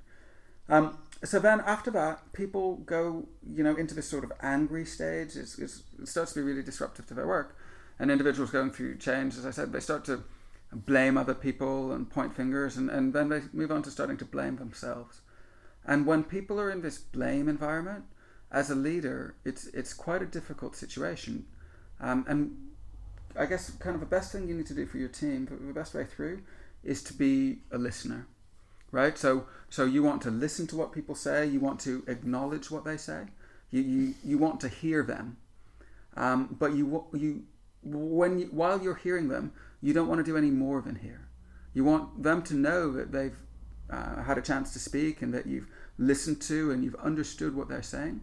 Um, 0.67 0.97
so 1.23 1.39
then 1.39 1.61
after 1.61 1.91
that, 1.91 2.33
people 2.33 2.77
go, 2.77 3.27
you 3.47 3.63
know, 3.63 3.75
into 3.75 3.93
this 3.93 4.07
sort 4.07 4.23
of 4.23 4.31
angry 4.41 4.85
stage. 4.85 5.35
It's, 5.35 5.57
it's, 5.59 5.83
it 5.99 6.07
starts 6.07 6.33
to 6.33 6.39
be 6.39 6.43
really 6.43 6.63
disruptive 6.63 7.05
to 7.07 7.13
their 7.13 7.27
work. 7.27 7.55
And 7.99 8.11
individuals 8.11 8.51
going 8.51 8.71
through 8.71 8.97
change, 8.97 9.37
as 9.37 9.45
I 9.45 9.51
said, 9.51 9.71
they 9.71 9.79
start 9.79 10.05
to 10.05 10.23
blame 10.73 11.17
other 11.17 11.33
people 11.33 11.91
and 11.91 12.09
point 12.09 12.35
fingers, 12.35 12.75
and, 12.75 12.89
and 12.89 13.13
then 13.13 13.29
they 13.29 13.41
move 13.53 13.71
on 13.71 13.83
to 13.83 13.91
starting 13.91 14.17
to 14.17 14.25
blame 14.25 14.57
themselves. 14.57 15.21
And 15.85 16.05
when 16.05 16.23
people 16.23 16.59
are 16.59 16.69
in 16.69 16.81
this 16.81 16.97
blame 16.97 17.47
environment, 17.47 18.05
as 18.51 18.69
a 18.69 18.75
leader, 18.75 19.35
it's 19.43 19.67
it's 19.67 19.93
quite 19.93 20.21
a 20.21 20.25
difficult 20.25 20.75
situation. 20.75 21.45
Um, 21.99 22.25
and 22.27 22.69
I 23.37 23.45
guess 23.45 23.69
kind 23.71 23.95
of 23.95 23.99
the 23.99 24.07
best 24.07 24.31
thing 24.31 24.47
you 24.47 24.55
need 24.55 24.67
to 24.67 24.73
do 24.73 24.85
for 24.85 24.97
your 24.97 25.09
team, 25.09 25.45
the 25.45 25.73
best 25.73 25.93
way 25.93 26.05
through, 26.05 26.41
is 26.83 27.03
to 27.03 27.13
be 27.13 27.59
a 27.71 27.77
listener, 27.77 28.27
right? 28.91 29.17
So 29.17 29.47
so 29.69 29.85
you 29.85 30.03
want 30.03 30.21
to 30.23 30.31
listen 30.31 30.67
to 30.67 30.75
what 30.75 30.91
people 30.91 31.15
say, 31.15 31.45
you 31.45 31.59
want 31.59 31.79
to 31.81 32.03
acknowledge 32.07 32.71
what 32.71 32.85
they 32.85 32.97
say, 32.97 33.25
you 33.71 33.81
you, 33.81 34.13
you 34.23 34.37
want 34.37 34.59
to 34.61 34.69
hear 34.69 35.03
them, 35.03 35.37
um, 36.15 36.55
but 36.59 36.73
you 36.73 37.05
you 37.13 37.43
when 37.85 38.41
while 38.51 38.81
you're 38.81 38.95
hearing 38.95 39.29
them, 39.29 39.53
you 39.81 39.93
don't 39.93 40.07
want 40.07 40.19
to 40.19 40.23
do 40.23 40.37
any 40.37 40.49
more 40.49 40.81
than 40.81 40.95
hear. 40.95 41.29
You 41.73 41.83
want 41.83 42.23
them 42.23 42.41
to 42.43 42.53
know 42.55 42.91
that 42.93 43.11
they've 43.11 43.37
uh, 43.89 44.23
had 44.23 44.37
a 44.37 44.41
chance 44.41 44.73
to 44.73 44.79
speak 44.79 45.21
and 45.21 45.33
that 45.33 45.45
you've 45.45 45.67
listened 45.97 46.41
to 46.41 46.71
and 46.71 46.83
you've 46.83 46.95
understood 46.95 47.55
what 47.55 47.69
they're 47.69 47.83
saying. 47.83 48.21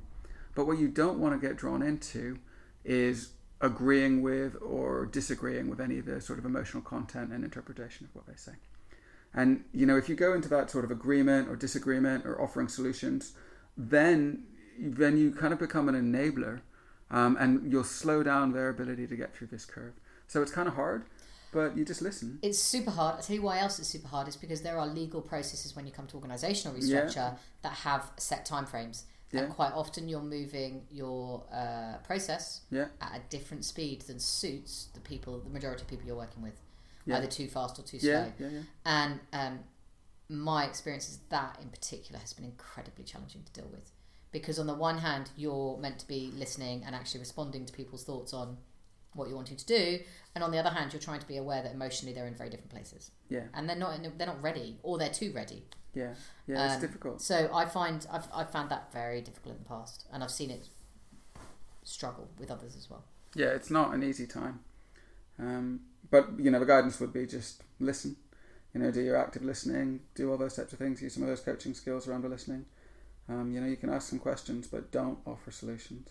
But 0.54 0.66
what 0.66 0.78
you 0.78 0.88
don't 0.88 1.18
want 1.18 1.40
to 1.40 1.46
get 1.46 1.56
drawn 1.56 1.82
into 1.82 2.38
is 2.84 3.30
agreeing 3.60 4.22
with 4.22 4.56
or 4.60 5.06
disagreeing 5.06 5.70
with 5.70 5.80
any 5.80 5.98
of 5.98 6.06
the 6.06 6.20
sort 6.20 6.38
of 6.38 6.44
emotional 6.44 6.82
content 6.82 7.32
and 7.32 7.44
interpretation 7.44 8.06
of 8.06 8.14
what 8.14 8.26
they 8.26 8.36
say. 8.36 8.52
And 9.32 9.64
you 9.72 9.86
know, 9.86 9.96
if 9.96 10.08
you 10.08 10.14
go 10.14 10.34
into 10.34 10.48
that 10.50 10.70
sort 10.70 10.84
of 10.84 10.90
agreement 10.90 11.48
or 11.48 11.56
disagreement 11.56 12.26
or 12.26 12.40
offering 12.40 12.68
solutions, 12.68 13.32
then 13.76 14.44
then 14.78 15.16
you 15.16 15.30
kind 15.30 15.52
of 15.52 15.58
become 15.58 15.88
an 15.88 15.94
enabler, 15.94 16.60
um, 17.12 17.36
and 17.38 17.70
you'll 17.70 17.84
slow 17.84 18.22
down 18.22 18.52
their 18.52 18.68
ability 18.68 19.06
to 19.06 19.16
get 19.16 19.34
through 19.34 19.48
this 19.48 19.64
curve. 19.64 19.94
So 20.26 20.42
it's 20.42 20.50
kind 20.50 20.66
of 20.66 20.74
hard, 20.74 21.04
but 21.52 21.76
you 21.76 21.84
just 21.84 22.02
listen. 22.02 22.38
It's 22.42 22.58
super 22.58 22.90
hard. 22.90 23.18
I 23.18 23.20
tell 23.20 23.36
you 23.36 23.42
why 23.42 23.58
else 23.60 23.78
it's 23.78 23.88
super 23.88 24.08
hard 24.08 24.26
is 24.28 24.36
because 24.36 24.62
there 24.62 24.78
are 24.78 24.86
legal 24.86 25.20
processes 25.20 25.76
when 25.76 25.86
you 25.86 25.92
come 25.92 26.06
to 26.08 26.16
organisational 26.16 26.74
Yeah. 26.78 27.02
restructure 27.02 27.36
that 27.62 27.72
have 27.88 28.10
set 28.16 28.46
timeframes. 28.48 29.02
Yeah. 29.30 29.42
And 29.42 29.52
quite 29.52 29.72
often 29.72 30.08
you're 30.08 30.20
moving 30.20 30.86
your 30.90 31.44
uh, 31.52 31.96
process 32.04 32.62
Yeah, 32.70 32.88
at 33.00 33.16
a 33.16 33.20
different 33.30 33.64
speed 33.64 34.02
than 34.02 34.18
suits 34.18 34.88
the 34.94 35.00
people, 35.00 35.38
the 35.40 35.48
majority 35.50 35.82
of 35.82 35.88
people 35.88 36.06
you're 36.06 36.16
working 36.16 36.42
with, 36.42 36.60
Yeah. 37.06 37.16
either 37.16 37.26
too 37.28 37.48
fast 37.48 37.78
or 37.78 37.82
too 37.82 37.98
slow. 37.98 38.10
yeah, 38.10 38.28
yeah, 38.38 38.48
yeah. 38.48 38.60
And 38.84 39.20
um, 39.32 39.60
my 40.28 40.64
experience 40.66 41.08
is 41.08 41.18
that 41.30 41.58
in 41.62 41.68
particular 41.70 42.18
has 42.20 42.32
been 42.34 42.44
incredibly 42.44 43.04
challenging 43.04 43.42
to 43.44 43.52
deal 43.60 43.70
with. 43.70 43.90
Because 44.32 44.58
on 44.58 44.66
the 44.66 44.74
one 44.74 44.98
hand, 44.98 45.30
you're 45.36 45.76
meant 45.78 45.98
to 46.00 46.08
be 46.08 46.32
listening 46.36 46.82
and 46.84 46.94
actually 46.94 47.20
responding 47.20 47.66
to 47.66 47.72
people's 47.72 48.04
thoughts 48.04 48.32
on 48.32 48.56
what 49.14 49.28
you're 49.28 49.36
wanting 49.36 49.58
to 49.58 49.66
do, 49.66 49.98
and 50.34 50.42
on 50.42 50.50
the 50.50 50.58
other 50.58 50.70
hand, 50.70 50.92
you're 50.92 51.00
trying 51.02 51.20
to 51.20 51.28
be 51.28 51.36
aware 51.36 51.62
that 51.62 51.72
emotionally 51.72 52.14
they're 52.14 52.26
in 52.26 52.34
very 52.34 52.48
different 52.48 52.70
places, 52.70 53.10
Yeah, 53.28 53.42
and 53.52 53.68
they're 53.68 53.76
not 53.76 54.00
they're 54.16 54.26
not 54.26 54.40
ready, 54.42 54.78
or 54.82 54.96
they're 54.96 55.10
too 55.10 55.32
ready. 55.34 55.64
yeah, 55.92 56.14
yeah. 56.46 56.64
It's 56.64 56.74
Um, 56.76 56.80
difficult. 56.80 57.20
So 57.20 57.50
I 57.52 57.66
find 57.66 58.06
I've 58.10 58.26
I've 58.32 58.50
found 58.50 58.70
that 58.70 58.90
very 58.90 59.20
difficult 59.20 59.56
in 59.56 59.62
the 59.62 59.68
past, 59.68 60.06
and 60.10 60.24
I've 60.24 60.30
seen 60.30 60.50
it 60.50 60.68
struggle 61.84 62.28
with 62.38 62.50
others 62.50 62.74
as 62.76 62.88
well. 62.88 63.04
Yeah, 63.34 63.48
it's 63.48 63.70
not 63.70 63.94
an 63.94 64.02
easy 64.02 64.26
time. 64.26 64.60
Um, 65.38 65.80
but 66.10 66.38
you 66.38 66.50
know, 66.50 66.58
the 66.58 66.66
guidance 66.66 66.98
would 67.00 67.12
be 67.12 67.26
just 67.26 67.62
listen. 67.80 68.16
You 68.74 68.80
know, 68.80 68.90
do 68.90 69.02
your 69.02 69.16
active 69.16 69.42
listening, 69.44 70.00
do 70.14 70.30
all 70.30 70.38
those 70.38 70.56
types 70.56 70.72
of 70.72 70.78
things. 70.78 71.02
Use 71.02 71.12
some 71.14 71.22
of 71.22 71.28
those 71.28 71.40
coaching 71.40 71.74
skills 71.74 72.08
around 72.08 72.22
the 72.22 72.28
listening. 72.30 72.64
Um, 73.28 73.52
you 73.52 73.60
know, 73.60 73.66
you 73.66 73.76
can 73.76 73.90
ask 73.90 74.08
some 74.10 74.18
questions, 74.18 74.66
but 74.66 74.90
don't 74.90 75.18
offer 75.26 75.50
solutions. 75.50 76.08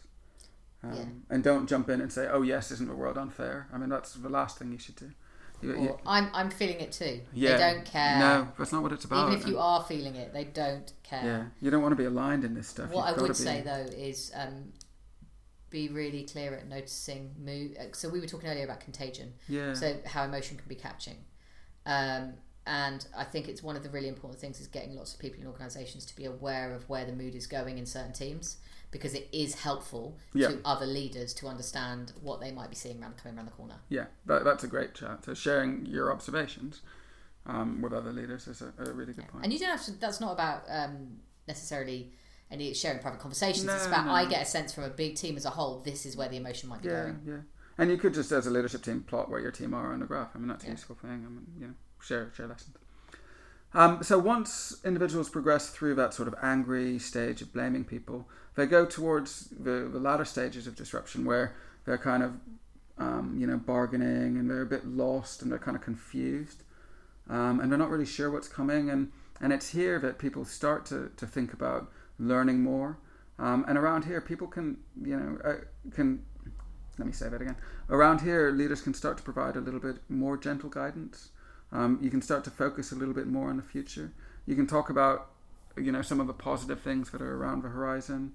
Um, 0.84 0.94
Yeah. 0.96 1.06
And 1.30 1.44
don't 1.44 1.68
jump 1.68 1.90
in 1.90 2.02
and 2.02 2.12
say, 2.12 2.28
"Oh 2.28 2.42
yes, 2.42 2.72
isn't 2.72 2.88
the 2.88 2.96
world 2.96 3.18
unfair?" 3.18 3.68
I 3.74 3.78
mean, 3.78 3.90
that's 3.90 4.14
the 4.14 4.30
last 4.30 4.58
thing 4.58 4.72
you 4.72 4.80
should 4.80 4.96
do. 4.96 5.12
You- 5.62 5.80
you- 5.80 6.00
I'm 6.08 6.30
I'm 6.34 6.50
feeling 6.50 6.80
it 6.80 6.92
too. 6.92 7.22
yeah, 7.34 7.52
They 7.52 7.58
don't 7.74 7.86
care. 7.86 8.18
No, 8.18 8.52
that's 8.58 8.72
not 8.72 8.82
what 8.82 8.92
it's 8.92 9.06
about. 9.06 9.28
Even 9.28 9.40
if 9.40 9.48
you 9.48 9.60
are 9.60 9.84
feeling 9.84 10.16
it, 10.16 10.34
they 10.34 10.46
don't 10.46 10.92
care. 11.04 11.24
yeah, 11.24 11.46
you 11.62 11.70
don't 11.70 11.84
want 11.84 11.92
to 11.92 11.96
be 11.98 12.06
aligned 12.06 12.44
in 12.44 12.56
this 12.56 12.68
stuff. 12.68 12.90
What 12.90 13.10
You've 13.10 13.20
I 13.20 13.22
would 13.22 13.36
say 13.36 13.62
though 13.62 13.86
is 14.10 14.32
um, 14.34 14.74
be 15.70 15.88
really 15.90 16.24
clear 16.24 16.56
at 16.56 16.68
noticing 16.68 17.76
uh, 17.80 17.84
So 17.94 18.10
we 18.10 18.20
were 18.20 18.26
talking 18.28 18.50
earlier 18.50 18.64
about 18.66 18.80
contagion. 18.80 19.34
yeah, 19.48 19.74
So 19.76 20.02
how 20.06 20.24
emotion 20.24 20.58
can 20.58 20.68
be 20.68 20.76
catching. 20.76 21.18
Um, 21.86 22.34
and 22.66 23.06
I 23.18 23.24
think 23.24 23.48
it's 23.48 23.64
one 23.64 23.76
of 23.76 23.84
the 23.84 23.90
really 23.90 24.08
important 24.08 24.40
things 24.40 24.60
is 24.60 24.68
getting 24.68 24.96
lots 24.96 25.14
of 25.14 25.20
people 25.20 25.42
in 25.42 25.48
organisations 25.48 26.06
to 26.06 26.16
be 26.16 26.26
aware 26.26 26.74
of 26.74 26.88
where 26.90 27.06
the 27.06 27.12
mood 27.14 27.34
is 27.36 27.48
going 27.48 27.78
in 27.78 27.86
certain 27.86 28.14
teams 28.14 28.58
because 28.92 29.14
it 29.14 29.28
is 29.32 29.56
helpful 29.56 30.18
Yeah. 30.34 30.50
to 30.50 30.60
other 30.66 30.86
leaders 30.86 31.34
to 31.36 31.48
understand 31.48 32.12
what 32.22 32.40
they 32.42 32.52
might 32.52 32.70
be 32.70 32.76
seeing 32.76 33.02
around 33.02 33.18
coming 33.18 33.38
around 33.38 33.46
the 33.48 33.52
corner. 33.54 33.76
yeah, 33.90 34.06
that, 34.26 34.44
that's 34.44 34.64
a 34.64 34.68
great 34.68 34.94
chat. 34.94 35.26
So 35.26 35.34
sharing 35.34 35.86
your 35.86 36.12
observations 36.12 36.82
um, 37.46 37.82
with 37.82 37.94
other 37.94 38.12
leaders 38.12 38.48
is 38.48 38.62
a, 38.62 38.74
a 38.78 38.92
really 38.94 39.14
good 39.14 39.28
point. 39.28 39.44
And 39.46 39.52
you 39.54 39.58
don't 39.60 39.70
have 39.70 39.84
to. 39.86 39.92
That's 39.94 40.20
not 40.22 40.34
about 40.34 40.64
um, 40.70 41.18
necessarily 41.48 42.12
any 42.52 42.74
sharing 42.74 43.00
private 43.00 43.20
conversations. 43.20 43.66
No, 43.66 43.74
it's 43.76 43.88
about 43.88 44.06
no. 44.06 44.12
I 44.12 44.26
get 44.26 44.44
a 44.44 44.46
sense 44.46 44.74
from 44.74 44.84
a 44.84 44.90
big 44.90 45.16
team 45.16 45.38
as 45.38 45.46
a 45.46 45.50
whole. 45.50 45.80
This 45.80 46.06
is 46.06 46.16
where 46.16 46.30
the 46.30 46.38
emotion 46.38 46.70
might 46.70 46.82
be 46.84 46.90
Yeah, 46.90 47.02
going. 47.04 47.22
yeah. 47.26 47.38
And 47.78 47.90
you 47.90 47.98
could 47.98 48.14
just, 48.14 48.32
as 48.32 48.46
a 48.46 48.52
leadership 48.52 48.84
team, 48.84 49.02
plot 49.02 49.32
where 49.32 49.40
your 49.40 49.50
team 49.52 49.74
are 49.74 49.92
on 49.94 50.02
the 50.02 50.06
graph. 50.06 50.30
I 50.36 50.38
mean, 50.38 50.50
that's 50.50 50.66
a 50.66 50.70
useful 50.70 50.96
thing. 51.02 51.10
I 51.10 51.16
mean, 51.30 51.48
you 51.58 51.68
know, 51.68 51.74
share 52.02 52.32
share 52.36 52.48
lessons. 52.48 52.76
Um, 53.74 54.04
so 54.04 54.20
once 54.20 54.82
individuals 54.84 55.30
progress 55.30 55.70
through 55.70 55.96
that 55.96 56.14
sort 56.14 56.28
of 56.28 56.36
angry 56.42 57.00
stage 57.00 57.42
of 57.42 57.54
blaming 57.54 57.86
people, 57.86 58.28
they 58.56 58.66
go 58.66 58.86
towards 58.86 59.46
the, 59.48 59.90
the 59.92 60.00
latter 60.00 60.26
stages 60.26 60.68
of 60.68 60.76
disruption 60.76 61.24
where 61.24 61.56
they're 61.86 61.98
kind 61.98 62.22
of, 62.22 62.34
um, 62.98 63.38
you 63.40 63.48
know, 63.48 63.58
bargaining 63.58 64.38
and 64.38 64.50
they're 64.50 64.62
a 64.62 64.66
bit 64.66 64.86
lost 64.86 65.42
and 65.42 65.50
they're 65.50 65.60
kind 65.60 65.78
of 65.78 65.84
confused, 65.84 66.64
um, 67.30 67.62
and 67.62 67.72
they're 67.72 67.80
not 67.80 67.90
really 67.90 68.06
sure 68.06 68.30
what's 68.30 68.50
coming. 68.50 68.90
And 68.90 69.12
and 69.40 69.54
it's 69.54 69.70
here 69.70 70.00
that 70.00 70.20
people 70.20 70.46
start 70.46 70.86
to, 70.88 71.12
to 71.18 71.26
think 71.26 71.54
about 71.54 71.92
learning 72.20 72.62
more. 72.62 72.98
Um, 73.40 73.66
and 73.68 73.76
around 73.78 74.06
here, 74.06 74.22
people 74.22 74.48
can, 74.48 74.78
you 75.02 75.18
know, 75.18 75.40
uh, 75.44 75.56
can 75.96 76.24
let 77.00 77.08
me 77.08 77.14
say 77.14 77.30
that 77.30 77.42
again. 77.42 77.56
Around 77.90 78.22
here, 78.22 78.52
leaders 78.52 78.82
can 78.82 78.94
start 78.94 79.18
to 79.18 79.24
provide 79.24 79.56
a 79.56 79.62
little 79.62 79.80
bit 79.80 79.98
more 80.10 80.38
gentle 80.38 80.70
guidance. 80.70 81.30
Um, 81.72 82.00
you 82.02 82.10
can 82.10 82.22
start 82.22 82.44
to 82.46 82.52
focus 82.52 82.92
a 82.92 82.96
little 82.96 83.14
bit 83.14 83.28
more 83.28 83.50
on 83.50 83.58
the 83.58 83.64
future. 83.64 84.12
You 84.46 84.56
can 84.56 84.68
talk 84.68 84.90
about, 84.90 85.30
you 85.78 85.92
know, 85.92 86.02
some 86.02 86.20
of 86.20 86.28
the 86.28 86.34
positive 86.34 86.82
things 86.82 87.12
that 87.12 87.22
are 87.22 87.38
around 87.38 87.64
the 87.64 87.70
horizon, 87.70 88.34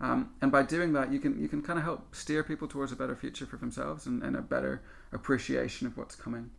um, 0.00 0.30
and 0.42 0.52
by 0.52 0.62
doing 0.62 0.92
that, 0.92 1.10
you 1.10 1.18
can 1.18 1.40
you 1.40 1.48
can 1.48 1.62
kind 1.62 1.78
of 1.78 1.84
help 1.84 2.14
steer 2.14 2.42
people 2.42 2.68
towards 2.68 2.92
a 2.92 2.96
better 2.96 3.16
future 3.16 3.46
for 3.46 3.56
themselves 3.56 4.06
and, 4.06 4.22
and 4.22 4.36
a 4.36 4.42
better 4.42 4.82
appreciation 5.12 5.86
of 5.86 5.96
what's 5.96 6.14
coming. 6.14 6.50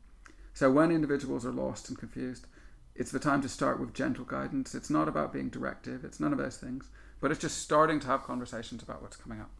So 0.53 0.71
when 0.71 0.91
individuals 0.91 1.45
are 1.45 1.51
lost 1.51 1.87
and 1.87 1.97
confused, 1.97 2.47
it's 2.95 3.11
the 3.11 3.19
time 3.19 3.43
to 3.43 3.49
start 3.49 3.79
with 3.79 3.93
gentle 3.93 4.25
guidance. 4.25 4.73
It's 4.73 4.89
not 4.89 5.07
about 5.07 5.31
being 5.31 5.49
directive. 5.49 6.03
It's 6.03 6.19
none 6.19 6.31
of 6.31 6.39
those 6.39 6.57
things, 6.57 6.89
but 7.21 7.29
it's 7.29 7.39
just 7.39 7.59
starting 7.59 7.99
to 7.99 8.07
have 8.07 8.23
conversations 8.23 8.81
about 8.81 9.03
what's 9.03 9.17
coming 9.17 9.39
up. 9.39 9.51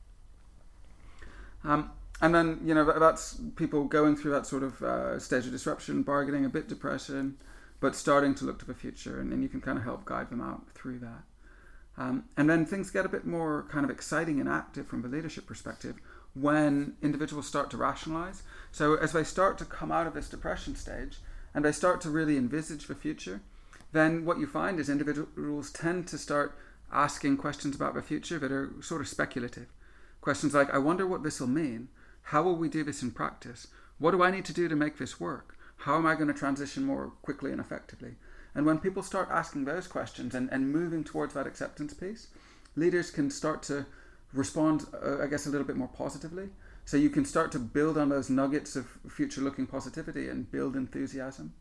Um, 1.64 1.92
and 2.22 2.34
then 2.34 2.60
you 2.64 2.74
know 2.74 3.00
that's 3.00 3.40
people 3.56 3.86
going 3.86 4.16
through 4.16 4.32
that 4.32 4.46
sort 4.46 4.64
of 4.64 4.82
uh, 4.82 5.20
stage 5.20 5.46
of 5.46 5.52
disruption, 5.52 6.04
bargaining, 6.04 6.46
a 6.46 6.50
bit 6.50 6.68
depression, 6.68 7.38
but 7.80 7.96
starting 7.96 8.34
to 8.36 8.46
look 8.46 8.60
to 8.60 8.66
the 8.66 8.74
future, 8.74 9.20
and 9.20 9.32
then 9.32 9.42
you 9.42 9.50
can 9.50 9.62
kind 9.62 9.78
of 9.78 9.84
help 9.84 10.06
guide 10.06 10.30
them 10.30 10.42
out 10.42 10.70
through 10.74 11.00
that. 11.00 11.24
Um, 11.98 12.26
and 12.38 12.50
then 12.50 12.66
things 12.66 12.92
get 12.92 13.06
a 13.06 13.10
bit 13.10 13.26
more 13.26 13.66
kind 13.72 13.84
of 13.84 13.90
exciting 13.90 14.40
and 14.40 14.48
active 14.48 14.88
from 14.88 15.02
the 15.02 15.08
leadership 15.08 15.48
perspective 15.48 15.96
when 16.34 16.94
individuals 17.02 17.48
start 17.48 17.72
to 17.72 17.78
rationalize. 17.78 18.44
So 18.72 18.96
as 18.96 19.14
they 19.14 19.24
start 19.24 19.58
to 19.58 19.66
come 19.66 19.92
out 19.92 20.06
of 20.06 20.14
this 20.14 20.30
depression 20.30 20.76
stage 20.76 21.18
and 21.56 21.66
they 21.66 21.72
start 21.72 22.02
to 22.02 22.12
really 22.12 22.38
envisage 22.38 22.86
the 22.86 22.94
future, 22.94 23.42
then 23.94 24.26
what 24.26 24.38
you 24.38 24.46
find 24.46 24.80
is 24.80 24.90
individuals 24.90 25.72
tend 25.72 26.08
to 26.10 26.18
start 26.18 26.56
asking 26.92 27.38
questions 27.38 27.76
about 27.76 27.96
the 27.96 28.02
future 28.02 28.38
that 28.38 28.52
are 28.52 28.72
sort 28.82 29.02
of 29.02 29.08
speculative. 29.08 29.68
Questions 30.22 30.54
like, 30.54 30.72
I 30.74 30.78
wonder 30.78 31.08
what 31.08 31.24
this 31.24 31.40
will 31.40 31.48
mean. 31.48 31.88
How 32.32 32.44
will 32.44 32.58
we 32.58 32.68
do 32.68 32.84
this 32.84 33.02
in 33.02 33.12
practice? 33.12 33.68
What 34.00 34.12
do 34.12 34.22
I 34.22 34.32
need 34.32 34.44
to 34.46 34.54
do 34.54 34.68
to 34.68 34.76
make 34.76 34.98
this 34.98 35.18
work? 35.18 35.58
How 35.78 35.96
am 35.96 36.06
I 36.06 36.16
going 36.16 36.28
to 36.28 36.34
transition 36.34 36.84
more 36.84 37.14
quickly 37.22 37.54
and 37.54 37.62
effectively? 37.62 38.16
And 38.54 38.66
when 38.66 38.80
people 38.80 39.02
start 39.02 39.30
asking 39.32 39.64
those 39.64 39.88
questions 39.88 40.36
and, 40.36 40.50
and 40.52 40.70
moving 40.70 41.06
towards 41.06 41.36
that 41.36 41.48
acceptance 41.48 41.94
piece, 41.94 42.28
leaders 42.76 43.12
can 43.12 43.32
start 43.32 43.64
to 43.64 43.86
respond, 44.34 44.88
uh, 45.02 45.24
I 45.24 45.28
guess, 45.28 45.46
a 45.46 45.50
little 45.50 45.66
bit 45.66 45.78
more 45.78 45.88
positively. 45.88 46.50
So 46.84 46.98
you 46.98 47.10
can 47.10 47.24
start 47.24 47.50
to 47.54 47.60
build 47.60 47.98
on 47.98 48.10
those 48.10 48.30
nuggets 48.30 48.76
of 48.76 48.88
future 49.08 49.40
looking 49.40 49.66
positivity 49.66 50.28
and 50.28 50.52
build 50.52 50.76
enthusiasm. 50.76 51.54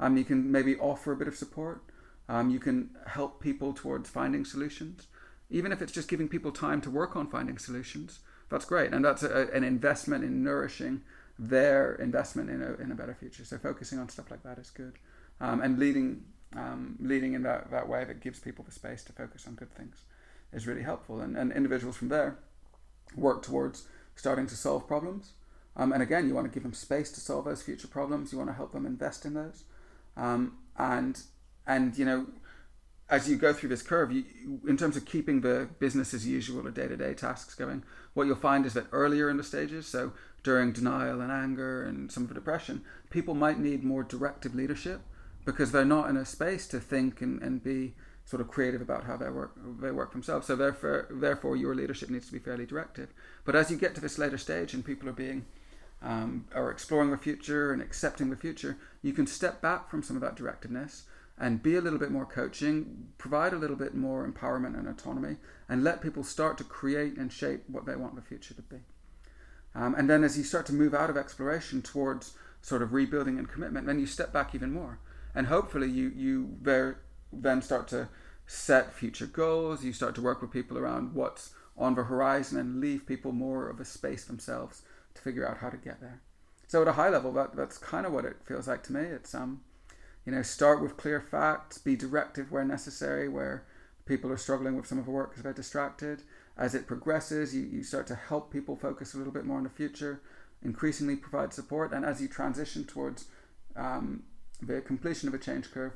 Um, 0.00 0.16
you 0.16 0.24
can 0.24 0.50
maybe 0.50 0.78
offer 0.78 1.12
a 1.12 1.16
bit 1.16 1.28
of 1.28 1.36
support. 1.36 1.82
Um, 2.26 2.48
you 2.48 2.58
can 2.58 2.88
help 3.06 3.42
people 3.42 3.74
towards 3.74 4.08
finding 4.08 4.46
solutions. 4.46 5.08
Even 5.50 5.72
if 5.72 5.82
it's 5.82 5.92
just 5.92 6.08
giving 6.08 6.26
people 6.26 6.52
time 6.52 6.80
to 6.80 6.90
work 6.90 7.16
on 7.16 7.28
finding 7.28 7.58
solutions, 7.58 8.20
that's 8.48 8.64
great. 8.64 8.92
And 8.92 9.04
that's 9.04 9.22
a, 9.22 9.48
an 9.52 9.64
investment 9.64 10.24
in 10.24 10.42
nourishing 10.42 11.02
their 11.38 11.94
investment 11.96 12.50
in 12.50 12.62
a, 12.62 12.74
in 12.82 12.90
a 12.90 12.94
better 12.94 13.14
future. 13.14 13.44
So 13.44 13.58
focusing 13.58 13.98
on 13.98 14.08
stuff 14.08 14.30
like 14.30 14.42
that 14.44 14.58
is 14.58 14.70
good. 14.70 14.94
Um, 15.40 15.60
and 15.60 15.78
leading, 15.78 16.24
um, 16.56 16.96
leading 17.00 17.34
in 17.34 17.42
that, 17.42 17.70
that 17.70 17.88
way 17.88 18.04
that 18.04 18.20
gives 18.20 18.38
people 18.38 18.64
the 18.64 18.72
space 18.72 19.02
to 19.04 19.12
focus 19.12 19.46
on 19.46 19.54
good 19.54 19.72
things 19.72 20.02
is 20.52 20.66
really 20.66 20.82
helpful. 20.82 21.20
And, 21.20 21.36
and 21.36 21.52
individuals 21.52 21.96
from 21.96 22.08
there 22.08 22.38
work 23.14 23.42
towards 23.42 23.86
starting 24.14 24.46
to 24.46 24.56
solve 24.56 24.86
problems. 24.86 25.32
Um, 25.76 25.92
and 25.92 26.02
again, 26.02 26.26
you 26.26 26.34
want 26.34 26.50
to 26.50 26.54
give 26.54 26.62
them 26.62 26.72
space 26.72 27.10
to 27.12 27.20
solve 27.20 27.44
those 27.44 27.62
future 27.62 27.88
problems. 27.88 28.32
You 28.32 28.38
want 28.38 28.50
to 28.50 28.54
help 28.54 28.72
them 28.72 28.86
invest 28.86 29.26
in 29.26 29.34
those. 29.34 29.64
Um, 30.16 30.56
and 30.78 31.20
and 31.66 31.96
you 31.98 32.04
know, 32.04 32.26
as 33.08 33.28
you 33.28 33.36
go 33.36 33.52
through 33.52 33.68
this 33.68 33.82
curve, 33.82 34.10
you, 34.10 34.24
in 34.66 34.76
terms 34.76 34.96
of 34.96 35.04
keeping 35.04 35.40
the 35.40 35.68
business 35.78 36.12
as 36.12 36.26
usual 36.26 36.66
or 36.66 36.70
day 36.70 36.88
to 36.88 36.96
day 36.96 37.14
tasks 37.14 37.54
going, 37.54 37.84
what 38.14 38.26
you'll 38.26 38.36
find 38.36 38.66
is 38.66 38.74
that 38.74 38.86
earlier 38.92 39.30
in 39.30 39.36
the 39.36 39.44
stages, 39.44 39.86
so 39.86 40.12
during 40.42 40.72
denial 40.72 41.20
and 41.20 41.30
anger 41.30 41.84
and 41.84 42.10
some 42.10 42.24
of 42.24 42.28
the 42.28 42.34
depression, 42.34 42.82
people 43.10 43.34
might 43.34 43.58
need 43.58 43.84
more 43.84 44.02
directive 44.02 44.54
leadership 44.54 45.00
because 45.44 45.70
they're 45.70 45.84
not 45.84 46.10
in 46.10 46.16
a 46.16 46.24
space 46.24 46.66
to 46.66 46.80
think 46.80 47.20
and, 47.20 47.40
and 47.42 47.62
be 47.62 47.94
sort 48.24 48.40
of 48.40 48.48
creative 48.48 48.80
about 48.80 49.04
how 49.04 49.16
they 49.16 49.28
work 49.30 49.52
they 49.80 49.92
work 49.92 50.10
themselves. 50.10 50.48
So 50.48 50.56
therefore, 50.56 51.06
therefore, 51.08 51.56
your 51.56 51.76
leadership 51.76 52.10
needs 52.10 52.26
to 52.26 52.32
be 52.32 52.40
fairly 52.40 52.66
directive. 52.66 53.14
But 53.44 53.54
as 53.54 53.70
you 53.70 53.76
get 53.76 53.94
to 53.94 54.00
this 54.00 54.18
later 54.18 54.38
stage 54.38 54.74
and 54.74 54.84
people 54.84 55.08
are 55.08 55.12
being 55.12 55.46
um, 56.02 56.46
or 56.54 56.72
exploring 56.72 57.12
the 57.12 57.16
future 57.16 57.72
and 57.72 57.80
accepting 57.80 58.30
the 58.30 58.36
future, 58.36 58.76
you 59.00 59.12
can 59.12 59.28
step 59.28 59.62
back 59.62 59.88
from 59.88 60.02
some 60.02 60.16
of 60.16 60.22
that 60.22 60.34
directiveness 60.34 61.04
and 61.38 61.62
be 61.62 61.76
a 61.76 61.80
little 61.80 61.98
bit 61.98 62.10
more 62.10 62.24
coaching, 62.24 63.08
provide 63.18 63.52
a 63.52 63.58
little 63.58 63.76
bit 63.76 63.94
more 63.94 64.26
empowerment 64.26 64.78
and 64.78 64.88
autonomy, 64.88 65.36
and 65.68 65.84
let 65.84 66.00
people 66.00 66.24
start 66.24 66.56
to 66.58 66.64
create 66.64 67.16
and 67.16 67.32
shape 67.32 67.64
what 67.68 67.84
they 67.84 67.96
want 67.96 68.14
the 68.14 68.22
future 68.22 68.54
to 68.54 68.62
be. 68.62 68.78
Um, 69.74 69.94
and 69.94 70.08
then 70.08 70.24
as 70.24 70.38
you 70.38 70.44
start 70.44 70.64
to 70.66 70.72
move 70.72 70.94
out 70.94 71.10
of 71.10 71.16
exploration 71.16 71.82
towards 71.82 72.34
sort 72.62 72.82
of 72.82 72.94
rebuilding 72.94 73.38
and 73.38 73.48
commitment, 73.48 73.86
then 73.86 73.98
you 73.98 74.06
step 74.06 74.32
back 74.32 74.54
even 74.54 74.72
more. 74.72 74.98
And 75.34 75.48
hopefully 75.48 75.90
you, 75.90 76.10
you 76.16 76.56
there 76.62 77.00
then 77.30 77.60
start 77.60 77.86
to 77.88 78.08
set 78.46 78.94
future 78.94 79.26
goals. 79.26 79.84
You 79.84 79.92
start 79.92 80.14
to 80.14 80.22
work 80.22 80.40
with 80.40 80.50
people 80.50 80.78
around 80.78 81.14
what's 81.14 81.50
on 81.76 81.94
the 81.94 82.04
horizon 82.04 82.58
and 82.58 82.80
leave 82.80 83.06
people 83.06 83.32
more 83.32 83.68
of 83.68 83.80
a 83.80 83.84
space 83.84 84.24
themselves 84.24 84.82
to 85.14 85.20
figure 85.20 85.46
out 85.46 85.58
how 85.58 85.68
to 85.68 85.76
get 85.76 86.00
there. 86.00 86.22
So 86.68 86.82
at 86.82 86.88
a 86.88 86.92
high 86.92 87.10
level, 87.10 87.32
that 87.34 87.54
that's 87.54 87.78
kind 87.78 88.06
of 88.06 88.12
what 88.12 88.24
it 88.24 88.36
feels 88.44 88.66
like 88.66 88.82
to 88.84 88.92
me. 88.92 89.02
It's 89.02 89.34
um, 89.34 89.60
you 90.26 90.32
know, 90.32 90.42
start 90.42 90.82
with 90.82 90.96
clear 90.96 91.20
facts, 91.20 91.78
be 91.78 91.94
directive 91.94 92.50
where 92.50 92.64
necessary, 92.64 93.28
where 93.28 93.64
people 94.06 94.30
are 94.30 94.36
struggling 94.36 94.76
with 94.76 94.86
some 94.86 94.98
of 94.98 95.04
the 95.04 95.10
work 95.10 95.30
because 95.30 95.44
they're 95.44 95.52
distracted. 95.52 96.22
As 96.58 96.74
it 96.74 96.86
progresses, 96.86 97.54
you, 97.54 97.62
you 97.62 97.82
start 97.84 98.06
to 98.08 98.16
help 98.16 98.52
people 98.52 98.76
focus 98.76 99.14
a 99.14 99.18
little 99.18 99.32
bit 99.32 99.44
more 99.44 99.58
on 99.58 99.62
the 99.64 99.70
future, 99.70 100.20
increasingly 100.62 101.14
provide 101.14 101.54
support, 101.54 101.92
and 101.92 102.04
as 102.04 102.20
you 102.20 102.26
transition 102.26 102.84
towards 102.84 103.26
um, 103.76 104.24
the 104.60 104.80
completion 104.80 105.28
of 105.28 105.34
a 105.34 105.38
change 105.38 105.70
curve, 105.70 105.92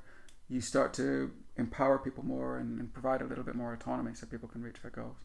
you 0.49 0.61
start 0.61 0.95
to 0.95 1.33
empower 1.57 1.99
people 1.99 2.25
more 2.25 2.59
and, 2.59 2.79
and, 2.79 2.93
provide 2.93 3.23
a 3.23 3.25
little 3.25 3.45
bit 3.45 3.55
more 3.55 3.73
autonomy 3.73 4.15
so 4.15 4.27
people 4.27 4.49
can 4.49 4.63
reach 4.63 4.81
their 4.83 4.91
goals. 4.91 5.17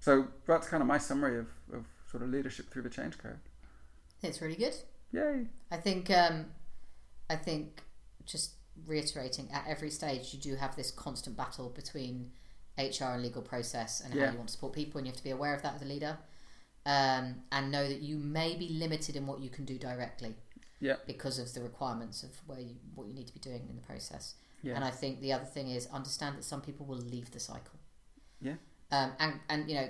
So 0.00 0.28
that's 0.46 0.68
kind 0.68 0.82
of 0.82 0.86
my 0.86 0.98
summary 0.98 1.38
of, 1.38 1.46
of 1.72 1.86
sort 2.10 2.22
of 2.22 2.30
leadership 2.30 2.70
through 2.70 2.82
the 2.82 2.90
change 2.90 3.18
curve. 3.18 3.38
It's 4.22 4.40
really 4.40 4.56
good. 4.56 4.74
Yay! 5.12 5.46
I 5.70 5.76
think 5.76 6.10
um, 6.10 6.46
I 7.30 7.36
think 7.36 7.82
just 8.26 8.52
reiterating 8.86 9.48
at 9.52 9.64
every 9.68 9.90
stage 9.90 10.34
you 10.34 10.40
do 10.40 10.56
have 10.56 10.74
this 10.76 10.90
constant 10.90 11.36
battle 11.36 11.68
between 11.70 12.32
HR 12.78 13.04
and 13.14 13.22
legal 13.22 13.42
process 13.42 14.00
and 14.00 14.12
Yeah. 14.14 14.26
how 14.26 14.32
you 14.32 14.38
want 14.38 14.48
to 14.48 14.52
support 14.54 14.72
people, 14.72 14.98
and 14.98 15.06
you 15.06 15.12
have 15.12 15.18
to 15.18 15.24
be 15.24 15.30
aware 15.30 15.54
of 15.54 15.62
that 15.62 15.74
as 15.76 15.82
a 15.82 15.84
leader, 15.84 16.18
um, 16.86 17.42
and 17.52 17.70
know 17.70 17.86
that 17.88 18.00
you 18.02 18.18
may 18.18 18.56
be 18.56 18.68
limited 18.70 19.16
in 19.16 19.26
what 19.26 19.40
you 19.40 19.48
can 19.48 19.64
do 19.64 19.78
directly 19.78 20.34
Yeah. 20.80 20.96
because 21.06 21.38
of 21.38 21.52
the 21.54 21.62
requirements 21.62 22.22
of 22.22 22.30
where 22.46 22.58
you 22.60 22.76
what 22.94 23.06
you 23.06 23.14
need 23.14 23.26
to 23.28 23.32
be 23.32 23.40
doing 23.40 23.68
in 23.68 23.76
the 23.76 23.82
process. 23.82 24.34
Yeah. 24.62 24.74
And 24.74 24.84
I 24.84 24.90
think 24.90 25.20
the 25.20 25.32
other 25.32 25.44
thing 25.44 25.70
is 25.70 25.86
understand 25.88 26.36
that 26.36 26.44
some 26.44 26.60
people 26.62 26.84
will 26.86 26.98
leave 26.98 27.30
the 27.30 27.40
cycle. 27.40 27.78
Yeah. 28.40 28.56
Um, 28.90 29.12
and 29.18 29.40
and 29.48 29.68
you 29.68 29.76
know, 29.76 29.88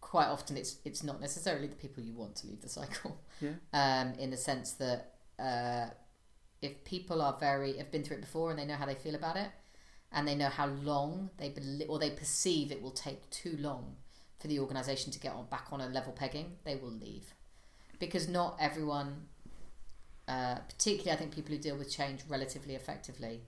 quite 0.00 0.26
often 0.26 0.56
it's 0.56 0.76
it's 0.84 1.02
not 1.02 1.20
necessarily 1.20 1.66
the 1.68 1.76
people 1.76 2.02
you 2.02 2.12
want 2.14 2.36
to 2.36 2.46
leave 2.46 2.60
the 2.60 2.68
cycle. 2.68 3.18
Yeah. 3.40 3.54
Um, 3.72 4.12
in 4.14 4.30
the 4.30 4.36
sense 4.36 4.72
that 4.74 5.14
uh, 5.38 5.90
if 6.64 6.82
people 6.84 7.20
are 7.20 7.36
very 7.38 7.76
have 7.76 7.90
been 7.90 8.02
through 8.02 8.16
it 8.16 8.20
before 8.22 8.50
and 8.50 8.58
they 8.58 8.64
know 8.64 8.74
how 8.74 8.86
they 8.86 8.94
feel 8.94 9.14
about 9.14 9.36
it, 9.36 9.48
and 10.10 10.26
they 10.26 10.34
know 10.34 10.48
how 10.48 10.66
long 10.66 11.30
they 11.38 11.50
believe 11.50 11.88
or 11.90 11.98
they 11.98 12.10
perceive 12.10 12.72
it 12.72 12.80
will 12.80 12.90
take 12.90 13.28
too 13.30 13.56
long 13.60 13.96
for 14.38 14.48
the 14.48 14.58
organisation 14.58 15.12
to 15.12 15.18
get 15.18 15.32
on 15.32 15.46
back 15.46 15.66
on 15.72 15.80
a 15.80 15.88
level 15.88 16.12
pegging, 16.12 16.52
they 16.64 16.76
will 16.76 16.90
leave, 16.90 17.34
because 17.98 18.28
not 18.28 18.56
everyone. 18.58 19.26
Uh, 20.26 20.54
particularly, 20.70 21.10
I 21.10 21.16
think 21.16 21.34
people 21.34 21.54
who 21.54 21.60
deal 21.60 21.76
with 21.76 21.90
change 21.90 22.22
relatively 22.28 22.74
effectively, 22.74 23.42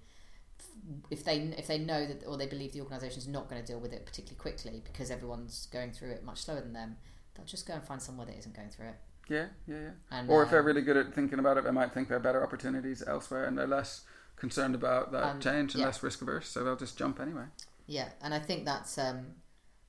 if 1.10 1.24
they 1.24 1.38
if 1.56 1.66
they 1.66 1.78
know 1.78 2.06
that 2.06 2.26
or 2.26 2.36
they 2.36 2.46
believe 2.46 2.72
the 2.72 2.82
organisation 2.82 3.18
is 3.18 3.28
not 3.28 3.48
going 3.48 3.62
to 3.62 3.66
deal 3.66 3.80
with 3.80 3.94
it 3.94 4.04
particularly 4.04 4.38
quickly 4.38 4.82
because 4.84 5.10
everyone's 5.10 5.68
going 5.72 5.90
through 5.92 6.10
it 6.10 6.22
much 6.22 6.42
slower 6.42 6.60
than 6.60 6.74
them, 6.74 6.96
they'll 7.34 7.46
just 7.46 7.66
go 7.66 7.72
and 7.74 7.82
find 7.82 8.02
somewhere 8.02 8.26
that 8.26 8.36
isn't 8.36 8.54
going 8.54 8.68
through 8.68 8.88
it. 8.88 8.96
Yeah, 9.28 9.46
yeah, 9.66 9.74
yeah. 9.76 9.90
And, 10.10 10.30
Or 10.30 10.42
if 10.42 10.48
uh, 10.48 10.52
they're 10.52 10.62
really 10.62 10.82
good 10.82 10.96
at 10.96 11.14
thinking 11.14 11.38
about 11.38 11.56
it, 11.56 11.64
they 11.64 11.70
might 11.72 11.92
think 11.92 12.08
there 12.08 12.16
are 12.16 12.20
better 12.20 12.42
opportunities 12.42 13.02
elsewhere 13.06 13.44
and 13.46 13.58
they're 13.58 13.66
less 13.66 14.02
concerned 14.36 14.74
about 14.74 15.12
that 15.12 15.24
Um, 15.24 15.40
change 15.40 15.74
and 15.74 15.80
yeah. 15.80 15.86
less 15.86 16.02
risk 16.02 16.22
averse, 16.22 16.48
so 16.48 16.62
they'll 16.62 16.76
just 16.76 16.96
jump 16.96 17.20
anyway. 17.20 17.46
Yeah, 17.86 18.08
and 18.22 18.34
I 18.34 18.38
think 18.38 18.64
that's 18.64 18.98
um, 18.98 19.34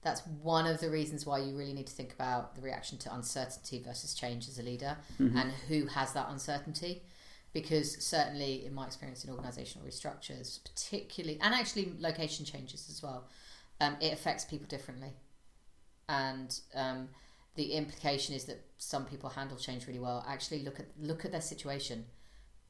that's 0.02 0.22
one 0.42 0.66
of 0.68 0.80
the 0.80 0.90
reasons 0.90 1.26
why 1.26 1.40
you 1.40 1.58
really 1.58 1.74
need 1.74 1.88
to 1.88 1.94
think 1.94 2.14
about 2.14 2.56
the 2.56 2.62
reaction 2.62 2.98
to 3.00 3.14
uncertainty 3.14 3.82
versus 3.84 4.14
change 4.14 4.48
as 4.48 4.58
a 4.60 4.64
leader, 4.64 4.98
and 5.20 5.52
who 5.68 5.88
has 5.88 6.14
that 6.14 6.30
uncertainty. 6.30 7.04
Because 7.54 7.98
certainly, 8.04 8.66
in 8.66 8.74
my 8.74 8.86
experience 8.86 9.26
in 9.26 9.34
organisational 9.34 9.84
restructures, 9.86 10.60
particularly, 10.64 11.40
and 11.42 11.56
actually 11.56 11.92
location 11.98 12.46
changes 12.46 12.88
as 12.90 13.02
well, 13.02 13.28
um, 13.82 13.98
it 14.00 14.14
affects 14.14 14.46
people 14.46 14.68
differently, 14.68 15.14
and 16.08 16.60
um, 16.76 17.10
the 17.58 17.74
implication 17.74 18.34
is 18.36 18.46
that 18.46 18.64
some 18.78 19.06
people 19.06 19.30
handle 19.32 19.58
change 19.58 19.86
really 19.88 20.00
well. 20.00 20.24
Actually, 20.28 20.64
look 20.64 20.80
at 20.80 20.88
look 21.00 21.26
at 21.26 21.32
their 21.34 21.42
situation. 21.42 22.06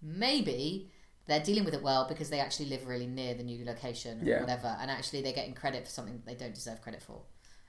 Maybe 0.01 0.91
they're 1.27 1.43
dealing 1.43 1.65
with 1.65 1.73
it 1.73 1.83
well 1.83 2.07
because 2.07 2.29
they 2.29 2.39
actually 2.39 2.67
live 2.69 2.88
really 2.88 3.07
near 3.07 3.33
the 3.33 3.43
new 3.43 3.65
location 3.65 4.21
or 4.21 4.25
Yeah. 4.25 4.39
whatever, 4.41 4.77
and 4.79 4.89
actually 4.89 5.21
they're 5.21 5.33
getting 5.33 5.53
credit 5.53 5.83
for 5.85 5.91
something 5.91 6.13
that 6.15 6.25
they 6.25 6.35
don't 6.35 6.53
deserve 6.55 6.81
credit 6.81 7.03
for, 7.03 7.23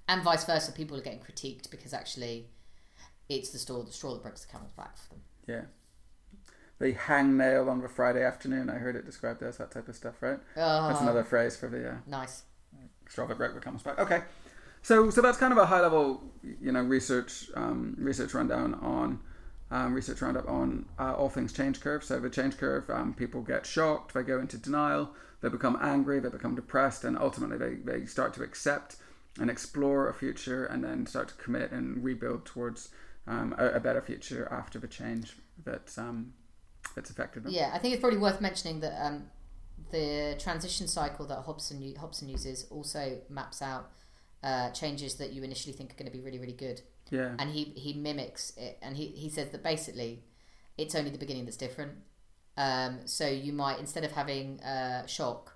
and 0.09 0.23
vice 0.23 0.45
versa. 0.45 0.73
People 0.73 0.97
are 0.97 1.01
getting 1.03 1.21
critiqued 1.21 1.71
because 1.71 1.93
actually 1.93 2.49
it's 3.29 3.51
the 3.51 3.59
straw, 3.59 3.83
the 3.83 3.93
straw 3.93 4.15
that 4.15 4.23
breaks 4.23 4.45
the 4.45 4.53
camel's 4.53 4.73
back 4.73 4.97
for 4.97 5.11
them. 5.11 5.23
Yeah. 5.47 5.65
The 6.79 6.93
hang 6.93 7.37
nail 7.37 7.69
on 7.69 7.81
the 7.81 7.89
Friday 7.89 8.23
afternoon, 8.25 8.71
I 8.71 8.75
heard 8.77 8.95
it 8.95 9.05
described 9.05 9.43
as 9.43 9.57
that 9.59 9.73
type 9.73 9.89
of 9.89 9.97
stuff, 9.97 10.23
right? 10.23 10.39
That's 10.55 11.01
Oh, 11.01 11.03
another 11.03 11.25
phrase 11.25 11.57
for 11.57 11.69
the 11.69 11.91
uh, 11.91 11.95
nice. 12.07 12.45
straw 13.09 13.27
that 13.27 13.37
broke 13.37 13.55
the 13.55 13.61
camel's 13.61 13.83
back. 13.83 13.99
Okay, 13.99 14.23
so 14.89 15.11
so 15.11 15.21
that's 15.21 15.37
kind 15.37 15.53
of 15.53 15.59
a 15.59 15.67
high 15.67 15.83
level, 15.83 16.23
you 16.43 16.73
know, 16.73 16.81
research 16.81 17.51
um, 17.55 17.95
research 17.99 18.33
rundown 18.33 18.73
on 18.75 19.21
um, 19.71 19.93
research 19.93 20.23
roundup 20.23 20.49
on 20.49 20.87
uh, 20.99 21.13
all 21.13 21.29
things 21.29 21.53
change 21.53 21.83
curve. 21.83 22.03
So 22.03 22.19
the 22.19 22.31
change 22.31 22.57
curve, 22.57 22.89
um, 22.89 23.13
people 23.13 23.43
get 23.43 23.67
shocked, 23.67 24.15
they 24.15 24.23
go 24.23 24.41
into 24.41 24.57
denial, 24.57 25.11
they 25.43 25.51
become 25.51 25.79
angry, 25.83 26.21
they 26.21 26.31
become 26.31 26.55
depressed, 26.55 27.05
and 27.05 27.19
ultimately 27.19 27.59
they, 27.59 27.75
they 27.75 28.07
start 28.07 28.33
to 28.35 28.43
accept 28.43 28.97
and 29.39 29.51
explore 29.51 30.09
a 30.09 30.15
future, 30.15 30.65
and 30.65 30.83
then 30.83 31.05
start 31.05 31.29
to 31.29 31.35
commit 31.35 31.71
and 31.71 32.03
rebuild 32.03 32.47
towards 32.47 32.89
um, 33.27 33.55
a, 33.59 33.73
a 33.73 33.81
better 33.81 34.01
future 34.01 34.49
after 34.51 34.79
the 34.79 34.89
change 34.89 35.37
that's 35.67 35.99
um, 35.99 36.33
that's 36.95 37.11
affected 37.11 37.45
them. 37.45 37.53
Yeah, 37.53 37.73
I 37.75 37.79
think 37.79 37.93
it's 37.93 38.01
probably 38.01 38.21
worth 38.21 38.41
mentioning 38.41 38.81
that 38.81 38.99
um, 39.05 39.25
the 39.91 40.35
transition 40.39 40.89
cycle 40.89 41.27
that 41.27 41.41
Hopson 41.41 41.95
Hopson 42.01 42.31
uses 42.31 42.67
also 42.71 43.19
maps 43.29 43.61
out 43.61 43.91
uh, 44.43 44.71
changes 44.71 45.15
that 45.17 45.33
you 45.33 45.43
initially 45.43 45.73
think 45.73 45.93
are 45.93 45.97
going 45.97 46.11
to 46.11 46.17
be 46.17 46.23
really 46.23 46.39
really 46.39 46.53
good, 46.53 46.81
Yeah, 47.11 47.35
and 47.39 47.51
he 47.51 47.65
he 47.77 47.93
mimics 47.93 48.53
it, 48.57 48.79
and 48.83 48.97
he 48.97 49.07
he 49.07 49.29
says 49.29 49.51
that 49.51 49.63
basically 49.63 50.25
it's 50.77 50.95
only 50.95 51.11
the 51.11 51.19
beginning 51.19 51.45
that's 51.45 51.57
different. 51.57 51.93
Um, 52.57 53.01
so 53.05 53.27
you 53.29 53.53
might 53.53 53.79
instead 53.79 54.05
of 54.05 54.13
having 54.13 54.61
a 54.61 55.05
shock, 55.07 55.55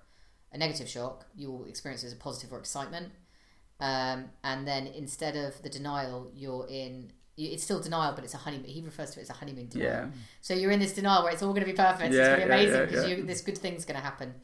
a 0.51 0.57
negative 0.57 0.87
shock, 0.87 1.25
you 1.35 1.51
will 1.51 1.65
experience 1.65 2.03
it 2.03 2.07
as 2.07 2.13
a 2.13 2.17
positive 2.17 2.53
or 2.53 2.59
excitement. 2.59 3.11
Um, 3.79 4.29
and 4.43 4.65
then 4.67 4.87
instead 4.87 5.35
of 5.35 5.61
the 5.61 5.69
denial, 5.69 6.31
you're 6.33 6.67
in 6.69 7.11
it's 7.35 7.63
still 7.63 7.79
denial, 7.79 8.13
but 8.13 8.23
it's 8.23 8.35
a 8.35 8.37
honeymoon. 8.37 8.69
He 8.69 8.81
refers 8.81 9.11
to 9.11 9.19
it 9.19 9.23
as 9.23 9.29
a 9.29 9.33
honeymoon 9.33 9.67
denial. 9.67 9.89
Yeah. 9.89 10.05
So 10.41 10.53
you're 10.53 10.71
in 10.71 10.79
this 10.79 10.93
denial 10.93 11.23
where 11.23 11.33
it's 11.33 11.41
all 11.41 11.49
going 11.49 11.65
to 11.65 11.71
be 11.71 11.75
perfect. 11.75 12.13
Yeah, 12.13 12.19
it's 12.19 12.27
going 12.27 12.41
to 12.41 12.45
be 12.45 12.51
amazing 12.53 12.73
yeah, 12.75 12.85
because 12.85 13.09
yeah. 13.09 13.15
you 13.15 13.23
this 13.23 13.41
good 13.41 13.57
thing's 13.57 13.85
going 13.85 13.99
to 13.99 14.03
happen. 14.03 14.35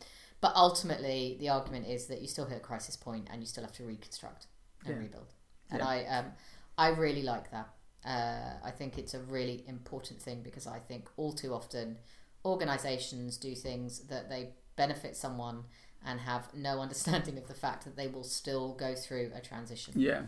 But 0.42 0.54
ultimately, 0.56 1.36
the 1.40 1.50
argument 1.50 1.88
is 1.88 2.08
that 2.08 2.22
you 2.22 2.28
still 2.28 2.46
hit 2.46 2.58
a 2.58 2.62
crisis 2.62 2.96
point 2.96 3.28
and 3.32 3.42
you 3.42 3.46
still 3.48 3.64
have 3.64 3.74
to 3.74 3.84
reconstruct 3.84 4.48
and 4.86 4.96
Yeah. 4.96 5.00
rebuild. 5.02 5.34
And 5.70 5.80
Yeah. 5.80 5.88
I, 5.88 6.06
um, 6.06 6.34
I 6.78 6.88
really 6.90 7.24
like 7.24 7.52
that. 7.52 7.70
Uh, 8.06 8.54
I 8.64 8.72
think 8.72 8.98
it's 8.98 9.14
a 9.14 9.20
really 9.20 9.68
important 9.68 10.22
thing 10.22 10.42
because 10.42 10.66
I 10.66 10.80
think 10.80 11.10
all 11.18 11.34
too 11.34 11.54
often 11.54 11.98
organisations 12.46 13.38
do 13.38 13.54
things 13.56 14.00
that 14.08 14.30
they 14.30 14.54
benefit 14.78 15.18
someone 15.18 15.66
and 16.06 16.22
have 16.22 16.54
no 16.54 16.80
understanding 16.86 17.38
of 17.38 17.48
the 17.48 17.54
fact 17.54 17.84
that 17.84 17.96
they 17.98 18.08
will 18.08 18.24
still 18.24 18.74
go 18.74 18.96
through 18.96 19.32
a 19.36 19.42
transition. 19.42 19.94
Yeah. 19.98 20.24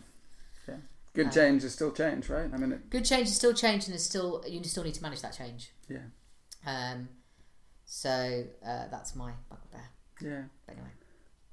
Yeah. 0.68 0.78
Good 1.14 1.28
Uh, 1.28 1.32
change 1.32 1.64
is 1.64 1.74
still 1.74 1.92
change, 1.94 2.28
right? 2.30 2.54
I 2.54 2.58
mean, 2.58 2.74
it, 2.74 2.90
Good 2.90 3.06
change 3.06 3.28
is 3.30 3.36
still 3.36 3.54
change, 3.54 3.86
and 3.86 3.96
is 3.96 4.04
still 4.04 4.44
you 4.48 4.64
still 4.64 4.84
need 4.84 4.96
to 4.96 5.02
manage 5.02 5.22
that 5.22 5.34
change. 5.34 5.72
yeah. 5.90 6.06
Um, 6.66 7.10
so 7.86 8.46
uh, 8.64 8.88
that's 8.90 9.16
my 9.16 9.34
bugbear. 9.50 9.90
Yeah. 10.22 10.44
Anyway, 10.70 10.88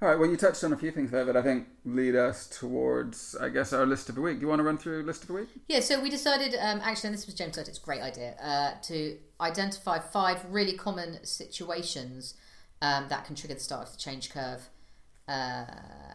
All 0.00 0.08
right. 0.08 0.18
Well, 0.18 0.28
you 0.28 0.36
touched 0.36 0.62
on 0.64 0.72
a 0.72 0.76
few 0.76 0.90
things 0.90 1.10
there 1.10 1.24
that 1.24 1.36
I 1.36 1.42
think 1.42 1.68
lead 1.84 2.14
us 2.14 2.46
towards, 2.46 3.36
I 3.36 3.48
guess, 3.48 3.72
our 3.72 3.86
list 3.86 4.08
of 4.08 4.14
the 4.14 4.20
week. 4.20 4.36
Do 4.36 4.42
you 4.42 4.48
want 4.48 4.60
to 4.60 4.64
run 4.64 4.78
through 4.78 5.02
list 5.02 5.22
of 5.22 5.28
the 5.28 5.34
week? 5.34 5.48
yeah. 5.68 5.80
So 5.80 6.00
we 6.00 6.10
decided, 6.10 6.54
um, 6.54 6.80
actually, 6.82 7.08
and 7.08 7.16
this 7.16 7.26
was 7.26 7.34
James 7.34 7.54
said 7.54 7.68
it's 7.68 7.78
a 7.78 7.82
great 7.82 8.02
idea 8.02 8.34
uh, 8.42 8.80
to 8.82 9.16
identify 9.40 9.98
five 9.98 10.44
really 10.50 10.74
common 10.74 11.24
situations 11.24 12.34
um, 12.82 13.06
that 13.08 13.24
can 13.24 13.34
trigger 13.34 13.54
the 13.54 13.60
start 13.60 13.88
of 13.88 13.92
the 13.92 13.98
change 13.98 14.30
curve, 14.30 14.68
uh, 15.28 15.64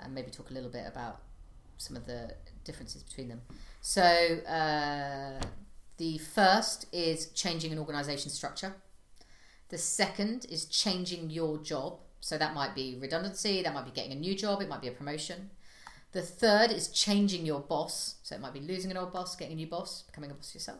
and 0.03 0.13
maybe 0.13 0.31
talk 0.31 0.49
a 0.49 0.53
little 0.53 0.69
bit 0.69 0.85
about 0.87 1.21
some 1.77 1.97
of 1.97 2.05
the 2.05 2.35
differences 2.63 3.03
between 3.03 3.27
them. 3.27 3.41
So 3.81 4.01
uh, 4.01 5.41
the 5.97 6.17
first 6.17 6.85
is 6.93 7.27
changing 7.31 7.71
an 7.71 7.79
organisation 7.79 8.31
structure. 8.31 8.75
The 9.69 9.77
second 9.77 10.45
is 10.49 10.65
changing 10.65 11.29
your 11.29 11.57
job. 11.57 11.99
So 12.23 12.37
that 12.37 12.53
might 12.53 12.73
be 12.73 12.97
redundancy, 13.01 13.61
that 13.63 13.73
might 13.73 13.83
be 13.83 13.91
getting 13.91 14.13
a 14.13 14.15
new 14.15 14.33
job, 14.33 14.61
it 14.61 14.69
might 14.69 14.79
be 14.79 14.87
a 14.87 14.93
promotion. 14.93 15.49
The 16.13 16.21
third 16.21 16.71
is 16.71 16.87
changing 16.87 17.45
your 17.45 17.59
boss. 17.59 18.15
So 18.23 18.33
it 18.33 18.39
might 18.39 18.53
be 18.53 18.61
losing 18.61 18.91
an 18.91 18.97
old 18.97 19.11
boss, 19.11 19.35
getting 19.35 19.51
a 19.51 19.57
new 19.57 19.67
boss, 19.67 20.03
becoming 20.03 20.31
a 20.31 20.33
boss 20.33 20.53
yourself. 20.53 20.79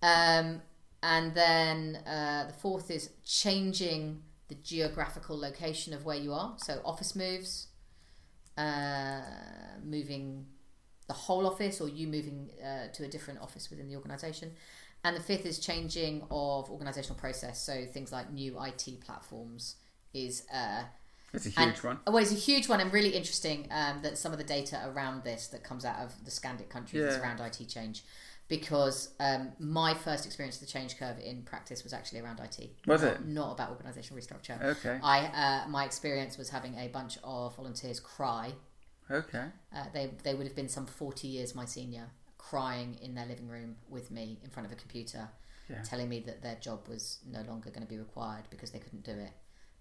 Um, 0.00 0.62
and 1.02 1.34
then 1.34 1.96
uh, 2.06 2.46
the 2.46 2.54
fourth 2.54 2.90
is 2.90 3.10
changing 3.26 4.22
the 4.48 4.54
geographical 4.54 5.38
location 5.38 5.92
of 5.92 6.06
where 6.06 6.16
you 6.16 6.32
are. 6.32 6.54
So 6.56 6.80
office 6.82 7.14
moves, 7.14 7.66
uh, 8.56 9.20
moving 9.84 10.46
the 11.08 11.12
whole 11.12 11.46
office, 11.46 11.78
or 11.78 11.90
you 11.90 12.08
moving 12.08 12.48
uh, 12.64 12.88
to 12.94 13.04
a 13.04 13.08
different 13.08 13.42
office 13.42 13.68
within 13.68 13.86
the 13.86 13.96
organisation. 13.96 14.52
And 15.04 15.14
the 15.14 15.20
fifth 15.20 15.44
is 15.44 15.58
changing 15.58 16.22
of 16.30 16.70
organisational 16.70 17.18
process. 17.18 17.62
So 17.62 17.84
things 17.84 18.12
like 18.12 18.32
new 18.32 18.58
IT 18.58 19.00
platforms 19.04 19.76
is 20.14 20.46
uh, 20.52 20.84
It's 21.32 21.46
a 21.46 21.50
huge 21.50 21.58
and, 21.58 21.78
one. 21.78 21.98
Well, 22.06 22.18
it's 22.18 22.32
a 22.32 22.36
huge 22.36 22.68
one 22.68 22.80
and 22.80 22.92
really 22.92 23.10
interesting 23.10 23.68
um, 23.70 24.00
that 24.02 24.16
some 24.16 24.32
of 24.32 24.38
the 24.38 24.44
data 24.44 24.80
around 24.86 25.24
this 25.24 25.48
that 25.48 25.62
comes 25.64 25.84
out 25.84 25.98
of 25.98 26.24
the 26.24 26.30
Scandic 26.30 26.68
countries 26.68 27.02
is 27.04 27.16
around 27.16 27.40
IT 27.40 27.68
change. 27.68 28.04
Because 28.46 29.08
um, 29.20 29.52
my 29.58 29.94
first 29.94 30.26
experience 30.26 30.56
of 30.56 30.60
the 30.60 30.72
change 30.72 30.98
curve 30.98 31.18
in 31.18 31.42
practice 31.44 31.82
was 31.82 31.94
actually 31.94 32.20
around 32.20 32.40
IT. 32.40 32.70
Was 32.86 33.02
not, 33.02 33.12
it? 33.12 33.26
Not 33.26 33.52
about 33.52 33.82
organisational 33.82 34.18
restructure. 34.18 34.62
Okay. 34.62 35.00
I 35.02 35.64
uh, 35.64 35.68
my 35.68 35.86
experience 35.86 36.36
was 36.36 36.50
having 36.50 36.74
a 36.78 36.88
bunch 36.88 37.16
of 37.24 37.56
volunteers 37.56 38.00
cry. 38.00 38.52
Okay. 39.10 39.46
Uh, 39.74 39.84
they 39.94 40.10
they 40.22 40.34
would 40.34 40.46
have 40.46 40.54
been 40.54 40.68
some 40.68 40.84
forty 40.84 41.26
years 41.26 41.54
my 41.54 41.64
senior, 41.64 42.10
crying 42.36 42.98
in 43.00 43.14
their 43.14 43.24
living 43.24 43.48
room 43.48 43.76
with 43.88 44.10
me 44.10 44.38
in 44.44 44.50
front 44.50 44.66
of 44.66 44.72
a 44.72 44.76
computer, 44.76 45.30
Yeah. 45.70 45.80
telling 45.82 46.10
me 46.10 46.20
that 46.20 46.42
their 46.42 46.56
job 46.56 46.86
was 46.86 47.20
no 47.26 47.40
longer 47.42 47.70
going 47.70 47.82
to 47.82 47.88
be 47.88 47.98
required 47.98 48.44
because 48.50 48.70
they 48.72 48.78
couldn't 48.78 49.04
do 49.04 49.12
it. 49.12 49.32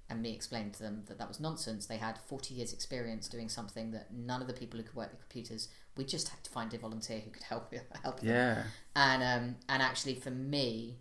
And 0.10 0.22
me 0.22 0.34
explained 0.34 0.74
to 0.74 0.84
them 0.84 1.04
that 1.08 1.18
that 1.18 1.28
was 1.28 1.40
nonsense. 1.40 1.86
They 1.86 1.98
had 1.98 2.20
40 2.28 2.54
years' 2.54 2.74
experience 2.74 3.28
doing 3.28 3.50
something 3.50 3.92
that 3.92 4.14
none 4.14 4.42
of 4.42 4.48
the 4.48 4.54
people 4.54 4.78
who 4.78 4.86
could 4.86 4.96
work 4.96 5.12
the 5.12 5.18
computers, 5.18 5.70
we 5.96 6.04
just 6.04 6.30
had 6.30 6.44
to 6.44 6.52
find 6.52 6.74
a 6.74 6.78
volunteer 6.78 7.20
who 7.20 7.32
could 7.32 7.44
help 7.44 7.74
help 8.04 8.20
them. 8.20 8.30
Yeah. 8.30 8.64
And 8.96 9.24
um, 9.24 9.56
and 9.70 9.82
actually, 9.82 10.16
for 10.16 10.30
me, 10.30 10.98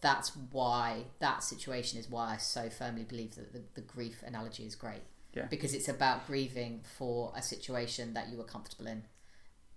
that's 0.00 0.36
why 0.52 1.04
that 1.18 1.42
situation 1.42 1.98
is 1.98 2.08
why 2.08 2.34
I 2.34 2.36
so 2.36 2.70
firmly 2.70 3.04
believe 3.04 3.34
that 3.34 3.52
the, 3.52 3.62
the 3.74 3.80
grief 3.80 4.22
analogy 4.24 4.64
is 4.64 4.74
great. 4.74 5.02
Yeah. 5.34 5.46
Because 5.46 5.74
it's 5.74 5.88
about 5.88 6.26
grieving 6.26 6.82
for 6.96 7.32
a 7.36 7.42
situation 7.42 8.14
that 8.14 8.28
you 8.28 8.38
were 8.38 8.44
comfortable 8.44 8.86
in 8.86 9.02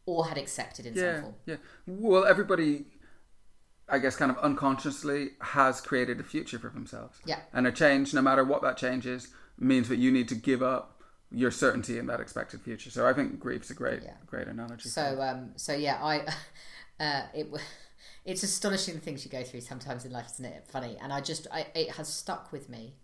or 0.06 0.26
had 0.26 0.38
accepted 0.38 0.86
in 0.86 0.96
some 0.96 1.22
form. 1.22 1.36
Yeah. 1.46 1.58
Well, 1.86 2.26
everybody, 2.26 2.86
I 3.92 4.00
guess, 4.00 4.16
kind 4.16 4.32
of 4.32 4.38
unconsciously 4.40 5.32
has 5.42 5.82
created 5.82 6.20
a 6.20 6.24
future 6.24 6.60
for 6.60 6.70
themselves. 6.70 7.20
Yeah. 7.26 7.40
And 7.54 7.66
a 7.68 7.72
change, 7.72 8.14
no 8.14 8.22
matter 8.22 8.44
what 8.44 8.62
that 8.62 8.78
change 8.78 9.06
is, 9.06 9.30
means 9.58 9.90
that 9.90 9.98
you 9.98 10.12
need 10.12 10.28
to 10.30 10.36
give 10.36 10.62
up 10.62 11.02
your 11.32 11.52
certainty 11.52 11.98
in 12.00 12.08
that 12.08 12.20
expected 12.20 12.62
future. 12.62 12.90
So 12.90 13.08
I 13.08 13.14
think 13.14 13.40
grief's 13.40 13.70
a 13.70 13.74
great, 13.74 14.02
Yeah. 14.04 14.14
great 14.26 14.48
analogy. 14.48 14.90
So 14.90 15.22
um, 15.22 15.52
so 15.56 15.74
yeah, 15.76 16.00
I 16.04 16.26
uh, 17.04 17.24
it 17.34 17.48
it's 18.26 18.44
astonishing 18.44 18.96
the 18.96 19.02
things 19.02 19.26
you 19.26 19.32
go 19.32 19.44
through 19.44 19.62
sometimes 19.62 20.06
in 20.06 20.12
life, 20.12 20.28
isn't 20.34 20.46
it? 20.46 20.66
Funny, 20.68 20.98
and 21.02 21.14
I 21.14 21.22
just 21.22 21.48
I, 21.52 21.68
it 21.76 21.92
has 21.92 22.08
stuck 22.08 22.52
with 22.52 22.70
me 22.70 22.96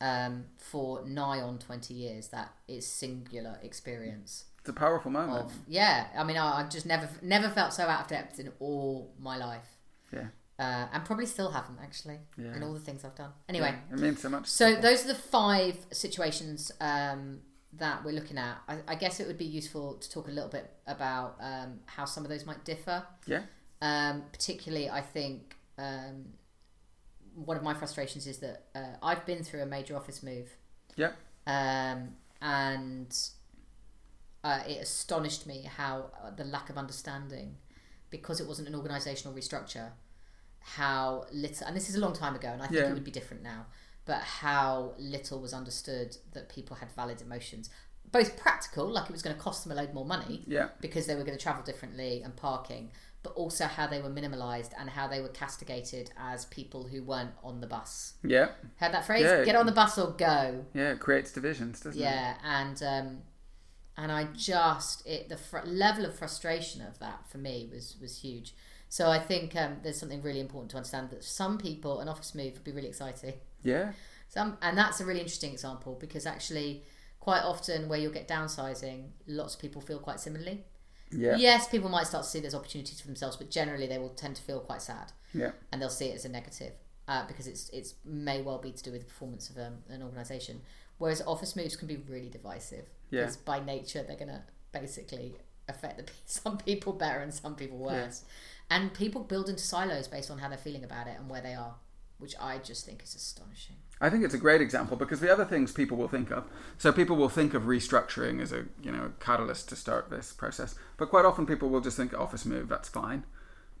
um, 0.00 0.46
for 0.58 1.06
nigh 1.06 1.40
on 1.40 1.58
twenty 1.58 1.94
years. 1.94 2.28
That 2.28 2.52
is 2.68 2.86
singular 2.86 3.58
experience 3.62 4.46
it's 4.60 4.68
a 4.68 4.72
powerful 4.72 5.12
moment. 5.12 5.44
of 5.44 5.52
yeah. 5.68 6.08
I 6.18 6.24
mean, 6.24 6.36
I, 6.36 6.60
I've 6.60 6.70
just 6.70 6.86
never 6.86 7.08
never 7.22 7.48
felt 7.48 7.72
so 7.72 7.84
out 7.84 8.02
of 8.02 8.08
depth 8.08 8.40
in 8.40 8.52
all 8.58 9.14
my 9.20 9.36
life, 9.36 9.75
Yeah. 10.12 10.28
uh, 10.58 10.88
and 10.92 11.04
probably 11.04 11.26
still 11.26 11.50
haven't 11.50 11.78
actually 11.82 12.18
Yeah. 12.38 12.54
in 12.56 12.62
all 12.62 12.72
the 12.72 12.80
things 12.80 13.04
I've 13.04 13.14
done. 13.14 13.32
Anyway, 13.48 13.74
Yeah, 13.88 13.94
it 13.96 14.00
means 14.00 14.20
so 14.22 14.28
much. 14.28 14.46
so 14.46 14.74
those 14.76 15.04
are 15.04 15.08
the 15.08 15.14
five 15.14 15.76
situations 15.92 16.72
um, 16.80 17.40
that 17.74 18.04
we're 18.04 18.12
looking 18.12 18.38
at. 18.38 18.56
I, 18.68 18.78
I 18.88 18.94
guess 18.94 19.20
it 19.20 19.26
would 19.26 19.36
be 19.38 19.44
useful 19.44 19.94
to 19.94 20.10
talk 20.10 20.28
a 20.28 20.30
little 20.30 20.48
bit 20.50 20.70
about 20.86 21.36
um, 21.40 21.80
how 21.86 22.04
some 22.06 22.22
of 22.24 22.30
those 22.30 22.46
might 22.46 22.64
differ. 22.64 23.04
Yeah. 23.26 23.42
Um, 23.82 24.22
particularly, 24.32 24.88
I 24.88 25.02
think 25.02 25.56
um, 25.76 26.26
one 27.34 27.56
of 27.58 27.62
my 27.62 27.74
frustrations 27.74 28.26
is 28.26 28.38
that 28.38 28.64
uh, 28.74 28.94
I've 29.02 29.26
been 29.26 29.44
through 29.44 29.60
a 29.62 29.66
major 29.66 29.94
office 29.96 30.22
move. 30.22 30.48
Yeah. 30.96 31.12
Um, 31.46 32.16
and 32.40 33.14
uh, 34.42 34.60
it 34.66 34.78
astonished 34.80 35.46
me 35.46 35.68
how 35.76 36.10
uh, 36.24 36.30
the 36.30 36.44
lack 36.44 36.70
of 36.70 36.78
understanding, 36.78 37.56
because 38.10 38.40
it 38.40 38.46
wasn't 38.46 38.68
an 38.68 38.74
organisational 38.74 39.34
restructure, 39.34 39.90
how 40.60 41.26
little, 41.32 41.66
and 41.66 41.76
this 41.76 41.88
is 41.88 41.94
a 41.96 42.00
long 42.00 42.12
time 42.12 42.34
ago, 42.34 42.48
and 42.48 42.62
I 42.62 42.66
think 42.66 42.80
Yeah. 42.80 42.88
it 42.90 42.94
would 42.94 43.04
be 43.04 43.10
different 43.10 43.42
now, 43.42 43.66
but 44.04 44.20
how 44.22 44.94
little 44.98 45.40
was 45.40 45.52
understood 45.52 46.16
that 46.32 46.48
people 46.48 46.76
had 46.76 46.90
valid 46.92 47.20
emotions. 47.22 47.70
Both 48.10 48.36
practical, 48.36 48.88
like 48.88 49.06
it 49.06 49.12
was 49.12 49.22
going 49.22 49.34
to 49.36 49.42
cost 49.42 49.64
them 49.64 49.72
a 49.72 49.74
load 49.80 49.92
more 49.92 50.04
money 50.04 50.44
Yeah. 50.46 50.68
because 50.80 51.06
they 51.06 51.14
were 51.14 51.24
going 51.24 51.36
to 51.36 51.42
travel 51.42 51.62
differently 51.62 52.22
and 52.22 52.34
parking, 52.36 52.92
but 53.22 53.32
also 53.34 53.64
how 53.66 53.86
they 53.88 54.00
were 54.00 54.08
minimalised 54.08 54.70
and 54.78 54.90
how 54.90 55.08
they 55.08 55.20
were 55.20 55.28
castigated 55.28 56.12
as 56.16 56.44
people 56.46 56.86
who 56.86 57.02
weren't 57.02 57.32
on 57.42 57.60
the 57.60 57.66
bus. 57.66 58.14
Yeah. 58.22 58.50
Heard 58.76 58.92
that 58.92 59.04
phrase? 59.04 59.22
Yeah. 59.22 59.44
Get 59.44 59.56
on 59.56 59.66
the 59.66 59.72
bus 59.72 59.98
or 59.98 60.12
go. 60.12 60.64
Yeah. 60.72 60.92
It 60.92 61.00
creates 61.00 61.32
divisions, 61.32 61.80
doesn't 61.80 62.00
it? 62.00 62.04
Yeah, 62.04 62.36
and 62.44 62.80
um, 62.84 63.22
and 63.96 64.12
I 64.12 64.24
just 64.36 65.06
it 65.06 65.28
the 65.28 65.36
fr- 65.36 65.64
level 65.64 66.04
of 66.04 66.14
frustration 66.18 66.82
of 66.82 66.98
that 66.98 67.28
for 67.30 67.38
me 67.38 67.68
was 67.72 67.96
was 68.00 68.18
huge. 68.20 68.54
So 68.88 69.10
I 69.10 69.18
think 69.18 69.56
um, 69.56 69.78
there's 69.82 69.98
something 69.98 70.22
really 70.22 70.40
important 70.40 70.70
to 70.70 70.76
understand 70.76 71.10
that 71.10 71.24
some 71.24 71.58
people 71.58 72.00
an 72.00 72.08
office 72.08 72.34
move 72.34 72.52
would 72.54 72.64
be 72.64 72.72
really 72.72 72.88
exciting. 72.88 73.34
Yeah. 73.62 73.92
Some 74.28 74.58
and 74.62 74.76
that's 74.78 75.00
a 75.00 75.04
really 75.04 75.20
interesting 75.20 75.52
example 75.52 75.96
because 75.98 76.26
actually 76.26 76.84
quite 77.20 77.42
often 77.42 77.88
where 77.88 77.98
you'll 77.98 78.12
get 78.12 78.28
downsizing, 78.28 79.08
lots 79.26 79.54
of 79.54 79.60
people 79.60 79.80
feel 79.80 79.98
quite 79.98 80.20
similarly. 80.20 80.64
Yeah. 81.10 81.36
Yes, 81.36 81.68
people 81.68 81.88
might 81.88 82.06
start 82.06 82.24
to 82.24 82.30
see 82.30 82.40
there's 82.40 82.54
opportunities 82.54 83.00
for 83.00 83.06
themselves, 83.06 83.36
but 83.36 83.50
generally 83.50 83.86
they 83.86 83.98
will 83.98 84.10
tend 84.10 84.36
to 84.36 84.42
feel 84.42 84.60
quite 84.60 84.82
sad 84.82 85.12
Yeah. 85.32 85.52
and 85.72 85.80
they'll 85.80 85.88
see 85.88 86.06
it 86.06 86.14
as 86.16 86.24
a 86.24 86.28
negative 86.28 86.72
uh, 87.08 87.26
because 87.26 87.46
it's 87.46 87.68
it's 87.70 87.94
may 88.04 88.42
well 88.42 88.58
be 88.58 88.72
to 88.72 88.82
do 88.82 88.92
with 88.92 89.00
the 89.02 89.06
performance 89.06 89.48
of 89.50 89.56
um, 89.58 89.78
an 89.88 90.02
organisation. 90.02 90.60
Whereas 90.98 91.22
office 91.26 91.54
moves 91.56 91.76
can 91.76 91.88
be 91.88 91.96
really 91.96 92.28
divisive 92.28 92.86
Yeah. 93.10 93.30
by 93.44 93.60
nature 93.64 94.02
they're 94.02 94.16
going 94.16 94.28
to 94.28 94.42
basically 94.72 95.36
affect 95.68 95.98
the 95.98 96.12
some 96.26 96.58
people 96.58 96.92
better 96.92 97.20
and 97.20 97.32
some 97.32 97.54
people 97.54 97.78
worse, 97.78 98.24
and 98.70 98.92
people 98.92 99.22
build 99.22 99.48
into 99.48 99.62
silos 99.62 100.08
based 100.08 100.30
on 100.30 100.38
how 100.38 100.48
they're 100.48 100.58
feeling 100.58 100.84
about 100.84 101.06
it 101.06 101.16
and 101.18 101.28
where 101.28 101.40
they 101.40 101.54
are, 101.54 101.76
which 102.18 102.34
I 102.40 102.58
just 102.58 102.84
think 102.86 103.02
is 103.02 103.14
astonishing. 103.14 103.76
I 104.00 104.10
think 104.10 104.24
it's 104.24 104.34
a 104.34 104.38
great 104.38 104.60
example 104.60 104.96
because 104.96 105.20
the 105.20 105.32
other 105.32 105.44
things 105.44 105.72
people 105.72 105.96
will 105.96 106.08
think 106.08 106.30
of. 106.30 106.44
So 106.76 106.92
people 106.92 107.16
will 107.16 107.30
think 107.30 107.54
of 107.54 107.62
restructuring 107.62 108.42
as 108.42 108.52
a 108.52 108.66
you 108.82 108.92
know 108.92 109.12
catalyst 109.20 109.68
to 109.70 109.76
start 109.76 110.10
this 110.10 110.32
process, 110.32 110.74
but 110.96 111.08
quite 111.08 111.24
often 111.24 111.46
people 111.46 111.68
will 111.70 111.80
just 111.80 111.96
think 111.96 112.12
office 112.12 112.44
move. 112.44 112.68
That's 112.68 112.88
fine, 112.88 113.24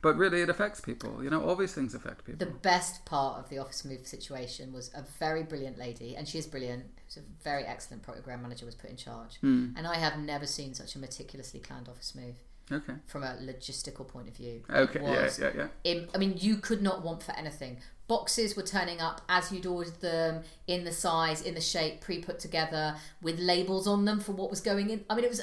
but 0.02 0.16
really 0.16 0.40
it 0.42 0.48
affects 0.48 0.80
people. 0.80 1.22
You 1.22 1.30
know, 1.30 1.42
all 1.42 1.56
these 1.56 1.72
things 1.74 1.94
affect 1.94 2.24
people. 2.24 2.44
The 2.46 2.52
best 2.52 3.04
part 3.04 3.38
of 3.38 3.48
the 3.48 3.58
office 3.58 3.84
move 3.84 4.06
situation 4.06 4.72
was 4.72 4.90
a 4.94 5.04
very 5.18 5.42
brilliant 5.42 5.78
lady, 5.78 6.16
and 6.16 6.26
she 6.28 6.38
is 6.38 6.46
brilliant. 6.46 6.84
Who's 7.06 7.16
a 7.18 7.42
very 7.44 7.64
excellent 7.64 8.02
program 8.02 8.42
manager 8.42 8.66
was 8.66 8.74
put 8.74 8.90
in 8.90 8.96
charge, 8.96 9.36
Hmm. 9.40 9.70
and 9.76 9.86
I 9.86 9.96
have 9.96 10.18
never 10.18 10.46
seen 10.46 10.74
such 10.74 10.94
a 10.96 10.98
meticulously 10.98 11.60
planned 11.60 11.88
office 11.88 12.14
move. 12.14 12.36
Okay. 12.72 12.94
from 13.06 13.22
a 13.22 13.36
logistical 13.40 14.08
point 14.08 14.26
of 14.26 14.34
view. 14.36 14.60
Okay. 14.68 15.00
Yeah. 15.00 15.22
was 15.22 15.38
Yeah. 15.38 15.52
Yeah. 15.54 15.68
im- 15.84 16.08
I 16.12 16.18
mean, 16.18 16.34
you 16.36 16.56
could 16.56 16.82
not 16.82 17.00
want 17.04 17.22
for 17.22 17.30
anything. 17.36 17.78
Boxes 18.08 18.56
were 18.56 18.64
turning 18.64 19.00
up 19.00 19.20
as 19.28 19.52
you'd 19.52 19.66
ordered 19.66 20.00
them, 20.00 20.42
in 20.66 20.82
the 20.82 20.90
size, 20.90 21.40
in 21.42 21.54
the 21.54 21.60
shape, 21.60 22.00
pre 22.00 22.20
put 22.20 22.40
together, 22.40 22.96
with 23.22 23.38
labels 23.38 23.86
on 23.86 24.04
them 24.04 24.18
for 24.18 24.32
what 24.32 24.50
was 24.50 24.60
going 24.60 24.90
in. 24.90 25.04
I 25.08 25.14
mean, 25.14 25.24
it 25.24 25.28
was 25.30 25.38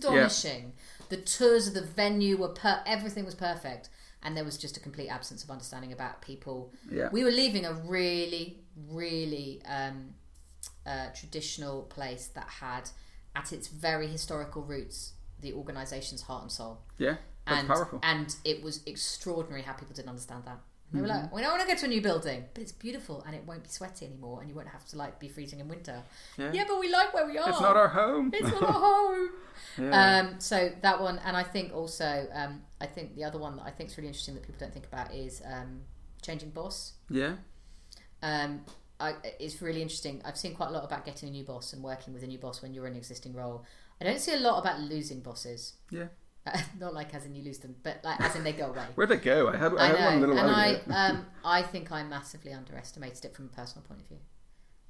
astonishing. 0.00 0.74
The 1.08 1.16
tours 1.16 1.68
of 1.68 1.72
the 1.74 1.80
venue 1.82 2.36
were 2.36 2.48
per 2.48 2.82
everything 2.84 3.24
was 3.24 3.34
perfect, 3.34 3.88
and 4.26 4.36
there 4.36 4.44
was 4.44 4.58
just 4.58 4.76
a 4.76 4.80
complete 4.80 5.08
absence 5.08 5.44
of 5.44 5.50
understanding 5.50 5.92
about 5.92 6.20
people. 6.20 6.72
Yeah. 6.90 7.08
We 7.12 7.22
were 7.22 7.30
leaving 7.30 7.64
a 7.64 7.72
really, 7.72 8.58
really 8.90 9.62
um, 9.66 10.14
uh, 10.84 11.10
traditional 11.14 11.82
place 11.82 12.26
that 12.34 12.48
had, 12.48 12.90
at 13.36 13.52
its 13.52 13.68
very 13.68 14.08
historical 14.08 14.62
roots, 14.62 15.12
the 15.40 15.52
organisation's 15.52 16.22
heart 16.22 16.42
and 16.42 16.50
soul 16.52 16.80
Yeah. 16.98 17.16
That's 17.46 17.60
and 17.60 17.68
powerful. 17.68 18.00
and 18.02 18.34
it 18.44 18.64
was 18.64 18.82
extraordinary 18.84 19.62
how 19.62 19.74
people 19.74 19.94
didn't 19.94 20.08
understand 20.08 20.42
that. 20.46 20.58
They 20.92 21.00
were 21.00 21.08
Mm-hmm. 21.08 21.22
like, 21.24 21.34
"We 21.34 21.42
don't 21.42 21.50
want 21.58 21.62
to 21.62 21.74
go 21.74 21.78
to 21.80 21.84
a 21.86 21.88
new 21.88 22.00
building, 22.00 22.44
but 22.54 22.62
it's 22.62 22.72
beautiful 22.72 23.22
and 23.26 23.34
it 23.34 23.44
won't 23.44 23.64
be 23.64 23.68
sweaty 23.68 24.06
anymore, 24.06 24.40
and 24.40 24.48
you 24.48 24.54
won't 24.54 24.68
have 24.68 24.84
to 24.86 24.96
like 24.96 25.18
be 25.18 25.28
freezing 25.28 25.58
in 25.60 25.68
winter." 25.68 26.02
Yeah. 26.38 26.64
but 26.68 26.78
we 26.78 26.88
like 26.88 27.12
where 27.12 27.26
we 27.26 27.36
are. 27.38 27.48
It's 27.48 27.60
not 27.60 27.76
our 27.76 27.88
home. 27.88 28.30
It's 28.32 28.48
not 28.48 28.62
our 28.62 28.72
home. 28.72 29.30
yeah. 29.78 30.18
Um, 30.30 30.40
so 30.40 30.70
that 30.82 31.00
one, 31.00 31.18
and 31.24 31.36
I 31.36 31.42
think 31.42 31.74
also, 31.74 32.28
um, 32.32 32.62
I 32.80 32.86
think 32.86 33.16
the 33.16 33.24
other 33.24 33.38
one 33.38 33.56
that 33.56 33.64
I 33.64 33.70
think 33.70 33.90
is 33.90 33.96
really 33.98 34.08
interesting 34.08 34.34
that 34.34 34.42
people 34.44 34.60
don't 34.60 34.72
think 34.72 34.86
about 34.86 35.12
is 35.12 35.42
um, 35.44 35.80
changing 36.22 36.50
boss. 36.50 36.92
yeah. 37.10 37.34
Um, 38.22 38.64
I, 38.98 39.14
it's 39.38 39.60
really 39.60 39.82
interesting. 39.82 40.22
I've 40.24 40.38
seen 40.38 40.54
quite 40.54 40.68
a 40.68 40.72
lot 40.72 40.84
about 40.84 41.04
getting 41.04 41.28
a 41.28 41.32
new 41.32 41.44
boss 41.44 41.74
and 41.74 41.82
working 41.82 42.14
with 42.14 42.22
a 42.22 42.26
new 42.26 42.38
boss 42.38 42.62
when 42.62 42.72
you're 42.72 42.86
in 42.86 42.92
an 42.92 42.98
existing 42.98 43.34
role. 43.34 43.64
I 44.00 44.04
don't 44.04 44.18
see 44.20 44.32
a 44.32 44.38
lot 44.38 44.58
about 44.58 44.80
losing 44.80 45.20
bosses. 45.20 45.74
Yeah. 45.90 46.06
Uh, 46.46 46.58
not 46.80 46.94
like 46.94 47.12
as 47.14 47.26
in 47.26 47.34
you 47.34 47.42
lose 47.42 47.58
them, 47.58 47.74
but 47.82 48.00
like 48.04 48.20
as 48.20 48.36
in 48.36 48.44
they 48.44 48.52
go 48.52 48.66
away. 48.66 48.84
Where'd 48.94 49.08
they 49.10 49.16
go? 49.16 49.48
I 49.48 49.56
had. 49.56 49.72
I, 49.74 49.76
I 49.76 49.86
had 49.88 50.04
one 50.12 50.20
little 50.20 50.38
and 50.38 50.50
I, 50.50 51.08
um, 51.08 51.26
I 51.44 51.62
think 51.62 51.90
I 51.90 52.02
massively 52.04 52.52
underestimated 52.52 53.24
it 53.24 53.34
from 53.34 53.46
a 53.46 53.48
personal 53.48 53.84
point 53.86 54.00
of 54.02 54.08
view. 54.08 54.18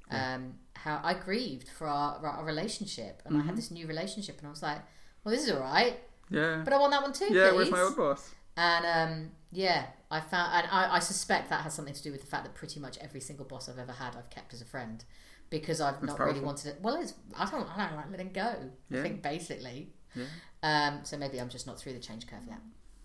Um, 0.09 0.53
how 0.73 1.01
I 1.03 1.13
grieved 1.15 1.67
for 1.67 1.87
our, 1.87 2.25
our 2.25 2.45
relationship, 2.45 3.21
and 3.25 3.35
I 3.35 3.39
Mm-hmm. 3.39 3.47
had 3.49 3.57
this 3.57 3.71
new 3.71 3.87
relationship, 3.87 4.37
and 4.37 4.47
I 4.47 4.49
was 4.51 4.63
like, 4.63 4.79
"Well, 5.23 5.35
this 5.35 5.43
is 5.45 5.51
all 5.51 5.59
right, 5.59 5.97
yeah. 6.29 6.61
but 6.63 6.71
I 6.73 6.77
want 6.79 6.91
that 6.91 7.01
one 7.01 7.11
too, 7.13 7.27
yeah. 7.33 7.49
please." 7.49 7.55
Where's 7.57 7.71
my 7.71 7.81
old 7.81 7.97
boss? 7.97 8.33
And 8.55 8.85
um, 8.85 9.31
yeah, 9.51 9.87
I 10.09 10.19
found, 10.21 10.51
and 10.63 10.67
I, 10.71 10.95
I 10.95 10.99
suspect 10.99 11.49
that 11.49 11.61
has 11.61 11.73
something 11.73 11.93
to 11.93 12.01
do 12.03 12.11
with 12.11 12.21
the 12.21 12.27
fact 12.27 12.43
that 12.45 12.55
pretty 12.55 12.79
much 12.79 12.97
every 12.99 13.19
single 13.19 13.45
boss 13.45 13.67
I've 13.69 13.77
ever 13.79 13.91
had, 13.91 14.15
I've 14.15 14.29
kept 14.29 14.53
as 14.53 14.61
a 14.61 14.65
friend 14.65 15.03
because 15.49 15.79
I've 15.81 16.01
not 16.01 16.19
really 16.19 16.39
wanted 16.39 16.67
it. 16.69 16.79
Well, 16.81 16.95
it's 17.01 17.13
I 17.37 17.49
don't, 17.49 17.67
I 17.77 17.87
don't 17.87 17.97
like 17.97 18.09
letting 18.11 18.31
go. 18.31 18.55
Yeah. 18.89 18.99
I 18.99 19.03
think 19.03 19.21
basically. 19.21 19.89
Yeah. 20.15 20.23
Um, 20.67 20.99
so 21.03 21.17
maybe 21.17 21.39
I'm 21.39 21.47
just 21.47 21.65
not 21.65 21.79
through 21.79 21.93
the 21.93 21.99
change 21.99 22.27
curve 22.27 22.43
yet. 22.45 22.59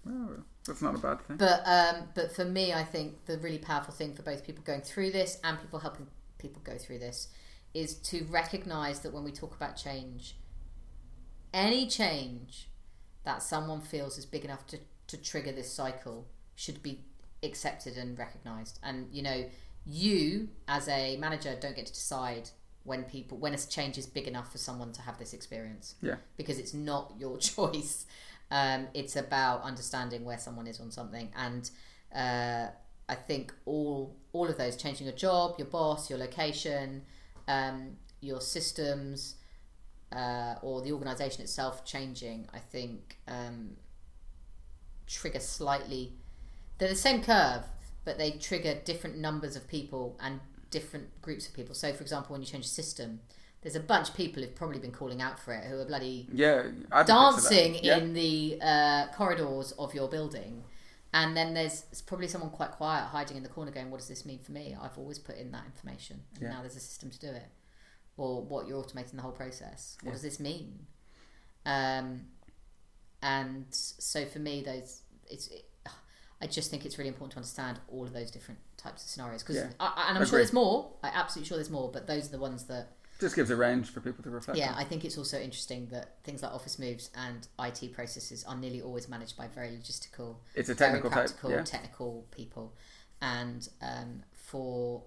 Oh, 0.08 0.30
that's 0.66 0.82
not 0.82 0.96
a 0.96 0.98
bad 0.98 1.20
thing. 1.22 1.36
But 1.36 1.62
um, 1.64 2.08
but 2.12 2.34
for 2.34 2.44
me, 2.44 2.72
I 2.72 2.82
think 2.82 3.24
the 3.26 3.38
really 3.38 3.58
powerful 3.58 3.94
thing 3.94 4.14
for 4.14 4.22
both 4.22 4.44
people 4.44 4.64
going 4.64 4.80
through 4.80 5.12
this 5.12 5.38
and 5.44 5.60
people 5.60 5.78
helping 5.78 6.08
people 6.38 6.60
go 6.64 6.76
through 6.76 6.98
this 6.98 7.28
is 7.72 7.94
to 7.94 8.24
recognise 8.24 8.98
that 9.00 9.12
when 9.12 9.22
we 9.22 9.30
talk 9.30 9.54
about 9.54 9.76
change, 9.76 10.36
any 11.54 11.86
change 11.86 12.68
that 13.22 13.44
someone 13.44 13.80
feels 13.80 14.18
is 14.18 14.26
big 14.26 14.44
enough 14.44 14.66
to, 14.66 14.78
to 15.06 15.16
trigger 15.16 15.52
this 15.52 15.72
cycle 15.72 16.26
should 16.56 16.82
be 16.82 17.04
accepted 17.44 17.96
and 17.96 18.18
recognised. 18.18 18.80
And 18.82 19.06
you 19.12 19.22
know, 19.22 19.44
you 19.86 20.48
as 20.66 20.88
a 20.88 21.16
manager 21.16 21.56
don't 21.60 21.76
get 21.76 21.86
to 21.86 21.92
decide 21.92 22.50
when 22.85 23.05
people 23.05 23.39
when 23.39 23.55
a 23.55 23.59
change 23.59 23.97
is 23.99 24.07
big 24.07 24.26
enough 24.26 24.51
for 24.51 24.59
someone 24.59 24.93
to 24.93 25.03
have 25.03 25.18
this 25.18 25.33
experience 25.33 25.95
Yeah. 26.03 26.16
because 26.37 26.59
it's 26.59 26.74
not 26.74 27.12
your 27.18 27.39
choice. 27.53 28.07
Um, 28.51 28.89
it's 28.93 29.16
about 29.16 29.62
understanding 29.62 30.24
where 30.24 30.39
someone 30.39 30.66
is 30.66 30.78
on 30.80 30.91
something, 30.91 31.30
and 31.37 31.70
uh, 32.14 32.66
I 33.09 33.14
think 33.14 33.53
all 33.64 34.14
all 34.33 34.49
of 34.49 34.59
those 34.59 34.76
changing 34.76 35.07
your 35.07 35.16
job, 35.16 35.55
your 35.59 35.68
boss, 35.68 36.11
your 36.11 36.18
location, 36.18 37.03
um, 37.49 37.97
your 38.20 38.41
systems, 38.43 39.37
uh, 40.14 40.57
or 40.61 40.83
the 40.83 40.93
organisation 40.93 41.41
itself 41.43 41.85
changing. 41.85 42.47
I 42.53 42.59
think 42.59 43.18
um, 43.26 43.76
trigger 45.07 45.41
slightly. 45.41 46.12
They're 46.78 46.89
the 46.89 46.95
same 46.95 47.22
curve, 47.22 47.62
but 48.05 48.18
they 48.18 48.33
trigger 48.33 48.74
different 48.85 49.16
numbers 49.18 49.57
of 49.57 49.66
people 49.68 50.18
and 50.20 50.41
different 50.73 51.23
groups 51.23 51.47
of 51.47 51.55
people. 51.55 51.75
So, 51.77 51.93
for 51.93 52.03
example, 52.03 52.33
when 52.33 52.41
you 52.43 52.47
change 52.49 52.64
a 52.64 52.68
system, 52.68 53.20
there's 53.61 53.77
a 53.77 53.81
bunch 53.81 54.09
of 54.09 54.16
people 54.16 54.43
who've 54.43 54.57
probably 54.57 54.81
been 54.81 54.91
calling 54.91 55.23
out 55.23 55.39
for 55.39 55.55
it 55.55 55.62
who 55.66 55.79
are 55.79 55.85
bloody 55.85 56.29
Yeah. 56.33 56.62
advocates 56.91 56.91
of 56.91 56.91
that. 56.91 57.07
dancing 57.07 57.75
Yeah. 57.85 57.99
in 57.99 58.12
the 58.14 58.59
uh, 58.61 59.07
corridors 59.14 59.70
of 59.79 59.95
your 59.95 60.09
building. 60.09 60.64
And 61.14 61.37
then 61.37 61.55
there's 61.55 61.85
probably 62.07 62.27
someone 62.27 62.51
quite 62.51 62.73
quiet 62.73 63.05
hiding 63.05 63.37
in 63.37 63.43
the 63.45 63.49
corner 63.49 63.70
going, 63.70 63.91
What 63.91 63.99
does 64.01 64.09
this 64.09 64.25
mean 64.25 64.41
for 64.41 64.51
me? 64.53 64.75
I've 64.81 64.99
always 64.99 65.18
put 65.20 65.37
in 65.37 65.53
that 65.53 65.66
information 65.66 66.25
and 66.35 66.43
Yeah. 66.43 66.49
now 66.55 66.61
there's 66.62 66.75
a 66.75 66.81
system 66.81 67.11
to 67.11 67.18
do 67.20 67.29
it. 67.29 67.49
Or 68.16 68.43
what 68.43 68.66
you're 68.66 68.83
automating 68.83 69.12
the 69.16 69.23
whole 69.23 69.33
process. 69.33 69.97
What 70.01 70.09
Yeah. 70.09 70.12
does 70.14 70.23
this 70.23 70.41
mean? 70.41 70.87
Um, 71.64 72.27
and 73.23 73.66
so 73.70 74.27
for 74.27 74.39
me, 74.41 74.62
those 74.62 75.03
it's 75.31 75.47
it, 75.49 75.68
I 76.41 76.47
just 76.49 76.70
think 76.70 76.85
it's 76.85 76.99
really 76.99 77.09
important 77.09 77.33
to 77.33 77.37
understand 77.39 77.79
all 77.89 78.05
of 78.05 78.12
those 78.12 78.31
different 78.33 78.59
types 78.83 79.05
of 79.05 79.09
scenarios 79.11 79.43
because 79.43 79.57
Yeah. 79.57 79.64
and 80.09 80.18
I'm 80.18 80.26
sure 80.26 80.39
there's 80.39 80.53
more. 80.53 80.93
I'm 81.03 81.12
absolutely 81.14 81.49
sure 81.49 81.57
there's 81.59 81.70
more, 81.70 81.91
but 81.91 82.07
those 82.07 82.26
are 82.26 82.30
the 82.33 82.39
ones 82.39 82.64
that 82.64 82.89
Just 83.20 83.37
gives 83.37 83.51
a 83.51 83.57
range 83.57 83.91
for 83.91 84.01
people 84.01 84.22
to 84.24 84.30
reflect. 84.30 84.59
yeah, 84.59 84.72
on. 84.72 84.78
I 84.78 84.85
think 84.85 85.05
it's 85.05 85.16
also 85.16 85.39
interesting 85.39 85.87
that 85.89 86.16
things 86.24 86.43
like 86.43 86.53
office 86.53 86.78
moves 86.78 87.11
and 87.14 87.47
IT 87.61 87.93
processes 87.95 88.45
are 88.45 88.57
nearly 88.57 88.83
always 88.83 89.09
managed 89.09 89.37
by 89.37 89.47
very 89.49 89.68
logistical, 89.70 90.37
It's 90.55 90.68
a 90.68 90.74
very 90.74 90.89
technical 90.91 91.11
type. 91.11 91.18
practical, 91.26 91.51
Yeah. 91.51 91.62
technical 91.62 92.26
people. 92.33 92.74
And 93.20 93.68
um, 93.80 94.24
for 94.33 95.05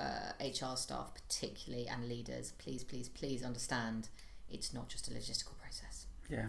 uh, 0.00 0.32
HR 0.40 0.76
staff, 0.76 1.12
particularly, 1.14 1.86
and 1.86 2.08
leaders, 2.08 2.52
please, 2.58 2.82
please, 2.82 3.08
please 3.08 3.44
understand 3.44 4.08
it's 4.50 4.74
not 4.74 4.88
just 4.88 5.06
a 5.08 5.12
logistical 5.12 5.56
process. 5.58 6.06
Yeah. 6.28 6.48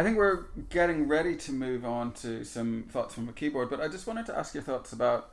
I 0.00 0.02
think 0.02 0.16
we're 0.16 0.44
getting 0.70 1.08
ready 1.08 1.36
to 1.36 1.52
move 1.52 1.84
on 1.84 2.12
to 2.22 2.42
some 2.42 2.84
thoughts 2.88 3.14
from 3.14 3.28
a 3.28 3.34
keyboard, 3.34 3.68
but 3.68 3.82
I 3.82 3.88
just 3.88 4.06
wanted 4.06 4.24
to 4.26 4.38
ask 4.38 4.54
your 4.54 4.62
thoughts 4.62 4.94
about 4.94 5.28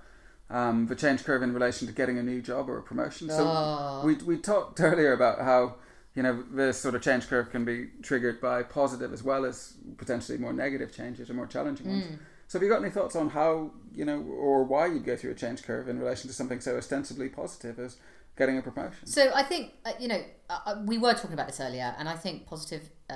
um, 0.49 0.87
the 0.87 0.95
change 0.95 1.23
curve 1.23 1.41
in 1.41 1.53
relation 1.53 1.87
to 1.87 1.93
getting 1.93 2.17
a 2.17 2.23
new 2.23 2.41
job 2.41 2.69
or 2.69 2.77
a 2.77 2.83
promotion. 2.83 3.29
So 3.29 3.45
Oh. 3.47 4.01
we 4.03 4.15
we 4.15 4.37
talked 4.37 4.77
earlier 4.81 5.13
about 5.13 5.39
how 5.39 5.75
you 6.15 6.21
know 6.21 6.43
this 6.51 6.77
sort 6.77 6.95
of 6.95 7.01
change 7.01 7.29
curve 7.29 7.49
can 7.49 7.63
be 7.63 7.91
triggered 8.01 8.41
by 8.41 8.61
positive 8.61 9.13
as 9.13 9.23
well 9.23 9.45
as 9.45 9.75
potentially 9.95 10.37
more 10.37 10.51
negative 10.51 10.93
changes 10.93 11.29
or 11.29 11.33
more 11.35 11.47
challenging 11.47 11.87
ones. 11.87 12.05
So 12.49 12.59
have 12.59 12.63
you 12.63 12.69
got 12.69 12.81
any 12.81 12.91
thoughts 12.91 13.15
on 13.15 13.29
how 13.29 13.71
you 13.95 14.03
know 14.03 14.19
or 14.19 14.65
why 14.65 14.87
you'd 14.87 15.05
go 15.05 15.15
through 15.15 15.31
a 15.31 15.35
change 15.35 15.63
curve 15.63 15.87
in 15.87 15.97
relation 15.97 16.27
to 16.29 16.33
something 16.35 16.59
so 16.59 16.75
ostensibly 16.75 17.29
positive 17.29 17.79
as 17.79 17.95
getting 18.37 18.57
a 18.57 18.61
promotion? 18.61 19.05
So 19.05 19.31
I 19.33 19.43
think 19.43 19.73
uh, 19.85 19.91
you 19.99 20.07
know 20.07 20.21
uh, 20.49 20.59
uh, 20.65 20.75
we 20.85 20.97
were 20.97 21.13
talking 21.13 21.33
about 21.33 21.47
this 21.47 21.59
earlier, 21.59 21.95
and 21.97 22.07
I 22.07 22.15
think 22.15 22.45
positive 22.45 22.89
uh, 23.09 23.15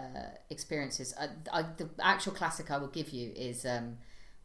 experiences. 0.50 1.14
Uh, 1.20 1.28
I, 1.52 1.62
the 1.78 1.90
actual 2.02 2.34
classic 2.34 2.72
I 2.72 2.78
will 2.78 2.88
give 2.88 3.10
you 3.10 3.32
is 3.36 3.66
um, 3.66 3.98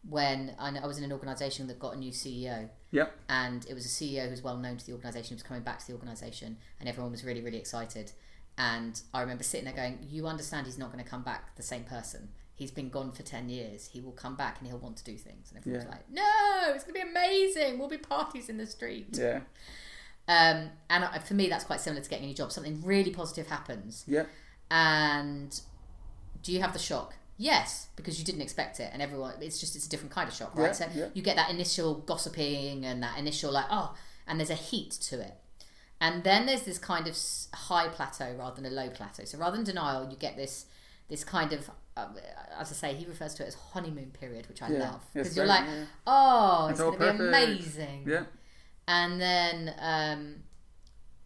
when 0.09 0.55
I, 0.59 0.77
I 0.79 0.87
was 0.87 0.99
in 0.99 1.05
an 1.05 1.13
organisation 1.13 1.67
that 1.69 1.79
got 1.79 1.95
a 1.95 1.99
new 1.99 2.13
CEO, 2.13 2.69
Yep. 2.93 3.13
and 3.29 3.67
it 3.69 3.75
was 3.75 3.85
a 3.85 3.89
CEO 3.89 4.29
who's 4.29 4.43
well 4.43 4.57
known 4.57 4.77
to 4.77 4.87
the 4.87 4.93
organisation, 4.93 5.31
who 5.31 5.35
was 5.37 5.43
coming 5.43 5.63
back 5.63 5.81
to 5.81 5.87
the 5.89 5.93
organisation, 5.95 6.59
and 6.81 6.89
everyone 6.89 7.11
was 7.13 7.25
really 7.25 7.41
really 7.43 7.59
excited. 7.59 8.13
And 8.59 9.01
I 9.13 9.21
remember 9.21 9.45
sitting 9.45 9.65
there 9.67 9.75
going, 9.75 9.99
"You 10.09 10.27
understand 10.27 10.67
he's 10.67 10.79
not 10.79 10.93
going 10.93 11.03
to 11.05 11.11
come 11.11 11.23
back 11.23 11.57
the 11.57 11.63
same 11.63 11.85
person." 11.85 12.29
He's 12.55 12.71
been 12.71 12.89
gone 12.89 13.13
for 13.13 13.23
10 13.23 13.51
years. 13.51 13.91
He 13.93 14.01
will 14.01 14.13
come 14.13 14.35
back 14.35 14.57
and 14.61 14.67
he'll 14.67 14.79
want 14.79 14.97
to 14.97 15.05
do 15.05 15.15
things. 15.19 15.51
And 15.51 15.59
everyone's 15.59 15.85
Yeah. 15.85 15.91
like, 15.91 16.11
no, 16.11 16.75
it's 16.75 16.85
going 16.85 16.99
to 16.99 17.05
be 17.05 17.11
amazing. 17.11 17.79
We'll 17.79 17.91
be 17.91 17.99
parties 17.99 18.49
in 18.49 18.57
the 18.57 18.65
street. 18.65 19.09
Yeah. 19.13 19.41
Um, 20.29 20.71
and 20.91 21.05
for 21.25 21.35
me, 21.35 21.49
that's 21.49 21.65
quite 21.65 21.81
similar 21.81 22.03
to 22.03 22.11
getting 22.11 22.25
a 22.25 22.29
new 22.29 22.35
job. 22.35 22.51
Something 22.53 22.83
really 22.85 23.11
positive 23.13 23.47
happens, 23.47 24.05
Yeah. 24.09 24.25
and 24.71 25.61
do 26.43 26.53
you 26.53 26.61
have 26.61 26.73
the 26.73 26.79
shock? 26.79 27.15
Yes, 27.39 27.89
because 27.97 28.19
you 28.19 28.25
didn't 28.25 28.41
expect 28.41 28.81
it, 28.81 28.91
and 28.93 29.03
everyone. 29.03 29.35
It's 29.41 29.61
just 29.61 29.77
it's 29.77 29.87
a 29.87 29.89
different 29.89 30.13
kind 30.13 30.29
of 30.29 30.35
shock, 30.35 30.57
right? 30.57 30.67
Yeah, 30.67 30.73
so 30.73 30.87
yeah. 30.95 31.07
you 31.15 31.23
get 31.23 31.37
that 31.37 31.51
initial 31.51 31.95
gossiping 31.97 32.85
and 32.85 33.03
that 33.03 33.19
initial 33.19 33.53
like 33.53 33.67
oh, 33.71 33.95
and 34.27 34.41
there's 34.41 34.51
a 34.51 34.55
heat 34.55 34.91
to 34.93 35.21
it, 35.21 35.35
and 36.01 36.25
then 36.25 36.47
there's 36.47 36.63
this 36.63 36.79
kind 36.79 37.07
of 37.07 37.17
high 37.55 37.89
plateau 37.89 38.35
rather 38.39 38.61
than 38.61 38.67
a 38.73 38.75
low 38.75 38.89
plateau. 38.91 39.25
So 39.25 39.39
rather 39.39 39.57
than 39.57 39.67
denial, 39.67 40.09
you 40.11 40.17
get 40.17 40.37
this 40.37 40.67
this 41.09 41.25
kind 41.25 41.53
of 41.53 41.71
uh, 41.97 42.09
as 42.59 42.71
I 42.71 42.75
say, 42.75 42.95
he 42.95 43.05
refers 43.07 43.35
to 43.35 43.45
it 43.45 43.49
as 43.49 43.55
honeymoon 43.55 44.11
period, 44.19 44.49
which 44.49 44.63
I 44.63 44.71
Yeah. 44.71 44.79
love 44.81 45.03
Yes, 45.15 45.25
because 45.25 45.37
you're 45.37 45.47
like, 45.47 45.65
yeah. 45.67 45.85
oh, 46.07 46.69
it's, 46.71 46.81
It's 46.81 46.91
going 46.97 46.99
to 46.99 47.23
be 47.23 47.29
amazing. 47.29 48.05
Yeah. 48.07 48.25
And 48.89 49.21
then 49.21 49.75
um, 49.81 50.35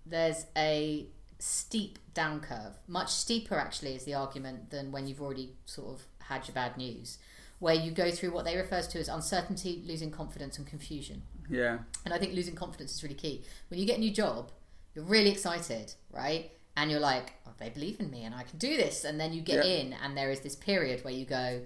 there's 0.07 0.47
a 0.57 1.07
steep 1.39 1.99
down 2.15 2.41
curve, 2.41 2.75
much 2.87 3.11
steeper 3.11 3.57
actually 3.57 3.95
is 3.95 4.05
the 4.05 4.15
argument 4.15 4.71
than 4.71 4.93
when 4.93 5.07
you've 5.07 5.21
already 5.21 5.55
sort 5.65 5.89
of 5.95 6.07
had 6.25 6.47
your 6.47 6.55
bad 6.55 6.77
news, 6.77 7.19
where 7.59 7.75
you 7.75 7.91
go 7.91 8.11
through 8.11 8.31
what 8.33 8.45
they 8.45 8.57
refer 8.57 8.83
to 8.83 8.99
as 8.99 9.09
uncertainty, 9.09 9.83
losing 9.87 10.11
confidence, 10.11 10.59
and 10.59 10.67
confusion. 10.67 11.23
Yeah. 11.49 11.79
And 12.05 12.13
I 12.15 12.19
think 12.19 12.35
losing 12.35 12.55
confidence 12.55 12.95
is 12.95 13.03
really 13.03 13.15
key. 13.15 13.43
When 13.69 13.81
you 13.81 13.87
get 13.87 13.97
a 13.99 14.01
new 14.01 14.13
job, 14.13 14.53
you're 14.95 15.05
really 15.05 15.31
excited, 15.31 15.95
right? 16.13 16.51
and 16.77 16.91
you're 16.91 17.01
like, 17.01 17.33
oh, 17.47 17.51
they 17.59 17.69
believe 17.69 17.99
in 18.01 18.11
me 18.11 18.23
and 18.25 18.35
I 18.35 18.45
can 18.45 18.59
do 18.59 18.77
this. 18.77 19.05
And 19.05 19.21
then 19.21 19.33
you 19.33 19.43
get 19.43 19.67
Yeah. 19.67 19.73
in, 19.73 19.93
and 19.93 20.17
there 20.17 20.31
is 20.31 20.41
this 20.41 20.55
period 20.57 21.05
where 21.05 21.13
you 21.13 21.27
go, 21.27 21.63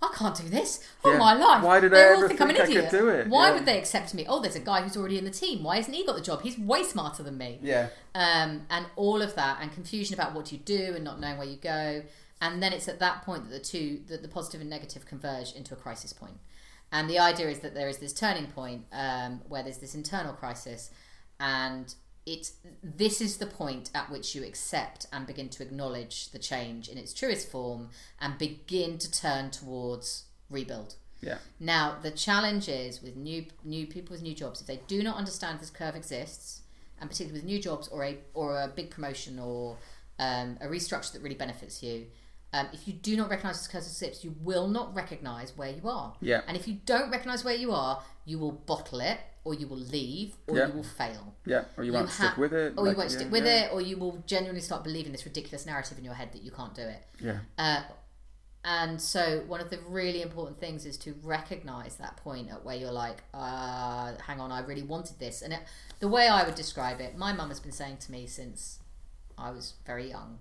I 0.00 0.12
can't 0.16 0.36
do 0.36 0.48
this. 0.48 0.80
Oh 1.04 1.12
Yeah. 1.12 1.18
my 1.18 1.34
life! 1.34 1.62
Why 1.64 1.80
did 1.80 1.90
they 1.92 2.04
I 2.04 2.14
all 2.14 2.28
think 2.28 2.40
I'm 2.40 2.50
an 2.50 2.56
think 2.56 2.64
I 2.68 2.72
could 2.72 2.76
idiot. 2.76 2.90
do 2.92 3.08
it? 3.08 3.26
Why 3.28 3.48
Yeah. 3.48 3.54
would 3.54 3.66
they 3.66 3.78
accept 3.78 4.14
me? 4.14 4.24
Oh, 4.28 4.40
there's 4.40 4.54
a 4.54 4.60
guy 4.60 4.82
who's 4.82 4.96
already 4.96 5.18
in 5.18 5.24
the 5.24 5.30
team. 5.30 5.64
Why 5.64 5.76
hasn't 5.76 5.96
he 5.96 6.06
got 6.06 6.14
the 6.14 6.22
job? 6.22 6.42
He's 6.42 6.56
way 6.58 6.84
smarter 6.84 7.22
than 7.24 7.36
me 7.36 7.58
Yeah. 7.62 7.88
um, 8.14 8.66
and 8.70 8.86
all 8.94 9.20
of 9.22 9.34
that 9.34 9.58
and 9.60 9.72
confusion 9.72 10.14
about 10.14 10.34
what 10.34 10.52
you 10.52 10.58
do 10.58 10.92
and 10.94 11.02
not 11.04 11.18
knowing 11.20 11.36
where 11.38 11.46
you 11.48 11.56
go 11.56 12.04
and 12.40 12.62
then 12.62 12.72
it's 12.72 12.86
at 12.86 13.00
that 13.00 13.22
point 13.24 13.42
that 13.44 13.50
the 13.50 13.58
two 13.58 14.00
that 14.06 14.22
the 14.22 14.28
positive 14.28 14.60
and 14.60 14.70
negative 14.70 15.04
converge 15.04 15.52
into 15.54 15.74
a 15.74 15.76
crisis 15.76 16.12
point. 16.12 16.34
point 16.34 16.40
and 16.92 17.10
the 17.10 17.18
idea 17.18 17.48
is 17.48 17.58
that 17.58 17.74
there 17.74 17.88
is 17.88 17.98
this 17.98 18.12
turning 18.12 18.46
point 18.46 18.84
um, 18.92 19.40
where 19.48 19.62
there's 19.64 19.78
this 19.78 19.94
internal 19.96 20.32
crisis 20.32 20.90
and 21.40 21.94
it's 22.32 22.52
this 23.02 23.20
is 23.26 23.32
the 23.38 23.46
point 23.46 23.90
at 23.94 24.06
which 24.12 24.34
you 24.34 24.42
accept 24.44 25.06
and 25.12 25.26
begin 25.26 25.48
to 25.56 25.62
acknowledge 25.66 26.16
the 26.34 26.38
change 26.38 26.88
in 26.92 26.96
its 27.02 27.12
truest 27.20 27.50
form 27.54 27.88
and 28.20 28.30
begin 28.38 28.98
to 28.98 29.08
turn 29.10 29.50
towards 29.50 30.24
rebuild 30.50 30.90
Yeah. 31.28 31.38
now, 31.58 31.84
the 32.06 32.10
challenge 32.26 32.66
is 32.68 33.02
with 33.04 33.14
new 33.16 33.40
new 33.64 33.84
people 33.94 34.12
with 34.14 34.22
new 34.28 34.34
jobs, 34.34 34.60
if 34.62 34.66
they 34.72 34.80
do 34.94 35.02
not 35.08 35.16
understand 35.22 35.54
this 35.60 35.70
curve 35.80 35.96
exists, 36.02 36.62
and 37.00 37.04
particularly 37.10 37.40
with 37.40 37.46
new 37.52 37.60
jobs 37.68 37.88
or 37.88 38.00
a 38.04 38.12
or 38.34 38.48
a 38.64 38.68
big 38.78 38.88
promotion 38.90 39.38
or 39.38 39.76
um, 40.26 40.48
a 40.60 40.66
restructure 40.76 41.12
that 41.12 41.22
really 41.22 41.40
benefits 41.46 41.76
you, 41.82 42.06
um, 42.52 42.66
if 42.72 42.88
you 42.88 42.94
do 42.94 43.16
not 43.16 43.30
recognise 43.30 43.56
this 43.58 43.68
curve 43.68 43.82
exists, 43.84 44.24
you 44.24 44.34
will 44.48 44.68
not 44.78 44.94
recognise 45.02 45.50
where 45.56 45.70
you 45.78 45.88
are. 45.88 46.14
Yeah. 46.20 46.40
And 46.46 46.56
if 46.56 46.66
you 46.68 46.76
don't 46.86 47.10
recognise 47.10 47.44
where 47.44 47.54
you 47.64 47.70
are, 47.72 48.02
you 48.24 48.38
will 48.38 48.52
bottle 48.72 49.00
it, 49.00 49.18
or 49.48 49.54
you 49.54 49.66
will 49.66 49.78
leave, 49.78 50.36
or 50.46 50.58
Yeah. 50.58 50.66
you 50.66 50.74
will 50.74 50.82
fail. 50.82 51.34
Yeah. 51.46 51.64
Or 51.78 51.82
you, 51.82 51.94
won't 51.94 52.10
ha- 52.10 52.24
stick 52.26 52.36
with 52.36 52.52
it. 52.52 52.74
or 52.76 52.84
like, 52.84 52.92
you 52.92 52.98
won't 52.98 53.10
yeah, 53.10 53.16
stick 53.16 53.32
with 53.32 53.46
yeah. 53.46 53.64
it, 53.64 53.72
or 53.72 53.80
you 53.80 53.96
will 53.96 54.22
genuinely 54.26 54.60
start 54.60 54.84
believing 54.84 55.10
this 55.10 55.24
ridiculous 55.24 55.64
narrative 55.64 55.96
in 55.96 56.04
your 56.04 56.12
head 56.12 56.32
that 56.34 56.42
you 56.42 56.50
can't 56.50 56.74
do 56.74 56.82
it. 56.82 57.02
Yeah. 57.18 57.38
Uh, 57.56 57.82
and 58.62 59.00
so 59.00 59.42
one 59.46 59.62
of 59.62 59.70
the 59.70 59.78
really 59.88 60.20
important 60.20 60.60
things 60.60 60.84
is 60.84 60.98
to 60.98 61.14
recognize 61.22 61.96
that 61.96 62.18
point 62.18 62.50
at 62.50 62.62
where 62.62 62.76
you're 62.76 62.92
like, 62.92 63.22
uh, 63.32 64.12
hang 64.26 64.38
on, 64.38 64.52
I 64.52 64.60
really 64.60 64.82
wanted 64.82 65.18
this. 65.18 65.40
And 65.40 65.54
it, 65.54 65.60
the 66.00 66.08
way 66.08 66.28
I 66.28 66.44
would 66.44 66.56
describe 66.56 67.00
it, 67.00 67.16
my 67.16 67.32
mum 67.32 67.48
has 67.48 67.60
been 67.60 67.72
saying 67.72 67.96
to 67.98 68.12
me 68.12 68.26
since 68.26 68.80
I 69.38 69.50
was 69.50 69.74
very 69.86 70.10
young, 70.10 70.40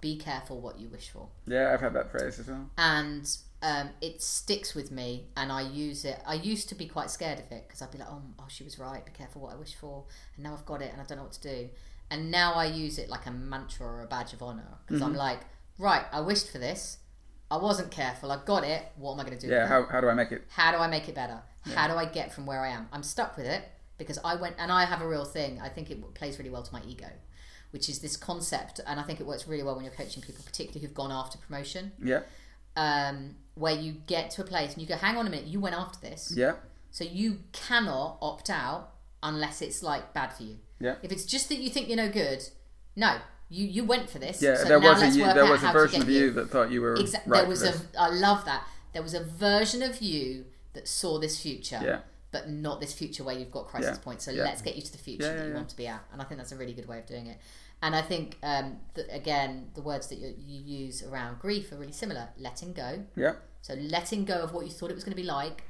be 0.00 0.16
careful 0.16 0.60
what 0.60 0.80
you 0.80 0.88
wish 0.88 1.10
for. 1.10 1.28
Yeah. 1.46 1.72
I've 1.72 1.80
had 1.80 1.92
that 1.94 2.10
phrase 2.10 2.40
as 2.40 2.48
well. 2.48 2.68
And 2.76 3.24
um, 3.62 3.90
it 4.00 4.22
sticks 4.22 4.74
with 4.74 4.90
me 4.90 5.26
and 5.36 5.50
I 5.50 5.62
use 5.62 6.04
it. 6.04 6.20
I 6.26 6.34
used 6.34 6.68
to 6.68 6.74
be 6.74 6.86
quite 6.86 7.10
scared 7.10 7.38
of 7.40 7.50
it 7.50 7.64
because 7.66 7.82
I'd 7.82 7.90
be 7.90 7.98
like, 7.98 8.08
oh, 8.10 8.22
oh, 8.38 8.44
she 8.48 8.62
was 8.64 8.78
right, 8.78 9.04
be 9.04 9.12
careful 9.12 9.42
what 9.42 9.52
I 9.52 9.56
wish 9.56 9.74
for. 9.74 10.04
And 10.36 10.44
now 10.44 10.54
I've 10.54 10.64
got 10.66 10.80
it 10.82 10.92
and 10.92 11.00
I 11.00 11.04
don't 11.04 11.18
know 11.18 11.24
what 11.24 11.32
to 11.32 11.40
do. 11.40 11.68
And 12.10 12.30
now 12.30 12.54
I 12.54 12.66
use 12.66 12.98
it 12.98 13.08
like 13.08 13.26
a 13.26 13.30
mantra 13.30 13.86
or 13.86 14.02
a 14.02 14.06
badge 14.06 14.32
of 14.32 14.42
honor 14.42 14.78
because 14.86 15.00
Mm-hmm. 15.02 15.10
I'm 15.10 15.16
like, 15.16 15.40
right, 15.78 16.04
I 16.12 16.20
wished 16.20 16.50
for 16.50 16.58
this. 16.58 16.98
I 17.50 17.56
wasn't 17.56 17.90
careful. 17.90 18.30
I 18.30 18.38
got 18.44 18.62
it. 18.64 18.82
What 18.96 19.14
am 19.14 19.20
I 19.20 19.24
going 19.24 19.38
to 19.38 19.46
do? 19.46 19.52
Yeah. 19.52 19.66
How, 19.66 19.86
how 19.86 20.00
do 20.00 20.08
I 20.08 20.14
make 20.14 20.30
it? 20.32 20.44
How 20.50 20.70
do 20.70 20.78
I 20.78 20.86
make 20.86 21.08
it 21.08 21.14
better? 21.14 21.40
How 21.74 21.88
do 21.88 21.94
I 21.94 22.04
get 22.06 22.32
from 22.32 22.46
where 22.46 22.60
I 22.64 22.68
am? 22.68 22.88
I'm 22.92 23.02
stuck 23.02 23.36
with 23.36 23.46
it 23.46 23.62
because 23.98 24.18
I 24.24 24.36
went 24.36 24.56
and 24.58 24.70
I 24.70 24.84
have 24.84 25.02
a 25.02 25.08
real 25.08 25.24
thing. 25.24 25.60
I 25.60 25.68
think 25.68 25.90
it 25.90 26.14
plays 26.14 26.38
really 26.38 26.50
well 26.50 26.62
to 26.62 26.72
my 26.72 26.80
ego, 26.86 27.08
which 27.72 27.88
is 27.90 27.98
this 27.98 28.16
concept, 28.16 28.80
and 28.86 28.98
I 28.98 29.02
think 29.02 29.20
it 29.20 29.26
works 29.26 29.46
really 29.48 29.62
well 29.62 29.74
when 29.74 29.84
you're 29.84 29.92
coaching 29.92 30.22
people, 30.22 30.42
particularly 30.46 30.80
who've 30.86 30.94
gone 30.94 31.10
after 31.12 31.36
promotion, 31.38 31.92
Yeah. 32.02 32.20
Um, 32.78 33.34
where 33.54 33.74
you 33.74 33.92
get 34.06 34.30
to 34.32 34.42
a 34.42 34.44
place 34.44 34.72
and 34.72 34.80
you 34.82 34.88
go, 34.88 34.96
"Hang 34.96 35.16
on 35.16 35.26
a 35.26 35.30
minute, 35.30 35.46
you 35.46 35.60
went 35.60 35.74
after 35.74 35.98
this, 36.08 36.32
Yeah. 36.34 36.54
so 36.90 37.04
you 37.04 37.40
cannot 37.52 38.18
opt 38.22 38.48
out 38.50 38.90
unless 39.22 39.60
it's 39.62 39.82
like 39.82 40.12
bad 40.14 40.32
for 40.32 40.44
you. 40.44 40.56
Yeah. 40.80 40.94
If 41.02 41.10
it's 41.10 41.24
just 41.24 41.48
that 41.48 41.58
you 41.58 41.70
think 41.70 41.88
you're 41.88 41.96
no 41.96 42.08
good, 42.08 42.40
no, 42.94 43.16
you 43.48 43.66
you 43.66 43.84
went 43.84 44.08
for 44.08 44.18
this. 44.20 44.40
Yeah. 44.40 44.56
so 44.56 44.64
there 44.64 44.80
was 44.80 45.02
a 45.02 45.08
you, 45.10 45.24
there 45.24 45.50
was 45.50 45.62
a 45.64 45.72
version 45.72 46.02
of 46.02 46.08
you 46.08 46.30
that 46.32 46.50
thought 46.50 46.70
you 46.70 46.80
were 46.80 46.94
Exactly. 46.94 47.30
right 47.32 47.40
there 47.40 47.48
was 47.48 47.62
a. 47.64 47.74
I 47.98 48.08
love 48.10 48.44
that. 48.44 48.62
There 48.92 49.02
was 49.02 49.14
a 49.14 49.24
version 49.24 49.82
of 49.82 50.00
you 50.00 50.46
that 50.74 50.86
saw 50.86 51.18
this 51.18 51.40
future, 51.40 51.80
Yeah. 51.82 52.00
but 52.30 52.48
not 52.48 52.80
this 52.80 52.92
future 52.92 53.24
where 53.24 53.36
you've 53.38 53.50
got 53.50 53.66
crisis 53.66 53.96
Yeah. 53.98 54.04
points. 54.04 54.24
So 54.24 54.30
Yeah. 54.30 54.44
let's 54.44 54.62
get 54.62 54.76
you 54.76 54.82
to 54.82 54.92
the 54.92 54.98
future 54.98 55.36
that 55.36 55.46
you 55.48 55.54
want 55.54 55.68
to 55.70 55.76
be 55.76 55.86
at. 55.88 56.02
And 56.12 56.22
I 56.22 56.24
think 56.26 56.38
that's 56.38 56.52
a 56.52 56.56
really 56.56 56.72
good 56.74 56.86
way 56.86 56.98
of 57.00 57.06
doing 57.06 57.26
it. 57.26 57.38
And 57.80 57.94
I 57.94 58.02
think 58.02 58.38
um, 58.42 58.78
that 58.94 59.06
again, 59.14 59.70
the 59.74 59.82
words 59.82 60.08
that 60.08 60.18
you, 60.18 60.34
you 60.38 60.60
use 60.60 61.02
around 61.02 61.38
grief 61.38 61.70
are 61.72 61.76
really 61.76 61.92
similar. 61.92 62.28
Letting 62.36 62.72
go. 62.72 63.04
Yeah. 63.16 63.34
So 63.62 63.74
letting 63.74 64.24
go 64.24 64.40
of 64.40 64.52
what 64.52 64.66
you 64.66 64.72
thought 64.72 64.90
it 64.90 64.94
was 64.94 65.04
going 65.04 65.16
to 65.16 65.22
be 65.22 65.28
like, 65.28 65.64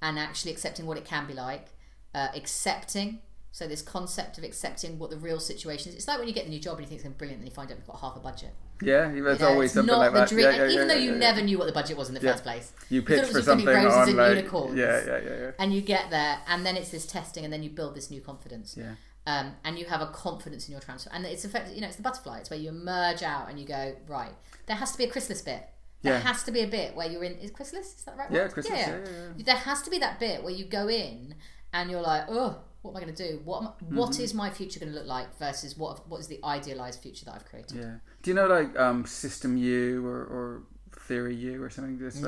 and 0.00 0.18
actually 0.18 0.52
accepting 0.52 0.86
what 0.86 0.96
it 0.96 1.04
can 1.04 1.26
be 1.26 1.34
like. 1.34 1.66
Uh, 2.14 2.28
accepting. 2.34 3.20
So 3.52 3.68
this 3.68 3.82
concept 3.82 4.36
of 4.38 4.42
accepting 4.44 4.98
what 4.98 5.10
the 5.10 5.16
real 5.16 5.38
situation 5.38 5.90
is. 5.90 5.96
It's 5.96 6.08
like 6.08 6.18
when 6.18 6.26
you 6.26 6.34
get 6.34 6.46
a 6.46 6.48
new 6.48 6.58
job 6.58 6.78
and 6.78 6.82
you 6.82 6.88
think 6.88 6.96
it's 6.98 7.04
going 7.04 7.12
to 7.12 7.16
be 7.16 7.18
brilliant, 7.18 7.40
and 7.42 7.48
you 7.48 7.54
find 7.54 7.70
out 7.70 7.76
you've 7.76 7.86
got 7.86 8.00
half 8.00 8.16
a 8.16 8.20
budget. 8.20 8.50
Yeah. 8.82 9.08
There's 9.12 9.38
You 9.38 9.44
know, 9.44 9.52
always 9.52 9.66
it's 9.70 9.74
something 9.74 9.92
not 9.94 9.98
like 9.98 10.12
the 10.12 10.18
that. 10.20 10.28
dream, 10.28 10.40
Yeah, 10.46 10.50
and 10.50 10.58
yeah, 10.58 10.64
even 10.74 10.88
yeah, 10.88 10.94
though 10.94 11.00
you 11.00 11.12
yeah, 11.12 11.18
never 11.18 11.38
yeah. 11.40 11.44
knew 11.46 11.58
what 11.58 11.66
the 11.66 11.72
budget 11.72 11.96
was 11.96 12.08
in 12.08 12.14
the 12.14 12.20
Yeah. 12.20 12.32
first 12.32 12.42
place. 12.42 12.72
You 12.90 13.02
pitch 13.02 13.26
for 13.26 13.32
just 13.34 13.46
gonna 13.46 13.58
be 13.58 13.64
something 13.64 13.84
roses 13.84 14.08
and 14.08 14.16
like 14.16 14.36
unicorns. 14.36 14.74
yeah, 14.76 15.04
yeah, 15.06 15.18
yeah, 15.18 15.38
yeah. 15.40 15.50
And 15.60 15.72
you 15.74 15.82
get 15.82 16.10
there, 16.10 16.38
and 16.48 16.66
then 16.66 16.76
it's 16.76 16.90
this 16.90 17.06
testing, 17.06 17.44
and 17.44 17.52
then 17.52 17.62
you 17.62 17.70
build 17.70 17.94
this 17.94 18.10
new 18.10 18.20
confidence. 18.20 18.74
Yeah. 18.76 18.94
Um, 19.26 19.52
and 19.64 19.78
you 19.78 19.86
have 19.86 20.02
a 20.02 20.08
confidence 20.08 20.68
in 20.68 20.72
your 20.72 20.80
transfer, 20.82 21.10
and 21.12 21.24
it's 21.24 21.44
effective. 21.46 21.74
You 21.74 21.80
know, 21.80 21.86
it's 21.86 21.96
the 21.96 22.02
butterfly. 22.02 22.38
It's 22.40 22.50
where 22.50 22.58
you 22.58 22.68
emerge 22.68 23.22
out 23.22 23.48
and 23.48 23.58
you 23.58 23.66
go 23.66 23.96
right. 24.06 24.32
There 24.66 24.76
has 24.76 24.92
to 24.92 24.98
be 24.98 25.04
a 25.04 25.10
chrysalis 25.10 25.40
bit. 25.40 25.66
There 26.02 26.12
Yeah. 26.12 26.20
has 26.20 26.42
to 26.44 26.52
be 26.52 26.60
a 26.60 26.66
bit 26.66 26.94
where 26.94 27.10
you're 27.10 27.24
in. 27.24 27.32
Is 27.38 27.50
chrysalis? 27.50 27.94
Is 27.96 28.04
that 28.04 28.16
the 28.16 28.22
right? 28.22 28.30
Yeah, 28.30 28.42
word? 28.42 28.52
chrysalis, 28.52 28.80
yeah, 28.80 28.98
yeah, 28.98 29.28
yeah. 29.38 29.44
There 29.44 29.56
has 29.56 29.80
to 29.82 29.90
be 29.90 29.98
that 30.00 30.20
bit 30.20 30.42
where 30.44 30.52
you 30.52 30.66
go 30.66 30.88
in 30.88 31.34
and 31.72 31.90
you're 31.90 32.02
like, 32.02 32.24
oh, 32.28 32.58
what 32.82 32.90
am 32.90 32.96
I 32.98 33.00
going 33.00 33.14
to 33.14 33.28
do? 33.30 33.40
What 33.44 33.62
am, 33.62 33.68
Mm-hmm. 33.96 34.22
is 34.22 34.34
my 34.34 34.50
future 34.50 34.78
going 34.78 34.92
to 34.92 34.98
look 34.98 35.06
like 35.08 35.38
versus 35.38 35.78
what 35.78 36.06
what 36.06 36.20
is 36.20 36.26
the 36.26 36.38
idealized 36.44 37.00
future 37.00 37.24
that 37.24 37.34
I've 37.34 37.46
created? 37.46 37.78
Yeah. 37.78 37.94
Do 38.22 38.30
you 38.30 38.34
know 38.34 38.46
like 38.46 38.78
um, 38.78 39.06
System 39.06 39.56
U 39.56 40.06
or, 40.06 40.18
or 40.18 40.62
Theory 41.00 41.34
U 41.34 41.62
or 41.62 41.70
something 41.70 41.98
this 41.98 42.16
way? 42.16 42.22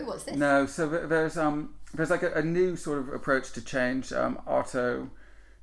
No, 0.00 0.02
what's 0.06 0.24
this? 0.24 0.34
No. 0.36 0.66
So 0.66 0.88
there's 0.88 1.38
um 1.38 1.74
there's 1.94 2.10
like 2.10 2.24
a, 2.24 2.32
a 2.32 2.42
new 2.42 2.74
sort 2.74 2.98
of 2.98 3.08
approach 3.10 3.52
to 3.52 3.60
change. 3.62 4.12
Um, 4.12 4.40
Otto, 4.48 5.10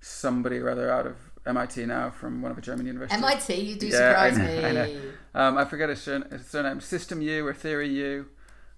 somebody 0.01 0.57
or 0.57 0.69
other 0.69 0.91
out 0.91 1.07
of 1.07 1.15
MIT 1.45 1.85
now 1.85 2.09
from 2.09 2.41
one 2.41 2.51
of 2.51 2.55
the 2.55 2.61
German 2.61 2.85
universities. 2.85 3.23
MIT, 3.23 3.55
you 3.55 3.75
do 3.75 3.87
Yeah, 3.87 4.15
I 4.17 4.31
surprise 4.31 4.37
know, 4.37 4.45
me. 4.45 4.65
I 4.65 4.71
know. 4.71 5.01
Um, 5.33 5.57
I 5.57 5.65
forget 5.65 5.89
his, 5.89 6.01
surname. 6.01 6.81
System 6.81 7.21
U 7.21 7.47
or 7.47 7.53
Theory 7.53 7.89
U. 7.89 8.27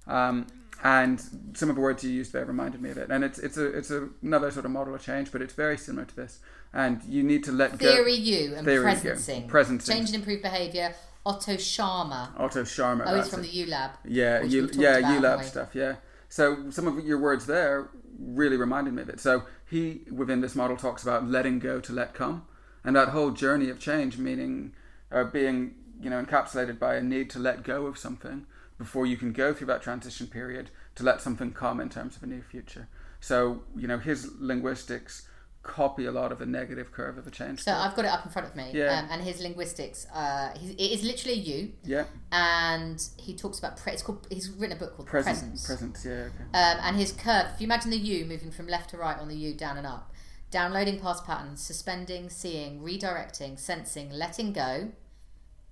Um, 0.07 0.47
and 0.83 1.21
some 1.53 1.69
of 1.69 1.75
the 1.75 1.81
words 1.81 2.03
you 2.03 2.11
used 2.11 2.33
there 2.33 2.45
reminded 2.45 2.81
me 2.81 2.89
of 2.89 2.97
it. 2.97 3.09
And 3.09 3.23
it's 3.23 3.39
it's 3.39 3.57
a 3.57 3.65
it's 3.65 3.89
a, 3.89 4.09
another 4.21 4.51
sort 4.51 4.65
of 4.65 4.71
model 4.71 4.93
of 4.93 5.01
change, 5.01 5.31
but 5.31 5.41
it's 5.41 5.53
very 5.53 5.77
similar 5.77 6.05
to 6.05 6.15
this. 6.15 6.39
And 6.73 7.01
you 7.05 7.23
need 7.23 7.43
to 7.45 7.51
let 7.51 7.77
go. 7.77 7.89
Theory 7.89 8.15
U 8.15 8.55
and 8.55 8.65
Theory 8.65 8.91
U. 8.91 8.97
presencing. 8.97 9.49
Presencing. 9.49 9.87
Change 9.87 10.09
and 10.09 10.15
improve 10.15 10.41
behaviour. 10.41 10.93
Otto 11.25 11.53
Scharmer. 11.53 12.37
Otto 12.37 12.63
Scharmer. 12.63 13.03
Oh, 13.07 13.15
he's 13.15 13.29
from 13.29 13.39
it. 13.39 13.43
the 13.43 13.49
U 13.49 13.65
Lab. 13.67 13.91
Yeah, 14.05 14.43
you, 14.43 14.67
talked 14.67 14.75
yeah, 14.75 14.97
about, 14.97 15.21
ULab 15.21 15.43
stuff. 15.45 15.69
Yeah. 15.73 15.95
So 16.27 16.69
some 16.69 16.87
of 16.87 17.05
your 17.05 17.19
words 17.19 17.45
there 17.45 17.89
really 18.19 18.57
reminded 18.57 18.93
me 18.93 19.01
of 19.01 19.09
it. 19.09 19.19
So 19.19 19.43
he 19.69 20.01
within 20.11 20.41
this 20.41 20.55
model 20.55 20.77
talks 20.77 21.03
about 21.03 21.27
letting 21.27 21.59
go 21.59 21.79
to 21.79 21.93
let 21.93 22.13
come, 22.13 22.45
and 22.83 22.95
that 22.95 23.09
whole 23.09 23.31
journey 23.31 23.69
of 23.69 23.79
change, 23.79 24.17
meaning 24.17 24.73
uh, 25.11 25.25
being 25.25 25.75
you 26.01 26.09
know 26.09 26.23
encapsulated 26.23 26.79
by 26.79 26.95
a 26.95 27.01
need 27.01 27.29
to 27.31 27.39
let 27.39 27.63
go 27.63 27.85
of 27.85 27.97
something 27.97 28.45
before 28.77 29.05
you 29.05 29.17
can 29.17 29.31
go 29.31 29.53
through 29.53 29.67
that 29.67 29.81
transition 29.81 30.27
period 30.27 30.69
to 30.95 31.03
let 31.03 31.21
something 31.21 31.51
come 31.51 31.79
in 31.79 31.89
terms 31.89 32.15
of 32.15 32.23
a 32.23 32.27
new 32.27 32.41
future. 32.41 32.87
So 33.19 33.63
you 33.75 33.87
know 33.87 33.99
his 33.99 34.29
linguistics 34.39 35.27
copy 35.63 36.05
a 36.05 36.11
lot 36.11 36.31
of 36.31 36.39
the 36.39 36.45
negative 36.45 36.91
curve 36.91 37.17
of 37.17 37.25
a 37.25 37.31
change. 37.31 37.63
So 37.63 37.71
curve. 37.71 37.81
I've 37.81 37.95
got 37.95 38.05
it 38.05 38.11
up 38.11 38.25
in 38.25 38.31
front 38.31 38.47
of 38.47 38.55
me. 38.55 38.69
Yeah. 38.73 38.99
Um, 38.99 39.07
and 39.09 39.21
his 39.21 39.39
linguistics, 39.41 40.05
uh, 40.13 40.53
it 40.55 40.91
is 40.91 41.03
literally 41.03 41.39
you. 41.39 41.71
yeah, 41.85 42.03
And 42.31 43.01
he 43.17 43.33
talks 43.33 43.59
about, 43.59 43.77
pre- 43.77 43.93
it's 43.93 44.03
called, 44.03 44.27
he's 44.29 44.49
written 44.49 44.75
a 44.75 44.79
book 44.79 44.95
called 44.95 45.07
present, 45.07 45.37
Presence. 45.37 45.65
present. 45.65 45.97
Yeah, 46.05 46.11
okay. 46.11 46.43
Um, 46.53 46.79
and 46.83 46.97
his 46.97 47.13
curve, 47.13 47.47
if 47.55 47.61
you 47.61 47.65
imagine 47.65 47.91
the 47.91 47.97
U 47.97 48.25
moving 48.25 48.51
from 48.51 48.67
left 48.67 48.89
to 48.91 48.97
right 48.97 49.17
on 49.17 49.29
the 49.29 49.35
U, 49.35 49.53
down 49.53 49.77
and 49.77 49.87
up, 49.87 50.11
downloading 50.51 50.99
past 50.99 51.25
patterns, 51.25 51.63
suspending, 51.63 52.29
seeing, 52.29 52.81
redirecting, 52.81 53.57
sensing, 53.57 54.11
letting 54.11 54.51
go, 54.51 54.91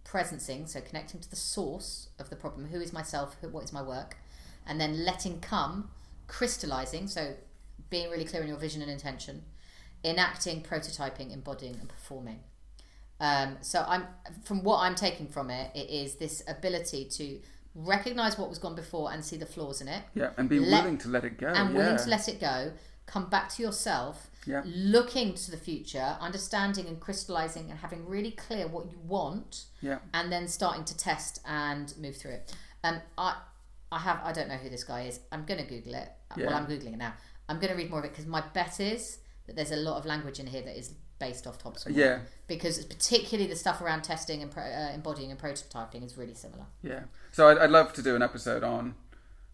presencing, 0.06 0.68
so 0.68 0.80
connecting 0.82 1.20
to 1.20 1.30
the 1.30 1.36
source 1.36 2.10
of 2.18 2.30
the 2.30 2.36
problem, 2.36 2.68
who 2.68 2.80
is 2.80 2.94
myself, 2.94 3.36
who, 3.42 3.50
what 3.50 3.64
is 3.66 3.74
my 3.74 3.82
work, 3.82 4.16
and 4.66 4.80
then 4.80 5.04
letting 5.06 5.40
come, 5.42 5.90
crystallizing, 6.28 7.08
so 7.08 7.34
being 7.90 8.10
really 8.10 8.26
clear 8.26 8.42
in 8.42 8.48
your 8.48 8.58
vision 8.58 8.82
and 8.82 8.90
intention, 8.90 9.44
enacting, 10.04 10.62
prototyping, 10.64 11.32
embodying, 11.34 11.76
and 11.80 11.88
performing. 11.90 12.40
Um, 13.20 13.58
so 13.62 13.86
I'm 13.88 14.08
from 14.44 14.64
what 14.64 14.80
I'm 14.80 14.96
taking 14.96 15.28
from 15.28 15.50
it, 15.52 15.72
it 15.76 15.90
is 15.90 16.16
this 16.16 16.42
ability 16.48 17.06
to 17.06 17.40
recognize 17.76 18.38
what 18.38 18.50
was 18.50 18.58
gone 18.58 18.76
before 18.76 19.12
and 19.12 19.24
see 19.24 19.38
the 19.38 19.46
flaws 19.46 19.80
in 19.82 19.88
it, 19.88 20.04
Yeah, 20.16 20.32
and 20.38 20.50
be 20.50 20.60
Let- 20.60 20.84
willing 20.84 20.98
to 21.00 21.10
let 21.10 21.24
it 21.24 21.38
go. 21.38 21.48
and 21.48 21.70
yeah. 21.72 21.78
willing 21.78 21.98
to 21.98 22.10
let 22.10 22.28
it 22.28 22.40
go, 22.42 22.74
come 23.06 23.30
back 23.30 23.50
to 23.54 23.62
yourself, 23.64 24.30
Yeah. 24.46 24.64
looking 24.66 25.36
to 25.36 25.52
the 25.52 25.58
future, 25.58 26.18
understanding 26.20 26.88
and 26.88 27.00
crystallizing 27.00 27.70
and 27.70 27.80
having 27.80 28.08
really 28.08 28.32
clear 28.32 28.68
what 28.68 28.92
you 28.92 28.98
want, 29.00 29.66
Yeah. 29.82 30.00
and 30.14 30.32
then 30.32 30.48
starting 30.48 30.84
to 30.86 30.98
test 30.98 31.40
and 31.46 31.96
move 31.98 32.18
through 32.18 32.32
it. 32.32 32.56
Um, 32.84 33.02
I, 33.18 33.38
I 33.92 34.00
have, 34.00 34.20
I 34.24 34.32
don't 34.34 34.48
know 34.50 34.58
who 34.58 34.70
this 34.70 34.84
guy 34.84 35.04
is. 35.04 35.20
I'm 35.32 35.46
going 35.46 35.60
to 35.60 35.70
Google 35.70 35.94
it. 35.94 36.12
Yeah. 36.36 36.48
Well, 36.48 36.56
I'm 36.56 36.66
googling 36.66 36.94
it 36.94 36.98
now. 36.98 37.14
I'm 37.48 37.58
going 37.60 37.70
to 37.72 37.76
read 37.78 37.90
more 37.90 38.00
of 38.00 38.06
it 38.06 38.12
because 38.12 38.26
my 38.26 38.42
bet 38.54 38.80
is 38.80 39.20
there's 39.56 39.72
a 39.72 39.78
lot 39.78 39.98
of 39.98 40.06
language 40.06 40.40
in 40.40 40.48
here 40.48 40.62
that 40.62 40.78
is 40.78 40.94
based 41.20 41.46
off 41.48 41.58
Thompson. 41.58 41.94
Yeah. 41.94 42.20
Because 42.48 42.84
particularly 42.86 43.50
the 43.50 43.56
stuff 43.56 43.82
around 43.82 44.04
testing 44.04 44.42
and 44.42 44.52
pro- 44.52 44.64
uh, 44.64 44.92
embodying 44.94 45.32
and 45.32 45.40
prototyping 45.40 46.04
is 46.04 46.18
really 46.18 46.34
similar. 46.34 46.66
Yeah. 46.82 47.02
So 47.32 47.48
I'd, 47.48 47.58
I'd 47.58 47.70
love 47.70 47.94
to 47.94 48.02
do 48.02 48.16
an 48.16 48.22
episode 48.22 48.64
on 48.64 48.96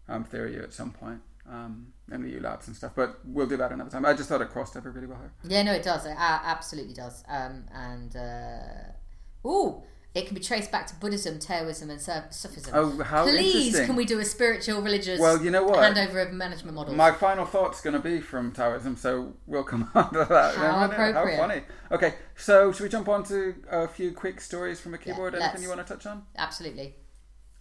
um, 0.08 0.24
Theory 0.24 0.56
at 0.56 0.72
some 0.72 0.92
point. 0.92 1.20
Um, 1.50 1.94
and 2.10 2.22
the 2.22 2.28
U 2.28 2.40
labs 2.40 2.66
and 2.66 2.76
stuff, 2.76 2.92
but 2.94 3.20
we'll 3.24 3.46
do 3.46 3.56
that 3.56 3.72
another 3.72 3.88
time. 3.88 4.04
I 4.04 4.12
just 4.12 4.28
thought 4.28 4.42
it 4.42 4.50
crossed 4.50 4.76
over 4.76 4.90
really 4.90 5.06
well 5.06 5.18
here. 5.18 5.32
Yeah, 5.44 5.62
no, 5.62 5.72
it 5.72 5.82
does. 5.82 6.04
It 6.04 6.14
absolutely 6.18 6.92
does. 6.92 7.24
Um, 7.26 7.64
and 7.72 8.14
uh, 8.14 9.48
ooh, 9.48 9.82
it 10.14 10.26
can 10.26 10.34
be 10.34 10.40
traced 10.40 10.72
back 10.72 10.86
to 10.88 10.94
Buddhism, 10.96 11.38
Taoism, 11.38 11.90
and 11.90 12.00
Suf- 12.00 12.32
Sufism. 12.32 12.72
Oh, 12.74 13.02
how 13.04 13.24
Please, 13.24 13.78
can 13.80 13.94
we 13.94 14.04
do 14.04 14.18
a 14.18 14.24
spiritual, 14.24 14.80
religious 14.80 15.20
Well, 15.20 15.42
you 15.44 15.50
know 15.50 15.64
what? 15.64 15.78
handover 15.78 16.26
of 16.26 16.32
management 16.32 16.74
models? 16.74 16.96
My 16.96 17.12
final 17.12 17.44
thought's 17.44 17.80
going 17.80 17.94
to 17.94 18.00
be 18.00 18.20
from 18.20 18.50
Taoism, 18.52 18.96
so 18.96 19.34
we'll 19.46 19.64
come 19.64 19.90
on 19.94 20.12
to 20.14 20.24
that. 20.28 20.54
How 20.56 20.84
appropriate. 20.86 21.36
How 21.36 21.42
funny. 21.46 21.62
Okay, 21.92 22.14
so 22.36 22.72
should 22.72 22.82
we 22.84 22.88
jump 22.88 23.08
on 23.08 23.22
to 23.24 23.54
a 23.70 23.86
few 23.86 24.12
quick 24.12 24.40
stories 24.40 24.80
from 24.80 24.94
a 24.94 24.98
keyboard? 24.98 25.34
let's. 25.34 25.44
Anything 25.44 25.62
you 25.62 25.68
want 25.68 25.86
to 25.86 25.92
touch 25.94 26.06
on? 26.06 26.24
Absolutely. 26.36 26.96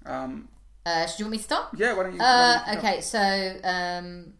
Um, 0.05 0.47
Uh, 0.85 1.05
should 1.05 1.19
you 1.19 1.25
want 1.25 1.31
me 1.33 1.37
to 1.37 1.43
stop? 1.43 1.73
yeah, 1.77 1.93
why 1.93 2.03
don't 2.03 2.13
you? 2.15 2.19
Uh, 2.21 2.23
why 2.65 2.73
don't 2.73 2.83
you- 2.83 2.89
okay, 2.89 3.01
so 3.01 3.59
um, 3.63 4.33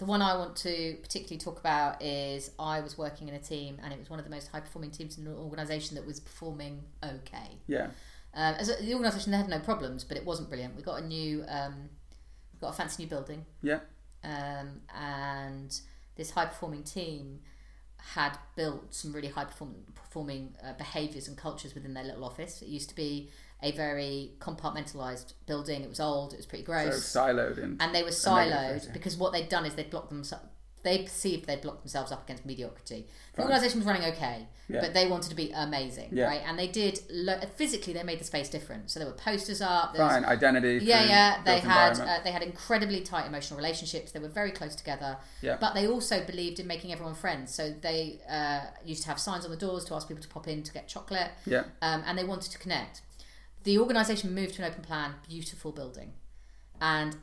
the 0.00 0.06
one 0.06 0.22
I 0.22 0.34
want 0.34 0.56
to 0.56 0.96
particularly 1.02 1.38
talk 1.38 1.60
about 1.60 2.00
is 2.02 2.52
I 2.58 2.80
was 2.80 2.96
working 2.96 3.28
in 3.28 3.34
a 3.34 3.38
team, 3.38 3.76
and 3.84 3.92
it 3.92 3.98
was 3.98 4.08
one 4.08 4.18
of 4.18 4.24
the 4.24 4.30
most 4.30 4.48
high 4.48 4.60
performing 4.60 4.90
teams 4.90 5.18
in 5.18 5.26
an 5.26 5.34
organisation 5.34 5.94
that 5.96 6.06
was 6.06 6.18
performing 6.18 6.80
okay. 7.04 7.58
Yeah, 7.66 7.88
Um, 8.32 8.54
as 8.54 8.70
a, 8.70 8.82
the 8.82 8.94
organisation 8.94 9.34
had 9.34 9.46
no 9.46 9.58
problems, 9.58 10.02
but 10.02 10.16
it 10.16 10.24
wasn't 10.24 10.48
brilliant. 10.48 10.74
We 10.74 10.82
got 10.82 11.02
a 11.02 11.06
new, 11.06 11.44
um, 11.48 11.90
we 12.54 12.60
got 12.60 12.70
a 12.70 12.72
fancy 12.72 13.02
new 13.02 13.10
building, 13.10 13.44
yeah, 13.60 13.80
um, 14.24 14.80
and 14.98 15.78
this 16.16 16.30
high 16.30 16.46
performing 16.46 16.82
team 16.82 17.40
had 17.98 18.38
built 18.56 18.94
some 18.94 19.12
really 19.12 19.28
high 19.28 19.44
perform- 19.44 19.84
performing 19.94 20.54
uh, 20.64 20.72
behaviours 20.78 21.28
and 21.28 21.36
cultures 21.36 21.74
within 21.74 21.92
their 21.92 22.04
little 22.04 22.24
office. 22.24 22.62
It 22.62 22.68
used 22.68 22.88
to 22.88 22.96
be 22.96 23.28
a 23.62 23.72
very 23.72 24.32
compartmentalised 24.38 25.34
building. 25.46 25.82
It 25.82 25.88
was 25.88 26.00
old. 26.00 26.32
It 26.32 26.36
was 26.38 26.46
pretty 26.46 26.64
gross. 26.64 27.04
so 27.04 27.20
siloed 27.20 27.58
in. 27.58 27.76
and 27.80 27.94
they 27.94 28.02
were 28.02 28.08
siloed 28.10 28.92
because 28.92 29.16
what 29.16 29.32
they'd 29.32 29.48
done 29.48 29.66
is 29.66 29.74
they'd 29.74 29.90
blocked 29.90 30.08
them. 30.10 30.22
They 30.82 31.02
perceived 31.02 31.44
they'd 31.46 31.60
blocked 31.60 31.82
themselves 31.82 32.10
up 32.10 32.24
against 32.24 32.46
mediocrity. 32.46 33.06
The 33.34 33.42
organisation 33.42 33.80
was 33.80 33.86
running 33.86 34.04
okay, 34.12 34.48
Yeah. 34.66 34.80
but 34.80 34.94
they 34.94 35.06
wanted 35.06 35.28
to 35.28 35.34
be 35.36 35.52
amazing, 35.54 36.08
Yeah. 36.10 36.24
right? 36.24 36.40
And 36.46 36.58
they 36.58 36.68
did 36.68 37.00
lo- 37.10 37.38
physically. 37.54 37.92
They 37.92 38.02
made 38.02 38.18
the 38.18 38.24
space 38.24 38.48
different. 38.48 38.90
So 38.90 38.98
there 38.98 39.06
were 39.06 39.14
posters 39.14 39.60
up. 39.60 39.92
There 39.92 40.02
was, 40.02 40.24
identity. 40.24 40.80
yeah, 40.82 41.04
yeah. 41.04 41.42
They 41.44 41.58
had 41.60 42.00
uh, 42.00 42.20
they 42.24 42.30
had 42.30 42.42
incredibly 42.42 43.02
tight 43.02 43.26
emotional 43.26 43.58
relationships. 43.58 44.12
They 44.12 44.20
were 44.20 44.28
very 44.28 44.52
close 44.52 44.74
together. 44.74 45.18
Yeah. 45.42 45.58
But 45.60 45.74
they 45.74 45.86
also 45.86 46.24
believed 46.24 46.58
in 46.60 46.66
making 46.66 46.92
everyone 46.92 47.14
friends. 47.14 47.54
So 47.54 47.74
they 47.78 48.22
uh, 48.26 48.60
used 48.82 49.02
to 49.02 49.08
have 49.10 49.18
signs 49.20 49.44
on 49.44 49.50
the 49.50 49.58
doors 49.58 49.84
to 49.84 49.94
ask 49.94 50.08
people 50.08 50.22
to 50.22 50.28
pop 50.30 50.48
in 50.48 50.62
to 50.62 50.72
get 50.72 50.88
chocolate 50.88 51.30
yeah, 51.44 51.64
um, 51.82 52.02
and 52.06 52.16
they 52.16 52.24
wanted 52.24 52.52
to 52.52 52.58
connect. 52.58 53.02
The 53.64 53.78
organisation 53.78 54.34
moved 54.34 54.54
to 54.54 54.64
an 54.64 54.70
open 54.70 54.82
plan, 54.82 55.14
beautiful 55.28 55.72
building, 55.72 56.12
and 56.80 57.16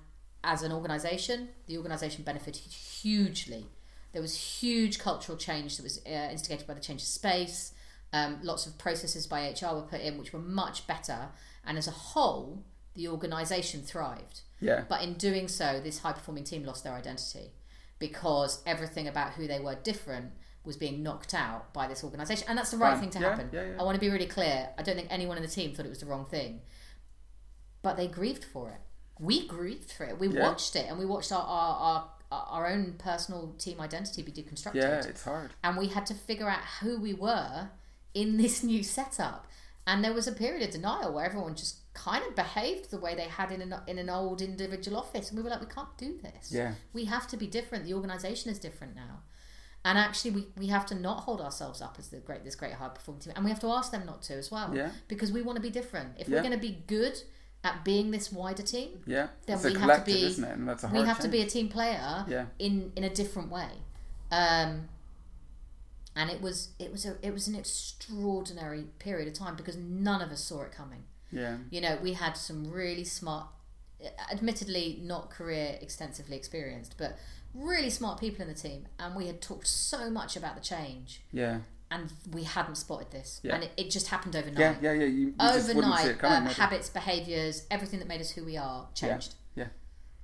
as 0.44 0.62
an 0.62 0.72
organisation, 0.72 1.50
the 1.66 1.78
organisation 1.78 2.24
benefited 2.24 2.72
hugely. 2.72 3.66
There 4.14 4.22
was 4.22 4.36
huge 4.36 5.00
cultural 5.00 5.38
change 5.38 5.78
that 5.78 5.84
was 5.84 6.00
uh, 6.06 6.30
instigated 6.32 6.68
by 6.68 6.74
the 6.74 6.80
change 6.80 7.02
of 7.02 7.08
space. 7.08 7.74
Um, 8.14 8.40
lots 8.42 8.66
of 8.66 8.78
processes 8.78 9.28
by 9.28 9.50
HR 9.50 9.76
were 9.76 9.82
put 9.82 10.02
in, 10.02 10.18
which 10.18 10.32
were 10.32 10.40
much 10.40 10.88
better, 10.88 11.30
and 11.66 11.78
as 11.78 11.88
a 11.88 11.92
whole, 11.92 12.64
the 12.94 13.08
organisation 13.10 13.82
thrived. 13.82 14.42
yeah, 14.62 14.86
But 14.88 15.04
in 15.04 15.16
doing 15.16 15.48
so, 15.48 15.80
this 15.84 16.00
high 16.00 16.14
performing 16.14 16.46
team 16.46 16.64
lost 16.64 16.84
their 16.84 16.94
identity 16.94 17.52
because 18.00 18.62
everything 18.66 19.08
about 19.08 19.34
who 19.34 19.48
they 19.48 19.60
were 19.60 19.76
different 19.76 20.32
was 20.68 20.78
being 20.78 21.02
knocked 21.02 21.34
out 21.34 21.74
by 21.74 21.88
this 21.88 22.04
organisation. 22.04 22.46
And 22.50 22.58
that's 22.58 22.72
the 22.72 22.78
right 22.78 22.92
Fine. 22.92 23.00
thing 23.02 23.10
to 23.12 23.20
Yeah, 23.20 23.30
happen. 23.30 23.50
yeah, 23.52 23.64
yeah. 23.70 23.76
I 23.80 23.84
want 23.84 23.96
to 23.96 24.02
be 24.02 24.10
really 24.10 24.28
clear. 24.28 24.70
I 24.78 24.84
don't 24.84 24.96
think 24.96 25.08
anyone 25.10 25.38
in 25.38 25.44
the 25.44 25.50
team 25.50 25.74
thought 25.74 25.86
it 25.86 25.90
was 25.90 26.00
the 26.00 26.06
wrong 26.06 26.26
thing. 26.26 26.62
But 27.82 27.98
they 27.98 28.08
grieved 28.08 28.44
for 28.44 28.70
it. 28.70 28.82
We 29.20 29.48
grieved 29.48 29.92
for 29.92 30.04
it. 30.06 30.20
We 30.20 30.28
watched 30.28 30.76
it 30.76 30.86
and 30.90 31.00
we 31.00 31.06
watched 31.06 31.32
our, 31.32 31.42
our, 31.42 32.10
our, 32.32 32.46
our 32.50 32.68
own 32.68 32.96
personal 33.00 33.56
team 33.58 33.80
identity 33.82 34.22
be 34.22 34.32
deconstructed 34.32 34.76
yeah. 34.76 35.04
It's 35.06 35.24
hard. 35.24 35.52
and 35.64 35.78
we 35.78 35.88
had 35.88 36.06
to 36.08 36.14
figure 36.14 36.48
out 36.50 36.60
who 36.82 37.00
we 37.00 37.14
were 37.14 37.70
in 38.14 38.38
this 38.38 38.62
new 38.72 38.84
setup. 38.84 39.48
And 39.88 40.04
there 40.04 40.14
was 40.14 40.28
a 40.28 40.34
period 40.34 40.62
of 40.64 40.72
denial 40.72 41.14
where 41.14 41.26
everyone 41.26 41.56
just 41.56 41.78
kind 41.94 42.24
of 42.28 42.36
behaved 42.36 42.92
the 42.92 43.00
way 43.00 43.16
they 43.16 43.24
had 43.24 43.52
in 43.52 43.62
an, 43.62 43.74
in 43.88 43.98
an 43.98 44.10
old 44.10 44.42
individual 44.42 44.98
office. 44.98 45.30
And 45.30 45.38
we 45.38 45.44
were 45.44 45.50
like, 45.50 45.62
we 45.62 45.68
can't 45.68 45.98
do 45.98 46.20
this. 46.22 46.52
Yeah. 46.52 46.74
We 46.94 47.06
have 47.06 47.26
to 47.30 47.38
be 47.38 47.48
different. 47.48 47.86
The 47.86 47.94
organisation 47.94 48.52
is 48.52 48.60
different 48.60 48.96
now. 48.96 49.22
And 49.88 49.98
actually, 49.98 50.32
we, 50.32 50.48
we 50.58 50.68
have 50.68 50.86
to 50.88 50.96
not 50.96 51.18
hold 51.22 51.40
ourselves 51.40 51.82
up 51.82 51.96
as 51.98 52.10
the 52.10 52.18
great 52.18 52.44
this 52.44 52.56
great 52.62 52.74
high 52.74 52.90
performing 52.90 53.22
team, 53.22 53.34
and 53.36 53.46
we 53.46 53.52
have 53.52 53.62
to 53.62 53.68
ask 53.78 53.92
them 53.92 54.06
not 54.06 54.22
to 54.24 54.34
as 54.34 54.52
well. 54.52 54.70
Yeah. 54.76 54.92
Because 55.08 55.32
we 55.32 55.42
want 55.42 55.56
to 55.56 55.62
be 55.62 55.70
different. 55.70 56.10
If 56.20 56.28
Yeah. 56.28 56.36
we're 56.36 56.48
going 56.48 56.60
to 56.62 56.66
be 56.72 56.84
good 56.88 57.16
at 57.64 57.86
being 57.86 58.12
this 58.12 58.32
wider 58.40 58.64
team, 58.64 58.90
Yeah, 59.06 59.28
Then 59.46 59.58
we 59.64 59.74
have 59.76 60.00
to 60.06 60.12
be- 60.12 60.24
isn't 60.26 60.44
it? 60.44 60.56
And 60.58 60.68
that's 60.70 60.84
a 60.84 60.88
we 60.90 61.00
have 61.12 61.20
to 61.20 61.30
be 61.30 61.42
a 61.42 61.46
team 61.56 61.70
player 61.70 62.26
Yeah. 62.28 62.46
in 62.60 62.92
in 62.98 63.04
a 63.06 63.10
different 63.22 63.50
way 63.50 63.70
um 64.32 64.90
and 66.18 66.30
it 66.30 66.42
was 66.42 66.70
it 66.80 66.92
was 66.92 67.06
a 67.06 67.14
it 67.28 67.32
was 67.38 67.48
an 67.48 67.56
extraordinary 67.56 68.84
period 69.00 69.28
of 69.28 69.34
time 69.34 69.56
because 69.56 69.78
none 69.78 70.22
of 70.22 70.30
us 70.32 70.44
saw 70.44 70.64
it 70.64 70.72
coming 70.72 71.04
Yeah, 71.32 71.58
you 71.70 71.80
know 71.82 71.98
we 72.08 72.12
had 72.14 72.34
some 72.48 72.70
really 72.70 73.06
smart 73.06 73.48
admittedly 74.32 75.00
not 75.02 75.30
career 75.30 75.78
extensively 75.82 76.36
experienced 76.38 76.96
but 76.98 77.18
really 77.58 77.90
smart 77.90 78.20
people 78.20 78.42
in 78.42 78.48
the 78.48 78.54
team 78.54 78.88
and 79.00 79.16
we 79.16 79.28
had 79.28 79.42
talked 79.42 79.68
so 79.68 80.10
much 80.10 80.36
about 80.38 80.56
the 80.56 80.62
change 80.62 81.22
yeah, 81.32 81.60
and 81.90 82.14
we 82.32 82.44
hadn't 82.44 82.76
spotted 82.76 83.12
this 83.12 83.40
Yeah. 83.44 83.56
and 83.56 83.64
it, 83.64 83.72
it 83.78 83.90
just 83.90 84.08
happened 84.10 84.36
overnight 84.36 84.82
yeah, 84.82 84.92
yeah, 84.94 85.00
yeah. 85.00 85.06
You, 85.06 85.26
you 85.28 85.34
overnight 85.40 86.20
coming. 86.20 86.38
Um, 86.38 86.44
maybe. 86.46 86.56
habits 86.56 86.90
behaviors 86.90 87.66
everything 87.72 88.00
that 88.00 88.08
made 88.08 88.22
us 88.22 88.32
who 88.32 88.44
we 88.46 88.58
are 88.58 88.88
changed 88.94 89.36
Yeah, 89.56 89.68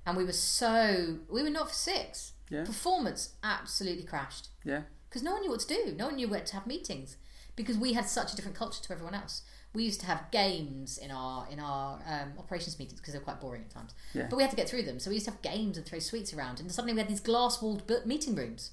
and 0.05 0.15
we 0.17 0.23
were 0.25 0.31
so 0.31 1.17
we 1.29 1.41
were 1.43 1.49
not 1.49 1.69
for 1.69 1.73
six 1.75 2.33
Yeah. 2.49 2.65
performance 2.65 3.33
absolutely 3.43 4.03
crashed 4.03 4.49
yeah, 4.63 4.81
because 5.09 5.23
no 5.23 5.31
one 5.33 5.41
knew 5.41 5.49
what 5.51 5.61
to 5.61 5.67
do 5.67 5.95
no 5.97 6.05
one 6.07 6.15
knew 6.17 6.27
where 6.27 6.41
to 6.41 6.53
have 6.53 6.67
meetings 6.67 7.17
because 7.55 7.77
we 7.77 7.93
had 7.93 8.07
such 8.07 8.33
a 8.33 8.35
different 8.35 8.57
culture 8.57 8.81
to 8.83 8.93
everyone 8.93 9.15
else 9.15 9.41
we 9.73 9.83
used 9.83 9.99
to 10.01 10.05
have 10.05 10.29
games 10.31 10.97
in 10.97 11.11
our 11.11 11.47
in 11.49 11.59
our 11.59 11.99
um, 12.07 12.33
operations 12.37 12.77
meetings 12.77 12.99
because 12.99 13.13
they're 13.13 13.21
quite 13.21 13.41
boring 13.41 13.63
at 13.63 13.69
times. 13.69 13.93
Yeah. 14.13 14.27
but 14.29 14.37
we 14.37 14.43
had 14.43 14.51
to 14.51 14.55
get 14.55 14.69
through 14.69 14.83
them. 14.83 14.99
So 14.99 15.09
we 15.09 15.15
used 15.15 15.25
to 15.25 15.31
have 15.31 15.41
games 15.41 15.77
and 15.77 15.85
throw 15.85 15.99
sweets 15.99 16.33
around. 16.33 16.59
And 16.59 16.71
suddenly 16.71 16.93
we 16.93 16.99
had 16.99 17.09
these 17.09 17.19
glass 17.19 17.61
walled 17.61 17.89
meeting 18.05 18.35
rooms. 18.35 18.71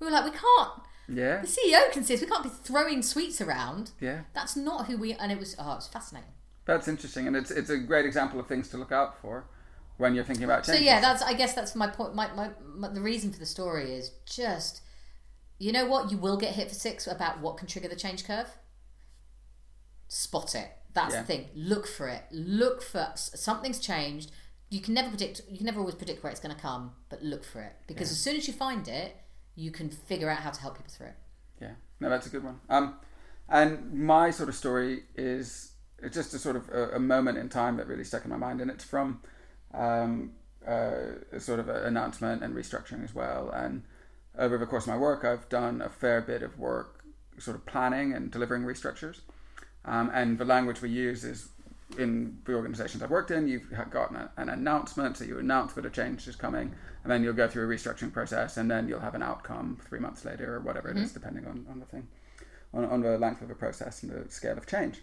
We 0.00 0.06
were 0.06 0.12
like 0.12 0.24
we 0.24 0.30
can't 0.30 0.82
yeah, 1.08 1.40
the 1.40 1.48
ceo 1.48 1.92
can 1.92 2.04
see 2.04 2.14
us. 2.14 2.20
We 2.20 2.26
can't 2.26 2.44
be 2.44 2.48
throwing 2.48 3.02
sweets 3.02 3.40
around. 3.40 3.90
Yeah. 4.00 4.22
that's 4.34 4.56
not 4.56 4.86
who 4.86 4.96
we 4.96 5.12
and 5.14 5.32
it 5.32 5.38
was 5.38 5.54
oh 5.58 5.72
it 5.72 5.76
was 5.76 5.88
fascinating. 5.88 6.30
That's 6.64 6.86
interesting, 6.86 7.26
and 7.26 7.36
it's 7.36 7.50
it's 7.50 7.70
a 7.70 7.78
great 7.78 8.06
example 8.06 8.38
of 8.38 8.46
things 8.46 8.68
to 8.70 8.76
look 8.76 8.92
out 8.92 9.20
for 9.20 9.44
when 9.96 10.14
you're 10.14 10.24
thinking 10.24 10.44
about 10.44 10.64
So 10.64 10.74
yeah, 10.74 11.00
that's 11.00 11.22
I 11.22 11.34
guess 11.34 11.54
that's 11.54 11.74
my 11.74 11.88
point. 11.88 12.14
My, 12.14 12.32
my, 12.34 12.50
my 12.74 12.88
the 12.88 13.00
reason 13.00 13.32
for 13.32 13.38
the 13.38 13.46
story 13.46 13.92
is 13.94 14.12
just 14.26 14.82
you 15.58 15.72
know 15.72 15.86
what? 15.86 16.10
You 16.10 16.18
will 16.18 16.36
get 16.36 16.54
hit 16.54 16.68
for 16.68 16.74
six 16.74 17.06
about 17.06 17.40
what 17.40 17.56
can 17.56 17.68
trigger 17.68 17.88
the 17.88 17.96
change 17.96 18.24
curve. 18.24 18.48
Spot 20.12 20.54
it. 20.54 20.70
That's 20.92 21.14
Yeah. 21.14 21.22
the 21.22 21.26
thing. 21.26 21.48
Look 21.54 21.86
for 21.86 22.06
it. 22.06 22.24
Look 22.30 22.82
for 22.82 23.12
something's 23.14 23.78
changed. 23.78 24.30
You 24.68 24.82
can 24.82 24.92
never 24.92 25.08
predict. 25.08 25.40
You 25.48 25.56
can 25.56 25.64
never 25.64 25.80
always 25.80 25.94
predict 25.94 26.22
where 26.22 26.30
it's 26.30 26.38
going 26.38 26.54
to 26.54 26.60
come, 26.60 26.94
but 27.08 27.22
look 27.22 27.44
for 27.44 27.62
it 27.62 27.76
because 27.86 28.10
as 28.10 28.20
soon 28.20 28.36
as 28.36 28.46
you 28.46 28.52
find 28.52 28.86
it, 28.88 29.16
you 29.54 29.70
can 29.70 29.88
figure 29.88 30.28
out 30.28 30.40
how 30.40 30.50
to 30.50 30.60
help 30.60 30.76
people 30.76 30.92
through 30.92 31.06
it. 31.06 31.16
Yeah, 31.62 31.74
no, 31.98 32.10
that's 32.10 32.26
a 32.26 32.28
good 32.28 32.44
one. 32.44 32.60
Um, 32.68 32.96
and 33.48 33.90
my 33.94 34.30
sort 34.30 34.50
of 34.50 34.54
story 34.54 35.04
is 35.16 35.72
it's 35.98 36.14
just 36.14 36.34
a 36.34 36.38
sort 36.38 36.56
of 36.56 36.68
a, 36.68 36.96
a 36.96 36.98
moment 36.98 37.38
in 37.38 37.48
time 37.48 37.78
that 37.78 37.86
really 37.86 38.04
stuck 38.04 38.24
in 38.26 38.30
my 38.30 38.36
mind, 38.36 38.60
and 38.60 38.70
it's 38.70 38.84
from 38.84 39.22
um, 39.72 40.32
uh, 40.68 41.22
a 41.32 41.40
sort 41.40 41.58
of 41.58 41.70
an 41.70 41.84
announcement 41.84 42.42
and 42.42 42.54
restructuring 42.54 43.02
as 43.02 43.14
well. 43.14 43.48
And 43.48 43.84
over 44.36 44.58
the 44.58 44.66
course 44.66 44.84
of 44.84 44.88
my 44.88 44.98
work, 44.98 45.24
I've 45.24 45.48
done 45.48 45.80
a 45.80 45.88
fair 45.88 46.20
bit 46.20 46.42
of 46.42 46.58
work, 46.58 47.02
sort 47.38 47.56
of 47.56 47.64
planning 47.64 48.12
and 48.12 48.30
delivering 48.30 48.64
restructures. 48.64 49.20
Um, 49.84 50.10
and 50.14 50.38
the 50.38 50.44
language 50.44 50.80
we 50.80 50.90
use 50.90 51.24
is 51.24 51.48
in 51.98 52.38
the 52.44 52.54
organizations 52.54 53.02
I've 53.02 53.10
worked 53.10 53.30
in, 53.30 53.48
you've 53.48 53.68
gotten 53.90 54.16
a, 54.16 54.30
an 54.36 54.48
announcement, 54.48 55.16
so 55.16 55.24
you 55.24 55.38
announce 55.38 55.74
that 55.74 55.84
a 55.84 55.90
change 55.90 56.26
is 56.28 56.36
coming, 56.36 56.74
and 57.02 57.12
then 57.12 57.22
you'll 57.22 57.34
go 57.34 57.48
through 57.48 57.70
a 57.70 57.74
restructuring 57.74 58.12
process, 58.12 58.56
and 58.56 58.70
then 58.70 58.88
you'll 58.88 59.00
have 59.00 59.14
an 59.14 59.22
outcome 59.22 59.78
three 59.86 59.98
months 59.98 60.24
later 60.24 60.54
or 60.54 60.60
whatever 60.60 60.90
it 60.90 60.96
is, 60.96 61.12
depending 61.12 61.46
on, 61.46 61.66
on 61.70 61.80
the 61.80 61.86
thing, 61.86 62.06
on, 62.72 62.84
on 62.84 63.00
the 63.00 63.18
length 63.18 63.42
of 63.42 63.48
the 63.48 63.54
process 63.54 64.02
and 64.02 64.12
the 64.12 64.30
scale 64.30 64.56
of 64.56 64.66
change. 64.66 65.00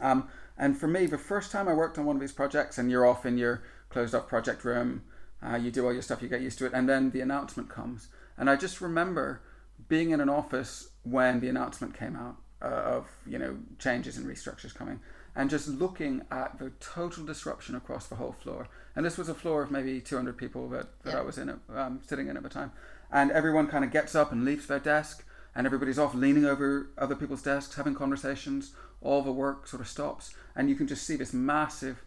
Um, 0.00 0.28
and 0.56 0.78
for 0.78 0.86
me, 0.86 1.06
the 1.06 1.18
first 1.18 1.50
time 1.50 1.68
I 1.68 1.74
worked 1.74 1.98
on 1.98 2.04
one 2.04 2.16
of 2.16 2.20
these 2.20 2.32
projects, 2.32 2.78
and 2.78 2.90
you're 2.90 3.06
off 3.06 3.26
in 3.26 3.36
your 3.36 3.62
closed 3.88 4.14
off 4.14 4.28
project 4.28 4.64
room, 4.64 5.02
uh, 5.42 5.56
you 5.56 5.70
do 5.70 5.84
all 5.84 5.92
your 5.92 6.02
stuff, 6.02 6.22
you 6.22 6.28
get 6.28 6.42
used 6.42 6.58
to 6.58 6.66
it, 6.66 6.72
and 6.72 6.88
then 6.88 7.10
the 7.10 7.20
announcement 7.20 7.68
comes. 7.68 8.08
And 8.38 8.48
I 8.48 8.56
just 8.56 8.80
remember 8.80 9.42
being 9.88 10.10
in 10.10 10.20
an 10.20 10.28
office 10.28 10.90
when 11.02 11.40
the 11.40 11.48
announcement 11.48 11.98
came 11.98 12.14
out 12.14 12.36
uh, 12.62 12.66
of 12.66 13.06
you 13.26 13.38
know 13.38 13.56
changes 13.78 14.16
and 14.16 14.26
restructures 14.26 14.74
coming, 14.74 15.00
and 15.34 15.50
just 15.50 15.68
looking 15.68 16.22
at 16.30 16.58
the 16.58 16.70
total 16.80 17.24
disruption 17.24 17.74
across 17.74 18.06
the 18.06 18.16
whole 18.16 18.32
floor. 18.32 18.68
And 18.96 19.04
this 19.06 19.16
was 19.16 19.28
a 19.28 19.34
floor 19.34 19.62
of 19.62 19.70
maybe 19.70 20.00
200 20.00 20.36
people 20.36 20.68
that, 20.70 20.86
that 21.04 21.12
Yeah. 21.12 21.20
I 21.20 21.22
was 21.22 21.38
in, 21.38 21.60
um, 21.74 22.00
sitting 22.06 22.28
in 22.28 22.36
at 22.36 22.42
the 22.42 22.48
time, 22.48 22.72
and 23.10 23.30
everyone 23.30 23.68
kind 23.68 23.84
of 23.84 23.90
gets 23.90 24.14
up 24.14 24.32
and 24.32 24.44
leaves 24.44 24.66
their 24.66 24.80
desk, 24.80 25.24
and 25.54 25.66
everybody's 25.66 25.98
off 25.98 26.14
leaning 26.14 26.44
over 26.44 26.88
other 26.98 27.14
people's 27.14 27.42
desks, 27.42 27.76
having 27.76 27.94
conversations. 27.94 28.72
All 29.02 29.22
the 29.22 29.32
work 29.32 29.66
sort 29.66 29.80
of 29.80 29.88
stops, 29.88 30.34
and 30.54 30.68
you 30.68 30.74
can 30.76 30.86
just 30.86 31.06
see 31.06 31.16
this 31.16 31.32
massive 31.32 32.02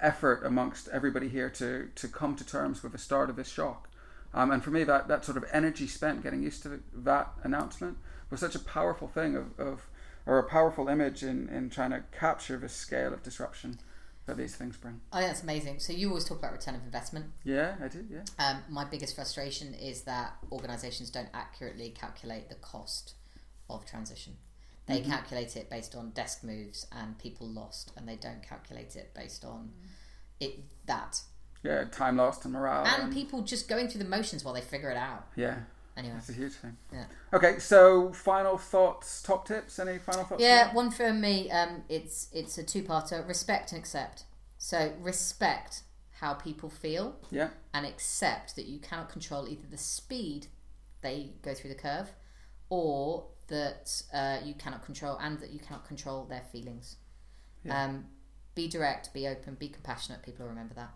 effort 0.00 0.42
amongst 0.46 0.88
everybody 0.88 1.28
here 1.28 1.50
to 1.50 1.88
to 1.94 2.08
come 2.08 2.36
to 2.36 2.46
terms 2.46 2.82
with 2.82 2.92
the 2.92 2.98
start 2.98 3.28
of 3.28 3.36
this 3.36 3.48
shock. 3.48 3.88
Um, 4.34 4.50
and 4.50 4.62
for 4.62 4.70
me, 4.70 4.84
that, 4.84 5.08
that 5.08 5.24
sort 5.24 5.36
of 5.36 5.44
energy 5.52 5.86
spent 5.86 6.22
getting 6.22 6.42
used 6.42 6.62
to 6.62 6.80
that 6.94 7.32
announcement 7.42 7.96
was 8.30 8.40
such 8.40 8.54
a 8.54 8.58
powerful 8.60 9.08
thing 9.08 9.36
of, 9.36 9.58
of 9.58 9.88
or 10.28 10.38
a 10.38 10.44
powerful 10.44 10.88
image 10.88 11.22
in, 11.24 11.48
in 11.48 11.70
trying 11.70 11.90
to 11.90 12.04
capture 12.12 12.58
the 12.58 12.68
scale 12.68 13.14
of 13.14 13.22
disruption 13.22 13.80
that 14.26 14.36
these 14.36 14.54
things 14.54 14.76
bring. 14.76 15.00
Think 15.10 15.26
that's 15.26 15.42
amazing. 15.42 15.80
So 15.80 15.94
you 15.94 16.10
always 16.10 16.26
talk 16.26 16.38
about 16.38 16.52
return 16.52 16.74
of 16.74 16.84
investment. 16.84 17.26
Yeah, 17.44 17.76
I 17.82 17.88
do. 17.88 18.04
Yeah. 18.10 18.24
Um, 18.38 18.58
my 18.68 18.84
biggest 18.84 19.14
frustration 19.14 19.72
is 19.72 20.02
that 20.02 20.34
organisations 20.52 21.08
don't 21.08 21.30
accurately 21.32 21.88
calculate 21.88 22.50
the 22.50 22.56
cost 22.56 23.14
of 23.70 23.86
transition. 23.86 24.34
They 24.86 25.00
mm-hmm. 25.00 25.10
calculate 25.10 25.56
it 25.56 25.70
based 25.70 25.96
on 25.96 26.10
desk 26.10 26.44
moves 26.44 26.86
and 26.92 27.18
people 27.18 27.48
lost, 27.48 27.92
and 27.96 28.06
they 28.06 28.16
don't 28.16 28.46
calculate 28.46 28.96
it 28.96 29.14
based 29.14 29.46
on 29.46 29.72
it 30.40 30.60
that. 30.84 31.22
Yeah, 31.62 31.84
time 31.84 32.18
lost 32.18 32.44
and 32.44 32.52
morale. 32.52 32.84
And, 32.86 33.04
and 33.04 33.12
people 33.12 33.40
just 33.40 33.66
going 33.66 33.88
through 33.88 34.02
the 34.02 34.08
motions 34.08 34.44
while 34.44 34.54
they 34.54 34.60
figure 34.60 34.90
it 34.90 34.96
out. 34.98 35.26
Yeah. 35.36 35.60
Anyway. 35.98 36.14
That's 36.14 36.28
a 36.28 36.32
huge 36.32 36.52
thing. 36.52 36.76
Yeah. 36.92 37.06
Okay, 37.32 37.58
so 37.58 38.12
final 38.12 38.56
thoughts, 38.56 39.20
top 39.20 39.48
tips, 39.48 39.80
any 39.80 39.98
final 39.98 40.24
thoughts? 40.24 40.40
Yeah, 40.40 40.72
one 40.72 40.92
from 40.92 41.20
me. 41.20 41.50
Um, 41.50 41.82
it's 41.88 42.28
it's 42.32 42.56
a 42.56 42.62
two 42.62 42.84
parter 42.84 43.26
respect 43.26 43.72
and 43.72 43.80
accept. 43.80 44.24
So 44.58 44.92
respect 45.00 45.82
how 46.20 46.34
people 46.34 46.68
feel. 46.68 47.16
Yeah. 47.30 47.48
And 47.74 47.84
accept 47.84 48.54
that 48.56 48.66
you 48.66 48.78
cannot 48.78 49.10
control 49.10 49.48
either 49.48 49.66
the 49.68 49.78
speed 49.78 50.46
they 51.00 51.30
go 51.42 51.54
through 51.54 51.70
the 51.70 51.76
curve 51.76 52.12
or 52.70 53.26
that 53.48 54.02
uh, 54.12 54.38
you 54.44 54.54
cannot 54.54 54.84
control 54.84 55.16
and 55.20 55.38
that 55.40 55.50
you 55.50 55.58
cannot 55.58 55.86
control 55.86 56.24
their 56.24 56.42
feelings. 56.52 56.96
Yeah. 57.64 57.84
Um, 57.84 58.06
be 58.54 58.68
direct, 58.68 59.12
be 59.14 59.26
open, 59.26 59.54
be 59.54 59.68
compassionate. 59.68 60.22
People 60.22 60.44
will 60.44 60.50
remember 60.50 60.74
that. 60.74 60.90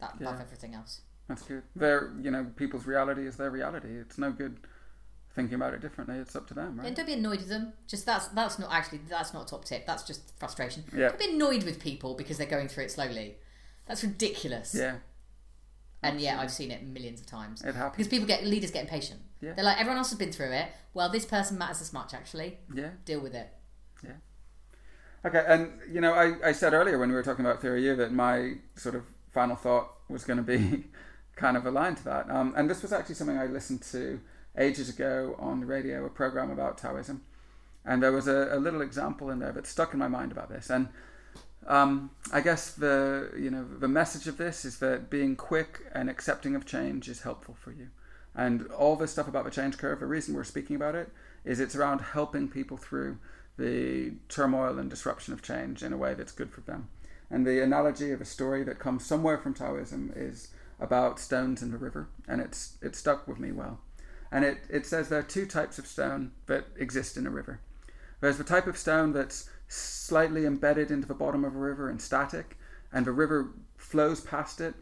That 0.00 0.14
above 0.20 0.36
yeah. 0.36 0.42
everything 0.42 0.74
else. 0.74 1.00
That's 1.28 1.42
good. 1.42 1.62
Their, 1.74 2.12
you 2.20 2.30
know, 2.30 2.46
people's 2.56 2.86
reality 2.86 3.26
is 3.26 3.36
their 3.36 3.50
reality. 3.50 3.88
It's 3.88 4.18
no 4.18 4.30
good 4.30 4.58
thinking 5.34 5.54
about 5.54 5.74
it 5.74 5.80
differently. 5.80 6.16
It's 6.16 6.34
up 6.36 6.46
to 6.48 6.54
them, 6.54 6.78
right? 6.78 6.86
And 6.86 6.96
don't 6.96 7.06
be 7.06 7.12
annoyed 7.12 7.40
with 7.40 7.48
them. 7.48 7.72
Just 7.86 8.06
that's 8.06 8.28
that's 8.28 8.58
not 8.58 8.72
actually 8.72 9.00
that's 9.08 9.34
not 9.34 9.44
a 9.44 9.46
top 9.46 9.64
tip. 9.64 9.86
That's 9.86 10.02
just 10.02 10.38
frustration. 10.38 10.84
Yeah. 10.96 11.08
Don't 11.08 11.18
be 11.18 11.34
annoyed 11.34 11.64
with 11.64 11.80
people 11.80 12.14
because 12.14 12.38
they're 12.38 12.46
going 12.46 12.68
through 12.68 12.84
it 12.84 12.90
slowly. 12.90 13.36
That's 13.86 14.02
ridiculous. 14.02 14.74
Yeah. 14.74 14.96
And 16.02 16.20
yeah, 16.20 16.40
I've 16.40 16.52
seen 16.52 16.70
it 16.70 16.84
millions 16.84 17.20
of 17.20 17.26
times. 17.26 17.62
It 17.62 17.74
happens 17.74 17.96
because 17.96 18.08
people 18.08 18.26
get 18.26 18.44
leaders 18.44 18.70
get 18.70 18.82
impatient. 18.82 19.20
Yeah. 19.40 19.52
They're 19.52 19.64
like 19.64 19.78
everyone 19.78 19.98
else 19.98 20.10
has 20.10 20.18
been 20.18 20.32
through 20.32 20.52
it. 20.52 20.68
Well, 20.94 21.08
this 21.10 21.26
person 21.26 21.58
matters 21.58 21.80
as 21.80 21.92
much 21.92 22.14
actually. 22.14 22.58
Yeah. 22.72 22.90
Deal 23.04 23.20
with 23.20 23.34
it. 23.34 23.48
Yeah. 24.02 24.12
Okay, 25.24 25.44
and 25.46 25.72
you 25.90 26.00
know, 26.00 26.14
I, 26.14 26.48
I 26.48 26.52
said 26.52 26.72
earlier 26.72 26.98
when 26.98 27.08
we 27.08 27.14
were 27.14 27.22
talking 27.22 27.44
about 27.44 27.60
theory 27.60 27.84
U 27.84 27.96
that 27.96 28.12
my 28.12 28.54
sort 28.76 28.94
of 28.94 29.04
final 29.30 29.56
thought 29.56 29.90
was 30.08 30.24
going 30.24 30.36
to 30.36 30.42
be 30.42 30.84
kind 31.36 31.56
of 31.56 31.66
aligned 31.66 31.98
to 31.98 32.04
that. 32.04 32.28
Um, 32.30 32.54
and 32.56 32.68
this 32.68 32.82
was 32.82 32.92
actually 32.92 33.14
something 33.14 33.38
I 33.38 33.46
listened 33.46 33.82
to 33.92 34.20
ages 34.58 34.88
ago 34.88 35.36
on 35.38 35.60
the 35.60 35.66
radio, 35.66 36.04
a 36.04 36.10
program 36.10 36.50
about 36.50 36.78
Taoism. 36.78 37.22
And 37.84 38.02
there 38.02 38.12
was 38.12 38.26
a, 38.26 38.48
a 38.50 38.58
little 38.58 38.80
example 38.80 39.30
in 39.30 39.38
there 39.38 39.52
that 39.52 39.66
stuck 39.66 39.92
in 39.92 39.98
my 39.98 40.08
mind 40.08 40.32
about 40.32 40.48
this. 40.48 40.70
And 40.70 40.88
um, 41.66 42.10
I 42.32 42.40
guess 42.40 42.72
the 42.72 43.30
you 43.36 43.50
know 43.50 43.64
the 43.64 43.88
message 43.88 44.28
of 44.28 44.36
this 44.36 44.64
is 44.64 44.78
that 44.78 45.10
being 45.10 45.36
quick 45.36 45.82
and 45.92 46.08
accepting 46.08 46.54
of 46.54 46.64
change 46.64 47.08
is 47.08 47.22
helpful 47.22 47.54
for 47.54 47.72
you. 47.72 47.88
And 48.34 48.70
all 48.72 48.96
this 48.96 49.12
stuff 49.12 49.28
about 49.28 49.44
the 49.44 49.50
change 49.50 49.78
curve, 49.78 50.00
the 50.00 50.06
reason 50.06 50.34
we're 50.34 50.44
speaking 50.44 50.76
about 50.76 50.94
it 50.94 51.10
is 51.44 51.58
it's 51.58 51.74
around 51.74 52.00
helping 52.00 52.48
people 52.48 52.76
through 52.76 53.18
the 53.56 54.12
turmoil 54.28 54.78
and 54.78 54.90
disruption 54.90 55.32
of 55.32 55.42
change 55.42 55.82
in 55.82 55.92
a 55.92 55.96
way 55.96 56.12
that's 56.14 56.32
good 56.32 56.50
for 56.50 56.60
them. 56.60 56.88
And 57.30 57.46
the 57.46 57.62
analogy 57.62 58.12
of 58.12 58.20
a 58.20 58.26
story 58.26 58.62
that 58.64 58.78
comes 58.78 59.06
somewhere 59.06 59.38
from 59.38 59.54
Taoism 59.54 60.12
is 60.14 60.48
about 60.78 61.18
stones 61.18 61.62
in 61.62 61.70
the 61.70 61.78
river, 61.78 62.08
and 62.28 62.40
it's 62.40 62.76
it 62.82 62.94
stuck 62.94 63.26
with 63.26 63.38
me 63.38 63.52
well. 63.52 63.80
And 64.30 64.44
it, 64.44 64.58
it 64.68 64.86
says 64.86 65.08
there 65.08 65.20
are 65.20 65.22
two 65.22 65.46
types 65.46 65.78
of 65.78 65.86
stone 65.86 66.32
that 66.46 66.66
exist 66.76 67.16
in 67.16 67.26
a 67.26 67.30
river. 67.30 67.60
There's 68.20 68.38
the 68.38 68.44
type 68.44 68.66
of 68.66 68.76
stone 68.76 69.12
that's 69.12 69.48
slightly 69.68 70.44
embedded 70.44 70.90
into 70.90 71.06
the 71.06 71.14
bottom 71.14 71.44
of 71.44 71.54
a 71.54 71.58
river 71.58 71.88
and 71.88 72.00
static, 72.00 72.58
and 72.92 73.06
the 73.06 73.12
river 73.12 73.50
flows 73.76 74.20
past 74.20 74.60
it, 74.60 74.74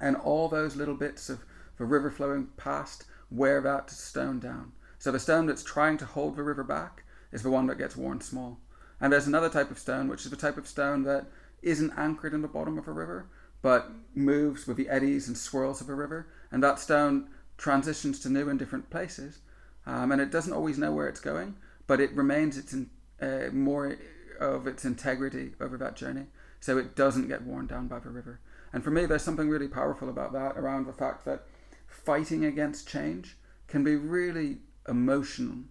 and 0.00 0.16
all 0.16 0.48
those 0.48 0.76
little 0.76 0.94
bits 0.94 1.28
of 1.28 1.44
the 1.78 1.84
river 1.84 2.10
flowing 2.10 2.48
past 2.56 3.04
wear 3.30 3.60
that 3.60 3.90
stone 3.90 4.38
down. 4.38 4.72
So 4.98 5.10
the 5.10 5.18
stone 5.18 5.46
that's 5.46 5.62
trying 5.62 5.96
to 5.98 6.04
hold 6.04 6.36
the 6.36 6.42
river 6.42 6.64
back 6.64 7.04
is 7.32 7.42
the 7.42 7.50
one 7.50 7.66
that 7.66 7.78
gets 7.78 7.96
worn 7.96 8.20
small. 8.20 8.58
And 9.00 9.12
there's 9.12 9.26
another 9.26 9.48
type 9.48 9.70
of 9.70 9.78
stone, 9.78 10.08
which 10.08 10.24
is 10.24 10.30
the 10.30 10.36
type 10.36 10.58
of 10.58 10.66
stone 10.66 11.04
that 11.04 11.26
isn't 11.62 11.92
anchored 11.96 12.34
in 12.34 12.42
the 12.42 12.48
bottom 12.48 12.76
of 12.76 12.86
a 12.86 12.92
river, 12.92 13.26
but 13.62 13.90
moves 14.14 14.66
with 14.66 14.76
the 14.76 14.88
eddies 14.88 15.28
and 15.28 15.36
swirls 15.36 15.80
of 15.80 15.88
a 15.88 15.94
river. 15.94 16.28
And 16.50 16.62
that 16.62 16.78
stone 16.78 17.28
transitions 17.56 18.20
to 18.20 18.28
new 18.28 18.48
and 18.48 18.58
different 18.58 18.90
places. 18.90 19.38
Um, 19.86 20.12
and 20.12 20.20
it 20.20 20.30
doesn't 20.30 20.52
always 20.52 20.78
know 20.78 20.92
where 20.92 21.08
it's 21.08 21.20
going, 21.20 21.56
but 21.86 22.00
it 22.00 22.14
remains 22.14 22.56
its 22.56 22.72
in, 22.72 22.90
uh, 23.20 23.52
more 23.52 23.96
of 24.38 24.66
its 24.66 24.84
integrity 24.84 25.52
over 25.60 25.76
that 25.78 25.96
journey. 25.96 26.26
So 26.60 26.78
it 26.78 26.96
doesn't 26.96 27.28
get 27.28 27.42
worn 27.42 27.66
down 27.66 27.88
by 27.88 27.98
the 27.98 28.10
river. 28.10 28.40
And 28.72 28.84
for 28.84 28.90
me, 28.90 29.06
there's 29.06 29.22
something 29.22 29.48
really 29.48 29.68
powerful 29.68 30.08
about 30.08 30.32
that 30.32 30.56
around 30.56 30.86
the 30.86 30.92
fact 30.92 31.24
that 31.24 31.46
fighting 31.86 32.44
against 32.44 32.88
change 32.88 33.36
can 33.66 33.82
be 33.82 33.96
really 33.96 34.58
emotional 34.88 35.64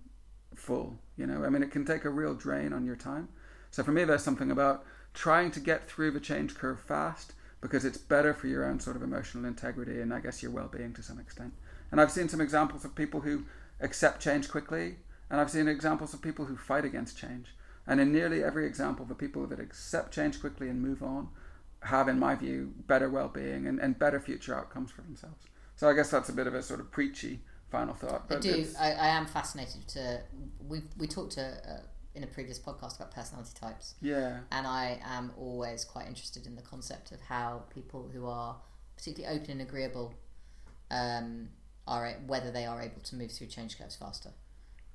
full. 0.55 0.99
You 1.17 1.27
know, 1.27 1.43
I 1.43 1.49
mean, 1.49 1.63
it 1.63 1.71
can 1.71 1.85
take 1.85 2.05
a 2.05 2.09
real 2.09 2.33
drain 2.33 2.73
on 2.73 2.85
your 2.85 2.95
time. 2.95 3.29
So 3.71 3.83
for 3.83 3.91
me, 3.91 4.03
there's 4.03 4.23
something 4.23 4.51
about 4.51 4.83
trying 5.13 5.51
to 5.51 5.59
get 5.59 5.89
through 5.89 6.11
the 6.11 6.19
change 6.19 6.55
curve 6.55 6.79
fast 6.79 7.33
because 7.61 7.85
it's 7.85 7.97
better 7.97 8.33
for 8.33 8.47
your 8.47 8.65
own 8.65 8.79
sort 8.79 8.95
of 8.95 9.03
emotional 9.03 9.45
integrity 9.45 10.01
and 10.01 10.13
I 10.13 10.19
guess 10.19 10.41
your 10.41 10.51
well-being 10.51 10.93
to 10.93 11.03
some 11.03 11.19
extent. 11.19 11.53
And 11.91 11.99
I've 11.99 12.11
seen 12.11 12.29
some 12.29 12.41
examples 12.41 12.85
of 12.85 12.95
people 12.95 13.21
who 13.21 13.45
accept 13.81 14.21
change 14.21 14.49
quickly, 14.49 14.97
and 15.29 15.41
I've 15.41 15.49
seen 15.49 15.67
examples 15.67 16.13
of 16.13 16.21
people 16.21 16.45
who 16.45 16.55
fight 16.55 16.85
against 16.85 17.17
change. 17.17 17.47
And 17.87 17.99
in 17.99 18.11
nearly 18.11 18.43
every 18.43 18.65
example, 18.65 19.05
the 19.05 19.15
people 19.15 19.47
that 19.47 19.59
accept 19.59 20.13
change 20.13 20.39
quickly 20.39 20.69
and 20.69 20.81
move 20.81 21.01
on 21.01 21.29
have, 21.83 22.07
in 22.07 22.19
my 22.19 22.35
view, 22.35 22.73
better 22.87 23.09
well-being 23.09 23.65
and, 23.65 23.79
and 23.79 23.97
better 23.97 24.19
future 24.19 24.55
outcomes 24.55 24.91
for 24.91 25.01
themselves. 25.01 25.45
So 25.75 25.89
I 25.89 25.93
guess 25.93 26.11
that's 26.11 26.29
a 26.29 26.33
bit 26.33 26.45
of 26.45 26.53
a 26.53 26.61
sort 26.61 26.79
of 26.79 26.91
preachy 26.91 27.41
final 27.71 27.93
thought. 27.93 28.25
I 28.29 28.35
do. 28.35 28.67
I, 28.79 28.91
I, 28.91 29.07
am 29.07 29.25
fascinated 29.25 29.87
to. 29.89 30.21
We 30.67 30.81
we 30.97 31.07
talked 31.07 31.33
to 31.33 31.45
uh, 31.45 31.81
in 32.15 32.23
a 32.23 32.27
previous 32.27 32.59
podcast 32.59 32.97
about 32.97 33.11
personality 33.11 33.51
types. 33.59 33.95
Yeah. 34.01 34.39
And 34.51 34.65
I 34.65 34.99
am 35.05 35.31
always 35.37 35.85
quite 35.85 36.07
interested 36.07 36.47
in 36.47 36.55
the 36.55 36.61
concept 36.61 37.11
of 37.11 37.21
how 37.21 37.63
people 37.73 38.09
who 38.11 38.25
are 38.25 38.57
particularly 38.97 39.39
open 39.39 39.51
and 39.51 39.61
agreeable 39.61 40.13
um, 40.91 41.49
are 41.87 42.13
whether 42.25 42.51
they 42.51 42.65
are 42.65 42.81
able 42.81 43.01
to 43.01 43.15
move 43.15 43.31
through 43.31 43.47
change 43.47 43.77
curves 43.77 43.95
faster 43.95 44.31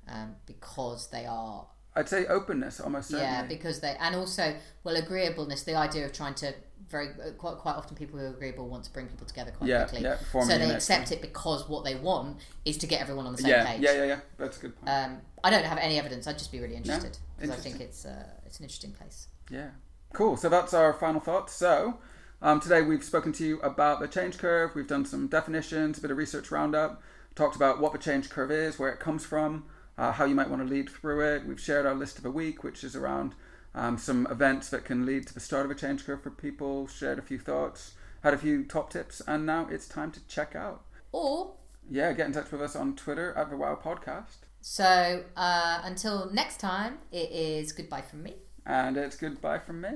um, 0.07 0.35
because 0.45 1.09
they 1.09 1.25
are. 1.25 1.67
I'd 1.95 2.09
say 2.09 2.25
openness 2.25 2.79
almost. 2.79 3.09
Certainly. 3.09 3.31
Yeah, 3.31 3.43
because 3.45 3.79
they 3.79 3.95
and 3.99 4.15
also 4.15 4.55
well 4.83 4.95
agreeableness. 4.95 5.63
The 5.63 5.75
idea 5.75 6.05
of 6.05 6.13
trying 6.13 6.35
to 6.35 6.53
very 6.89 7.09
uh, 7.09 7.31
quite 7.37 7.57
quite 7.57 7.75
often 7.75 7.95
people 7.95 8.19
who 8.19 8.25
are 8.25 8.29
agreeable 8.29 8.67
want 8.67 8.83
to 8.83 8.91
bring 8.91 9.07
people 9.07 9.25
together 9.25 9.51
quite 9.51 9.69
yeah, 9.69 9.85
quickly. 9.85 10.01
Yeah, 10.01 10.17
so 10.31 10.57
they 10.57 10.69
accept 10.71 11.11
it 11.11 11.21
because 11.21 11.67
what 11.69 11.83
they 11.85 11.95
want 11.95 12.37
is 12.65 12.77
to 12.79 12.87
get 12.87 13.01
everyone 13.01 13.25
on 13.25 13.31
the 13.31 13.41
same 13.41 13.51
yeah, 13.51 13.65
page. 13.65 13.81
Yeah, 13.81 13.93
yeah, 13.93 14.05
yeah. 14.05 14.19
That's 14.37 14.57
a 14.57 14.61
good 14.61 14.75
point. 14.75 14.89
Um, 14.89 15.17
I 15.43 15.49
don't 15.49 15.65
have 15.65 15.77
any 15.77 15.97
evidence. 15.97 16.27
I'd 16.27 16.37
just 16.37 16.51
be 16.51 16.59
really 16.59 16.75
interested 16.75 17.17
because 17.37 17.55
I 17.57 17.59
think 17.59 17.79
it's 17.79 18.05
uh, 18.05 18.25
it's 18.45 18.59
an 18.59 18.65
interesting 18.65 18.91
place. 18.91 19.27
Yeah, 19.49 19.69
cool. 20.13 20.37
So 20.37 20.49
that's 20.49 20.73
our 20.73 20.93
final 20.93 21.21
thought. 21.21 21.49
So. 21.49 21.99
Um, 22.41 22.59
today 22.59 22.81
we've 22.81 23.03
spoken 23.03 23.31
to 23.31 23.45
you 23.45 23.59
about 23.61 24.01
the 24.01 24.07
change 24.07 24.37
curve. 24.37 24.75
We've 24.75 24.85
done 24.85 25.05
some 25.05 25.27
definitions, 25.27 25.97
a 25.97 26.01
bit 26.01 26.11
of 26.11 26.17
research 26.17 26.51
roundup, 26.51 27.01
talked 27.33 27.55
about 27.55 27.79
what 27.79 27.91
the 27.93 27.97
change 27.97 28.29
curve 28.29 28.51
is, 28.51 28.77
where 28.77 28.91
it 28.91 28.99
comes 28.99 29.25
from, 29.25 29.63
uh, 29.97 30.11
how 30.11 30.25
you 30.25 30.35
might 30.35 30.49
want 30.49 30.61
to 30.61 30.67
lead 30.67 30.89
through 30.89 31.21
it. 31.35 31.45
We've 31.45 31.59
shared 31.59 31.85
our 31.85 31.95
list 31.95 32.17
of 32.17 32.25
a 32.25 32.31
week, 32.31 32.63
which 32.63 32.83
is 32.83 32.95
around 32.95 33.35
um, 33.73 33.97
some 33.97 34.27
events 34.29 34.69
that 34.69 34.85
can 34.85 35.05
lead 35.05 35.27
to 35.27 35.33
the 35.33 35.39
start 35.39 35.65
of 35.65 35.71
a 35.71 35.75
change 35.75 36.05
curve 36.05 36.23
for 36.23 36.31
people, 36.31 36.87
shared 36.87 37.19
a 37.19 37.21
few 37.21 37.39
thoughts, 37.39 37.93
had 38.23 38.33
a 38.33 38.37
few 38.37 38.63
top 38.63 38.89
tips, 38.89 39.21
and 39.27 39.45
now 39.45 39.67
it's 39.69 39.87
time 39.87 40.11
to 40.11 40.25
check 40.27 40.55
out. 40.55 40.83
Or, 41.11 41.53
yeah, 41.89 42.13
get 42.13 42.27
in 42.27 42.33
touch 42.33 42.51
with 42.51 42.61
us 42.61 42.75
on 42.75 42.95
Twitter 42.95 43.33
at 43.37 43.49
the 43.49 43.57
Wow 43.57 43.79
Podcast. 43.81 44.45
So 44.61 45.23
uh, 45.35 45.81
until 45.83 46.31
next 46.31 46.59
time, 46.59 46.97
it 47.11 47.29
is 47.31 47.71
goodbye 47.71 48.01
from 48.01 48.23
me. 48.23 48.33
And 48.65 48.97
it's 48.97 49.15
goodbye 49.15 49.59
from 49.59 49.81
me. 49.81 49.89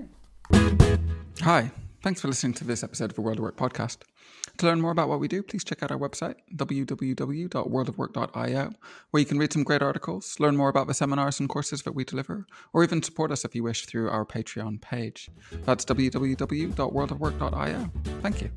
Hi, 1.41 1.71
thanks 2.03 2.21
for 2.21 2.27
listening 2.27 2.53
to 2.55 2.63
this 2.65 2.83
episode 2.83 3.05
of 3.05 3.15
the 3.15 3.21
World 3.21 3.39
of 3.39 3.43
Work 3.43 3.57
podcast. 3.57 4.08
To 4.59 4.65
learn 4.65 4.81
more 4.81 4.91
about 4.91 5.07
what 5.07 5.21
we 5.21 5.29
do, 5.29 5.41
please 5.41 5.63
check 5.63 5.81
out 5.83 5.89
our 5.89 5.97
website, 5.97 6.35
www.worldofwork.io, 6.53 8.71
where 9.11 9.19
you 9.19 9.25
can 9.25 9.39
read 9.39 9.53
some 9.53 9.63
great 9.63 9.81
articles, 9.81 10.37
learn 10.37 10.57
more 10.57 10.67
about 10.67 10.87
the 10.87 10.93
seminars 10.93 11.39
and 11.39 11.47
courses 11.47 11.83
that 11.83 11.95
we 11.95 12.03
deliver, 12.03 12.45
or 12.73 12.83
even 12.83 13.01
support 13.01 13.31
us 13.31 13.45
if 13.45 13.55
you 13.55 13.63
wish 13.63 13.85
through 13.85 14.09
our 14.09 14.25
Patreon 14.25 14.81
page. 14.81 15.29
That's 15.63 15.85
www.worldofwork.io. 15.85 17.91
Thank 18.21 18.41
you. 18.41 18.49